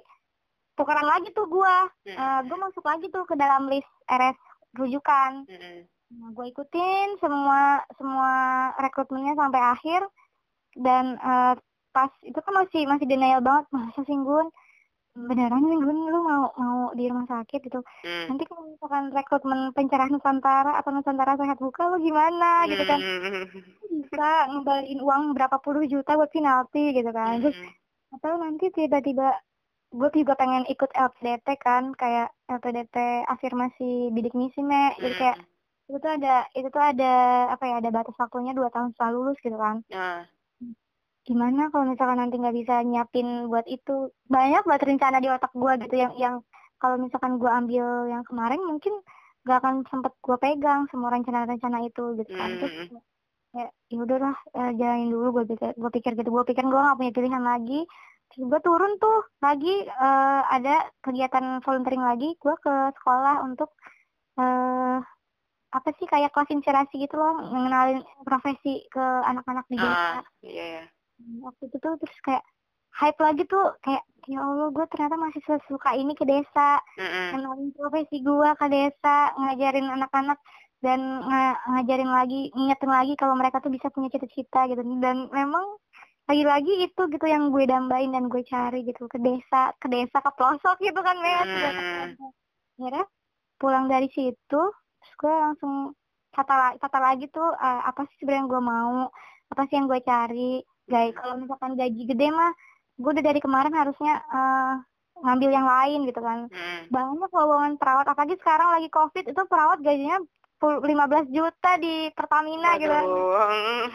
tukeran 0.76 1.08
lagi 1.08 1.32
tuh 1.32 1.48
gua 1.48 1.88
Mm. 2.04 2.14
Eh, 2.14 2.40
gue 2.46 2.58
masuk 2.60 2.84
lagi 2.84 3.08
tuh 3.08 3.24
ke 3.24 3.32
dalam 3.34 3.64
list 3.66 3.88
RS 4.06 4.36
rujukan 4.76 5.48
Mm. 5.48 5.88
nah, 6.20 6.28
gue 6.36 6.46
ikutin 6.52 7.16
semua 7.18 7.80
semua 7.96 8.32
rekrutmennya 8.76 9.34
sampai 9.34 9.60
akhir 9.72 10.04
dan 10.78 11.16
eh, 11.16 11.54
pas 11.90 12.12
itu 12.22 12.38
kan 12.38 12.54
masih 12.60 12.86
masih 12.86 13.08
denial 13.08 13.40
banget 13.42 13.64
masa 13.74 14.04
sih 14.06 14.14
Gun 14.14 14.46
beneran 15.14 15.66
nih 15.66 15.78
Gun 15.82 15.98
lu 16.06 16.20
mau 16.22 16.54
mau 16.54 16.78
di 16.94 17.10
rumah 17.10 17.26
sakit 17.26 17.60
gitu. 17.66 17.82
Mm. 18.06 18.26
nanti 18.30 18.44
kalau 18.46 18.62
misalkan 18.70 19.04
rekrutmen 19.10 19.60
pencerahan 19.74 20.14
Nusantara 20.14 20.78
atau 20.78 20.90
Nusantara 20.94 21.34
sehat 21.34 21.58
buka 21.58 21.90
lu 21.90 21.98
gimana? 21.98 22.64
Gitu 22.70 22.84
kan. 22.86 23.00
Mm. 23.02 23.46
bisa 23.90 24.28
ngembalin 24.46 25.00
uang 25.02 25.22
berapa 25.34 25.58
puluh 25.58 25.82
juta 25.90 26.14
buat 26.14 26.30
penalti 26.30 26.94
gitu 26.94 27.10
kan. 27.10 27.42
Terus 27.42 27.58
Mm. 27.58 27.72
atau 28.18 28.32
nanti 28.38 28.66
tiba-tiba 28.70 29.34
gue 29.90 30.08
juga 30.14 30.38
pengen 30.38 30.62
ikut 30.70 30.90
LPDT 30.94 31.58
kan. 31.58 31.90
Kayak 31.98 32.30
LPDT 32.46 33.26
afirmasi 33.26 34.14
bidik 34.14 34.34
misi 34.38 34.62
me 34.62 34.94
jadi 35.02 35.14
kayak 35.18 35.38
itu 35.90 35.98
tuh 35.98 36.12
ada 36.14 36.46
itu 36.54 36.68
tuh 36.70 36.78
ada 36.78 37.12
apa 37.50 37.66
ya 37.66 37.74
ada 37.82 37.90
batas 37.90 38.14
waktunya 38.14 38.54
dua 38.54 38.70
tahun 38.70 38.94
setelah 38.94 39.10
lulus 39.10 39.38
gitu 39.42 39.58
kan. 39.58 39.82
Nah, 39.90 40.22
gimana 41.28 41.68
kalau 41.68 41.84
misalkan 41.88 42.18
nanti 42.18 42.36
nggak 42.40 42.56
bisa 42.56 42.74
nyiapin 42.82 43.46
buat 43.46 43.66
itu? 43.68 44.10
Banyak 44.26 44.64
banget 44.66 44.82
rencana 44.88 45.18
di 45.20 45.28
otak 45.28 45.52
gue 45.52 45.72
gitu 45.86 45.94
yang 45.96 46.12
yang 46.16 46.34
kalau 46.80 46.96
misalkan 46.96 47.36
gue 47.36 47.50
ambil 47.50 48.08
yang 48.08 48.24
kemarin 48.24 48.60
mungkin 48.64 48.94
gak 49.44 49.64
akan 49.64 49.84
sempet 49.88 50.12
gue 50.20 50.36
pegang 50.40 50.84
semua 50.92 51.12
rencana-rencana 51.12 51.84
itu 51.84 52.16
gitu 52.20 52.32
kan. 52.32 52.50
Terus 52.60 52.72
Mm. 52.92 53.00
ya 53.50 53.66
ya 53.90 53.98
udahlah 53.98 54.36
eh, 54.54 54.72
jalanin 54.78 55.10
dulu 55.10 55.26
gue 55.40 55.44
pikir 55.56 55.70
gue 55.76 55.90
pikir 55.92 56.12
gitu. 56.16 56.28
Gue 56.32 56.44
pikir 56.48 56.64
gue 56.64 56.80
gak 56.80 56.98
punya 56.98 57.12
pilihan 57.12 57.44
lagi. 57.44 57.80
Terus 58.32 58.44
gue 58.48 58.60
turun 58.64 58.92
tuh 58.96 59.18
lagi 59.44 59.84
eh, 59.84 60.42
ada 60.48 60.88
kegiatan 61.04 61.60
volunteering 61.64 62.04
lagi. 62.04 62.36
Gue 62.40 62.54
ke 62.60 62.74
sekolah 63.00 63.44
untuk 63.44 63.72
eh 64.40 64.98
apa 65.70 65.88
sih 66.02 66.06
kayak 66.10 66.34
kelas 66.34 66.50
inspirasi 66.50 67.06
gitu 67.06 67.14
loh 67.14 67.38
ngenalin 67.46 68.02
profesi 68.26 68.82
ke 68.90 69.04
anak-anak 69.30 69.66
di 69.70 69.76
desa. 69.78 70.18
Ah, 70.18 70.22
iya. 70.42 70.64
ya. 70.80 70.84
Waktu 71.40 71.62
itu 71.68 71.76
tuh 71.78 71.94
terus 72.00 72.18
kayak 72.22 72.44
hype 72.90 73.20
lagi 73.22 73.42
tuh 73.46 73.64
kayak 73.80 74.02
ya 74.26 74.38
Allah 74.42 74.68
gue 74.74 74.84
ternyata 74.90 75.16
masih 75.16 75.40
sesuka 75.46 75.94
ini 75.94 76.12
ke 76.12 76.24
desa 76.26 76.82
kenalin 77.32 77.70
profesi 77.72 78.20
gue 78.20 78.50
ke 78.58 78.66
desa 78.68 79.30
ngajarin 79.38 79.86
anak-anak 79.88 80.38
dan 80.80 81.00
nga- 81.22 81.60
ngajarin 81.70 82.08
lagi 82.08 82.48
ngingetin 82.56 82.90
lagi 82.90 83.12
kalau 83.14 83.36
mereka 83.36 83.60
tuh 83.60 83.68
bisa 83.68 83.92
punya 83.92 84.08
cita-cita 84.08 84.64
gitu. 84.66 84.80
Dan 84.98 85.28
memang 85.28 85.76
lagi-lagi 86.24 86.86
itu 86.86 87.02
gitu 87.10 87.26
yang 87.26 87.50
gue 87.50 87.64
dambain 87.66 88.08
dan 88.10 88.30
gue 88.32 88.42
cari 88.46 88.86
gitu 88.86 89.04
ke 89.10 89.18
desa 89.18 89.74
ke 89.76 89.86
desa 89.90 90.18
ke 90.22 90.30
pelosok 90.36 90.76
gitu 90.80 91.00
kan 91.02 91.16
Met 91.20 91.48
Hmm. 91.50 92.32
akhirnya 92.80 93.04
pulang 93.60 93.86
dari 93.92 94.08
situ 94.08 94.62
terus 95.00 95.12
gue 95.20 95.32
langsung 95.32 95.92
tata, 96.32 96.76
tata 96.80 96.98
lagi 97.02 97.28
tuh 97.28 97.50
eh, 97.56 97.82
apa 97.84 98.06
sih 98.08 98.16
sebenarnya 98.24 98.46
gue 98.48 98.62
mau? 98.62 98.96
Apa 99.50 99.66
sih 99.66 99.74
yang 99.76 99.86
gue 99.90 100.00
cari 100.00 100.62
guys 100.90 101.14
kalau 101.14 101.38
misalkan 101.38 101.72
gaji 101.72 102.02
gede 102.04 102.28
mah 102.28 102.50
gue 102.96 103.10
udah 103.10 103.24
dari 103.24 103.38
kemarin 103.38 103.72
harusnya 103.72 104.14
eh, 104.20 104.72
ngambil 105.20 105.50
yang 105.50 105.64
lain 105.64 106.00
gitu 106.04 106.20
kan 106.20 106.48
Mm. 106.48 106.80
banyak 106.88 107.30
lowongan 107.30 107.72
perawat 107.76 108.06
apalagi 108.06 108.34
sekarang 108.36 108.72
lagi 108.72 108.88
covid 108.88 109.24
itu 109.24 109.42
perawat 109.46 109.78
gajinya 109.80 110.18
pul- 110.56 110.80
15 110.80 111.28
juta 111.28 111.70
di 111.76 112.08
Pertamina 112.10 112.76
gitu 112.76 112.90
kan 112.90 113.04
Aduh. 113.04 113.86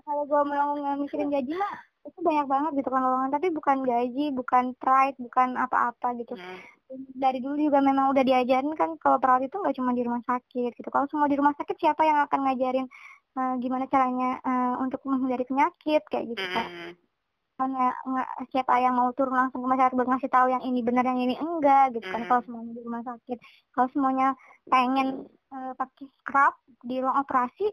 kalau 0.00 0.22
gue 0.24 0.42
mau 0.44 0.70
mikirin 0.96 1.28
gaji 1.28 1.52
mah 1.52 1.72
itu 2.00 2.18
banyak 2.18 2.46
banget 2.46 2.72
gitu 2.76 2.88
kan 2.88 3.00
lowongan 3.00 3.30
tapi 3.30 3.46
bukan 3.50 3.78
gaji 3.82 4.24
bukan 4.32 4.64
pride 4.74 5.18
bukan 5.18 5.48
apa-apa 5.54 6.16
gitu 6.16 6.34
Hmm. 6.34 6.58
dari 7.14 7.38
dulu 7.38 7.54
juga 7.54 7.78
memang 7.78 8.10
udah 8.10 8.22
diajarin 8.22 8.74
kan 8.74 8.98
kalau 8.98 9.18
perawat 9.18 9.46
itu 9.46 9.54
nggak 9.54 9.78
cuma 9.78 9.94
di 9.94 10.02
rumah 10.02 10.22
sakit 10.24 10.74
gitu 10.74 10.88
kalau 10.90 11.06
semua 11.06 11.26
di 11.26 11.38
rumah 11.38 11.54
sakit 11.54 11.78
siapa 11.78 12.02
yang 12.02 12.18
akan 12.20 12.46
ngajarin 12.46 12.86
eh, 13.36 13.54
gimana 13.62 13.84
caranya 13.86 14.40
eh, 14.42 14.74
untuk 14.80 15.00
menghindari 15.06 15.44
penyakit 15.46 16.02
kayak 16.08 16.26
gitu 16.34 16.46
kan 16.50 16.66
Hmm. 16.70 16.92
Karena 17.60 17.92
nggak 17.92 18.28
siapa 18.56 18.80
yang 18.80 18.96
mau 18.96 19.12
turun 19.12 19.36
langsung 19.36 19.60
ke 19.60 19.68
masyarakat 19.68 19.92
buat 19.92 20.08
ngasih 20.08 20.32
tahu 20.32 20.48
yang 20.48 20.64
ini 20.64 20.80
benar 20.80 21.04
yang 21.04 21.20
ini 21.20 21.36
enggak 21.36 21.92
gitu 21.92 22.08
kan 22.08 22.24
Hmm. 22.24 22.28
kalau 22.32 22.40
semuanya 22.48 22.72
di 22.72 22.80
rumah 22.80 23.02
sakit 23.04 23.38
kalau 23.76 23.88
semuanya 23.92 24.28
pengen 24.64 25.08
eh, 25.28 25.72
pakai 25.76 26.06
scrub 26.24 26.54
di 26.80 26.96
ruang 27.04 27.20
operasi 27.20 27.68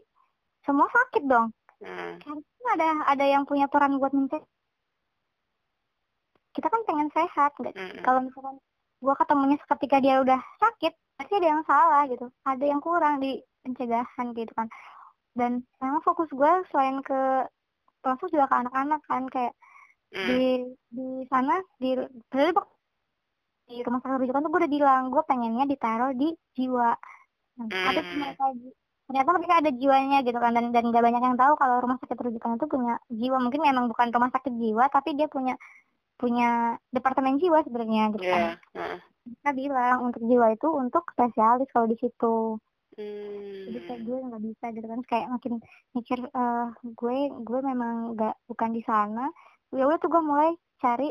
semua 0.62 0.86
sakit 0.92 1.24
dong 1.24 1.48
Hmm. 1.80 2.20
karena 2.20 2.68
ada 2.74 2.86
ada 3.16 3.24
yang 3.24 3.48
punya 3.48 3.64
peran 3.70 3.96
buat 3.96 4.12
mencegah 4.12 4.44
kita 6.52 6.66
kan 6.68 6.82
pengen 6.84 7.08
sehat 7.14 7.54
nggak 7.56 7.72
Hmm. 7.72 8.02
kalau 8.04 8.20
misalkan 8.26 8.56
gua 8.98 9.14
ketemunya 9.14 9.56
ketika 9.62 9.96
dia 10.02 10.18
udah 10.20 10.40
sakit 10.58 10.92
pasti 11.16 11.32
ada 11.38 11.48
yang 11.48 11.62
salah 11.64 12.02
gitu 12.10 12.26
ada 12.44 12.64
yang 12.66 12.80
kurang 12.82 13.22
di 13.22 13.38
pencegahan 13.62 14.26
gitu 14.34 14.52
kan 14.52 14.66
dan 15.38 15.52
memang 15.78 16.02
fokus 16.02 16.26
gua 16.34 16.60
selain 16.68 16.98
ke 17.00 17.46
langsung 18.02 18.28
juga 18.28 18.50
ke 18.50 18.56
anak-anak 18.58 19.00
kan 19.06 19.24
kayak 19.30 19.54
Hmm. 20.08 20.24
di 20.24 20.40
di 20.88 21.06
sana 21.28 21.60
di 21.76 21.92
bak- 22.50 22.72
di 23.68 23.84
rumah 23.84 24.00
sakit 24.00 24.24
rujukan 24.24 24.40
tuh 24.40 24.48
gue 24.48 24.60
udah 24.64 24.72
bilang 24.72 25.02
gue 25.12 25.22
pengennya 25.22 25.68
ditaruh 25.68 26.16
di 26.16 26.32
jiwa 26.56 26.96
Nah, 27.58 27.66
tapi 27.68 28.00
Hmm. 28.00 28.08
ternyata 28.08 28.44
ternyata 29.04 29.28
mereka 29.34 29.54
ada 29.58 29.70
jiwanya 29.74 30.18
gitu 30.22 30.38
kan 30.38 30.54
dan 30.54 30.70
dan 30.70 30.84
gak 30.88 31.04
banyak 31.04 31.20
yang 31.20 31.36
tahu 31.36 31.52
kalau 31.58 31.76
rumah 31.82 31.98
sakit 31.98 32.16
rujukan 32.16 32.56
itu 32.56 32.66
punya 32.66 32.94
jiwa 33.10 33.36
mungkin 33.36 33.60
memang 33.60 33.84
bukan 33.90 34.08
rumah 34.08 34.30
sakit 34.30 34.54
jiwa 34.56 34.84
tapi 34.88 35.12
dia 35.12 35.26
punya 35.26 35.58
punya 36.16 36.48
departemen 36.88 37.36
jiwa 37.36 37.60
sebenarnya 37.60 38.14
gitu 38.16 38.24
kan 38.24 38.40
Ya. 38.40 38.52
Hmm. 38.72 38.96
mereka 39.26 39.50
bilang 39.52 39.96
untuk 40.08 40.22
jiwa 40.24 40.46
itu 40.54 40.68
untuk 40.72 41.04
spesialis 41.12 41.68
kalau 41.68 41.84
di 41.84 42.00
situ 42.00 42.56
jadi 43.68 43.78
kayak 43.86 44.00
Hmm. 44.00 44.06
gue 44.06 44.18
nggak 44.28 44.42
bisa 44.48 44.64
gitu 44.74 44.86
kan 44.88 45.00
kayak 45.06 45.26
makin 45.30 45.54
mikir 45.94 46.18
eh 46.24 46.66
gue 46.82 47.16
gue 47.44 47.60
memang 47.62 47.94
nggak 48.18 48.34
bukan 48.50 48.70
di 48.74 48.82
sana 48.82 49.30
ya 49.70 49.84
udah 49.86 49.98
tuh 50.00 50.10
gue 50.10 50.22
mulai 50.24 50.50
cari 50.80 51.08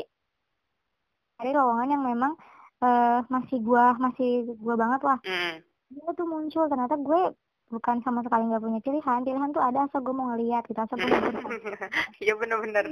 cari 1.38 1.50
lowongan 1.54 1.88
yang 1.94 2.04
memang 2.04 2.32
eh 2.78 3.20
masih 3.30 3.58
gue 3.62 3.84
masih 3.98 4.30
gue 4.54 4.74
banget 4.74 5.02
lah 5.06 5.18
Hmm. 5.22 5.62
dia 5.88 6.10
tuh 6.12 6.26
muncul 6.28 6.68
ternyata 6.68 6.94
gue 7.00 7.20
bukan 7.68 8.00
sama 8.04 8.20
sekali 8.24 8.48
nggak 8.48 8.64
punya 8.64 8.80
pilihan 8.80 9.20
pilihan 9.24 9.50
tuh 9.52 9.60
ada 9.60 9.84
asal 9.88 10.00
gue 10.00 10.14
mau 10.16 10.32
ngeliat 10.32 10.64
gitu 10.68 10.80
asal 10.80 10.96
gue 10.96 11.08
mau. 11.08 11.20
Iya 12.24 12.34
bener-bener. 12.36 12.84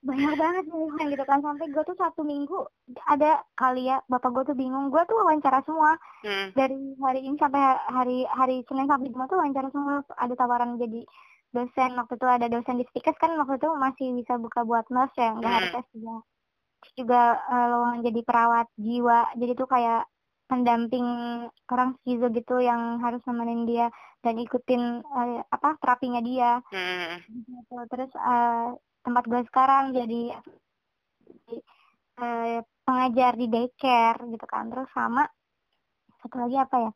Banyak 0.00 0.32
banget 0.32 0.64
pilihan 0.64 1.06
gitu 1.12 1.24
kan 1.28 1.44
sampai 1.44 1.66
gue 1.68 1.82
tuh 1.84 1.98
satu 2.00 2.24
minggu 2.24 2.56
ada 3.04 3.44
kali 3.52 3.92
ya 3.92 4.00
bapak 4.08 4.32
gue 4.32 4.44
tuh 4.48 4.56
bingung. 4.56 4.88
Gue 4.88 5.04
tuh 5.04 5.16
wawancara 5.20 5.60
semua. 5.68 5.96
Hmm. 6.24 6.52
dari 6.56 6.76
hari 7.00 7.20
ini 7.24 7.36
sampai 7.40 7.60
hari 7.88 8.24
hari 8.28 8.64
Senin 8.68 8.88
sampai 8.88 9.08
Jumat 9.12 9.28
tuh 9.28 9.38
wawancara 9.40 9.68
semua. 9.72 10.00
Ada 10.16 10.34
tawaran 10.36 10.80
jadi 10.80 11.04
dosen. 11.52 11.90
Waktu 12.00 12.14
itu 12.16 12.26
ada 12.28 12.46
dosen 12.48 12.80
di 12.80 12.84
Stikes 12.88 13.16
kan 13.20 13.36
waktu 13.36 13.60
itu 13.60 13.68
masih 13.76 14.06
bisa 14.16 14.40
buka 14.40 14.64
buat 14.64 14.88
nurse 14.88 15.16
ya. 15.20 15.36
Nggak 15.36 15.52
harus 15.52 15.68
Hmm. 15.68 15.76
tes 15.80 15.86
juga. 15.92 16.16
Terus 16.80 16.92
juga 16.96 17.20
eh, 17.52 17.66
lowongan 17.68 18.00
jadi 18.00 18.20
perawat 18.24 18.66
jiwa. 18.80 19.18
Jadi 19.36 19.52
tuh 19.52 19.68
kayak 19.68 20.02
pendamping 20.50 21.06
orang 21.70 21.94
skizo 22.00 22.26
gitu 22.34 22.58
yang 22.58 22.98
harus 23.04 23.22
nemenin 23.28 23.68
dia 23.68 23.86
dan 24.24 24.34
ikutin 24.40 24.82
eh, 25.04 25.40
apa 25.44 25.76
terapinya 25.76 26.24
dia. 26.24 26.64
Hmm. 26.72 27.20
gitu. 27.28 27.76
terus 27.92 28.10
eh, 28.16 28.68
tempat 29.00 29.24
gue 29.26 29.40
sekarang 29.48 29.84
jadi 29.96 30.22
eh, 32.20 32.58
pengajar 32.84 33.32
di 33.38 33.46
daycare 33.48 34.20
gitu 34.28 34.46
kan. 34.46 34.68
Terus 34.68 34.88
sama 34.92 35.24
satu 36.20 36.36
lagi 36.36 36.56
apa 36.60 36.76
ya? 36.88 36.90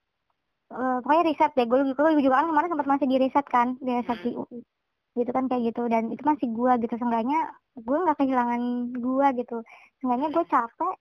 Eh, 0.74 0.96
pokoknya 1.00 1.24
riset 1.30 1.52
deh. 1.56 1.66
Gue 1.68 1.80
gue 1.94 2.22
juga 2.24 2.42
kan 2.42 2.46
kemarin 2.50 2.70
sempat 2.72 2.88
masih 2.88 3.06
di 3.08 3.16
riset 3.20 3.46
kan 3.48 3.68
di 3.80 3.90
riset 3.94 4.18
di 4.20 4.30
UI 4.34 4.60
gitu 5.14 5.30
kan 5.30 5.44
kayak 5.46 5.62
gitu. 5.72 5.82
Dan 5.86 6.10
itu 6.10 6.22
masih 6.26 6.48
gue 6.50 6.72
gitu. 6.84 6.94
Seenggaknya 6.98 7.40
gue 7.78 7.96
nggak 8.02 8.18
kehilangan 8.18 8.62
gue 8.98 9.26
gitu. 9.40 9.56
Seenggaknya 10.02 10.28
gue 10.34 10.44
capek 10.50 10.94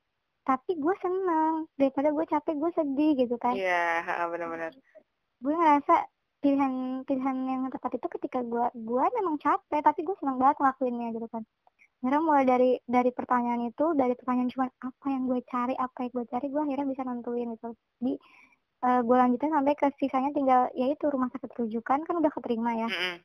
tapi 0.44 0.72
gue 0.76 0.96
seneng. 1.02 1.54
Daripada 1.80 2.10
gue 2.12 2.26
capek 2.28 2.54
gue 2.60 2.72
sedih 2.78 3.12
gitu 3.26 3.36
kan. 3.40 3.56
Iya, 3.56 4.04
ha, 4.06 4.28
bener-bener. 4.30 4.72
gue 5.44 5.52
ngerasa 5.52 6.08
pilihan 6.44 6.74
pilihan 7.08 7.38
yang 7.48 7.62
tepat 7.72 7.96
itu 7.96 8.08
ketika 8.20 8.44
gue 8.44 8.66
gue 8.76 9.06
memang 9.16 9.40
capek 9.40 9.80
tapi 9.80 10.04
gue 10.04 10.16
seneng 10.20 10.38
banget 10.38 10.60
ngelakuinnya 10.60 11.16
gitu 11.16 11.28
kan 11.32 11.44
akhirnya 12.04 12.20
mulai 12.20 12.44
dari 12.44 12.72
dari 12.84 13.12
pertanyaan 13.16 13.72
itu 13.72 13.96
dari 13.96 14.12
pertanyaan 14.20 14.52
cuma 14.52 14.68
apa 14.68 15.08
yang 15.08 15.24
gue 15.24 15.40
cari 15.48 15.74
apa 15.80 15.98
yang 16.04 16.12
gue 16.12 16.26
cari 16.28 16.46
gue 16.52 16.62
akhirnya 16.68 16.88
bisa 16.92 17.02
nentuin 17.08 17.48
gitu 17.56 17.70
di 18.04 18.14
gue 18.84 19.16
lanjutin 19.16 19.56
sampai 19.56 19.74
ke 19.80 19.88
sisanya 19.96 20.36
tinggal 20.36 20.68
yaitu 20.76 21.08
rumah 21.08 21.32
sakit 21.32 21.48
rujukan 21.56 22.04
kan 22.04 22.16
udah 22.20 22.32
keterima 22.36 22.76
ya 22.76 22.92
Hmm. 22.92 23.18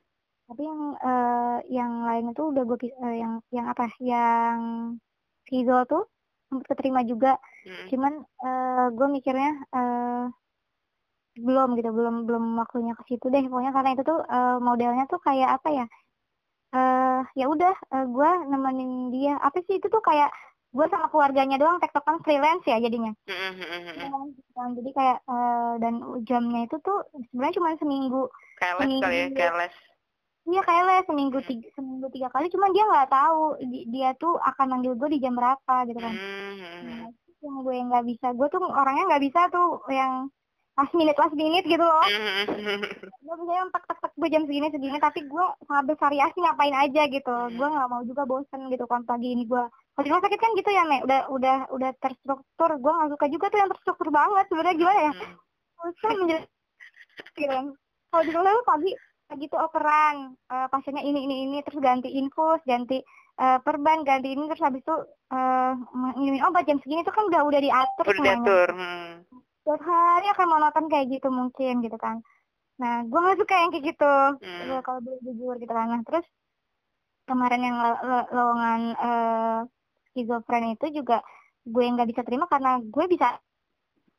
tapi 0.46 0.62
yang 0.62 0.80
eh, 1.02 1.58
yang 1.74 1.92
lain 2.06 2.24
itu 2.30 2.42
udah 2.54 2.62
gue 2.62 2.78
yang 3.18 3.42
yang 3.50 3.66
apa 3.66 3.90
yang 3.98 4.56
Kizo 5.50 5.82
tuh 5.90 6.06
sempat 6.46 6.70
keterima 6.70 7.02
juga 7.02 7.34
Hmm. 7.66 7.90
cuman 7.90 8.12
eh, 8.22 8.86
gue 8.94 9.06
mikirnya 9.10 9.50
eh, 9.74 10.24
belum 11.38 11.68
gitu 11.74 11.90
belum 11.90 12.14
belum 12.24 12.44
waktunya 12.56 12.92
ke 12.92 13.02
situ 13.06 13.26
deh 13.28 13.42
pokoknya 13.44 13.70
karena 13.70 13.90
itu 13.92 14.02
tuh 14.02 14.18
eh, 14.20 14.56
modelnya 14.58 15.04
tuh 15.06 15.20
kayak 15.20 15.56
apa 15.56 15.68
ya 15.70 15.86
eh 16.68 17.20
ya 17.34 17.46
udah 17.48 17.72
eh, 17.72 18.06
gue 18.06 18.30
nemenin 18.46 18.90
dia 19.08 19.34
apa 19.38 19.58
sih 19.64 19.78
itu 19.78 19.88
tuh 19.88 20.00
kayak 20.00 20.28
gue 20.68 20.84
sama 20.86 21.08
keluarganya 21.08 21.56
doang 21.56 21.80
tektokan 21.80 22.20
freelance 22.20 22.60
ya 22.62 22.76
jadinya 22.76 23.12
Hmm. 23.24 23.56
Hmm. 23.56 23.80
Hmm. 23.88 24.28
Dan 24.52 24.68
jadi 24.76 24.90
kayak 24.92 25.18
eh, 25.24 25.72
dan 25.80 25.94
jamnya 26.22 26.60
itu 26.64 26.76
tuh 26.78 26.98
sebenarnya 27.30 27.56
cuma 27.56 27.68
seminggu 27.76 28.22
Kayak 28.58 28.74
les 28.74 28.84
kali 28.84 28.92
ya, 28.92 29.00
Seminggu. 29.00 29.36
kayak 29.38 29.54
les. 29.56 29.74
Iya 30.48 30.60
kayak 30.64 30.84
les 30.84 31.04
seminggu 31.04 31.38
Hmm. 31.38 31.48
tiga 31.48 31.68
seminggu 31.72 32.06
tiga 32.08 32.28
kali 32.28 32.46
cuman 32.48 32.70
dia 32.72 32.84
nggak 32.84 33.08
tahu 33.08 33.40
di- 33.62 33.86
dia 33.88 34.08
tuh 34.14 34.34
akan 34.38 34.66
manggil 34.68 34.92
gue 34.92 35.08
di 35.08 35.18
jam 35.18 35.32
berapa 35.32 35.74
gitu 35.84 35.98
kan 35.98 36.14
Hmm. 36.14 36.84
Nah, 36.84 37.08
yang 37.38 37.56
gue 37.62 37.74
nggak 37.80 38.04
bisa 38.04 38.26
gue 38.32 38.46
tuh 38.48 38.60
orangnya 38.60 39.04
nggak 39.08 39.24
bisa 39.24 39.40
tuh 39.48 39.66
yang 39.88 40.26
last 40.78 40.94
minute 40.94 41.18
last 41.18 41.34
minute 41.34 41.66
gitu 41.66 41.82
loh. 41.82 42.06
Hmm. 42.06 42.78
gue 43.18 43.34
bisa 43.42 43.52
yang 43.52 43.68
tak 43.74 43.82
tak 43.90 43.98
tak 43.98 44.12
gue 44.14 44.28
jam 44.30 44.46
segini 44.46 44.70
segini 44.70 44.98
tapi 45.02 45.26
gue 45.26 45.44
sangat 45.66 45.84
bervariasi 45.90 46.38
ngapain 46.38 46.76
aja 46.78 47.02
gitu. 47.10 47.34
Gue 47.58 47.66
nggak 47.66 47.88
mau 47.90 48.02
juga 48.06 48.22
bosen 48.24 48.70
gitu 48.70 48.86
kan 48.86 49.02
pagi 49.02 49.34
ini 49.34 49.42
gue 49.42 49.58
kalau 49.66 50.04
di 50.06 50.10
rumah 50.14 50.22
sakit 50.22 50.38
kan 50.38 50.54
gitu 50.54 50.70
ya 50.70 50.86
me 50.86 51.02
udah 51.02 51.20
udah 51.34 51.58
udah 51.74 51.90
terstruktur. 51.98 52.70
Gue 52.78 52.92
nggak 52.94 53.10
suka 53.18 53.26
juga 53.26 53.46
tuh 53.50 53.58
yang 53.58 53.70
terstruktur 53.74 54.08
banget. 54.08 54.44
Sebenarnya 54.46 54.76
gimana 54.78 55.00
ya? 55.02 55.12
Hmm. 55.12 55.34
susah 55.78 56.10
menjelaskan 56.10 57.34
gitu 57.38 57.58
kalau 58.08 58.22
di 58.24 58.32
rumah 58.32 58.54
pagi 58.64 58.90
pagi 59.28 59.44
tuh 59.50 59.60
operan. 59.60 60.14
Eh, 60.46 60.66
pasiennya 60.70 61.02
ini 61.02 61.26
ini 61.26 61.34
ini 61.44 61.58
terus 61.60 61.82
ganti 61.82 62.08
infus 62.14 62.62
ganti 62.64 63.02
eh, 63.36 63.58
perban 63.60 64.06
ganti 64.06 64.32
ini 64.32 64.46
terus 64.46 64.62
habis 64.62 64.80
itu 64.80 64.96
eh, 65.34 65.72
ngirimin 66.16 66.46
obat. 66.46 66.64
Jam 66.64 66.78
segini 66.80 67.02
tuh 67.02 67.12
kan 67.12 67.26
udah 67.26 67.42
udah 67.44 67.60
diatur 67.60 68.04
Udah 68.06 68.14
semuanya. 68.14 68.34
diatur. 68.40 68.68
Hmm. 68.72 69.12
Setiap 69.68 69.84
hari 69.84 70.24
akan 70.32 70.48
monoton 70.48 70.88
kayak 70.88 71.12
gitu 71.12 71.28
mungkin 71.28 71.84
gitu 71.84 72.00
kan. 72.00 72.24
Nah 72.80 73.04
gue 73.04 73.20
nggak 73.20 73.36
suka 73.36 73.54
yang 73.60 73.68
kayak 73.68 73.84
gitu. 73.92 74.14
Hmm. 74.40 74.80
Kalau 74.80 75.00
boleh 75.04 75.20
jujur 75.20 75.54
gitu 75.60 75.68
kan. 75.68 75.92
Nah 75.92 76.00
terus 76.08 76.24
kemarin 77.28 77.60
yang 77.60 77.76
lo- 77.76 78.00
lo- 78.00 78.28
lowongan 78.32 78.80
eh 78.96 79.58
skizofren 80.08 80.72
itu 80.72 81.04
juga 81.04 81.20
gue 81.68 81.84
nggak 81.84 82.08
bisa 82.08 82.24
terima 82.24 82.48
karena 82.48 82.80
gue 82.80 83.04
bisa 83.12 83.36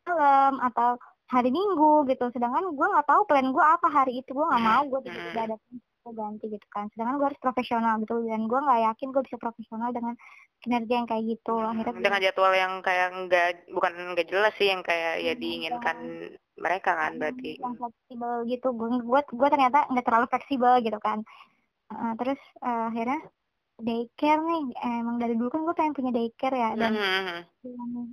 malam 0.06 0.62
atau 0.62 1.02
hari 1.34 1.50
minggu 1.50 2.06
gitu. 2.14 2.30
Sedangkan 2.30 2.70
gue 2.70 2.88
nggak 2.94 3.10
tahu 3.10 3.26
plan 3.26 3.50
gue 3.50 3.66
apa 3.66 3.90
hari 3.90 4.22
itu. 4.22 4.30
Gue 4.30 4.46
nggak 4.46 4.62
mau 4.62 4.86
gue 4.86 5.02
Hmm. 5.02 5.06
tiba-tiba 5.10 5.42
ada 5.50 5.58
gue 6.00 6.14
ganti 6.16 6.46
gitu 6.48 6.68
kan. 6.70 6.88
Sedangkan 6.92 7.16
gue 7.18 7.28
harus 7.28 7.42
profesional 7.42 7.94
gitu 8.00 8.16
dan 8.26 8.42
gue 8.46 8.60
nggak 8.60 8.82
yakin 8.88 9.08
gue 9.10 9.24
bisa 9.24 9.38
profesional 9.38 9.90
dengan 9.92 10.16
kinerja 10.60 10.94
yang 10.96 11.08
kayak 11.08 11.26
gitu. 11.28 11.56
Akhirnya 11.56 11.92
gue- 11.92 12.04
Dengan 12.04 12.22
jadwal 12.22 12.54
yang 12.54 12.74
kayak 12.80 13.08
enggak 13.12 13.48
bukan 13.70 13.94
enggak 14.12 14.28
jelas 14.28 14.54
sih 14.56 14.68
yang 14.68 14.82
kayak 14.82 15.20
ya 15.20 15.34
Hmm, 15.34 15.42
diinginkan 15.42 15.98
mereka 16.56 16.92
kan 16.94 17.12
berarti. 17.16 17.52
yang 17.58 17.76
fleksibel 17.76 18.34
gitu. 18.46 18.68
Gue 18.72 18.88
gue 18.98 19.22
gue 19.30 19.50
ternyata 19.50 19.78
nggak 19.88 20.06
terlalu 20.06 20.26
fleksibel 20.28 20.74
gitu 20.80 21.00
kan. 21.00 21.20
Eh, 21.90 22.14
terus 22.16 22.40
eh, 22.62 22.84
akhirnya 22.90 23.20
daycare 23.78 24.42
nih. 24.42 24.64
Emang 24.98 25.18
dari 25.18 25.34
dulu 25.36 25.50
kan 25.50 25.62
gue 25.64 25.76
pengen 25.76 25.94
punya 25.94 26.12
daycare 26.12 26.56
ya 26.56 26.70
dan 26.76 26.92
Hmm. 26.96 27.40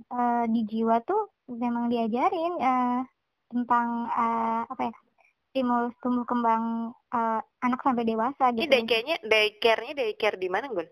eh, 0.07 0.43
di 0.47 0.61
jiwa 0.65 0.99
tuh 1.01 1.31
memang 1.47 1.87
diajarin 1.87 2.53
eh, 2.57 2.99
tentang 3.47 3.87
eh, 4.07 4.61
apa 4.67 4.81
ya 4.83 4.93
stimulus 5.57 5.93
tumbuh 6.05 6.25
kembang 6.29 6.93
eh, 7.17 7.41
anak 7.65 7.81
sampai 7.81 8.05
dewasa 8.05 8.53
Ini 8.57 8.65
gitu 8.65 8.69
daycare-nya 8.73 9.15
daycare-nya 9.31 9.93
daycare 9.99 10.37
di 10.43 10.47
mana, 10.53 10.67
Gun? 10.75 10.87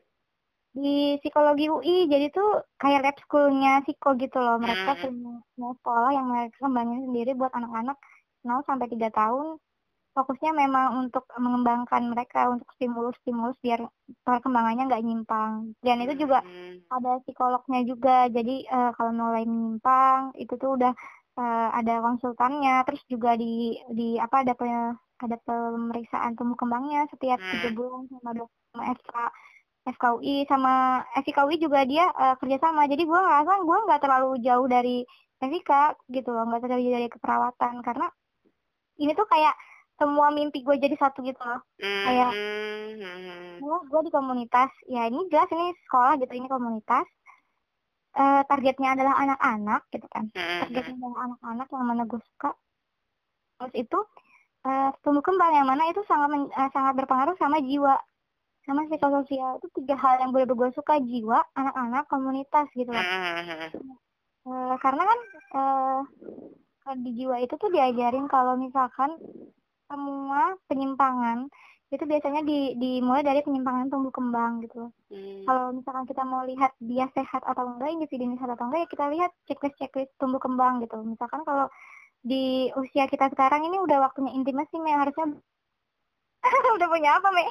di 0.76 1.16
psikologi 1.24 1.66
UI 1.72 2.12
jadi 2.12 2.28
tuh 2.36 2.50
kayak 2.82 3.02
lab 3.06 3.18
schoolnya 3.24 3.80
psiko 3.88 4.10
gitu 4.20 4.38
loh 4.44 4.60
mereka 4.60 4.90
Hmm. 4.92 5.00
punya, 5.00 5.40
sekolah 5.80 6.10
yang 6.18 6.28
mereka 6.32 6.56
kembangin 6.60 7.00
sendiri 7.08 7.32
buat 7.40 7.52
anak-anak 7.56 7.98
0 8.44 8.60
sampai 8.68 8.88
3 8.92 9.08
tahun 9.16 9.56
fokusnya 10.16 10.52
memang 10.64 10.88
untuk 11.08 11.24
mengembangkan 11.40 12.04
mereka 12.12 12.52
untuk 12.52 12.68
stimulus-stimulus 12.76 13.56
biar 13.64 13.88
perkembangannya 14.28 14.84
nggak 14.92 15.04
nyimpang 15.08 15.54
dan 15.86 15.98
itu 16.04 16.14
juga 16.28 16.44
Hmm. 16.44 16.86
ada 16.92 17.12
psikolognya 17.24 17.80
juga 17.88 18.28
jadi 18.36 18.56
eh, 18.68 18.92
kalau 19.00 19.12
mulai 19.16 19.44
menyimpang 19.48 20.36
itu 20.44 20.54
tuh 20.60 20.76
udah 20.76 20.92
eh, 21.36 21.70
ada 21.74 21.94
konsultannya 22.02 22.84
terus 22.84 23.04
juga 23.06 23.36
di 23.36 23.54
di 23.90 24.16
apa 24.18 24.42
ada 24.42 24.54
pe- 24.54 24.96
ada 25.18 25.38
pemeriksaan 25.42 26.34
tumbuh 26.34 26.56
kembangnya 26.56 27.08
setiap 27.08 27.38
Hmm. 27.38 27.52
tiga 27.54 27.70
bulan 27.72 28.04
sama 28.10 28.32
dokter 28.34 28.60
sama 28.70 28.84
FK 28.92 29.12
FKUI 29.88 30.36
sama 30.46 30.74
FIKUI 31.16 31.56
juga 31.58 31.84
dia 31.84 32.10
eh, 32.10 32.36
kerjasama 32.36 32.84
jadi 32.86 33.02
gue 33.02 33.20
ngerasa 33.20 33.54
gue 33.62 33.78
nggak 33.86 34.02
terlalu 34.02 34.30
jauh 34.42 34.66
dari 34.66 35.06
FIK 35.38 35.72
gitu 36.10 36.30
loh 36.30 36.44
nggak 36.44 36.62
terlalu 36.62 36.82
jauh 36.84 36.96
dari 36.96 37.08
keperawatan 37.08 37.74
karena 37.80 38.08
ini 38.98 39.12
tuh 39.12 39.26
kayak 39.26 39.54
semua 39.96 40.28
mimpi 40.30 40.60
gue 40.60 40.76
jadi 40.76 40.96
satu 40.96 41.22
gitu 41.22 41.40
loh 41.40 41.62
Kayak- 41.78 42.34
Hmm. 42.34 43.56
gue 43.58 43.78
gue 43.86 44.02
di 44.04 44.12
komunitas 44.12 44.68
ya 44.86 45.06
ini 45.06 45.28
jelas 45.28 45.48
ini 45.50 45.68
sekolah 45.86 46.18
gitu 46.18 46.34
ini 46.34 46.48
komunitas 46.48 47.08
Eh, 48.16 48.42
targetnya 48.48 48.96
adalah 48.96 49.20
anak-anak 49.20 49.82
gitu 49.92 50.08
kan. 50.08 50.32
Hmm. 50.32 50.60
targetnya 50.64 50.96
adalah 50.96 51.20
anak-anak 51.28 51.68
yang 51.68 51.84
mana 51.84 52.04
gue 52.08 52.22
suka. 52.32 52.52
Terus 53.60 53.74
itu 53.76 54.00
eh, 54.66 54.90
tumbuh 55.04 55.20
kembang 55.20 55.52
yang 55.52 55.68
mana 55.68 55.84
itu 55.92 56.00
sangat 56.08 56.32
men- 56.32 56.52
eh, 56.52 56.70
sangat 56.72 56.96
berpengaruh 56.96 57.36
sama 57.36 57.60
jiwa. 57.60 58.00
Sama 58.64 58.88
psikososial. 58.88 59.60
Itu 59.60 59.68
tiga 59.76 60.00
hal 60.00 60.24
yang 60.24 60.32
boleh 60.32 60.48
gue 60.48 60.70
suka 60.72 60.98
jiwa 61.04 61.44
anak-anak 61.60 62.08
komunitas 62.08 62.72
gitu 62.72 62.90
Hmm. 62.90 63.68
Eh, 64.46 64.76
karena 64.80 65.04
kan 65.10 65.20
kalau 66.86 66.96
di 67.02 67.12
jiwa 67.18 67.36
itu 67.42 67.58
tuh 67.58 67.68
diajarin 67.74 68.30
kalau 68.30 68.56
misalkan 68.56 69.12
semua 69.90 70.56
penyimpangan 70.70 71.50
itu 71.94 72.02
biasanya 72.02 72.42
di, 72.42 72.74
dimulai 72.82 73.22
dari 73.22 73.46
penyimpangan 73.46 73.94
tumbuh 73.94 74.10
kembang 74.10 74.66
gitu. 74.66 74.90
Hmm. 75.14 75.46
Kalau 75.46 75.66
misalkan 75.70 76.06
kita 76.10 76.24
mau 76.26 76.42
lihat 76.42 76.74
dia 76.82 77.06
sehat 77.14 77.46
atau 77.46 77.78
enggak, 77.78 77.94
individu 77.94 78.26
ini 78.26 78.36
sehat 78.42 78.58
atau 78.58 78.66
enggak, 78.66 78.86
ya 78.86 78.90
kita 78.90 79.06
lihat 79.14 79.32
checklist-checklist 79.46 80.12
tumbuh 80.18 80.42
kembang 80.42 80.82
gitu. 80.82 80.98
Misalkan 81.06 81.46
kalau 81.46 81.70
di 82.26 82.74
usia 82.74 83.06
kita 83.06 83.30
sekarang 83.30 83.70
ini 83.70 83.78
udah 83.78 84.02
waktunya 84.02 84.34
intimasi, 84.34 84.82
Me, 84.82 84.98
harusnya 84.98 85.30
udah 86.82 86.88
punya 86.90 87.22
apa, 87.22 87.30
Me? 87.30 87.46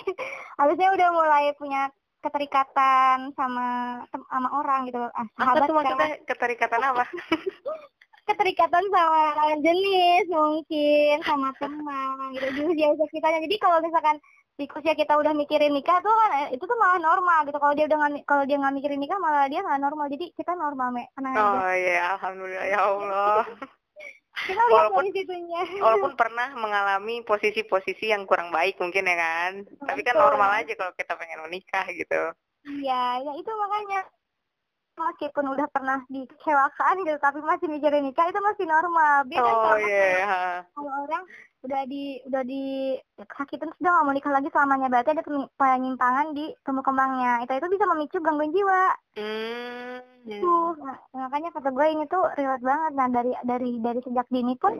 Harusnya 0.58 0.88
udah 0.90 1.08
mulai 1.14 1.44
punya 1.54 1.94
keterikatan 2.24 3.36
sama 3.36 4.00
sama 4.10 4.48
orang 4.50 4.88
gitu. 4.88 4.98
Ah, 5.12 5.28
Apa 5.38 5.68
tuh 5.68 5.76
maksudnya 5.76 6.18
keterikatan 6.26 6.80
apa? 6.80 7.04
keterikatan 8.24 8.84
sama 8.88 9.36
lawan 9.36 9.60
jenis 9.60 10.24
mungkin 10.28 11.16
sama 11.22 11.52
teman 11.60 12.32
gitu. 12.32 12.46
Di 12.52 12.62
usia 12.64 12.88
usia 12.92 13.06
kita 13.08 13.28
jadi 13.40 13.56
kalau 13.60 13.78
misalkan 13.84 14.16
di 14.54 14.64
usia 14.70 14.94
kita 14.94 15.18
udah 15.18 15.34
mikirin 15.34 15.74
nikah 15.74 15.98
tuh 15.98 16.14
kan 16.14 16.48
itu 16.48 16.62
tuh 16.62 16.78
malah 16.78 16.98
normal 16.98 17.44
gitu. 17.44 17.58
Kalau 17.60 17.74
dia 17.76 17.84
udah 17.84 17.98
kalau 18.24 18.44
dia 18.46 18.56
nggak 18.56 18.74
mikirin 18.80 19.00
nikah 19.00 19.18
malah 19.20 19.44
dia 19.46 19.60
nggak 19.60 19.80
normal. 19.82 20.06
Jadi 20.08 20.32
kita 20.32 20.56
normal 20.56 20.88
me 20.92 21.04
tenang 21.12 21.34
aja. 21.34 21.44
Oh 21.44 21.72
iya, 21.74 22.02
alhamdulillah. 22.16 22.66
Ya 22.66 22.80
Allah. 22.80 23.42
kita 24.48 24.62
walaupun- 24.66 25.06
Walaupun 25.78 26.12
pernah 26.18 26.48
mengalami 26.58 27.22
posisi-posisi 27.22 28.10
yang 28.10 28.26
kurang 28.26 28.50
baik 28.50 28.80
mungkin 28.80 29.06
ya 29.06 29.16
kan. 29.16 29.52
Tapi 29.84 30.00
kan 30.02 30.14
Betul. 30.16 30.24
normal 30.26 30.50
aja 30.58 30.72
kalau 30.74 30.92
kita 30.96 31.12
pengen 31.14 31.40
menikah 31.44 31.86
gitu. 31.92 32.22
iya 32.64 33.20
ya 33.20 33.32
itu 33.36 33.50
makanya 33.52 34.08
meskipun 34.94 35.44
udah 35.50 35.66
pernah 35.70 35.98
dikecewakan 36.06 36.94
gitu 37.02 37.18
tapi 37.18 37.38
masih 37.42 37.66
mikirin 37.66 38.06
nikah 38.06 38.26
itu 38.30 38.40
masih 38.40 38.64
normal. 38.66 39.26
Kan 39.26 39.42
Oh 39.42 39.58
kalau 39.58 39.78
iya. 39.82 40.62
kalau 40.70 40.92
orang 41.06 41.24
udah 41.64 41.82
di 41.88 42.20
udah 42.28 42.42
di 42.44 42.94
sakitin 43.24 43.72
sudah 43.80 43.90
nggak 43.90 44.04
mau 44.04 44.14
nikah 44.14 44.32
lagi 44.36 44.48
selamanya 44.52 44.92
berarti 44.92 45.16
ada 45.16 45.24
penyimpangan 45.56 46.36
di 46.36 46.52
tumbuh 46.62 46.84
kembangnya. 46.84 47.42
Itu 47.42 47.52
itu 47.56 47.68
bisa 47.72 47.84
memicu 47.88 48.18
gangguan 48.22 48.54
jiwa. 48.54 48.84
Hmm. 49.18 49.98
tuh 50.24 50.72
nah, 50.80 50.96
makanya 51.12 51.52
kata 51.52 51.68
gue 51.68 51.86
ini 51.88 52.04
tuh 52.08 52.24
relate 52.36 52.64
banget. 52.64 52.92
Nah 52.96 53.08
dari 53.12 53.32
dari 53.44 53.70
dari 53.80 54.00
sejak 54.04 54.26
dini 54.30 54.54
pun 54.56 54.72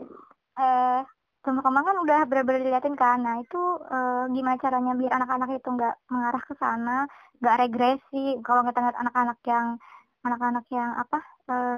eh 0.55 1.01
tumbuh 1.45 1.61
kembang 1.61 1.85
kan 1.85 1.97
udah 2.01 2.19
benar-benar 2.25 2.61
diliatin 2.65 2.97
kan. 2.97 3.21
Nah 3.21 3.41
itu 3.41 3.61
eh, 3.89 4.23
gimana 4.33 4.57
caranya 4.57 4.93
biar 4.97 5.13
anak-anak 5.13 5.49
itu 5.57 5.69
nggak 5.69 5.95
mengarah 6.09 6.43
ke 6.45 6.53
sana 6.57 7.05
nggak 7.41 7.59
regresi. 7.67 8.39
Kalau 8.41 8.61
ngeliat 8.65 8.97
anak-anak 8.97 9.37
yang 9.45 9.77
anak-anak 10.25 10.65
yang 10.73 10.91
apa 10.97 11.19
eh, 11.53 11.77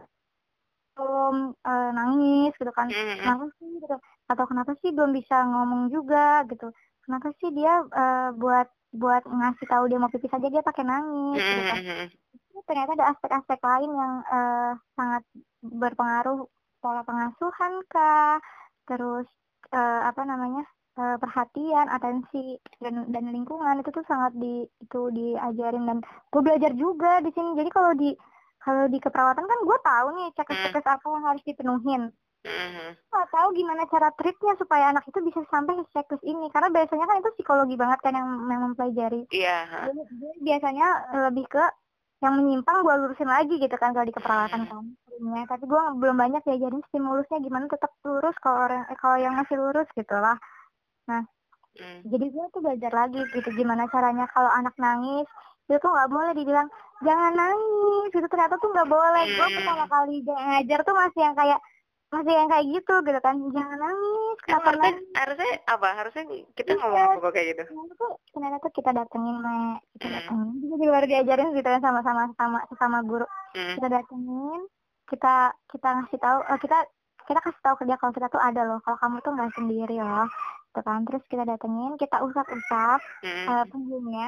belum 0.98 1.36
eh, 1.54 1.90
nangis 1.94 2.52
gitu 2.58 2.72
kan. 2.74 2.90
Hmm. 2.90 3.18
kenapa 3.22 3.46
sih 3.62 3.70
gitu? 3.78 3.98
Atau 4.28 4.46
kenapa 4.50 4.72
sih 4.82 4.90
belum 4.92 5.12
bisa 5.14 5.36
ngomong 5.46 5.94
juga 5.94 6.44
gitu? 6.50 6.74
Kenapa 7.06 7.28
sih 7.40 7.50
dia 7.54 7.86
eh, 7.86 8.30
buat 8.36 8.68
buat 8.96 9.24
ngasih 9.28 9.68
tahu 9.70 9.84
dia 9.92 10.00
mau 10.02 10.10
pipis 10.10 10.34
aja 10.34 10.48
dia 10.50 10.64
pakai 10.66 10.84
nangis 10.84 11.38
gitu 11.38 11.64
kan? 11.70 11.84
Hmm. 11.86 12.08
Ternyata 12.68 12.92
ada 12.98 13.06
aspek-aspek 13.14 13.60
lain 13.62 13.92
yang 13.94 14.14
eh, 14.26 14.72
sangat 14.98 15.24
berpengaruh 15.62 16.50
pola 16.82 17.02
pengasuhan 17.06 17.74
kah? 17.88 18.42
Terus 18.90 19.28
eh, 19.72 20.02
apa 20.10 20.22
namanya 20.26 20.66
eh, 20.98 21.18
perhatian 21.22 21.88
atensi 21.94 22.58
dan 22.82 23.08
dan 23.14 23.30
lingkungan 23.30 23.80
itu 23.80 23.94
tuh 23.94 24.06
sangat 24.10 24.34
di 24.36 24.66
itu 24.66 25.02
diajarin 25.14 25.86
dan 25.86 25.98
gue 26.34 26.42
belajar 26.42 26.72
juga 26.74 27.22
di 27.22 27.30
sini. 27.32 27.54
Jadi 27.54 27.70
kalau 27.70 27.94
di 27.94 28.12
kalau 28.60 28.86
di 28.88 28.98
keperawatan 28.98 29.46
kan 29.46 29.60
gue 29.62 29.78
tahu 29.82 30.08
nih 30.14 30.28
checklist-checklist 30.36 30.90
apa 30.90 31.06
yang 31.08 31.26
harus 31.26 31.44
dipenuhin 31.44 32.04
Hmm. 32.48 32.96
nggak 33.12 33.28
tahu 33.28 33.48
gimana 33.60 33.84
cara 33.92 34.08
treatnya 34.16 34.56
supaya 34.56 34.94
anak 34.94 35.04
itu 35.04 35.20
bisa 35.20 35.44
sampai 35.52 35.76
ke 35.76 35.84
checklist 35.92 36.24
ini 36.24 36.48
karena 36.48 36.72
biasanya 36.72 37.04
kan 37.04 37.20
itu 37.20 37.30
psikologi 37.36 37.76
banget 37.76 38.00
kan 38.00 38.14
yang, 38.16 38.30
yang 38.48 38.62
mempelajari 38.72 39.28
Iya. 39.34 39.68
Jadi, 39.90 40.02
dia 40.16 40.32
biasanya 40.40 40.88
lebih 41.28 41.44
ke 41.52 41.64
yang 42.24 42.40
menyimpang 42.40 42.82
gue 42.82 42.96
lurusin 42.98 43.28
lagi 43.28 43.60
gitu 43.60 43.76
kan 43.76 43.92
kalau 43.92 44.08
di 44.08 44.16
keperawatan 44.16 44.64
kan 44.64 44.86
seringnya. 45.06 45.44
tapi 45.46 45.64
gue 45.66 45.82
belum 46.00 46.16
banyak 46.16 46.42
diajarin 46.46 46.82
stimulusnya 46.88 47.38
gimana 47.44 47.66
tetap 47.68 47.92
lurus 48.06 48.34
kalau 48.40 48.64
orang 48.64 48.86
eh, 48.88 48.98
kalau 48.98 49.18
yang 49.20 49.34
masih 49.36 49.56
lurus 49.60 49.88
gitu 49.98 50.16
lah 50.16 50.38
Hmm. 51.08 52.02
jadi 52.10 52.26
gue 52.32 52.46
tuh 52.54 52.62
belajar 52.64 52.90
lagi 52.90 53.22
gitu 53.34 53.50
gimana 53.54 53.86
caranya 53.92 54.26
kalau 54.34 54.50
anak 54.50 54.74
nangis 54.82 55.28
itu 55.68 55.78
tuh 55.78 55.92
nggak 55.92 56.10
boleh 56.10 56.32
dibilang 56.32 56.68
jangan 57.04 57.32
nangis 57.36 58.10
itu 58.10 58.28
ternyata 58.28 58.56
tuh 58.58 58.70
nggak 58.72 58.88
boleh 58.88 59.24
gue 59.28 59.48
Hmm. 59.48 59.56
pertama 59.60 59.86
kali 59.86 60.16
dia 60.24 60.38
ngajar 60.40 60.80
tuh 60.82 60.96
masih 60.96 61.22
yang 61.22 61.36
kayak 61.36 61.60
masih 62.08 62.34
yang 62.34 62.48
kayak 62.48 62.66
gitu 62.72 62.94
gitu 63.04 63.20
kan 63.20 63.36
jangan 63.52 63.78
nangis 63.78 64.38
kenapa 64.40 64.64
harusnya, 64.72 64.92
nangis 64.96 65.12
harusnya 65.12 65.52
apa? 65.68 65.88
Harusnya 65.92 66.24
kita 66.56 66.72
Iya. 66.72 66.80
ngomong 66.80 67.20
apa 67.20 67.30
kayak 67.36 67.48
gitu? 67.52 67.64
tuh 68.00 68.12
ternyata 68.32 68.56
tuh 68.64 68.72
kita 68.72 68.92
datengin 68.96 69.38
me 69.44 69.56
kita 69.98 70.06
Hmm. 70.08 70.16
datengin 70.16 70.50
kita 70.64 70.76
juga 70.80 70.92
baru 70.96 71.06
diajarin 71.12 71.50
gitu 71.52 71.68
kan 71.68 71.82
sama-sama 71.84 72.22
sama 72.40 72.60
sesama 72.72 72.98
guru 73.04 73.26
Hmm. 73.54 73.76
kita 73.76 73.88
datengin 73.92 74.62
kita 75.08 75.36
kita 75.68 75.88
ngasih 76.00 76.20
tahu 76.20 76.40
eh, 76.48 76.60
kita 76.64 76.78
kita 77.28 77.40
kasih 77.44 77.60
tahu 77.60 77.76
ke 77.76 77.84
dia 77.84 77.98
kalau 78.00 78.14
kita 78.16 78.28
tuh 78.32 78.40
ada 78.40 78.62
loh 78.64 78.80
kalau 78.88 78.98
kamu 79.04 79.16
tuh 79.20 79.32
nggak 79.36 79.52
sendiri 79.52 79.98
loh 80.00 80.28
gitu 80.72 80.80
kan 80.80 81.00
terus 81.04 81.24
kita 81.28 81.44
datengin 81.44 81.92
kita 82.00 82.18
usap-usap 82.24 83.00
Hmm. 83.20 83.48
eh, 83.52 83.64
punggungnya 83.68 84.28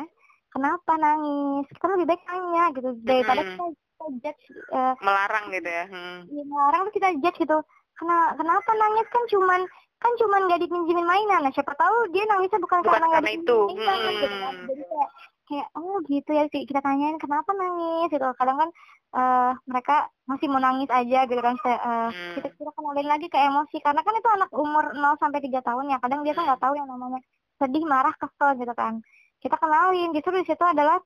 kenapa 0.49 0.91
nangis 0.95 1.65
kita 1.69 1.85
lebih 1.93 2.07
baik 2.09 2.23
nanya 2.25 2.63
gitu 2.73 2.89
daripada 3.01 3.41
Mm-mm. 3.41 3.53
kita, 3.53 3.65
kita 3.69 4.05
judge 4.23 4.43
eh, 4.69 4.93
Melarang 4.99 5.45
gitu 5.49 5.69
ya. 5.69 5.85
Hmm. 5.87 6.19
ya, 6.27 6.43
orang 6.69 6.81
tuh 6.87 6.93
kita 6.95 7.09
judge 7.19 7.39
gitu 7.39 7.57
Kena, 7.99 8.31
kenapa 8.33 8.71
nangis 8.73 9.07
kan 9.11 9.23
cuman 9.27 9.61
kan 9.99 10.11
cuman 10.15 10.47
gak 10.47 10.63
dipinjemin 10.63 11.03
mainan 11.03 11.43
nah 11.43 11.51
siapa 11.51 11.75
tahu 11.75 12.07
dia 12.15 12.23
nangisnya 12.23 12.63
bukan, 12.63 12.79
Bukan 12.79 12.91
karena 12.95 13.07
nggak 13.11 13.23
dipinjemin 13.27 13.83
mainan 13.83 14.13
gitu 14.15 14.35
kan 14.39 14.53
Hmm. 14.55 14.67
jadi 14.67 14.83
kayak 14.87 15.09
kayak 15.49 15.67
oh 15.75 15.95
gitu 16.07 16.29
ya 16.31 16.43
Ki. 16.47 16.59
kita 16.63 16.79
tanyain 16.79 17.17
kenapa 17.19 17.49
nangis 17.51 18.07
gitu 18.07 18.23
kadang 18.37 18.57
kan 18.57 18.69
eh 19.09 19.51
mereka 19.65 19.95
masih 20.23 20.45
mau 20.47 20.61
nangis 20.61 20.85
aja 20.87 21.25
gitu 21.25 21.41
kan 21.41 21.57
Kayak, 21.59 21.81
eh, 21.81 22.09
Hmm. 22.13 22.33
kita 22.37 22.47
kita 22.55 22.71
kenalin 22.71 23.07
lagi 23.09 23.27
ke 23.27 23.39
emosi 23.41 23.77
karena 23.81 23.99
kan 23.99 24.13
itu 24.13 24.29
anak 24.29 24.49
umur 24.53 24.85
0 24.93 25.17
sampai 25.17 25.41
3 25.41 25.59
tahun 25.59 25.89
ya 25.89 25.97
kadang 25.99 26.21
dia 26.21 26.31
tuh 26.31 26.45
nggak 26.45 26.61
tahu 26.61 26.73
yang 26.77 26.87
namanya 26.87 27.19
sedih 27.57 27.83
marah 27.83 28.13
kesel 28.15 28.55
gitu 28.55 28.71
kan 28.71 29.01
kita 29.39 29.55
kenalin. 29.55 30.11
Justru 30.15 30.31
di 30.35 30.45
situ 30.45 30.63
adalah 30.63 30.99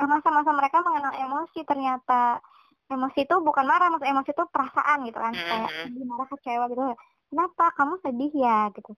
eh, 0.00 0.08
masa-masa 0.08 0.50
mereka 0.56 0.80
mengenal 0.80 1.12
emosi. 1.14 1.60
Ternyata 1.68 2.40
emosi 2.88 3.28
itu 3.28 3.34
bukan 3.44 3.64
marah 3.68 3.88
maksud 3.92 4.08
emosi 4.08 4.30
itu 4.32 4.44
perasaan 4.48 4.98
gitu 5.04 5.18
kan. 5.20 5.34
Kayak 5.36 5.70
Mhm. 5.70 5.80
sedih 5.84 6.04
marah 6.08 6.28
kecewa 6.32 6.64
gitu. 6.72 6.82
Kenapa? 7.32 7.64
Kamu 7.76 7.94
sedih 8.00 8.32
ya? 8.32 8.60
Gitu. 8.72 8.92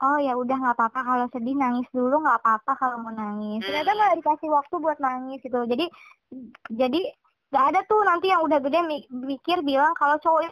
Oh 0.00 0.16
ya 0.16 0.32
udah 0.32 0.56
nggak 0.56 0.76
apa-apa. 0.80 1.00
Kalau 1.04 1.26
sedih 1.28 1.54
nangis 1.56 1.88
dulu. 1.92 2.24
Nggak 2.24 2.40
apa-apa 2.40 2.72
kalau 2.80 2.96
mau 3.04 3.12
nangis. 3.12 3.60
Ternyata 3.60 3.90
Hmm. 3.92 3.98
nggak 4.00 4.16
dikasih 4.24 4.48
waktu 4.48 4.74
buat 4.80 4.98
nangis 4.98 5.38
gitu. 5.44 5.60
Jadi 5.68 5.84
jadi 6.72 7.00
nggak 7.50 7.66
ada 7.74 7.80
tuh 7.84 8.00
nanti 8.06 8.26
yang 8.32 8.40
udah 8.46 8.58
gede 8.64 8.80
mi- 8.86 9.08
mikir 9.10 9.60
bilang 9.60 9.92
kalau 9.98 10.16
cowok 10.22 10.48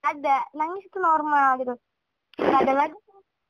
ada. 0.00 0.36
Nangis 0.56 0.82
itu 0.88 0.98
normal 0.98 1.60
gitu. 1.60 1.74
Nggak 2.40 2.60
ada 2.64 2.74
lagi 2.86 2.96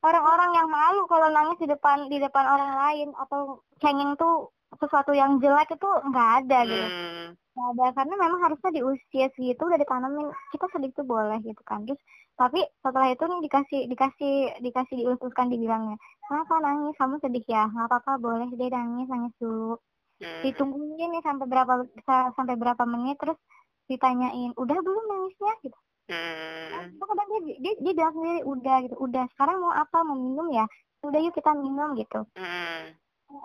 orang-orang 0.01 0.51
yang 0.56 0.68
malu 0.68 1.05
kalau 1.06 1.28
nangis 1.28 1.59
di 1.60 1.68
depan 1.68 2.09
di 2.09 2.16
depan 2.16 2.44
orang 2.48 2.72
lain 2.86 3.09
atau 3.16 3.60
cengeng 3.81 4.16
tuh 4.16 4.48
sesuatu 4.81 5.12
yang 5.12 5.36
jelek 5.43 5.77
itu 5.77 5.89
nggak 6.09 6.28
ada 6.44 6.59
gitu. 6.64 6.86
Hmm. 6.86 7.28
nggak 7.51 7.68
ada 7.74 7.86
karena 7.98 8.14
memang 8.14 8.40
harusnya 8.47 8.70
di 8.70 8.81
usia 8.86 9.27
segitu 9.35 9.59
udah 9.66 9.74
ditanamin 9.74 10.31
kita 10.55 10.66
sedih 10.70 10.93
tuh 10.94 11.05
boleh 11.05 11.39
gitu 11.43 11.60
kan. 11.66 11.82
Terus 11.85 12.01
tapi 12.39 12.64
setelah 12.81 13.12
itu 13.12 13.24
nih 13.27 13.40
dikasih 13.44 13.81
dikasih 13.90 14.35
dikasih 14.64 14.94
diutuskan 15.05 15.52
dibilangnya 15.52 16.01
kenapa 16.24 16.55
nangis? 16.62 16.94
Kamu 16.97 17.18
sedih 17.20 17.44
ya? 17.44 17.68
Nggak 17.68 17.86
apa-apa 17.90 18.12
boleh 18.22 18.48
deh 18.55 18.70
nangis 18.70 19.09
nangis 19.10 19.35
dulu. 19.36 19.77
Hmm. 20.20 20.44
ditungguin 20.44 21.16
nih 21.16 21.24
sampai 21.24 21.48
berapa 21.48 21.81
sa- 22.05 22.28
sampai 22.36 22.52
berapa 22.60 22.85
menit 22.85 23.16
terus 23.16 23.40
ditanyain 23.89 24.52
udah 24.52 24.78
belum 24.78 25.05
nangisnya? 25.09 25.52
Gitu 25.64 25.78
Hmm. 26.11 26.91
Terus 26.91 27.07
kadang 27.07 27.28
dia, 27.31 27.57
dia 27.62 27.73
dia 27.78 27.93
bilang 27.95 28.15
sendiri 28.19 28.43
udah 28.43 28.77
gitu. 28.82 28.95
Udah 28.99 29.24
sekarang 29.35 29.57
mau 29.62 29.70
apa? 29.70 29.99
Mau 30.03 30.19
minum 30.19 30.51
ya? 30.51 30.66
Udah 31.07 31.19
yuk 31.23 31.35
kita 31.39 31.55
minum 31.55 31.95
gitu. 31.95 32.27
Hmm. 32.35 32.93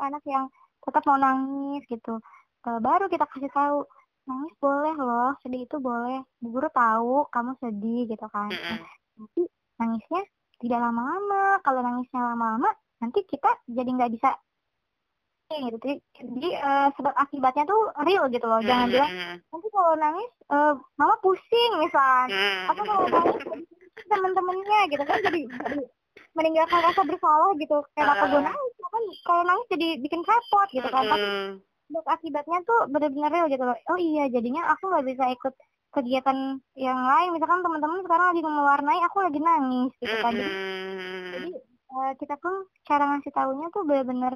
anak 0.01 0.25
yang 0.25 0.49
tetap 0.81 1.05
mau 1.05 1.17
nangis 1.21 1.85
gitu. 1.85 2.17
Baru 2.65 3.05
kita 3.05 3.29
kasih 3.29 3.53
tahu 3.53 3.85
nangis 4.25 4.53
boleh 4.57 4.97
loh 4.97 5.37
sedih 5.45 5.69
itu 5.69 5.77
boleh. 5.77 6.25
Bu 6.41 6.49
guru 6.49 6.67
tahu 6.73 7.29
kamu 7.29 7.53
sedih 7.61 8.09
gitu 8.09 8.25
kan. 8.33 8.49
Mm-mm. 8.49 8.81
tapi 9.15 9.41
nangisnya 9.77 10.21
tidak 10.57 10.79
lama-lama. 10.81 11.61
Kalau 11.61 11.85
nangisnya 11.85 12.33
lama-lama 12.33 12.73
nanti 12.97 13.21
kita 13.29 13.61
jadi 13.69 13.85
nggak 13.85 14.11
bisa 14.17 14.33
gitu 15.45 15.77
jadi, 15.77 15.93
jadi, 16.17 16.49
eh, 16.57 16.87
sebab 16.97 17.13
akibatnya 17.13 17.63
tuh 17.69 17.81
real 18.01 18.25
gitu 18.33 18.45
loh 18.45 18.61
jangan 18.65 18.89
bilang 18.89 19.11
Hmm. 19.13 19.37
nanti 19.53 19.67
kalau 19.69 19.93
nangis 19.95 20.31
eh, 20.49 20.73
mama 20.97 21.15
pusing 21.21 21.71
misalnya 21.77 22.33
Hmm. 22.33 22.65
atau 22.73 22.83
kalau 22.83 23.05
nangis 23.07 23.35
jadi 23.39 23.63
temen-temennya 24.09 24.79
gitu 24.91 25.03
kan 25.05 25.17
jadi, 25.21 25.41
jadi 25.45 25.77
meninggalkan 26.35 26.79
rasa 26.81 27.01
bersalah 27.05 27.51
gitu 27.55 27.77
kenapa 27.93 28.23
gue 28.25 28.41
Ah. 28.41 28.47
nangis 28.49 28.73
kan 28.85 29.03
kalau 29.23 29.41
nangis 29.45 29.67
jadi 29.69 29.87
bikin 30.01 30.21
repot 30.25 30.67
gitu 30.73 30.89
kan 30.89 31.03
tapi 31.05 31.27
Hmm. 31.29 31.53
sebab 31.85 32.05
akibatnya 32.09 32.57
tuh 32.65 32.79
benar-benar 32.89 33.29
real 33.29 33.47
gitu 33.47 33.63
loh 33.63 33.77
oh 33.77 33.99
iya 34.01 34.25
jadinya 34.27 34.73
aku 34.73 34.89
nggak 34.89 35.05
bisa 35.05 35.23
ikut 35.29 35.53
kegiatan 35.93 36.37
yang 36.75 36.99
lain 36.99 37.29
misalkan 37.31 37.61
teman-teman 37.63 38.03
sekarang 38.03 38.27
lagi 38.33 38.41
mewarnai 38.43 38.99
aku 39.05 39.17
lagi 39.21 39.39
nangis 39.39 39.93
gitu 40.01 40.15
kan 40.19 40.33
jadi, 40.33 40.49
Hmm. 40.49 41.31
jadi 41.31 41.49
eh, 41.95 42.11
kita 42.19 42.35
pun 42.41 42.53
cara 42.83 43.03
ngasih 43.13 43.31
tahunya 43.31 43.67
tuh 43.71 43.85
benar-benar 43.85 44.33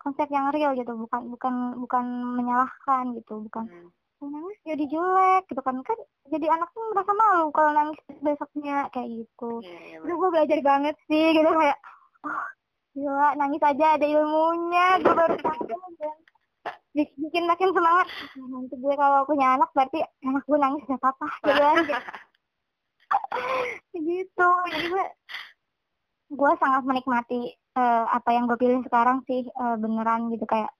konsep 0.00 0.32
yang 0.32 0.48
real 0.48 0.72
gitu 0.72 0.96
bukan 0.96 1.28
bukan 1.28 1.54
bukan 1.76 2.04
menyalahkan 2.40 3.12
gitu 3.20 3.44
bukan 3.46 3.68
Hmm. 3.68 3.92
"Oh, 4.20 4.28
nangis 4.28 4.60
jadi 4.68 4.84
jelek 4.84 5.48
gitu 5.48 5.64
kan. 5.64 5.80
Kan 5.80 5.96
jadi 6.28 6.52
anak 6.52 6.68
tuh 6.76 6.84
merasa 6.92 7.12
malu 7.16 7.48
kalau 7.56 7.72
nangis 7.72 7.96
besoknya 8.20 8.84
kayak 8.92 9.24
gitu. 9.24 9.64
Iya, 9.64 9.80
iya, 9.80 9.96
Terus 10.04 10.16
gue 10.20 10.28
belajar 10.28 10.58
banget 10.60 10.96
sih 11.08 11.32
gitu 11.32 11.48
kayak 11.48 11.78
oh 12.28 12.42
gila 12.92 13.32
nangis 13.40 13.64
aja 13.64 13.96
ada 13.96 14.04
ilmunya. 14.04 15.00
Gue 15.00 15.14
baru 15.16 15.36
tahu 15.40 15.64
bikin 16.96 17.48
makin 17.48 17.72
semangat. 17.72 18.06
"Ah, 18.12 18.46
nanti 18.50 18.74
gue 18.76 18.92
kalau 18.92 19.24
punya 19.24 19.56
anak 19.56 19.72
berarti 19.72 20.04
anak 20.20 20.44
gue 20.44 20.58
nangis 20.60 20.84
gak 20.84 21.00
apa-apa 21.00 21.26
gitu 21.40 21.52
kan 21.56 21.76
gitu. 24.10 24.48
Jadi 24.68 24.86
gue 24.90 25.06
gue 26.30 26.52
sangat 26.60 26.82
menikmati 26.84 27.56
eh, 27.72 28.04
apa 28.08 28.28
yang 28.30 28.44
gue 28.44 28.56
pilih 28.56 28.80
sekarang 28.82 29.22
sih 29.24 29.44
eh, 29.44 29.76
beneran 29.76 30.28
gitu 30.28 30.44
kayak 30.44 30.70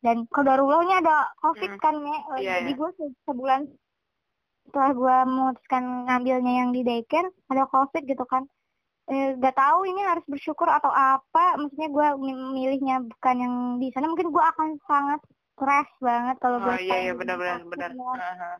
dan 0.00 0.24
kodarullahnya 0.26 0.98
ada 0.98 1.16
covid 1.38 1.70
Hmm. 1.70 1.80
kan 1.80 1.94
ya 2.00 2.18
Eh, 2.34 2.38
Iya, 2.40 2.52
jadi 2.58 2.72
iya. 2.72 2.78
gue 2.78 2.90
se- 2.94 3.16
sebulan 3.24 3.60
setelah 4.66 4.90
gue 4.92 5.16
memutuskan 5.26 5.82
ngambilnya 6.06 6.52
yang 6.56 6.70
di 6.70 6.80
daycare 6.80 7.28
ada 7.46 7.66
covid 7.66 8.02
gitu 8.04 8.24
kan 8.24 8.46
eh, 9.06 9.34
gak 9.36 9.54
tahu 9.54 9.82
ini 9.84 10.00
harus 10.00 10.22
bersyukur 10.24 10.66
atau 10.66 10.88
apa 10.88 11.56
maksudnya 11.56 11.88
gue 11.88 12.06
milihnya 12.54 13.02
bukan 13.04 13.36
yang 13.36 13.54
di 13.76 13.90
sana 13.90 14.06
mungkin 14.06 14.30
gue 14.30 14.44
akan 14.44 14.78
sangat 14.86 15.20
stres 15.52 15.90
banget 15.98 16.36
kalau 16.38 16.56
gue 16.58 16.70
Oh 16.70 16.78
iya 16.78 16.96
iya 17.02 17.12
sekarang 17.12 17.18
benar-benar 17.18 17.60
benar. 17.68 17.90
ya. 17.92 18.54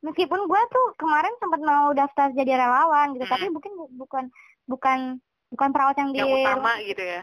Meskipun 0.00 0.40
gue 0.40 0.60
tuh 0.70 0.86
kemarin 0.96 1.34
sempat 1.36 1.60
mau 1.60 1.92
daftar 1.92 2.32
jadi 2.32 2.56
relawan 2.56 3.12
gitu, 3.12 3.26
tapi 3.26 3.44
Mm. 3.44 3.52
mungkin 3.52 3.72
bu- 3.74 3.92
bukan 3.98 4.24
bukan 4.64 4.98
bukan 5.54 5.70
perawat 5.70 5.96
yang 6.02 6.10
di 6.10 6.18
Yang 6.20 6.30
utama 6.42 6.72
gitu 6.82 7.02
ya. 7.02 7.20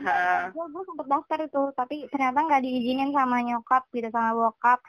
Gue 0.55 0.65
gue 0.71 0.83
sempat 0.87 1.05
daftar 1.11 1.39
itu, 1.43 1.61
tapi 1.75 1.95
ternyata 2.07 2.39
nggak 2.47 2.61
diizinin 2.63 3.11
sama 3.11 3.37
nyokap 3.43 3.83
gitu 3.91 4.07
sama 4.09 4.31
bokap, 4.33 4.79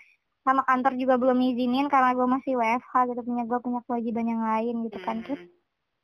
sama 0.47 0.63
kantor 0.63 0.93
juga 0.99 1.15
belum 1.19 1.39
izinin 1.43 1.87
karena 1.91 2.15
gue 2.15 2.27
masih 2.27 2.53
WFH 2.57 2.95
gitu 3.11 3.21
punya 3.27 3.45
gue 3.47 3.59
punya 3.59 3.81
kewajiban 3.87 4.27
yang 4.31 4.43
lain 4.43 4.75
gitu 4.87 4.99
kan. 5.03 5.19
Terus 5.27 5.43
Hmm. 5.43 5.51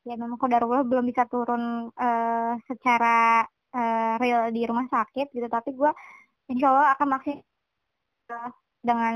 ya 0.09 0.15
memang 0.17 0.39
kodarullah 0.41 0.83
belum 0.85 1.05
bisa 1.07 1.25
turun 1.31 1.89
eh, 1.95 2.53
secara 2.67 3.45
eh, 3.69 4.15
real 4.19 4.49
di 4.51 4.63
rumah 4.65 4.87
sakit 4.89 5.31
gitu, 5.31 5.47
tapi 5.47 5.71
gue 5.73 5.91
insya 6.49 6.73
Allah 6.73 6.97
akan 6.97 7.09
maksimal 7.13 7.45
eh, 8.31 8.51
dengan 8.79 9.15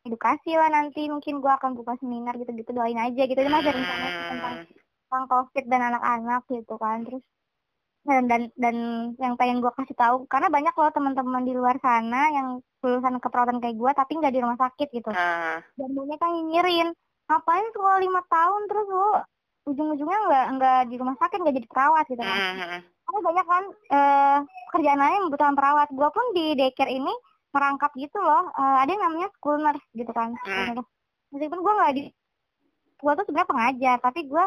edukasi 0.00 0.56
lah 0.56 0.72
nanti 0.72 1.12
mungkin 1.12 1.44
gue 1.44 1.52
akan 1.52 1.76
buka 1.76 1.92
seminar 2.00 2.32
gitu-gitu 2.40 2.72
doain 2.72 2.96
aja 2.96 3.22
gitu 3.28 3.36
ini 3.36 3.52
masih 3.52 3.72
rencana 3.76 4.06
sih 4.08 4.24
tentang 4.32 4.54
Hmm. 4.56 4.66
tentang 5.10 5.24
covid 5.28 5.64
dan 5.68 5.82
anak-anak 5.92 6.42
gitu 6.48 6.74
kan 6.80 6.98
terus 7.04 7.20
dan 8.00 8.24
dan 8.26 8.42
dan 8.56 8.76
yang 9.20 9.36
pengen 9.36 9.60
gue 9.60 9.68
kasih 9.76 9.92
tahu 9.92 10.24
karena 10.24 10.48
banyak 10.48 10.72
loh 10.72 10.88
teman-teman 10.88 11.44
di 11.44 11.52
luar 11.52 11.76
sana 11.78 12.32
yang 12.32 12.48
lulusan 12.80 13.20
keperawatan 13.20 13.60
kayak 13.60 13.76
gue 13.76 13.90
tapi 13.92 14.12
nggak 14.16 14.32
di 14.32 14.40
rumah 14.40 14.56
sakit 14.56 14.88
gitu 14.88 15.12
Ah. 15.12 15.60
dan 15.76 15.90
banyak 15.92 16.16
yang 16.16 16.32
nyinyirin 16.40 16.88
ngapain 17.28 17.66
sekolah 17.70 18.00
lima 18.00 18.20
tahun 18.26 18.62
terus 18.66 18.86
lo 18.88 19.10
ujung-ujungnya 19.68 20.18
nggak 20.26 20.46
nggak 20.56 20.80
di 20.88 20.96
rumah 20.96 21.16
sakit 21.20 21.38
nggak 21.38 21.56
jadi 21.60 21.68
perawat 21.68 22.04
gitu 22.08 22.22
kan 22.22 22.38
Hmm. 22.40 22.80
karena 22.80 23.20
banyak 23.20 23.46
kan 23.46 23.64
eh 23.90 24.38
kerjaan 24.70 25.00
lain 25.00 25.20
membutuhkan 25.28 25.54
perawat 25.54 25.88
gue 25.92 26.08
pun 26.08 26.26
di 26.32 26.44
daycare 26.56 26.90
ini 26.90 27.12
merangkap 27.52 27.92
gitu 27.94 28.16
loh 28.16 28.48
Eh, 28.50 28.76
ada 28.80 28.88
yang 28.88 29.02
namanya 29.04 29.28
school 29.36 29.60
nurse 29.60 29.84
gitu 29.92 30.10
kan 30.10 30.32
Hmm. 30.40 30.80
meskipun 31.30 31.60
gue 31.60 31.72
nggak 31.76 31.92
di 31.94 32.02
gue 33.00 33.12
tuh 33.14 33.24
sebenarnya 33.24 33.48
pengajar 33.48 33.96
tapi 34.00 34.20
gue 34.24 34.44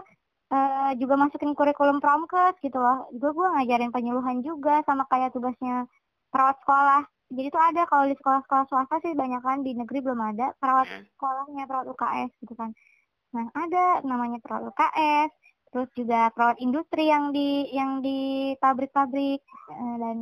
eh, 0.53 0.91
juga 1.01 1.15
masukin 1.17 1.57
kurikulum 1.57 1.97
promkes 1.97 2.55
gitu 2.61 2.77
loh. 2.77 3.09
Juga 3.17 3.29
gue 3.33 3.47
ngajarin 3.57 3.89
penyuluhan 3.89 4.37
juga 4.45 4.85
sama 4.85 5.03
kayak 5.09 5.33
tugasnya 5.33 5.89
perawat 6.29 6.57
sekolah. 6.61 7.01
Jadi 7.33 7.47
tuh 7.49 7.63
ada 7.63 7.81
kalau 7.89 8.05
di 8.05 8.15
sekolah-sekolah 8.19 8.65
swasta 8.69 8.95
sih 9.01 9.17
banyak 9.17 9.41
kan 9.41 9.65
di 9.65 9.73
negeri 9.73 9.99
belum 10.05 10.21
ada 10.21 10.53
perawat 10.61 10.85
Hmm. 10.89 11.03
sekolahnya 11.17 11.63
perawat 11.65 11.87
UKS 11.89 12.31
gitu 12.45 12.53
kan. 12.53 12.69
Nah 13.33 13.45
ada 13.57 13.85
namanya 14.05 14.37
perawat 14.37 14.69
UKS 14.69 15.31
terus 15.73 15.89
juga 15.97 16.29
perawat 16.37 16.61
industri 16.61 17.09
yang 17.09 17.33
di 17.33 17.65
yang 17.73 18.05
di 18.05 18.53
pabrik-pabrik. 18.61 19.41
Eh, 19.73 19.95
dan 19.97 20.17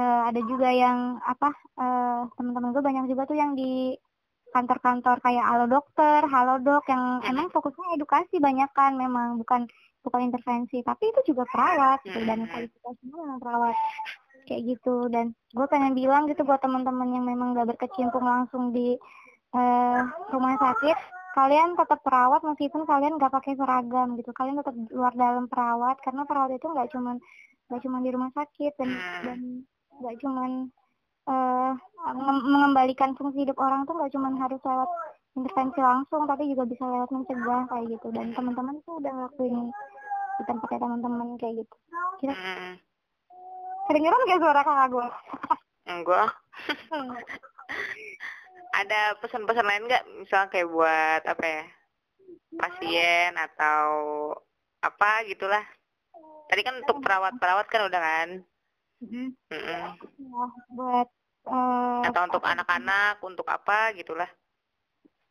eh, 0.00 0.20
ada 0.32 0.40
juga 0.40 0.68
yang 0.72 1.20
apa 1.20 1.52
eh, 1.76 2.20
teman-teman 2.40 2.72
gue 2.72 2.80
banyak 2.84 3.04
juga 3.12 3.22
tuh 3.28 3.36
yang 3.36 3.52
di 3.52 3.92
kantor-kantor 4.54 5.16
kayak 5.20 5.44
halo 5.44 5.66
dokter, 5.66 6.20
halo 6.26 6.58
dok 6.62 6.84
yang 6.86 7.20
emang 7.26 7.50
fokusnya 7.50 7.98
edukasi 7.98 8.38
banyak 8.38 8.70
kan 8.72 8.94
memang 8.94 9.38
bukan 9.42 9.66
bukan 10.06 10.20
intervensi 10.22 10.86
tapi 10.86 11.10
itu 11.10 11.34
juga 11.34 11.42
perawat 11.50 11.98
gitu 12.06 12.22
dan 12.22 12.46
Hmm. 12.46 12.50
kualifikasinya 12.50 13.16
memang 13.26 13.38
perawat 13.42 13.74
kayak 14.46 14.62
gitu 14.70 15.10
dan 15.10 15.34
gue 15.50 15.66
pengen 15.66 15.98
bilang 15.98 16.30
gitu 16.30 16.46
buat 16.46 16.62
teman-teman 16.62 17.10
yang 17.10 17.26
memang 17.26 17.58
gak 17.58 17.74
berkecimpung 17.74 18.22
langsung 18.22 18.70
di 18.70 18.94
eh, 19.50 20.00
rumah 20.30 20.54
sakit 20.62 20.94
kalian 21.34 21.74
tetap 21.74 22.00
perawat 22.06 22.40
meskipun 22.46 22.86
kalian 22.86 23.18
gak 23.18 23.34
pakai 23.34 23.58
seragam 23.58 24.14
gitu 24.14 24.30
kalian 24.30 24.62
tetap 24.62 24.74
luar 24.94 25.10
dalam 25.18 25.50
perawat 25.50 25.98
karena 26.06 26.22
perawat 26.22 26.54
itu 26.54 26.66
nggak 26.70 26.88
cuman 26.94 27.16
nggak 27.66 27.80
cuman 27.82 28.00
di 28.06 28.10
rumah 28.14 28.30
sakit 28.30 28.72
dan 28.78 28.88
Hmm. 28.94 29.22
dan 29.26 29.38
nggak 30.00 30.14
cuman 30.22 30.50
mem- 31.26 32.46
mengembalikan 32.46 33.18
fungsi 33.18 33.42
hidup 33.42 33.58
orang 33.58 33.82
tuh 33.84 33.98
nggak 33.98 34.12
cuman 34.14 34.38
harus 34.38 34.60
lewat 34.62 34.90
intervensi 35.36 35.80
langsung 35.82 36.22
tapi 36.24 36.48
juga 36.48 36.64
bisa 36.64 36.84
lewat 36.86 37.10
mencegah 37.12 37.62
kayak 37.68 37.86
gitu 37.92 38.06
dan 38.14 38.26
teman-teman 38.32 38.78
tuh 38.86 39.02
udah 39.02 39.12
ngelakuin 39.12 39.56
di 40.36 40.42
tempatnya 40.46 40.78
teman-teman 40.80 41.28
kayak 41.36 41.54
gitu 41.64 41.76
kira 42.22 42.32
Hmm. 42.32 42.72
kedengeran 43.90 44.28
gak 44.28 44.40
suara 44.40 44.60
kakak 44.62 44.88
gue 44.90 45.06
Enggak. 45.86 46.34
Ada 48.80 49.14
pesan-pesan 49.22 49.66
lain 49.66 49.86
nggak? 49.86 50.04
Misalnya 50.18 50.50
kayak 50.50 50.68
buat 50.68 51.22
apa 51.22 51.44
ya? 51.46 51.64
Pasien 52.58 53.32
atau 53.38 53.86
apa 54.82 55.22
gitulah. 55.30 55.62
Tadi 56.50 56.60
kan 56.66 56.74
untuk 56.82 56.98
perawat-perawat 57.00 57.66
kan 57.70 57.86
udah 57.86 58.00
kan? 58.02 58.28
Mm-mm. 58.98 59.30
Ya, 59.54 59.94
buat 60.74 61.08
eh, 61.46 62.06
Atau 62.08 62.22
untuk 62.28 62.42
anak-anak, 62.52 63.14
untuk 63.28 63.46
apa 63.56 63.92
gitulah. 63.98 64.30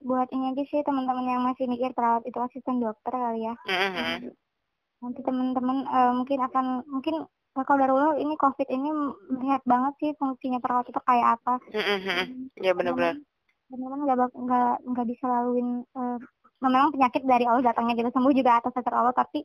buat 0.07 0.27
ini 0.35 0.45
aja 0.53 0.63
sih 0.71 0.81
teman-teman 0.87 1.25
yang 1.33 1.41
masih 1.47 1.65
mikir 1.73 1.91
perawat 1.97 2.23
itu 2.29 2.37
asisten 2.45 2.77
dokter 2.83 3.13
kali 3.23 3.39
ya 3.47 3.53
Mm-mm. 3.67 4.35
nanti 5.03 5.19
teman-teman 5.27 5.77
eh, 5.97 6.11
mungkin 6.17 6.39
akan 6.47 6.65
mungkin 6.93 7.15
kalau 7.55 7.79
dari 7.79 7.91
dulu 7.93 8.09
ini 8.19 8.33
covid 8.43 8.67
ini 8.67 8.89
melihat 9.31 9.61
banget 9.71 9.93
sih 10.01 10.11
fungsinya 10.19 10.59
perawat 10.63 10.85
itu 10.91 10.99
kayak 11.07 11.27
apa 11.39 11.53
Mm-mm. 11.73 12.49
Ya 12.63 12.71
benar-benar. 12.77 13.15
teman-teman 13.69 13.99
nggak 14.05 14.17
nggak 14.45 14.71
nggak 14.89 15.07
bisa 15.11 15.25
laluin 15.33 15.67
eh, 15.97 16.17
memang 16.63 16.93
penyakit 16.93 17.21
dari 17.25 17.45
Allah 17.49 17.63
datangnya 17.69 17.93
gitu 17.99 18.09
sembuh 18.15 18.33
juga 18.39 18.51
atas 18.61 18.73
dasar 18.77 18.93
Allah 18.99 19.15
tapi 19.15 19.39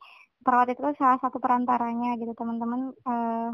perawat 0.45 0.69
itu 0.73 0.81
salah 1.01 1.19
satu 1.25 1.39
perantaranya 1.45 2.17
gitu 2.21 2.33
teman-teman 2.37 2.81
eh, 3.11 3.49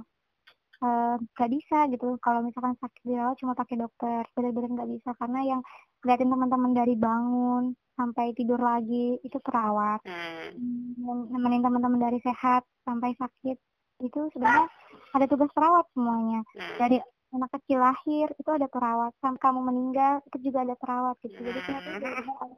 eh, 0.76 1.14
nggak 1.16 1.50
bisa 1.52 1.78
gitu. 1.88 2.18
Kalau 2.18 2.40
misalkan 2.40 2.76
sakit 2.76 3.02
dirawat 3.02 3.36
cuma 3.38 3.52
pakai 3.52 3.76
dokter. 3.76 4.24
Benar-benar 4.32 4.70
nggak 4.72 4.90
bisa. 4.92 5.10
Karena 5.16 5.40
yang 5.42 5.60
ngeliatin 6.00 6.28
teman-teman 6.28 6.72
dari 6.72 6.94
bangun 6.94 7.64
sampai 7.96 8.36
tidur 8.36 8.60
lagi 8.60 9.16
itu 9.20 9.40
perawat 9.40 10.04
Hmm. 10.04 11.28
nemenin 11.32 11.60
teman-teman 11.60 11.96
dari 11.98 12.20
sehat 12.20 12.64
sampai 12.84 13.16
sakit 13.16 13.56
itu 13.98 14.20
sebenarnya 14.32 14.68
ada 15.12 15.26
tugas 15.26 15.48
perawat 15.52 15.88
semuanya. 15.92 16.44
Hmm. 16.52 16.76
dari 16.76 16.96
anak 17.32 17.50
kecil 17.52 17.80
lahir 17.80 18.28
itu 18.32 18.48
ada 18.48 18.64
perawat 18.64 19.12
sampai 19.18 19.40
kamu 19.40 19.60
meninggal 19.64 20.20
itu 20.24 20.48
juga 20.48 20.62
ada 20.62 20.76
perawat 20.76 21.16
gitu. 21.20 21.36
Jadi 21.36 21.60
ada 21.68 21.90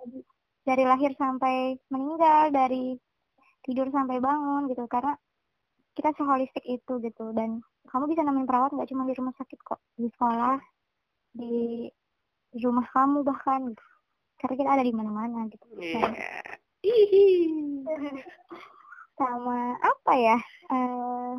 di- 0.06 0.26
dari 0.62 0.84
lahir 0.84 1.14
sampai 1.14 1.54
meninggal 1.88 2.50
dari 2.50 2.94
tidur 3.64 3.88
sampai 3.90 4.18
bangun 4.18 4.68
gitu. 4.68 4.84
Karena 4.86 5.14
kita 5.94 6.14
seholistik 6.14 6.62
itu 6.62 6.98
gitu. 7.00 7.32
Dan 7.32 7.58
kamu 7.88 8.04
bisa 8.12 8.22
nemenin 8.24 8.48
perawat 8.48 8.70
nggak 8.72 8.88
cuma 8.92 9.08
di 9.08 9.14
rumah 9.16 9.34
sakit 9.36 9.58
kok? 9.64 9.80
Di 9.96 10.08
sekolah 10.12 10.56
di 11.34 11.88
rumah 12.60 12.86
kamu 12.92 13.24
bahkan. 13.24 13.72
Gitu 13.72 13.84
karena 14.38 14.54
kita 14.54 14.70
ada 14.70 14.84
di 14.86 14.94
mana-mana 14.94 15.50
gitu. 15.50 15.66
Dan 15.74 16.14
Hihi. 16.78 17.26
sama 19.18 19.74
apa 19.82 20.12
ya? 20.14 20.38
Eh 20.70 21.34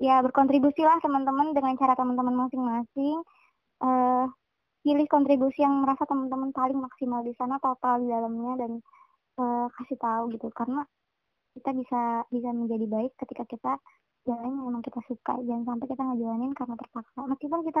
ya 0.00 0.22
berkontribusi 0.22 0.80
lah 0.86 1.02
teman-teman 1.02 1.50
dengan 1.52 1.74
cara 1.74 1.98
teman-teman 1.98 2.46
masing-masing. 2.46 3.18
Eh 3.82 4.26
pilih 4.80 5.06
kontribusi 5.10 5.60
yang 5.60 5.82
merasa 5.82 6.06
teman-teman 6.06 6.54
paling 6.54 6.78
maksimal 6.78 7.20
di 7.20 7.34
sana 7.36 7.60
total 7.60 8.00
di 8.00 8.08
dalamnya 8.08 8.62
dan 8.62 8.72
eh, 9.42 9.66
kasih 9.74 9.98
tahu 9.98 10.30
gitu. 10.38 10.48
Karena 10.54 10.86
kita 11.58 11.74
bisa 11.74 12.22
bisa 12.30 12.48
menjadi 12.54 12.86
baik 12.86 13.12
ketika 13.18 13.42
kita 13.50 13.72
jalanin 14.28 14.56
yang 14.56 14.66
memang 14.68 14.84
kita 14.84 15.00
suka 15.08 15.32
jangan 15.44 15.64
sampai 15.64 15.86
kita 15.88 16.02
ngejalanin 16.04 16.52
karena 16.52 16.74
terpaksa 16.76 17.20
meskipun 17.24 17.60
kita 17.66 17.80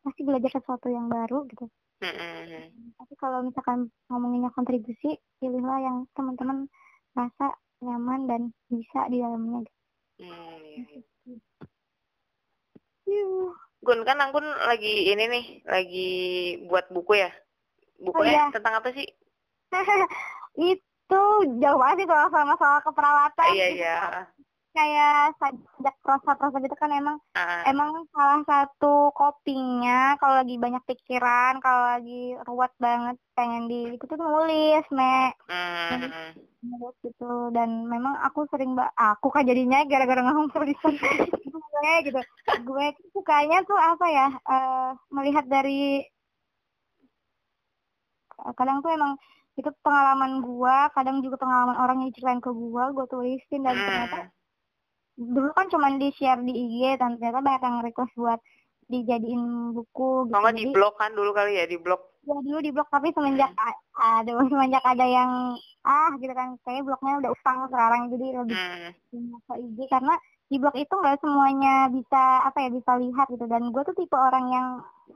pasti 0.00 0.20
belajar 0.24 0.50
sesuatu 0.54 0.88
yang 0.88 1.06
baru 1.10 1.44
gitu 1.50 1.66
Mm-mm. 2.00 2.96
tapi 2.96 3.14
kalau 3.20 3.44
misalkan 3.44 3.92
ngomonginnya 4.08 4.48
kontribusi 4.56 5.20
pilihlah 5.42 5.78
yang 5.84 5.96
teman-teman 6.16 6.70
rasa 7.12 7.52
nyaman 7.80 8.28
dan 8.28 8.42
bisa 8.68 9.08
di 9.08 9.20
dalamnya 9.20 9.64
gitu. 9.64 9.80
Hmm. 10.20 11.00
Gun 13.80 14.00
kan 14.04 14.20
Anggun 14.20 14.44
lagi 14.44 15.08
ini 15.08 15.24
nih, 15.26 15.44
lagi 15.64 16.10
buat 16.68 16.92
buku 16.92 17.16
ya. 17.16 17.32
Oh, 18.00 18.12
Bukunya 18.12 18.48
iya. 18.48 18.52
tentang 18.52 18.76
apa 18.80 18.92
sih? 18.92 19.08
itu 20.72 21.22
jauh 21.58 21.78
banget 21.80 22.04
sih 22.04 22.08
soal 22.10 22.28
sama 22.28 22.54
soal 22.60 22.78
keperawatan 22.84 23.50
Iya 23.56 23.66
iya. 23.72 23.96
Kayak 24.70 25.34
sajak 25.36 25.96
prosa-prosa 26.02 26.62
gitu 26.62 26.76
kan 26.78 26.90
emang. 26.94 27.16
Ah, 27.34 27.66
emang 27.66 28.06
salah 28.14 28.40
satu 28.46 29.10
copingnya 29.12 30.14
kalau 30.22 30.40
lagi 30.40 30.56
banyak 30.56 30.82
pikiran 30.86 31.58
kalau 31.58 31.98
lagi 31.98 32.38
ruwet 32.46 32.72
banget 32.78 33.16
pengen 33.34 33.66
di 33.66 33.94
itu 33.94 34.04
tuh 34.06 34.18
nulis 34.18 34.84
me. 34.94 35.34
Mm, 35.50 36.34
nulis 36.62 36.96
gitu. 37.02 37.50
Dan 37.50 37.90
memang 37.90 38.18
aku 38.22 38.46
sering 38.48 38.78
mbak 38.78 38.90
aku 38.94 39.28
kan 39.34 39.46
jadinya 39.46 39.82
gara-gara 39.86 40.22
ngomong 40.24 40.48
tulisan 40.54 40.94
gue 40.94 41.92
gitu. 42.06 42.20
Gue 42.62 42.86
sukanya 43.12 43.66
tuh 43.66 43.78
apa 43.78 44.06
ya 44.08 44.28
eh, 44.32 44.90
melihat 45.10 45.44
dari 45.50 46.04
kadang 48.56 48.80
tuh 48.80 48.88
emang 48.92 49.20
itu 49.60 49.68
pengalaman 49.84 50.40
gua 50.40 50.88
kadang 50.96 51.20
juga 51.20 51.36
pengalaman 51.36 51.76
orang 51.76 51.96
yang 52.00 52.08
diceritain 52.08 52.40
ke 52.40 52.48
gua 52.48 52.88
gua 52.96 53.04
tulisin 53.04 53.60
dan 53.60 53.76
ternyata 53.76 54.18
mm, 54.24 54.39
dulu 55.20 55.52
kan 55.52 55.68
cuman 55.68 56.00
di 56.00 56.08
share 56.12 56.40
di 56.40 56.50
IG 56.50 56.96
dan 56.96 57.14
ternyata 57.14 57.38
banyak 57.38 57.62
yang 57.62 57.78
request 57.84 58.14
buat 58.16 58.40
dijadiin 58.86 59.42
buku 59.70 60.26
gitu 60.26 60.32
Kalau 60.32 60.42
nggak 60.42 60.56
di 60.56 60.66
blog 60.72 60.94
kan 60.96 61.12
dulu 61.12 61.30
kali 61.30 61.52
ya 61.54 61.64
di 61.64 61.76
blog. 61.76 62.00
ya 62.20 62.36
dulu 62.36 62.58
di 62.58 62.68
blog 62.68 62.88
tapi 62.88 63.12
semenjak 63.12 63.52
a- 63.54 63.80
aduh 64.20 64.44
semenjak 64.44 64.82
ada 64.82 65.04
yang 65.04 65.30
ah 65.82 66.12
gitu 66.16 66.32
kan 66.32 66.56
kayak 66.62 66.84
blognya 66.84 67.16
udah 67.16 67.30
utang 67.30 67.58
sekarang 67.66 68.08
jadi 68.08 68.26
lebih 68.40 68.56
Mm, 68.56 68.90
banyak 69.10 69.40
ke 69.42 69.54
IG 69.58 69.78
karena 69.88 70.14
di 70.46 70.56
blog 70.56 70.76
itu 70.76 70.90
nggak 70.92 71.18
semuanya 71.18 71.74
bisa 71.88 72.22
apa 72.42 72.58
ya 72.60 72.68
bisa 72.68 72.92
lihat 72.96 73.26
gitu 73.28 73.44
dan 73.44 73.62
gue 73.70 73.82
tuh 73.82 73.94
tipe 73.94 74.12
orang 74.12 74.46
yang 74.48 74.66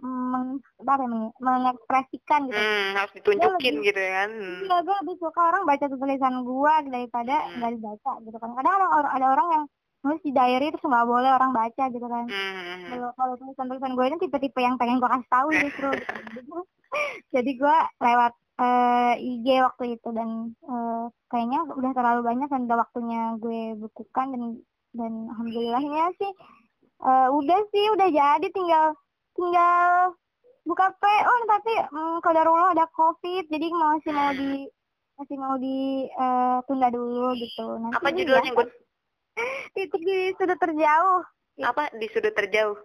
meng, 0.01 0.47
apa 0.81 0.93
ya, 0.97 1.07
meng- 1.07 1.37
mengekspresikan 1.39 2.41
gitu 2.47 2.57
mm, 2.57 2.89
harus 2.95 3.13
ditunjukin 3.15 3.75
lebih- 3.75 3.85
gitu 3.85 4.01
ya 4.01 4.13
kan. 4.17 4.31
Iya, 4.65 4.77
gue 4.81 4.97
lebih 5.03 5.17
suka 5.19 5.41
orang 5.45 5.63
baca 5.65 5.85
tulisan 5.87 6.35
gue 6.43 6.75
daripada 6.89 7.35
Hmm. 7.37 7.53
nggak 7.59 7.71
dibaca 7.75 8.13
gitu 8.23 8.37
kan. 8.37 8.51
Kadang 8.55 8.75
ada 8.75 8.87
orang 8.91 9.13
ada 9.13 9.27
orang 9.29 9.49
yang 9.51 9.65
nulis 10.05 10.21
di 10.21 10.31
diary 10.37 10.69
terus 10.69 10.85
nggak 10.85 11.09
boleh 11.09 11.31
orang 11.33 11.57
baca 11.57 11.85
gitu 11.89 12.05
kan. 12.05 12.29
mm, 12.29 12.93
Kalau 12.93 13.09
kalau 13.17 13.35
tulisan-tulisan 13.41 13.97
gue 13.97 14.05
ini 14.05 14.17
tipe-tipe 14.21 14.61
yang 14.61 14.77
pengen 14.77 15.01
gue 15.01 15.09
kasih 15.09 15.31
tahu 15.33 15.49
justru. 15.57 15.91
gitu. 16.37 16.59
Jadi 17.35 17.51
gue 17.57 17.77
lewat 18.05 18.33
eh, 18.61 19.15
IG 19.19 19.47
waktu 19.65 19.85
itu 19.97 20.09
dan 20.13 20.53
eh, 20.61 21.05
kayaknya 21.33 21.65
udah 21.73 21.93
terlalu 21.97 22.21
banyak 22.21 22.49
dan 22.53 22.61
udah 22.69 22.79
waktunya 22.85 23.23
gue 23.41 23.61
bukukan 23.81 24.27
dan 24.37 24.43
dan 24.95 25.13
alhamdulillahnya 25.35 26.13
sih 26.21 26.33
eh, 27.03 27.29
udah 27.33 27.61
sih 27.73 27.85
udah 27.97 28.09
jadi 28.13 28.47
tinggal 28.55 28.95
tinggal 29.35 30.15
buka 30.69 30.87
PO 31.01 31.35
tapi 31.51 31.73
mm, 31.91 32.17
kodarullah 32.23 32.77
ada 32.77 32.87
covid 32.93 33.49
jadi 33.49 33.67
masih 33.73 34.13
mau 34.13 34.31
di 34.37 34.69
masih 35.15 35.37
mau 35.39 35.55
di 35.59 36.07
eh, 36.11 36.59
tunda 36.67 36.89
dulu 36.91 37.35
gitu. 37.39 37.67
Nanti 37.81 37.97
Apa 37.99 38.09
ya, 38.11 38.17
judulnya 38.23 38.51
Gun? 38.55 38.69
Titik 39.73 40.01
di 40.01 40.19
sudut 40.35 40.57
terjauh 40.57 41.21
Apa 41.61 41.91
di 41.93 42.07
sudut 42.09 42.33
terjauh? 42.33 42.77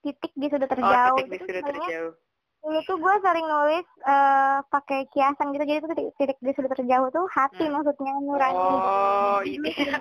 titik 0.00 0.32
di 0.32 0.46
sudut 0.46 0.66
Oh, 0.66 0.70
terjauh 0.70 1.16
titik 1.18 1.30
di 1.32 1.38
sudut 1.42 1.64
terjauh. 1.64 2.12
dulu 2.60 2.80
tuh 2.82 2.96
gue 2.96 3.14
sering 3.20 3.44
nulis 3.44 3.86
eh, 4.02 4.56
pakai 4.66 5.04
kiasan 5.08 5.52
gitu 5.52 5.64
jadi 5.64 5.78
tuh 5.78 5.90
titik, 5.90 6.08
titik 6.14 6.38
di 6.38 6.52
sudut 6.52 6.70
terjauh 6.70 7.08
tuh 7.08 7.24
hati 7.28 7.60
Hmm. 7.62 7.72
maksudnya 7.74 8.12
nurani. 8.18 8.56
Oh, 8.56 9.40
ini. 9.42 9.68
sering, 9.70 10.00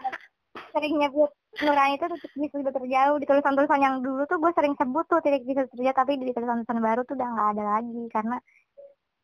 sering 0.70 0.94
nyebut 0.98 1.28
nurani 1.58 1.94
itu 1.94 2.06
titik 2.14 2.34
di 2.34 2.48
sudut 2.50 2.72
terjauh 2.72 3.16
di 3.16 3.26
tulisan-tulisan 3.26 3.80
yang 3.80 3.96
dulu 4.00 4.24
tuh 4.26 4.38
gue 4.38 4.52
sering 4.52 4.74
sebut 4.74 5.06
tuh 5.06 5.20
titik 5.20 5.44
di 5.44 5.54
sudut 5.54 5.72
terjauh 5.72 5.92
tapi 5.94 6.12
di 6.16 6.30
tulisan-tulisan 6.30 6.80
baru 6.80 7.02
tuh 7.04 7.14
udah 7.14 7.30
nggak 7.30 7.50
ada 7.52 7.64
lagi 7.74 8.04
karena 8.10 8.38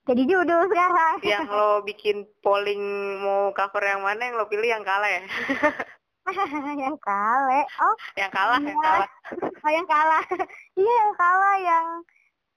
jadi 0.01 0.22
judul 0.26 0.61
sekarang 0.65 1.15
yang 1.22 1.45
lo 1.45 1.80
bikin 1.81 2.23
polling 2.39 2.81
mau 3.19 3.51
cover 3.51 3.84
yang 3.84 4.01
mana 4.01 4.22
yang 4.22 4.35
lo 4.35 4.47
pilih 4.47 4.68
yang 4.68 4.81
kalah 4.81 5.06
ya? 5.07 5.22
yang 6.84 6.97
kale 6.99 7.61
oh 7.80 7.95
yang 8.15 8.31
kalah, 8.31 8.60
yang 8.60 8.77
Iya. 8.77 8.84
kalah. 8.84 9.10
Oh 9.65 9.72
yang 9.72 9.88
kalah. 9.88 10.23
iya 10.80 10.93
yang 11.01 11.14
kalah 11.14 11.56
yang 11.60 11.85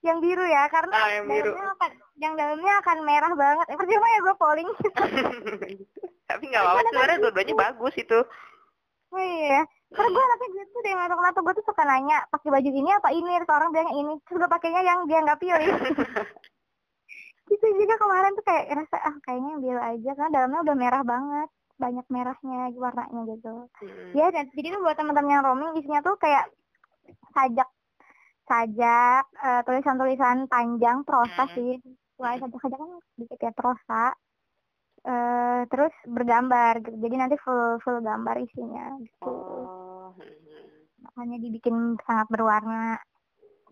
yang 0.03 0.19
biru 0.19 0.43
ya 0.43 0.66
karena 0.66 0.94
Ah, 0.94 1.11
yang 1.12 1.27
biru. 1.27 1.55
dalamnya 1.55 1.70
akan 1.73 1.90
yang 2.19 2.35
dalamnya 2.35 2.73
akan 2.81 2.97
merah 3.03 3.32
banget. 3.32 3.66
Eh, 3.70 3.77
percuma 3.78 4.07
ya 4.09 4.19
gue 4.19 4.35
polling. 4.35 4.70
Tapi 6.27 6.43
nggak 6.49 6.62
apa-apa 6.62 6.81
sebenarnya 6.89 7.19
dua-duanya 7.20 7.55
bagus 7.55 7.94
itu. 7.94 8.19
oh 9.12 9.23
iya. 9.23 9.62
Karena 9.93 10.09
gue 10.09 10.23
anaknya 10.24 10.49
gitu 10.57 10.77
deh 10.81 10.90
nggak 10.90 11.07
tahu 11.07 11.19
kenapa 11.20 11.39
gue 11.39 11.55
tuh 11.55 11.66
suka 11.69 11.82
nanya 11.85 12.19
pakai 12.28 12.49
baju 12.49 12.70
ini 12.73 12.90
apa 12.90 13.09
ini 13.12 13.31
terus 13.39 13.53
orang 13.53 13.70
bilangnya 13.70 13.94
ini 13.94 14.12
terus 14.24 14.39
gue 14.40 14.51
pakainya 14.51 14.82
yang 14.82 14.99
dia 15.05 15.19
nggak 15.20 15.39
pilih. 15.39 15.69
gitu 17.44 17.66
juga 17.77 17.94
kemarin 18.01 18.32
tuh 18.32 18.44
kayak 18.49 18.65
rasa 18.73 18.97
ah 19.03 19.16
kayaknya 19.23 19.49
yang 19.53 19.61
biru 19.61 19.81
aja 19.82 20.11
karena 20.16 20.31
dalamnya 20.32 20.61
udah 20.65 20.77
merah 20.78 21.03
banget 21.05 21.49
banyak 21.85 22.07
merahnya 22.15 22.59
warnanya 22.85 23.23
gitu. 23.35 23.55
Hmm. 23.83 24.11
Ya, 24.19 24.27
dan 24.35 24.45
jadi 24.57 24.67
tuh 24.75 24.81
buat 24.85 24.97
teman-teman 24.99 25.33
yang 25.35 25.43
roaming 25.47 25.71
isinya 25.81 26.01
tuh 26.07 26.15
kayak 26.25 26.45
sajak 27.35 27.69
sajak 28.51 29.25
eh, 29.47 29.61
tulisan-tulisan 29.67 30.37
panjang 30.53 30.99
prosa 31.09 31.43
Hmm. 31.49 31.55
sih. 31.57 31.73
Wah, 32.21 32.35
sajak-sajak 32.41 32.79
kan 32.79 32.91
sedikit 33.17 33.39
ya 33.47 33.53
prosa. 33.61 34.05
eh 35.03 35.61
terus 35.71 35.91
bergambar 36.07 36.79
gitu. 36.85 36.97
Jadi 37.05 37.15
nanti 37.19 37.37
full 37.45 37.83
full 37.83 37.99
gambar 38.09 38.37
isinya 38.47 38.85
gitu. 39.03 39.27
Oh. 39.27 40.15
hmm. 40.15 40.87
Makanya 41.05 41.37
dibikin 41.45 41.77
sangat 42.07 42.27
berwarna. 42.33 43.03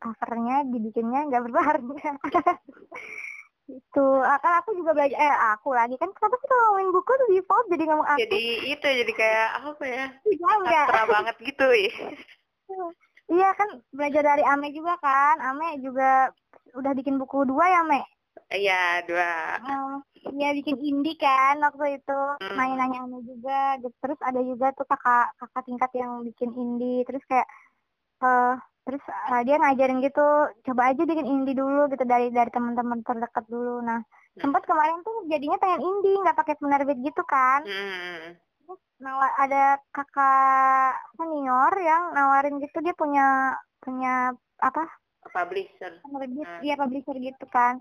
Covernya 0.02 0.56
dibikinnya 0.72 1.20
nggak 1.28 1.42
berwarna. 1.46 1.94
itu 3.70 4.06
akan 4.20 4.52
aku 4.62 4.70
juga 4.74 4.90
belajar 4.96 5.18
eh 5.18 5.36
aku 5.54 5.70
lagi 5.70 5.94
kan 6.00 6.10
kenapa 6.10 6.34
sih 6.40 6.48
kalau 6.50 6.62
ngomongin 6.70 6.90
buku 6.90 7.12
tuh 7.14 7.28
default 7.30 7.66
jadi 7.70 7.84
ngomong 7.86 8.08
aku 8.08 8.20
Jadi 8.26 8.42
itu 8.74 8.86
jadi 9.04 9.12
kayak 9.14 9.48
apa 9.62 9.84
ya? 9.86 10.06
Iya, 10.26 10.48
enggak 10.58 10.86
Sastra 10.90 11.02
banget 11.06 11.36
gitu 11.38 11.66
ya. 11.70 11.92
Iya 13.30 13.54
kan 13.54 13.78
belajar 13.94 14.22
dari 14.26 14.42
Ame 14.42 14.74
juga 14.74 14.98
kan. 14.98 15.38
Ame 15.38 15.78
juga 15.78 16.34
udah 16.74 16.92
bikin 16.98 17.14
buku 17.14 17.46
dua 17.46 17.62
ya, 17.70 17.82
Me. 17.86 18.02
Iya, 18.50 19.06
dua. 19.06 19.30
Oh, 19.62 20.02
Iya 20.34 20.50
bikin 20.58 20.82
indie 20.82 21.14
kan 21.14 21.62
waktu 21.62 22.02
itu. 22.02 22.20
Hmm. 22.42 22.58
Nanya-nanya 22.58 23.06
Ame 23.06 23.22
juga. 23.22 23.78
Terus 24.02 24.18
ada 24.18 24.40
juga 24.42 24.74
tuh 24.74 24.82
kakak 24.82 25.30
kakak 25.38 25.62
tingkat 25.62 25.90
yang 25.94 26.26
bikin 26.26 26.50
indie. 26.58 27.06
Terus 27.06 27.22
kayak 27.30 27.46
eh 28.26 28.54
terus 28.90 29.02
eh, 29.06 29.42
dia 29.46 29.56
ngajarin 29.62 30.02
gitu, 30.02 30.26
coba 30.66 30.82
aja 30.90 31.02
bikin 31.06 31.26
indie 31.30 31.54
dulu 31.54 31.86
gitu 31.94 32.02
dari 32.02 32.26
dari 32.34 32.50
teman-teman 32.50 33.06
terdekat 33.06 33.46
dulu. 33.46 33.78
Nah, 33.86 34.02
sempat 34.42 34.66
kemarin 34.66 34.98
tuh 35.06 35.30
jadinya 35.30 35.56
pengen 35.62 35.80
indie, 35.86 36.18
nggak 36.18 36.38
pakai 36.42 36.54
penerbit 36.58 36.98
gitu 37.06 37.22
kan. 37.22 37.62
Hmm. 37.62 38.34
nawa- 39.00 39.36
ada 39.40 39.80
kakak 39.96 40.92
senior 41.16 41.72
yang 41.80 42.12
nawarin 42.12 42.60
gitu 42.60 42.78
dia 42.84 42.92
punya 42.92 43.56
punya 43.80 44.36
apa 44.60 44.84
publisher 45.32 45.92
penerbit 46.04 46.44
Hmm. 46.44 46.60
dia 46.60 46.74
publisher 46.76 47.16
gitu 47.16 47.44
kan 47.48 47.80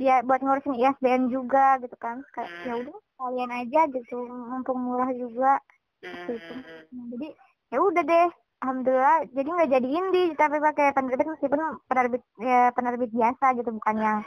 dia 0.00 0.24
buat 0.26 0.40
ngurusin 0.42 0.74
ISBN 0.80 1.28
juga 1.30 1.76
gitu 1.84 1.94
kan 2.00 2.24
kayak 2.34 2.50
Hmm. 2.50 2.64
ya 2.66 2.72
udah 2.80 2.96
kalian 3.20 3.52
aja 3.52 3.80
gitu 3.92 4.16
mumpung 4.50 4.80
murah 4.80 5.10
juga 5.12 5.60
Hmm, 6.02 6.26
gitu. 6.26 6.52
hmm, 6.56 6.64
hmm. 6.64 6.82
Nah, 6.96 7.04
jadi 7.12 7.28
ya 7.72 7.78
udah 7.82 8.02
deh 8.02 8.28
alhamdulillah 8.60 9.18
jadi 9.36 9.48
nggak 9.48 9.70
jadi 9.76 9.88
indie 9.88 10.32
tapi 10.34 10.56
pakai 10.58 10.92
penerbit 10.96 11.28
meskipun 11.28 11.60
penerbit 11.86 12.22
ya, 12.40 12.72
penerbit 12.72 13.10
biasa 13.12 13.44
gitu 13.58 13.70
bukan 13.76 13.96
yang 14.00 14.18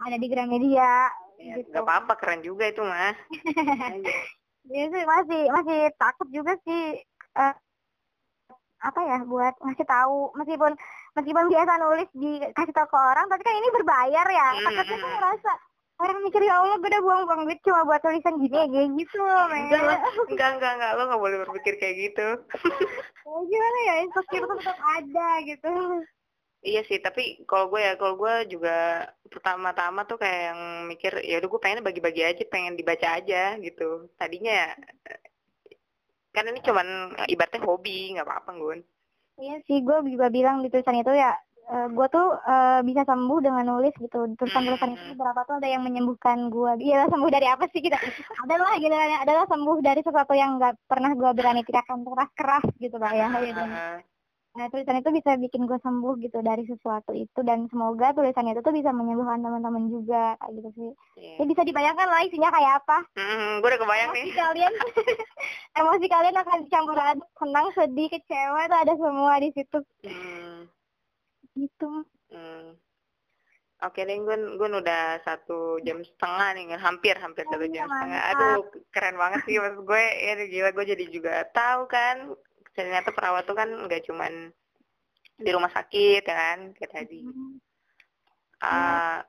ada 0.00 0.16
di 0.16 0.26
Gramedia 0.28 1.08
Ya, 1.40 1.56
gitu. 1.56 1.72
nggak 1.72 1.84
apa-apa 1.88 2.12
keren 2.20 2.44
juga 2.44 2.68
itu 2.68 2.84
mah 2.84 3.16
Iya 4.68 4.84
sih 4.92 5.04
masih 5.08 5.42
masih 5.48 5.78
takut 5.96 6.28
juga 6.28 6.52
sih 6.68 7.00
eh, 7.32 7.54
apa 8.80 9.00
ya 9.08 9.18
buat 9.24 9.56
ngasih 9.56 9.86
tahu. 9.88 10.36
Meskipun 10.36 10.72
meskipun 11.16 11.44
biasa 11.48 11.72
nulis 11.80 12.08
dikasih 12.12 12.74
tahu 12.76 12.86
ke 12.92 12.98
orang 13.00 13.26
tapi 13.32 13.42
kan 13.42 13.56
ini 13.56 13.68
berbayar 13.72 14.26
ya 14.28 14.48
Hmm, 14.52 14.64
takutnya 14.68 14.96
tuh 15.00 15.08
hmm. 15.08 15.16
ngerasa 15.16 15.52
orang 16.00 16.18
mikir 16.24 16.40
ya 16.40 16.54
Allah 16.56 16.76
gue 16.80 16.88
udah 16.88 17.02
buang-buang 17.04 17.42
duit 17.44 17.60
cuma 17.60 17.84
buat 17.84 18.00
tulisan 18.00 18.40
gini 18.40 18.56
ya 18.56 18.66
kayak 18.66 18.90
gitu 18.96 19.16
loh 19.20 19.44
men 19.52 19.68
enggak 19.68 19.82
lah 19.84 20.00
enggak 20.32 20.50
enggak 20.56 20.72
enggak 20.80 20.92
lo 20.96 21.02
nggak 21.06 21.22
boleh 21.22 21.36
berpikir 21.44 21.74
kayak 21.76 21.96
gitu 22.10 22.28
Ya, 23.30 23.38
gimana 23.46 23.78
ya 23.86 23.94
insecure 24.02 24.42
tuh 24.42 24.56
tetap 24.58 24.78
ada 24.80 25.28
gitu 25.46 25.70
Iya 26.60 26.84
sih, 26.84 27.00
tapi 27.00 27.40
kalau 27.48 27.72
gue 27.72 27.80
ya, 27.80 27.96
kalau 27.96 28.20
gue 28.20 28.52
juga 28.52 29.08
pertama-tama 29.32 30.04
tuh 30.04 30.20
kayak 30.20 30.52
yang 30.52 30.60
mikir, 30.92 31.16
ya 31.24 31.40
udah 31.40 31.48
gue 31.48 31.60
pengen 31.64 31.80
bagi-bagi 31.80 32.20
aja, 32.20 32.44
pengen 32.52 32.76
dibaca 32.76 33.16
aja 33.16 33.56
gitu. 33.56 34.12
Tadinya 34.20 34.76
kan 36.36 36.44
ini 36.46 36.60
cuman 36.60 37.16
ibaratnya 37.32 37.64
hobi, 37.64 38.12
nggak 38.12 38.28
apa-apa 38.28 38.50
Gun. 38.60 38.80
iya 39.40 39.56
sih 39.64 39.80
gue 39.80 39.96
juga 40.12 40.28
bilang 40.28 40.60
di 40.60 40.68
tulisan 40.68 41.00
itu 41.00 41.08
ya 41.16 41.32
eh, 41.70 41.86
gue 41.90 42.06
tuh 42.10 42.28
eh, 42.42 42.80
bisa 42.82 43.02
sembuh 43.06 43.38
dengan 43.38 43.64
nulis 43.70 43.94
gitu 43.96 44.26
tulisan-tulisan 44.34 44.94
itu 44.98 45.04
beberapa 45.14 45.40
tuh 45.46 45.56
ada 45.62 45.68
yang 45.70 45.82
menyembuhkan 45.86 46.50
gue 46.50 46.82
iya 46.82 47.06
sembuh 47.06 47.30
dari 47.30 47.46
apa 47.46 47.64
sih 47.70 47.80
kita 47.80 47.96
adalah 48.42 48.74
gitu 48.82 48.94
adalah 48.94 49.44
sembuh 49.46 49.78
dari 49.78 50.00
sesuatu 50.02 50.34
yang 50.34 50.58
nggak 50.58 50.74
pernah 50.90 51.14
gue 51.14 51.30
berani 51.32 51.62
teriakan 51.62 52.02
keras-keras 52.02 52.64
gitu 52.82 52.96
pak 52.98 53.12
ya 53.14 53.28
gitu. 53.38 53.62
Nah, 54.50 54.66
tulisan 54.66 54.98
itu 54.98 55.14
bisa 55.14 55.38
bikin 55.38 55.62
gue 55.62 55.78
sembuh 55.78 56.18
gitu 56.26 56.42
dari 56.42 56.66
sesuatu 56.66 57.14
itu 57.14 57.38
dan 57.46 57.70
semoga 57.70 58.10
tulisan 58.10 58.50
itu 58.50 58.58
tuh 58.58 58.74
bisa 58.74 58.90
menyembuhkan 58.90 59.38
teman-teman 59.38 59.86
juga 59.86 60.34
kayak 60.42 60.52
gitu 60.58 60.68
sih. 60.74 60.90
Iya. 61.22 61.34
Ya 61.38 61.44
bisa 61.46 61.62
dibayangkan 61.62 62.08
lah 62.10 62.20
isinya 62.26 62.50
kayak 62.50 62.82
apa. 62.82 62.98
Hmm, 63.14 63.62
gue 63.62 63.68
udah 63.70 63.78
kebayang 63.78 64.10
nih. 64.10 64.26
Emosi 64.26 64.42
kalian, 64.42 64.72
emosi 65.80 66.06
kalian 66.10 66.36
akan 66.42 66.58
dicampur 66.66 66.98
aduk, 66.98 67.28
senang, 67.38 67.66
sedih, 67.78 68.08
kecewa 68.10 68.60
itu 68.66 68.76
ada 68.82 68.94
semua 68.98 69.34
di 69.38 69.48
situ. 69.54 69.78
Hmm, 70.02 70.66
Gitu. 71.54 71.92
hmm. 72.30 72.78
Oke 73.80 74.04
deh, 74.04 74.12
Gun, 74.20 74.60
Gun 74.60 74.76
udah 74.76 75.24
satu 75.24 75.80
jam 75.80 76.04
setengah 76.04 76.52
nih, 76.52 76.64
Gun. 76.68 76.80
hampir 76.84 77.16
hampir 77.16 77.48
Oh, 77.48 77.56
satu 77.56 77.64
iya, 77.64 77.74
jam 77.80 77.86
setengah. 77.88 78.20
mantap. 78.20 78.36
Aduh, 78.36 78.60
keren 78.92 79.16
banget 79.16 79.40
sih 79.48 79.56
maksud 79.56 79.82
gue. 79.88 80.04
Ya 80.20 80.32
gila, 80.36 80.70
gue 80.76 80.84
jadi 80.84 81.04
juga 81.08 81.34
tahu 81.48 81.88
kan. 81.88 82.16
Ternyata 82.76 83.08
perawat 83.16 83.48
tuh 83.48 83.56
kan 83.56 83.72
nggak 83.72 84.04
cuman 84.04 84.52
di 85.40 85.50
rumah 85.56 85.72
sakit 85.72 86.22
ya 86.28 86.36
kan, 86.36 86.58
kayak 86.76 86.92
tadi. 86.92 87.24
Ah, 88.60 89.24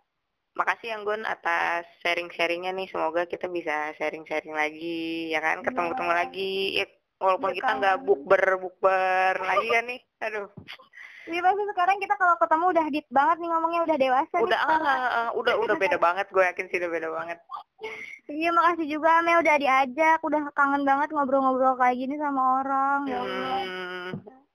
makasih 0.60 0.91
yang 0.91 1.07
Gun 1.07 1.23
atas 1.23 1.88
sharing-sharingnya 2.03 2.76
nih. 2.76 2.91
Semoga 2.91 3.23
kita 3.31 3.48
bisa 3.48 3.95
sharing-sharing 3.95 4.52
lagi, 4.52 5.31
ya 5.31 5.39
kan? 5.39 5.64
Ketemu-ketemu 5.64 6.11
lagi. 6.11 6.53
Ya, 6.84 6.85
walaupun 7.23 7.56
Iya, 7.56 7.57
kita 7.64 7.72
nggak 7.80 7.98
bukber 8.03 8.43
bukber 8.60 9.34
lagi 9.39 9.68
kan 9.72 9.84
nih. 9.88 10.02
Aduh, 10.27 10.48
Iya 11.22 11.39
pasti 11.39 11.64
sekarang 11.69 11.98
kita 11.98 12.15
kalau 12.15 12.35
ketemu 12.35 12.65
udah 12.68 12.85
deep 12.89 13.07
banget 13.10 13.38
nih 13.38 13.49
ngomongnya 13.49 13.81
udah 13.84 13.98
dewasa 13.98 14.34
nih 14.34 14.43
udah 14.43 14.60
sekarang. 14.60 14.81
ah, 14.84 15.10
ah, 15.11 15.30
udah 15.38 15.53
udah 15.60 15.76
beda 15.77 15.98
banget. 15.98 16.26
Gue 16.30 16.43
yakin 16.43 16.65
sih 16.65 16.77
udah 16.81 16.89
beda 16.89 17.10
banget. 17.10 17.38
Iya 18.26 18.49
makasih 18.49 18.88
juga 18.89 19.22
Mel 19.22 19.39
udah 19.39 19.57
diajak, 19.57 20.19
udah 20.19 20.41
kangen 20.52 20.81
banget 20.81 21.10
ngobrol-ngobrol 21.11 21.77
kayak 21.77 21.93
gini 21.95 22.15
sama 22.15 22.41
orang. 22.60 22.99
Ya 23.06 23.19
Allah. 23.19 23.60
Hmm, 23.61 24.10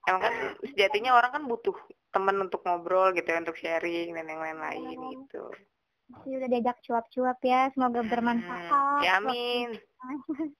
emang 0.05 0.21
kan 0.21 0.33
sejatinya 0.65 1.11
orang 1.13 1.31
kan 1.31 1.43
butuh 1.45 1.75
teman 2.09 2.35
untuk 2.41 2.63
ngobrol 2.63 3.11
gitu 3.11 3.27
ya, 3.27 3.39
untuk 3.39 3.55
sharing 3.55 4.11
dan 4.11 4.25
yang 4.25 4.41
lain-lain 4.41 4.83
Iya. 4.89 5.07
gitu. 5.13 5.43
Masih 6.07 6.31
udah 6.35 6.49
diajak 6.49 6.77
cuap-cuap 6.81 7.39
ya, 7.41 7.67
semoga 7.71 7.99
Hmm, 7.99 8.09
bermanfaat. 8.09 9.01
ya 9.03 9.11
amin. 9.17 9.69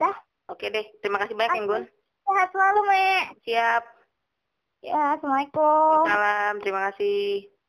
Dah. 0.00 0.16
Oke 0.48 0.68
deh, 0.68 0.84
terima 1.00 1.16
kasih 1.18 1.32
banyak 1.32 1.52
yang 1.54 1.68
Gun. 1.70 1.84
Sehat 2.22 2.48
selalu, 2.50 2.80
Me. 2.86 3.06
Siap. 3.42 3.84
Ya, 4.82 5.14
Assalamualaikum. 5.14 6.10
Salam, 6.10 6.58
terima 6.58 6.90
kasih. 6.90 7.51